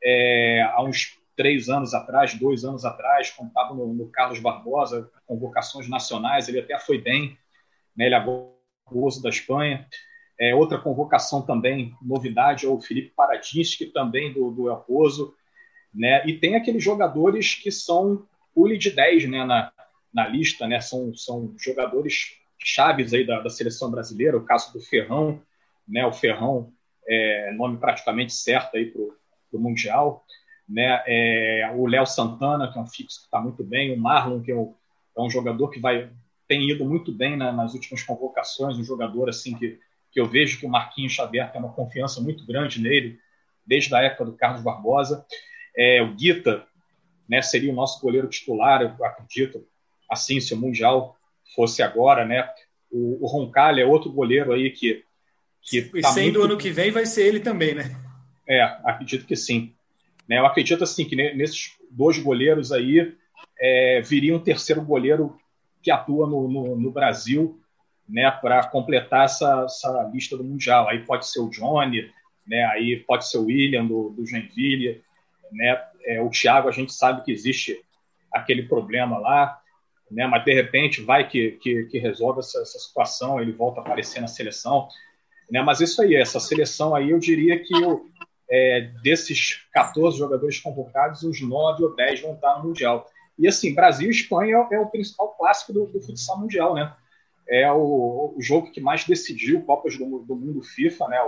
é, 0.03 0.63
há 0.73 0.83
uns 0.83 1.19
três 1.37 1.69
anos 1.69 1.95
atrás, 1.95 2.35
dois 2.35 2.65
anos 2.65 2.85
atrás, 2.85 3.31
quando 3.31 3.49
estava 3.49 3.75
no, 3.75 3.93
no, 3.93 4.09
Carlos 4.09 4.39
Barbosa, 4.39 5.11
convocações 5.27 5.89
nacionais, 5.89 6.49
ele 6.49 6.61
até 6.61 6.79
foi 6.79 6.99
bem, 6.99 7.37
né, 7.97 8.07
ele 8.07 8.15
agora 8.15 8.49
é 8.91 8.95
o 8.95 9.05
uso 9.05 9.23
da 9.23 9.29
Espanha. 9.29 9.87
É, 10.39 10.55
outra 10.55 10.79
convocação 10.79 11.43
também, 11.43 11.95
novidade, 12.03 12.67
é 12.67 12.69
o 12.69 12.81
Felipe 12.81 13.13
Paradinsky, 13.17 13.87
também 13.87 14.33
do, 14.33 14.51
do 14.51 14.69
El 14.69 14.79
Pozo, 14.79 15.35
né, 15.93 16.27
e 16.27 16.39
tem 16.39 16.57
aqueles 16.57 16.83
jogadores 16.83 17.55
que 17.55 17.71
são 17.71 18.27
pule 18.55 18.79
de 18.79 18.91
10 18.91 19.29
né, 19.29 19.45
na, 19.45 19.73
na 20.13 20.29
lista, 20.29 20.67
né, 20.67 20.81
são, 20.81 21.15
são 21.15 21.55
jogadores 21.59 22.37
chaves 22.59 23.13
aí 23.13 23.27
da, 23.27 23.41
da 23.41 23.51
seleção 23.51 23.91
brasileira, 23.91 24.37
o 24.37 24.45
caso 24.45 24.73
do 24.73 24.81
Ferrão, 24.81 25.43
né, 25.87 26.07
o 26.07 26.13
Ferrão, 26.13 26.73
é, 27.07 27.53
nome 27.53 27.79
praticamente 27.79 28.33
certo 28.33 28.77
aí 28.77 28.87
para 28.87 29.03
o 29.03 29.61
Mundial, 29.61 30.25
né, 30.69 31.03
é, 31.07 31.71
o 31.75 31.87
Léo 31.87 32.07
Santana, 32.07 32.71
que 32.71 32.79
é 32.79 32.81
um 32.81 32.87
fixo 32.87 33.21
que 33.21 33.27
está 33.27 33.41
muito 33.41 33.63
bem, 33.63 33.93
o 33.93 34.01
Marlon, 34.01 34.41
que 34.41 34.51
é, 34.51 34.55
o, 34.55 34.75
é, 35.17 35.21
um 35.21 35.31
jogador 35.31 35.69
que 35.69 35.81
vai 35.81 36.11
tem 36.47 36.71
ido 36.71 36.85
muito 36.85 37.11
bem 37.11 37.37
na, 37.37 37.51
nas 37.51 37.73
últimas 37.73 38.03
convocações, 38.03 38.77
um 38.77 38.85
jogador 38.85 39.31
assim 39.31 39.57
que, 39.57 39.79
que 40.13 40.21
eu 40.21 40.27
vejo 40.27 40.59
que 40.59 40.67
o 40.67 40.69
Marquinhos 40.69 41.13
Xavier 41.13 41.51
tem 41.51 41.61
uma 41.61 41.73
confiança 41.73 42.21
muito 42.21 42.45
grande 42.47 42.81
nele, 42.81 43.19
desde 43.67 43.95
a 43.95 44.03
época 44.03 44.27
do 44.27 44.33
Carlos 44.33 44.63
Barbosa. 44.63 45.25
É, 45.75 46.03
o 46.03 46.15
Guita 46.15 46.67
né, 47.27 47.41
seria 47.41 47.73
o 47.73 47.75
nosso 47.75 48.01
goleiro 48.01 48.29
titular, 48.29 48.83
eu 48.83 49.05
acredito, 49.05 49.67
assim, 50.11 50.39
se 50.39 50.53
o 50.53 50.57
Mundial 50.59 51.17
fosse 51.55 51.83
agora, 51.83 52.27
né? 52.27 52.47
O, 52.91 53.25
o 53.25 53.27
Roncalho 53.27 53.81
é 53.81 53.87
outro 53.87 54.13
goleiro 54.13 54.53
aí 54.53 54.71
que 54.71 55.03
que 55.65 55.79
e 55.95 56.01
tá 56.03 56.13
sendo 56.13 56.41
muito... 56.41 56.43
ano 56.43 56.59
que 56.59 56.71
vem 56.71 56.91
vai 56.91 57.07
ser 57.07 57.27
ele 57.27 57.41
também, 57.41 57.75
né? 57.75 57.97
É, 58.47 58.63
acredito 58.85 59.27
que 59.27 59.35
sim. 59.35 59.75
Né, 60.29 60.39
eu 60.39 60.47
acredito 60.47 60.85
assim 60.85 61.05
que 61.05 61.17
nesses 61.17 61.77
dois 61.91 62.19
goleiros 62.19 62.73
aí 62.73 63.15
é, 63.59 64.01
viria 64.01 64.35
um 64.35 64.43
terceiro 64.43 64.83
goleiro 64.83 65.37
que 65.83 65.91
atua 65.91 66.27
no, 66.27 66.49
no, 66.49 66.77
no 66.77 66.91
Brasil, 66.91 67.61
né, 68.09 68.31
para 68.31 68.67
completar 68.67 69.27
essa, 69.27 69.65
essa, 69.65 70.11
lista 70.13 70.37
do 70.37 70.45
mundial. 70.45 70.89
Aí 70.89 71.05
pode 71.05 71.27
ser 71.29 71.41
o 71.41 71.51
Johnny, 71.51 72.11
né, 72.47 72.65
aí 72.67 72.97
pode 72.97 73.29
ser 73.29 73.39
o 73.39 73.47
William 73.47 73.87
do, 73.87 74.11
do 74.11 74.27
Joinville, 74.27 75.03
né, 75.53 75.83
é, 76.05 76.21
o 76.21 76.31
Thiago 76.31 76.69
a 76.69 76.73
gente 76.73 76.93
sabe 76.93 77.23
que 77.23 77.33
existe 77.33 77.79
aquele 78.33 78.65
problema 78.65 79.19
lá, 79.19 79.61
né? 80.11 80.27
Mas 80.27 80.45
de 80.45 80.53
repente 80.53 81.03
vai 81.03 81.29
que, 81.29 81.53
que, 81.53 81.85
que 81.85 81.99
resolve 81.99 82.41
essa, 82.41 82.61
essa, 82.61 82.79
situação, 82.79 83.41
ele 83.41 83.53
volta 83.53 83.81
a 83.81 83.83
aparecer 83.85 84.21
na 84.21 84.27
seleção, 84.27 84.89
né? 85.51 85.63
Mas 85.63 85.81
isso 85.81 86.03
aí, 86.03 86.15
essa 86.15 86.41
seleção 86.41 86.95
aí, 86.95 87.11
eu 87.11 87.19
diria 87.19 87.59
que 87.59 87.75
o, 87.77 88.07
é, 88.51 88.91
desses 89.03 89.67
14 89.73 90.19
jogadores 90.19 90.61
convocados, 90.61 91.23
os 91.23 91.41
9 91.41 91.85
ou 91.85 91.97
10 91.97 92.21
vão 92.21 92.35
estar 92.35 92.59
no 92.59 92.69
Mundial. 92.69 93.07
E 93.39 93.49
assim, 93.49 93.75
Brasil 93.75 94.09
e 94.09 94.13
Espanha 94.13 94.67
é 94.71 94.79
o 94.79 94.87
principal 94.87 95.35
clássico 95.37 95.73
do, 95.73 95.87
do 95.87 96.01
futsal 96.01 96.39
mundial, 96.39 96.75
né? 96.75 96.95
É 97.49 97.71
o, 97.71 98.35
o, 98.37 98.41
jogo 98.41 98.71
que 98.71 98.81
mais 98.81 99.05
decidiu 99.05 99.63
Copas 99.63 99.99
do, 99.99 100.21
do 100.21 100.37
Mundo 100.37 100.63
FIFA, 100.63 101.09
né? 101.09 101.19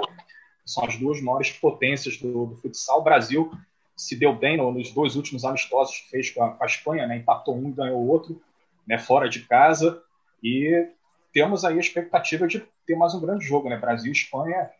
São 0.64 0.84
as 0.84 0.96
duas 0.96 1.20
maiores 1.20 1.50
potências 1.50 2.16
do, 2.16 2.46
do, 2.46 2.56
futsal. 2.56 3.00
O 3.00 3.04
Brasil 3.04 3.50
se 3.96 4.16
deu 4.16 4.34
bem 4.34 4.56
nos 4.56 4.92
dois 4.92 5.16
últimos 5.16 5.44
amistosos 5.44 5.98
que 6.00 6.10
fez 6.10 6.30
com 6.30 6.42
a, 6.42 6.52
com 6.52 6.62
a 6.62 6.66
Espanha, 6.66 7.06
né? 7.06 7.16
Empatou 7.16 7.56
um 7.56 7.68
e 7.68 7.72
ganhou 7.72 8.00
o 8.00 8.08
outro, 8.08 8.40
né? 8.86 8.98
Fora 8.98 9.28
de 9.28 9.40
casa. 9.40 10.00
E 10.42 10.88
temos 11.32 11.64
aí 11.64 11.76
a 11.76 11.80
expectativa 11.80 12.46
de 12.46 12.62
ter 12.86 12.96
mais 12.96 13.14
um 13.14 13.20
grande 13.20 13.44
jogo, 13.44 13.68
né? 13.68 13.76
Brasil 13.76 14.10
e 14.10 14.16
Espanha 14.16 14.70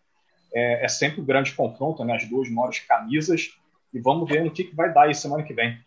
é, 0.53 0.85
é 0.85 0.89
sempre 0.89 1.21
um 1.21 1.25
grande 1.25 1.53
confronto, 1.53 2.05
né? 2.05 2.17
As 2.17 2.29
duas 2.29 2.49
maiores 2.49 2.81
camisas. 2.81 3.57
E 3.93 4.01
vamos 4.01 4.29
ver 4.29 4.45
no 4.45 4.51
que, 4.51 4.65
que 4.65 4.75
vai 4.75 4.93
dar 4.93 5.05
aí 5.05 5.15
semana 5.15 5.43
que 5.43 5.55
vem. 5.55 5.79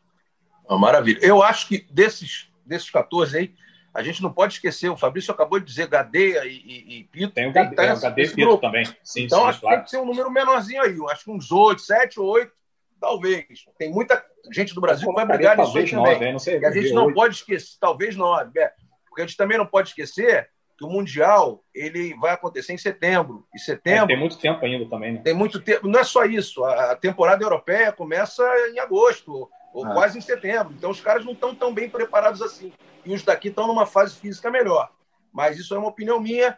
Ah, 0.68 0.78
maravilha. 0.78 1.20
Eu 1.22 1.44
acho 1.44 1.68
que 1.68 1.86
desses, 1.92 2.50
desses 2.66 2.90
14 2.90 3.38
aí, 3.38 3.56
a 3.94 4.04
gente 4.04 4.22
não 4.22 4.32
pode 4.32 4.54
esquecer, 4.54 4.90
o 4.90 4.98
Fabrício 4.98 5.34
acabou 5.34 5.60
de 5.60 5.66
dizer 5.66 5.88
Gadeia 5.88 6.46
e, 6.46 6.58
e, 6.58 7.00
e 7.00 7.04
Pito. 7.06 7.34
Tem 7.34 7.50
o 7.50 7.52
Gadeia, 7.52 7.76
tem, 7.76 7.88
é, 7.88 7.94
o 7.94 8.00
Gadeia 8.00 8.26
e 8.26 8.30
Pito 8.30 8.48
grupo. 8.48 8.62
também. 8.62 8.86
Sim, 9.04 9.24
então, 9.24 9.42
sim, 9.42 9.48
acho 9.48 9.62
claro. 9.62 9.76
que 9.76 9.82
tem 9.82 9.84
que 9.86 9.90
ser 9.90 9.98
um 9.98 10.06
número 10.06 10.32
menorzinho 10.32 10.82
aí. 10.82 10.96
Eu 10.96 11.10
acho 11.10 11.24
que 11.24 11.32
uns 11.32 11.52
8, 11.52 11.82
7 11.82 12.20
ou 12.20 12.28
8, 12.28 12.52
talvez. 13.00 13.48
Tem 13.78 13.92
muita 13.92 14.24
gente 14.52 14.76
do 14.76 14.82
Brasil 14.82 15.08
que 15.10 15.16
vai 15.16 15.26
brigar 15.26 15.58
nisso 15.58 15.78
aí 15.78 15.90
também. 15.90 16.32
Não 16.32 16.40
sei, 16.40 16.60
e 16.60 16.66
a 16.66 16.72
gente 16.72 16.94
não 16.94 17.06
8. 17.06 17.16
pode 17.16 17.36
esquecer, 17.36 17.78
talvez 17.80 18.16
9, 18.16 18.60
é, 18.60 18.72
porque 19.08 19.24
a 19.24 19.26
gente 19.26 19.38
também 19.38 19.58
não 19.58 19.66
pode 19.66 19.90
esquecer 19.90 20.50
que 20.80 20.86
o 20.86 20.90
Mundial 20.90 21.62
ele 21.76 22.16
vai 22.16 22.32
acontecer 22.32 22.72
em 22.72 22.78
setembro. 22.78 23.46
E 23.54 23.60
setembro. 23.60 24.06
É, 24.06 24.08
tem 24.08 24.18
muito 24.18 24.38
tempo 24.38 24.66
ainda 24.66 24.90
também, 24.90 25.14
né? 25.14 25.22
Tem 25.22 25.34
muito 25.34 25.60
tempo. 25.60 25.86
Não 25.90 26.00
é 26.00 26.06
só 26.06 26.24
isso. 26.24 26.64
A 26.64 26.96
temporada 26.96 27.44
europeia 27.44 27.92
começa 27.92 28.42
em 28.74 28.80
agosto 28.80 29.50
ou 29.74 29.86
ah. 29.86 29.94
quase 29.94 30.18
em 30.18 30.22
setembro. 30.22 30.74
Então 30.78 30.90
os 30.90 31.02
caras 31.02 31.26
não 31.26 31.34
estão 31.34 31.54
tão 31.54 31.74
bem 31.74 31.90
preparados 31.90 32.42
assim. 32.42 32.72
E 33.06 33.14
os 33.14 33.24
daqui 33.24 33.50
estão 33.50 33.68
numa 33.68 33.86
fase 33.86 34.16
física 34.16 34.50
melhor. 34.50 34.90
Mas 35.34 35.60
isso 35.60 35.76
é 35.76 35.78
uma 35.78 35.90
opinião 35.90 36.18
minha. 36.18 36.58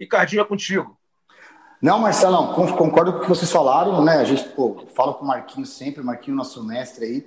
E 0.00 0.04
Cardinho 0.04 0.42
é 0.42 0.44
contigo. 0.44 0.98
Não, 1.80 2.00
Marcelão, 2.00 2.52
concordo 2.52 3.12
com 3.12 3.18
o 3.18 3.22
que 3.22 3.28
vocês 3.28 3.50
falaram, 3.50 4.04
né? 4.04 4.16
A 4.16 4.24
gente 4.24 4.48
pô, 4.50 4.84
fala 4.96 5.14
com 5.14 5.24
o 5.24 5.28
Marquinhos 5.28 5.70
sempre, 5.70 6.02
o 6.02 6.04
Marquinhos, 6.04 6.36
nosso 6.36 6.66
mestre 6.66 7.04
aí. 7.04 7.26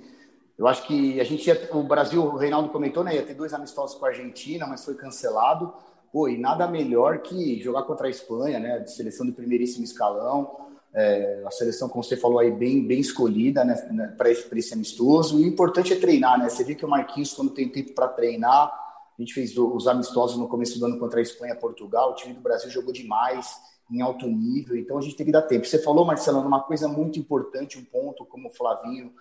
Eu 0.58 0.68
acho 0.68 0.86
que 0.86 1.18
a 1.18 1.24
gente 1.24 1.46
ia, 1.46 1.70
o 1.72 1.82
Brasil, 1.82 2.22
o 2.22 2.36
Reinaldo 2.36 2.68
comentou, 2.68 3.02
né? 3.02 3.14
Ia 3.14 3.24
ter 3.24 3.34
dois 3.34 3.54
amistosos 3.54 3.96
com 3.96 4.04
a 4.04 4.10
Argentina, 4.10 4.66
mas 4.66 4.84
foi 4.84 4.94
cancelado. 4.94 5.74
Pô, 6.14 6.28
e 6.28 6.38
nada 6.38 6.68
melhor 6.68 7.22
que 7.22 7.60
jogar 7.60 7.82
contra 7.82 8.06
a 8.06 8.10
Espanha, 8.10 8.60
né? 8.60 8.78
De 8.78 8.94
seleção 8.94 9.26
de 9.26 9.32
primeiríssimo 9.32 9.82
escalão. 9.82 10.70
É, 10.94 11.42
a 11.44 11.50
seleção, 11.50 11.88
como 11.88 12.04
você 12.04 12.16
falou 12.16 12.38
aí, 12.38 12.52
bem, 12.52 12.86
bem 12.86 13.00
escolhida 13.00 13.64
né, 13.64 13.74
né 13.90 14.14
para 14.16 14.30
esse, 14.30 14.46
esse 14.56 14.74
amistoso. 14.74 15.40
E 15.40 15.42
o 15.42 15.48
importante 15.48 15.92
é 15.92 15.96
treinar, 15.96 16.38
né? 16.38 16.48
Você 16.48 16.62
vê 16.62 16.76
que 16.76 16.84
o 16.84 16.88
Marquinhos, 16.88 17.32
quando 17.32 17.50
tem 17.50 17.68
tempo 17.68 17.92
para 17.94 18.06
treinar, 18.06 18.68
a 18.68 19.20
gente 19.20 19.34
fez 19.34 19.58
os 19.58 19.88
amistosos 19.88 20.38
no 20.38 20.46
começo 20.46 20.78
do 20.78 20.86
ano 20.86 21.00
contra 21.00 21.18
a 21.18 21.22
Espanha 21.22 21.54
e 21.54 21.58
Portugal, 21.58 22.12
o 22.12 22.14
time 22.14 22.32
do 22.32 22.40
Brasil 22.40 22.70
jogou 22.70 22.92
demais, 22.92 23.52
em 23.90 24.00
alto 24.00 24.28
nível, 24.28 24.76
então 24.76 24.96
a 24.96 25.00
gente 25.00 25.16
tem 25.16 25.26
que 25.26 25.32
dar 25.32 25.42
tempo. 25.42 25.66
Você 25.66 25.82
falou, 25.82 26.04
Marcelo, 26.04 26.38
uma 26.38 26.62
coisa 26.62 26.86
muito 26.86 27.18
importante, 27.18 27.76
um 27.76 27.84
ponto, 27.84 28.24
como 28.24 28.48
o 28.48 28.52
Flavinho 28.52 29.12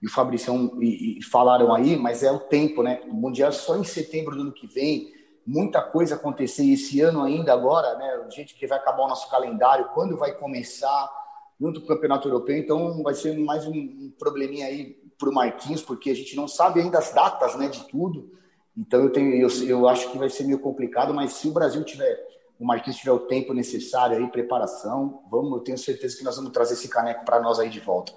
e 0.00 0.06
o 0.06 0.10
Fabricião 0.10 0.80
e, 0.80 1.18
e 1.18 1.22
falaram 1.24 1.74
aí, 1.74 1.96
mas 1.96 2.22
é 2.22 2.30
o 2.30 2.38
tempo, 2.38 2.84
né? 2.84 3.00
O 3.10 3.14
Mundial 3.14 3.48
é 3.48 3.52
só 3.52 3.76
em 3.76 3.82
setembro 3.82 4.36
do 4.36 4.42
ano 4.42 4.52
que 4.52 4.68
vem, 4.68 5.12
muita 5.46 5.80
coisa 5.80 6.16
acontecer 6.16 6.66
esse 6.66 7.00
ano 7.00 7.22
ainda 7.22 7.52
agora, 7.52 7.96
né? 7.96 8.26
Gente 8.30 8.54
que 8.54 8.66
vai 8.66 8.78
acabar 8.78 9.04
o 9.04 9.08
nosso 9.08 9.30
calendário, 9.30 9.90
quando 9.94 10.16
vai 10.16 10.32
começar 10.32 11.10
junto 11.58 11.80
com 11.80 11.86
o 11.86 11.88
Campeonato 11.88 12.28
Europeu, 12.28 12.56
então 12.56 13.02
vai 13.02 13.14
ser 13.14 13.38
mais 13.38 13.66
um, 13.66 14.10
probleminha 14.18 14.66
aí 14.66 14.98
para 15.18 15.30
o 15.30 15.32
Marquinhos, 15.32 15.80
porque 15.80 16.10
a 16.10 16.14
gente 16.14 16.36
não 16.36 16.48
sabe 16.48 16.80
ainda 16.80 16.98
as 16.98 17.12
datas, 17.12 17.56
né, 17.56 17.68
de 17.68 17.84
tudo. 17.88 18.30
Então 18.76 19.00
eu 19.00 19.10
tenho, 19.10 19.34
eu, 19.34 19.48
eu 19.66 19.88
acho 19.88 20.10
que 20.10 20.18
vai 20.18 20.28
ser 20.28 20.44
meio 20.44 20.58
complicado, 20.58 21.14
mas 21.14 21.32
se 21.32 21.48
o 21.48 21.52
Brasil 21.52 21.82
tiver, 21.84 22.18
o 22.58 22.66
Marquinhos 22.66 22.98
tiver 22.98 23.12
o 23.12 23.20
tempo 23.20 23.54
necessário 23.54 24.18
aí, 24.18 24.26
preparação, 24.28 25.22
vamos, 25.30 25.52
eu 25.52 25.60
tenho 25.60 25.78
certeza 25.78 26.18
que 26.18 26.24
nós 26.24 26.36
vamos 26.36 26.52
trazer 26.52 26.74
esse 26.74 26.88
caneco 26.88 27.24
para 27.24 27.40
nós 27.40 27.58
aí 27.58 27.70
de 27.70 27.80
volta. 27.80 28.12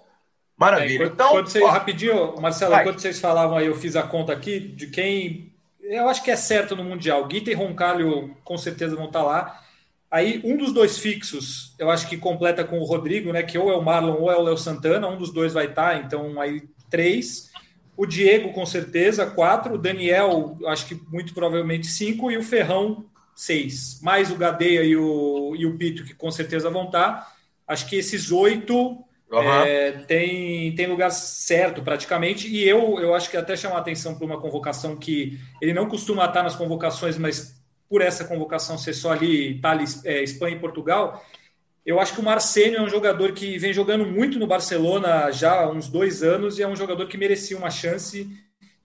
Maravilha. 0.58 1.04
É, 1.04 1.08
então, 1.08 1.30
quando 1.30 1.48
vocês, 1.48 1.66
rapidinho, 1.66 2.36
Marcelo, 2.42 2.72
vai. 2.72 2.84
quando 2.84 3.00
vocês 3.00 3.20
falavam 3.22 3.58
aí, 3.58 3.68
eu 3.68 3.76
fiz 3.76 3.96
a 3.96 4.04
conta 4.04 4.34
aqui 4.34 4.60
de 4.60 4.88
quem 4.88 5.54
eu 5.90 6.08
acho 6.08 6.24
que 6.24 6.32
é 6.32 6.36
certo 6.36 6.76
no 6.76 6.84
Mundial. 6.84 7.28
Guita 7.28 7.50
e 7.50 7.56
Roncalho 7.56 8.36
com 8.44 8.58
certeza 8.58 8.96
vão 8.96 9.06
estar 9.06 9.24
lá. 9.24 9.60
Aí, 10.10 10.42
um 10.44 10.56
dos 10.56 10.72
dois 10.72 10.98
fixos, 10.98 11.76
eu 11.78 11.90
acho 11.90 12.08
que 12.08 12.18
completa 12.18 12.64
com 12.64 12.80
o 12.80 12.84
Rodrigo, 12.84 13.34
né? 13.34 13.44
Que 13.44 13.58
ou 13.58 13.72
é 13.72 13.76
o 13.76 13.82
Marlon 13.82 14.22
ou 14.22 14.32
é 14.32 14.38
o 14.38 14.42
Léo 14.42 14.58
Santana, 14.58 15.08
um 15.08 15.18
dos 15.18 15.32
dois 15.32 15.54
vai 15.54 15.66
estar, 15.66 16.04
então 16.04 16.40
aí 16.40 16.64
três. 16.90 17.50
O 17.98 18.06
Diego, 18.06 18.54
com 18.54 18.66
certeza, 18.66 19.26
quatro. 19.26 19.76
O 19.76 19.78
Daniel, 19.78 20.58
acho 20.68 20.88
que 20.88 21.00
muito 21.12 21.34
provavelmente 21.34 21.88
cinco. 21.88 22.32
E 22.32 22.38
o 22.38 22.44
Ferrão, 22.44 23.06
seis. 23.36 24.00
Mais 24.02 24.32
o 24.32 24.38
Gadeia 24.38 24.84
e 24.84 24.96
o, 24.96 25.56
e 25.56 25.66
o 25.66 25.78
Pito, 25.78 26.04
que 26.04 26.14
com 26.14 26.32
certeza 26.32 26.70
vão 26.70 26.86
estar. 26.86 27.36
Acho 27.68 27.88
que 27.88 27.98
esses 27.98 28.32
oito 28.32 29.04
Uhum. 29.32 29.42
É, 29.42 29.92
tem, 29.92 30.74
tem 30.74 30.88
lugar 30.88 31.12
certo 31.12 31.84
praticamente, 31.84 32.48
e 32.48 32.68
eu, 32.68 33.00
eu 33.00 33.14
acho 33.14 33.30
que 33.30 33.38
até 33.38 33.56
chamar 33.56 33.78
atenção 33.78 34.16
para 34.16 34.26
uma 34.26 34.42
convocação 34.42 34.96
que 34.96 35.40
ele 35.62 35.72
não 35.72 35.88
costuma 35.88 36.26
estar 36.26 36.42
nas 36.42 36.56
convocações, 36.56 37.18
mas 37.18 37.60
por 37.88 38.02
essa 38.02 38.26
convocação 38.26 38.78
ser 38.78 38.94
só 38.94 39.12
ali 39.12 39.52
Itália, 39.52 39.86
é, 40.04 40.24
Espanha 40.24 40.56
e 40.56 40.60
Portugal, 40.60 41.24
eu 41.86 42.00
acho 42.00 42.14
que 42.14 42.20
o 42.20 42.24
Marcelo 42.24 42.78
é 42.78 42.82
um 42.82 42.90
jogador 42.90 43.32
que 43.34 43.58
vem 43.58 43.72
jogando 43.72 44.06
muito 44.06 44.40
no 44.40 44.48
Barcelona 44.48 45.32
já 45.32 45.62
há 45.62 45.70
uns 45.70 45.88
dois 45.88 46.24
anos 46.24 46.58
e 46.58 46.64
é 46.64 46.68
um 46.68 46.76
jogador 46.76 47.08
que 47.08 47.18
merecia 47.18 47.58
uma 47.58 47.70
chance 47.70 48.28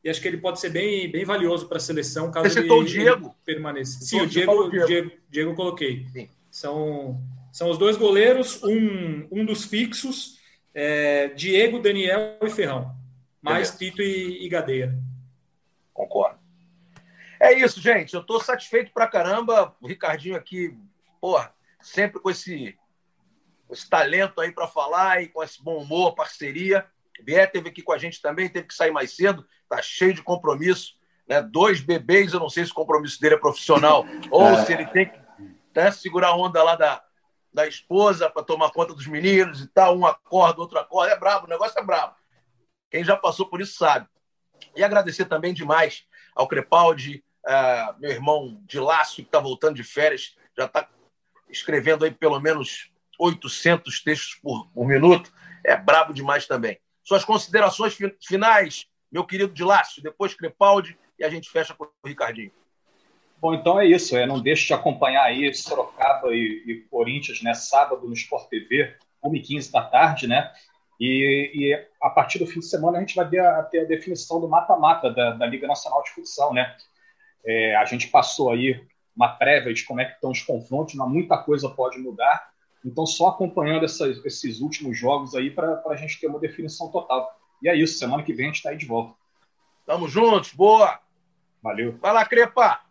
e 0.02 0.10
acho 0.10 0.20
que 0.20 0.28
ele 0.28 0.36
pode 0.36 0.60
ser 0.60 0.68
bem, 0.68 1.10
bem 1.10 1.24
valioso 1.24 1.66
para 1.66 1.78
a 1.78 1.80
seleção 1.80 2.30
caso 2.30 2.50
Você 2.50 2.60
ele, 2.60 2.70
o 2.70 2.84
Diego? 2.84 3.34
permaneça. 3.44 3.98
Sim, 4.00 4.20
o 4.20 4.26
Diego, 4.26 4.70
Diego. 4.70 4.86
Diego, 4.86 5.10
Diego 5.30 5.54
coloquei. 5.54 6.06
Sim. 6.12 6.28
São 6.50 7.20
são 7.54 7.70
os 7.70 7.78
dois 7.78 7.96
goleiros, 7.96 8.60
um, 8.64 9.28
um 9.30 9.44
dos 9.44 9.64
fixos, 9.64 10.33
é, 10.74 11.28
Diego, 11.28 11.78
Daniel 11.78 12.38
e 12.42 12.50
Ferrão. 12.50 12.94
Mais 13.40 13.70
Beleza. 13.70 13.78
Tito 13.78 14.02
e, 14.02 14.44
e 14.44 14.48
Gadeira. 14.48 14.98
Concordo. 15.92 16.38
É 17.40 17.52
isso, 17.52 17.80
gente. 17.80 18.14
Eu 18.14 18.20
estou 18.20 18.40
satisfeito 18.40 18.90
pra 18.92 19.06
caramba. 19.06 19.76
O 19.80 19.86
Ricardinho 19.86 20.34
aqui, 20.34 20.76
porra, 21.20 21.54
sempre 21.80 22.20
com 22.20 22.30
esse, 22.30 22.76
esse 23.70 23.88
talento 23.88 24.40
aí 24.40 24.50
para 24.50 24.66
falar 24.66 25.22
e 25.22 25.28
com 25.28 25.42
esse 25.42 25.62
bom 25.62 25.76
humor, 25.76 26.14
parceria. 26.14 26.86
Vier 27.22 27.50
teve 27.50 27.68
aqui 27.68 27.82
com 27.82 27.92
a 27.92 27.98
gente 27.98 28.20
também, 28.20 28.48
teve 28.48 28.66
que 28.66 28.74
sair 28.74 28.90
mais 28.90 29.14
cedo, 29.14 29.46
tá 29.68 29.80
cheio 29.80 30.14
de 30.14 30.22
compromisso. 30.22 30.94
Né? 31.28 31.40
Dois 31.40 31.80
bebês, 31.80 32.32
eu 32.32 32.40
não 32.40 32.50
sei 32.50 32.64
se 32.64 32.72
o 32.72 32.74
compromisso 32.74 33.20
dele 33.20 33.36
é 33.36 33.38
profissional 33.38 34.04
ou 34.30 34.48
é. 34.48 34.64
se 34.64 34.72
ele 34.72 34.86
tem 34.86 35.08
que 35.08 35.18
né, 35.76 35.90
segurar 35.92 36.28
a 36.28 36.36
onda 36.36 36.62
lá 36.62 36.76
da, 36.76 37.03
da 37.54 37.68
esposa 37.68 38.28
para 38.28 38.42
tomar 38.42 38.72
conta 38.72 38.92
dos 38.92 39.06
meninos 39.06 39.60
e 39.60 39.68
tal, 39.68 39.96
um 39.96 40.04
acorda, 40.04 40.60
outro 40.60 40.76
acorda. 40.76 41.12
É 41.12 41.18
brabo, 41.18 41.46
o 41.46 41.48
negócio 41.48 41.78
é 41.78 41.84
brabo. 41.84 42.16
Quem 42.90 43.04
já 43.04 43.16
passou 43.16 43.46
por 43.48 43.60
isso 43.60 43.76
sabe. 43.78 44.08
E 44.74 44.82
agradecer 44.82 45.26
também 45.26 45.54
demais 45.54 46.04
ao 46.34 46.48
Crepaldi, 46.48 47.24
uh, 47.46 48.00
meu 48.00 48.10
irmão 48.10 48.60
de 48.66 48.80
Lácio, 48.80 49.16
que 49.16 49.28
está 49.28 49.38
voltando 49.38 49.76
de 49.76 49.84
férias, 49.84 50.36
já 50.58 50.64
está 50.64 50.88
escrevendo 51.48 52.04
aí 52.04 52.10
pelo 52.10 52.40
menos 52.40 52.90
800 53.20 54.02
textos 54.02 54.34
por, 54.42 54.68
por 54.70 54.84
minuto. 54.86 55.32
É 55.64 55.76
brabo 55.76 56.12
demais 56.12 56.46
também. 56.46 56.80
Suas 57.04 57.24
considerações 57.24 57.96
finais, 58.26 58.86
meu 59.12 59.24
querido 59.24 59.52
de 59.52 59.62
Lácio, 59.62 60.02
depois 60.02 60.34
Crepaldi 60.34 60.98
e 61.18 61.24
a 61.24 61.30
gente 61.30 61.48
fecha 61.48 61.72
com 61.72 61.84
o 61.84 62.08
Ricardinho. 62.08 62.50
Bom, 63.44 63.52
então 63.52 63.78
é 63.78 63.84
isso. 63.84 64.16
É, 64.16 64.24
não 64.24 64.40
deixe 64.40 64.68
de 64.68 64.72
acompanhar 64.72 65.24
aí 65.24 65.52
Sorocaba 65.52 66.34
e, 66.34 66.64
e 66.66 66.80
Corinthians, 66.90 67.42
né? 67.42 67.52
Sábado 67.52 68.08
no 68.08 68.14
Sport 68.14 68.48
TV, 68.48 68.96
1h15 69.22 69.70
da 69.70 69.82
tarde, 69.82 70.26
né? 70.26 70.50
E, 70.98 71.52
e, 71.54 71.88
a 72.00 72.08
partir 72.08 72.38
do 72.38 72.46
fim 72.46 72.60
de 72.60 72.66
semana 72.66 72.96
a 72.96 73.00
gente 73.02 73.14
vai 73.14 73.28
ter 73.28 73.40
a, 73.40 73.62
ter 73.64 73.80
a 73.80 73.84
definição 73.84 74.40
do 74.40 74.48
mata-mata 74.48 75.10
da, 75.10 75.32
da, 75.32 75.44
Liga 75.44 75.66
Nacional 75.66 76.02
de 76.04 76.12
Futsal, 76.12 76.54
né? 76.54 76.74
É, 77.44 77.76
a 77.76 77.84
gente 77.84 78.08
passou 78.08 78.50
aí 78.50 78.82
uma 79.14 79.28
prévia 79.28 79.74
de 79.74 79.84
como 79.84 80.00
é 80.00 80.06
que 80.06 80.14
estão 80.14 80.30
os 80.30 80.40
confrontos, 80.40 80.94
mas 80.94 81.06
muita 81.06 81.36
coisa 81.36 81.68
pode 81.68 81.98
mudar. 81.98 82.48
Então, 82.82 83.04
só 83.04 83.28
acompanhando 83.28 83.84
essas, 83.84 84.24
esses 84.24 84.62
últimos 84.62 84.98
jogos 84.98 85.34
aí 85.34 85.50
para 85.50 85.82
a 85.86 85.96
gente 85.96 86.18
ter 86.18 86.28
uma 86.28 86.40
definição 86.40 86.90
total. 86.90 87.30
E 87.62 87.68
é 87.68 87.76
isso, 87.76 87.98
semana 87.98 88.22
que 88.22 88.32
vem 88.32 88.46
a 88.46 88.48
gente 88.48 88.56
está 88.56 88.70
aí 88.70 88.78
de 88.78 88.86
volta. 88.86 89.14
Tamo 89.84 90.08
juntos, 90.08 90.54
boa! 90.54 90.98
Valeu. 91.62 91.98
Vai 92.00 92.14
lá, 92.14 92.24
Crepa! 92.24 92.83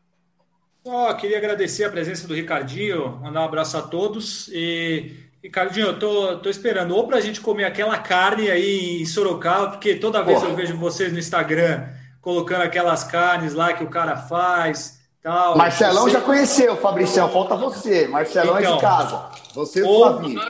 Oh, 0.85 1.13
queria 1.15 1.37
agradecer 1.37 1.85
a 1.85 1.89
presença 1.89 2.27
do 2.27 2.33
Ricardinho, 2.33 3.17
mandar 3.21 3.41
um 3.41 3.45
abraço 3.45 3.77
a 3.77 3.81
todos. 3.81 4.49
E, 4.49 5.15
Ricardinho, 5.41 5.87
eu 5.87 5.99
tô, 5.99 6.37
tô 6.39 6.49
esperando 6.49 6.93
ou 6.95 7.07
para 7.07 7.17
a 7.17 7.21
gente 7.21 7.39
comer 7.39 7.63
aquela 7.63 7.97
carne 7.97 8.51
aí 8.51 9.01
em 9.01 9.05
Sorocaba, 9.05 9.71
porque 9.71 9.95
toda 9.95 10.21
vez 10.21 10.39
Porra. 10.39 10.51
eu 10.51 10.55
vejo 10.55 10.77
vocês 10.77 11.13
no 11.13 11.19
Instagram 11.19 11.87
colocando 12.21 12.63
aquelas 12.63 13.03
carnes 13.03 13.53
lá 13.53 13.73
que 13.73 13.83
o 13.83 13.89
cara 13.89 14.17
faz. 14.17 15.01
Tal. 15.21 15.57
Marcelão 15.57 16.03
você... 16.03 16.11
já 16.11 16.21
conheceu, 16.21 16.75
Fabricião, 16.75 17.29
falta 17.29 17.55
você. 17.55 18.07
Marcelão 18.07 18.57
então, 18.57 18.57
é 18.57 18.61
de 18.61 18.67
então, 18.67 18.79
casa. 18.79 19.29
Você 19.53 19.81
o 19.81 19.85
Flavinho. 19.85 20.41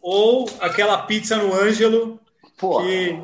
Ou 0.00 0.48
aquela 0.60 0.98
pizza 0.98 1.36
no 1.36 1.52
Ângelo, 1.52 2.20
Pô. 2.56 2.80
que 2.80 3.20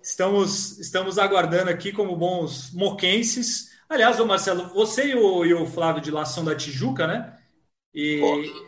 estamos, 0.00 0.78
estamos 0.78 1.18
aguardando 1.18 1.70
aqui 1.70 1.92
como 1.92 2.16
bons 2.16 2.72
moquenses. 2.72 3.73
Aliás, 3.94 4.18
ô 4.18 4.26
Marcelo, 4.26 4.70
você 4.74 5.08
e 5.08 5.14
o, 5.14 5.44
e 5.44 5.54
o 5.54 5.66
Flávio 5.66 6.02
de 6.02 6.10
lá 6.10 6.24
são 6.24 6.44
da 6.44 6.54
Tijuca, 6.54 7.06
né? 7.06 7.32
E 7.94 8.18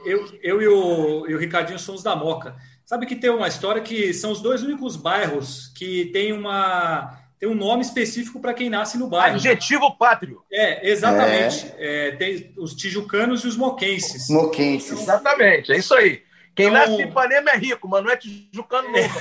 eu, 0.04 0.38
eu 0.40 0.62
e 0.62 0.68
o, 0.68 1.26
e 1.28 1.34
o 1.34 1.38
Ricardinho 1.38 1.80
somos 1.80 2.00
da 2.00 2.14
Moca. 2.14 2.54
Sabe 2.84 3.06
que 3.06 3.16
tem 3.16 3.30
uma 3.30 3.48
história 3.48 3.82
que 3.82 4.14
são 4.14 4.30
os 4.30 4.40
dois 4.40 4.62
únicos 4.62 4.94
bairros 4.94 5.72
que 5.76 6.06
tem 6.12 6.32
uma 6.32 7.18
tem 7.38 7.48
um 7.48 7.54
nome 7.54 7.82
específico 7.82 8.40
para 8.40 8.54
quem 8.54 8.70
nasce 8.70 8.96
no 8.96 9.08
bairro. 9.08 9.34
Adjetivo 9.34 9.94
pátrio. 9.98 10.42
É, 10.50 10.88
exatamente. 10.88 11.66
É. 11.76 12.08
É, 12.08 12.12
tem 12.12 12.54
os 12.56 12.72
tijucanos 12.74 13.44
e 13.44 13.48
os 13.48 13.56
moquenses. 13.56 14.30
Moquenses. 14.30 14.92
Então, 14.92 15.02
exatamente, 15.02 15.72
é 15.72 15.76
isso 15.76 15.92
aí. 15.92 16.22
Quem 16.56 16.68
então... 16.68 16.78
nasce 16.78 17.02
em 17.02 17.02
Ipanema 17.02 17.50
é 17.50 17.56
rico, 17.58 17.86
mas 17.86 18.02
não 18.02 18.10
é 18.10 18.16
tijucano 18.16 18.88
nunca. 18.88 19.20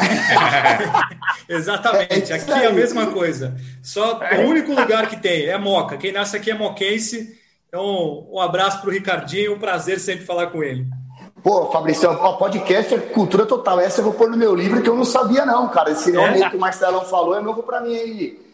exatamente, 1.50 2.32
aqui 2.32 2.52
é 2.52 2.68
a 2.68 2.72
mesma 2.72 3.08
coisa. 3.08 3.58
Só 3.84 4.22
o 4.38 4.42
único 4.48 4.72
lugar 4.72 5.10
que 5.10 5.18
tem 5.18 5.48
é 5.48 5.58
Moca. 5.58 5.98
Quem 5.98 6.14
nasce 6.14 6.38
aqui 6.38 6.50
é 6.50 6.54
moquense. 6.54 7.38
Então, 7.68 8.26
um 8.32 8.40
abraço 8.40 8.80
para 8.80 8.90
o 8.90 8.94
Ricardinho, 8.94 9.54
um 9.54 9.60
prazer 9.60 10.00
sempre 10.00 10.26
falar 10.26 10.48
com 10.48 10.64
ele. 10.64 10.88
Pô, 11.44 11.70
Fabrício, 11.72 12.10
podcast 12.38 12.96
é 12.96 13.00
cultura 13.00 13.46
total. 13.46 13.82
Essa 13.82 14.00
eu 14.00 14.06
vou 14.06 14.14
pôr 14.14 14.30
no 14.30 14.38
meu 14.38 14.56
livro 14.56 14.82
que 14.82 14.90
eu 14.90 14.96
não 14.96 15.04
sabia, 15.04 15.46
não, 15.46 15.68
cara. 15.68 15.92
Esse 15.92 16.14
nome 16.14 16.42
é? 16.42 16.50
que 16.50 16.56
o 16.56 16.60
Marcelão 16.60 17.04
falou 17.04 17.38
é 17.38 17.42
novo 17.42 17.64
para 17.64 17.82
mim 17.82 17.96
aí. 17.96 18.46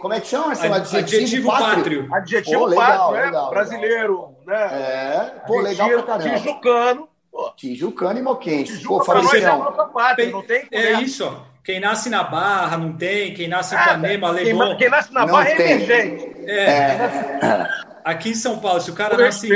Como 0.00 0.14
é 0.14 0.20
que 0.20 0.28
chama 0.28 0.52
esse 0.52 0.66
adjetivo, 0.66 0.98
adjetivo 0.98 1.48
pátrio? 1.48 1.74
pátrio. 1.74 2.14
Adjetivo 2.14 2.60
pô, 2.60 2.66
legal, 2.66 2.86
pátrio, 2.86 3.16
é 3.16 3.26
legal, 3.26 3.50
brasileiro, 3.50 4.28
né? 4.46 4.64
É, 4.72 5.32
pô, 5.46 5.60
legal 5.60 5.88
pra 5.90 6.02
caramba. 6.02 6.38
Tijucano. 6.38 7.08
Tijucano 7.56 8.18
e 8.18 8.22
moquense. 8.22 8.76
Tijuca 8.76 8.98
pô, 8.98 9.04
Fabrício, 9.04 9.36
é, 9.36 10.26
não 10.30 10.42
tem 10.42 10.68
É 10.70 10.92
isso, 11.00 11.24
ó. 11.24 11.54
Quem 11.64 11.80
nasce 11.80 12.10
na 12.10 12.22
Barra 12.22 12.76
não 12.76 12.92
tem, 12.92 13.32
quem 13.32 13.48
nasce 13.48 13.74
em 13.74 13.78
ah, 13.78 13.82
Ipanema, 13.84 14.30
Leblon. 14.30 14.76
Quem, 14.76 14.90
nasce 14.90 15.12
na 15.12 15.26
Barra 15.26 15.48
é 15.48 15.52
emergente. 15.52 16.32
É. 16.46 16.64
é. 16.64 17.68
Aqui 18.04 18.30
em 18.30 18.34
São 18.34 18.58
Paulo, 18.58 18.80
se 18.80 18.90
o 18.90 18.94
cara 18.94 19.16
nasce 19.16 19.48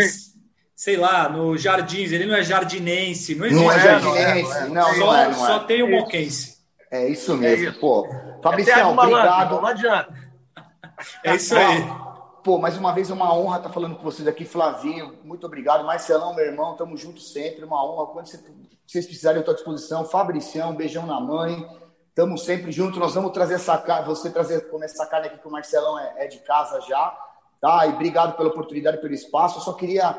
sei 0.79 0.97
lá, 0.97 1.29
no 1.29 1.59
Jardins, 1.59 2.13
ele 2.13 2.25
não 2.25 2.37
é 2.37 2.43
jardinense, 2.43 3.35
não 3.35 3.47
existe. 3.47 3.65
Não 3.65 3.73
é 3.73 3.81
jardinense, 3.81 4.69
não, 4.69 4.95
só, 4.95 4.99
não 4.99 5.17
é, 5.17 5.25
não 5.25 5.31
é. 5.33 5.35
Só 5.35 5.59
tem 5.59 5.83
o 5.83 5.91
moquense. 5.91 6.57
É 6.89 7.09
isso 7.09 7.37
mesmo, 7.37 7.67
é 7.67 7.71
isso. 7.71 7.81
pô. 7.81 8.09
Fabricião, 8.41 8.93
obrigado. 8.93 9.61
Não 9.61 9.67
adianta. 9.67 10.15
É 11.25 11.35
isso 11.35 11.57
aí. 11.57 11.85
Pô, 12.49 12.57
mais 12.57 12.79
uma 12.79 12.95
vez 12.95 13.11
é 13.11 13.13
uma 13.13 13.37
honra 13.37 13.59
estar 13.59 13.69
falando 13.69 13.97
com 13.97 14.03
vocês 14.03 14.27
aqui, 14.27 14.43
Flavinho. 14.43 15.19
Muito 15.23 15.45
obrigado. 15.45 15.85
Marcelão, 15.85 16.35
meu 16.35 16.47
irmão, 16.47 16.75
tamo 16.77 16.97
junto 16.97 17.21
sempre. 17.21 17.63
Uma 17.63 17.85
honra. 17.85 18.07
Quando 18.07 18.27
vocês 18.27 19.05
precisarem, 19.05 19.37
eu 19.37 19.41
estou 19.41 19.53
à 19.53 19.55
disposição. 19.55 20.03
Fabricião, 20.07 20.75
beijão 20.75 21.05
na 21.05 21.21
mãe. 21.21 21.69
Tamo 22.15 22.39
sempre 22.39 22.73
junto. 22.73 22.99
Nós 22.99 23.15
vamos 23.15 23.33
trazer 23.33 23.57
essa 23.57 23.77
carne, 23.77 24.07
você 24.07 24.31
trazer 24.31 24.71
comer 24.71 24.87
essa 24.87 25.05
carne 25.05 25.27
aqui 25.27 25.37
que 25.37 25.47
o 25.47 25.51
Marcelão 25.51 25.99
é, 25.99 26.25
é 26.25 26.27
de 26.27 26.39
casa 26.39 26.81
já. 26.89 27.15
Tá? 27.61 27.87
E 27.87 27.91
obrigado 27.91 28.35
pela 28.35 28.49
oportunidade, 28.49 28.97
pelo 28.97 29.13
espaço. 29.13 29.59
Eu 29.59 29.63
só 29.63 29.75
queria 29.75 30.19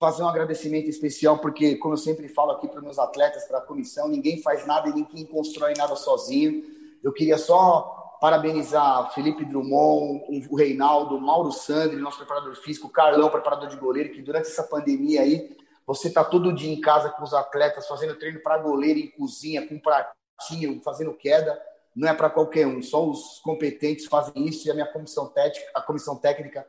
fazer 0.00 0.24
um 0.24 0.28
agradecimento 0.28 0.90
especial, 0.90 1.38
porque, 1.38 1.76
como 1.76 1.94
eu 1.94 1.98
sempre 1.98 2.26
falo 2.26 2.50
aqui 2.50 2.66
para 2.66 2.80
meus 2.80 2.98
atletas, 2.98 3.44
para 3.44 3.58
a 3.58 3.62
comissão, 3.62 4.08
ninguém 4.08 4.42
faz 4.42 4.66
nada 4.66 4.88
e 4.88 4.94
ninguém 4.94 5.24
constrói 5.26 5.74
nada 5.78 5.94
sozinho. 5.94 6.64
Eu 7.04 7.12
queria 7.12 7.38
só 7.38 8.01
parabenizar 8.22 9.12
Felipe 9.12 9.44
Drummond, 9.44 10.46
o 10.48 10.54
Reinaldo, 10.54 11.16
o 11.16 11.20
Mauro 11.20 11.50
Sandri, 11.50 11.96
nosso 11.96 12.18
preparador 12.18 12.54
físico, 12.54 12.86
o 12.86 12.90
Carlão, 12.90 13.28
preparador 13.28 13.68
de 13.68 13.76
goleiro, 13.76 14.12
que 14.12 14.22
durante 14.22 14.46
essa 14.46 14.62
pandemia 14.62 15.22
aí, 15.22 15.56
você 15.84 16.06
está 16.06 16.22
todo 16.22 16.52
dia 16.52 16.72
em 16.72 16.80
casa 16.80 17.10
com 17.10 17.24
os 17.24 17.34
atletas, 17.34 17.88
fazendo 17.88 18.14
treino 18.14 18.38
para 18.40 18.58
goleiro 18.58 19.00
em 19.00 19.10
cozinha, 19.10 19.66
com 19.66 19.76
pratinho, 19.76 20.80
fazendo 20.84 21.12
queda. 21.14 21.60
Não 21.96 22.08
é 22.08 22.14
para 22.14 22.30
qualquer 22.30 22.64
um, 22.64 22.80
só 22.80 23.04
os 23.04 23.40
competentes 23.40 24.06
fazem 24.06 24.46
isso 24.46 24.68
e 24.68 24.70
a 24.70 24.74
minha 24.74 24.86
comissão 24.86 25.26
técnica, 25.26 25.72
a 25.74 25.80
comissão 25.80 26.14
técnica 26.14 26.64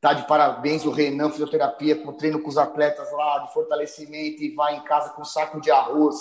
Tá 0.00 0.12
de 0.12 0.28
parabéns 0.28 0.84
o 0.84 0.92
Renan 0.92 1.28
Fisioterapia 1.28 1.96
com 1.96 2.12
treino 2.12 2.40
com 2.40 2.48
os 2.48 2.56
atletas 2.56 3.10
lá 3.10 3.40
de 3.40 3.52
fortalecimento 3.52 4.40
e 4.40 4.54
vai 4.54 4.76
em 4.76 4.84
casa 4.84 5.10
com 5.10 5.22
um 5.22 5.24
saco 5.24 5.60
de 5.60 5.72
arroz. 5.72 6.14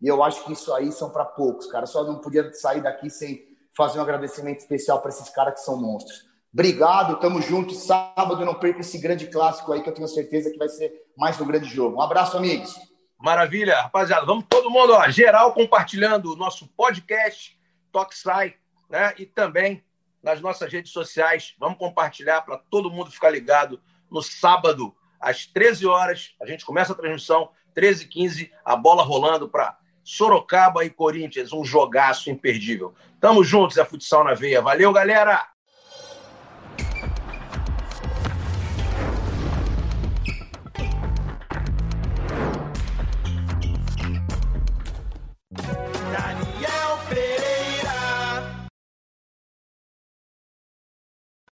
E 0.00 0.08
eu 0.08 0.24
acho 0.24 0.42
que 0.44 0.52
isso 0.52 0.74
aí 0.74 0.90
são 0.90 1.08
para 1.08 1.24
poucos, 1.24 1.68
cara. 1.68 1.86
Só 1.86 2.02
não 2.02 2.18
podia 2.18 2.52
sair 2.52 2.80
daqui 2.80 3.08
sem 3.08 3.51
fazer 3.76 3.98
um 3.98 4.02
agradecimento 4.02 4.60
especial 4.60 5.00
para 5.00 5.10
esses 5.10 5.28
caras 5.30 5.54
que 5.54 5.60
são 5.60 5.80
monstros. 5.80 6.30
Obrigado, 6.52 7.18
tamo 7.18 7.40
junto. 7.40 7.74
Sábado 7.74 8.44
não 8.44 8.54
perca 8.54 8.80
esse 8.80 8.98
grande 8.98 9.26
clássico 9.26 9.72
aí 9.72 9.82
que 9.82 9.88
eu 9.88 9.94
tenho 9.94 10.06
certeza 10.06 10.50
que 10.50 10.58
vai 10.58 10.68
ser 10.68 10.92
mais 11.16 11.40
um 11.40 11.46
grande 11.46 11.68
jogo. 11.68 11.96
Um 11.96 12.02
abraço, 12.02 12.36
amigos. 12.36 12.74
Maravilha, 13.18 13.80
rapaziada. 13.82 14.26
Vamos 14.26 14.44
todo 14.48 14.70
mundo, 14.70 14.92
ó, 14.92 15.08
geral 15.08 15.54
compartilhando 15.54 16.32
o 16.32 16.36
nosso 16.36 16.68
podcast 16.76 17.58
Toque 17.90 18.16
Sai, 18.18 18.54
né? 18.90 19.14
E 19.16 19.24
também 19.24 19.82
nas 20.22 20.40
nossas 20.40 20.70
redes 20.70 20.92
sociais. 20.92 21.54
Vamos 21.58 21.78
compartilhar 21.78 22.42
para 22.42 22.58
todo 22.58 22.90
mundo 22.90 23.10
ficar 23.10 23.30
ligado. 23.30 23.80
No 24.10 24.22
sábado, 24.22 24.94
às 25.18 25.46
13 25.46 25.86
horas, 25.86 26.34
a 26.40 26.46
gente 26.46 26.66
começa 26.66 26.92
a 26.92 26.96
transmissão, 26.96 27.50
13 27.74 28.04
h 28.04 28.12
15 28.12 28.52
a 28.64 28.76
bola 28.76 29.02
rolando 29.02 29.48
para 29.48 29.78
Sorocaba 30.04 30.84
e 30.84 30.90
Corinthians, 30.90 31.52
um 31.52 31.64
jogaço 31.64 32.30
imperdível. 32.30 32.94
Tamo 33.20 33.44
juntos, 33.44 33.76
é 33.76 33.84
futsal 33.84 34.24
na 34.24 34.34
veia. 34.34 34.60
Valeu, 34.60 34.92
galera! 34.92 35.51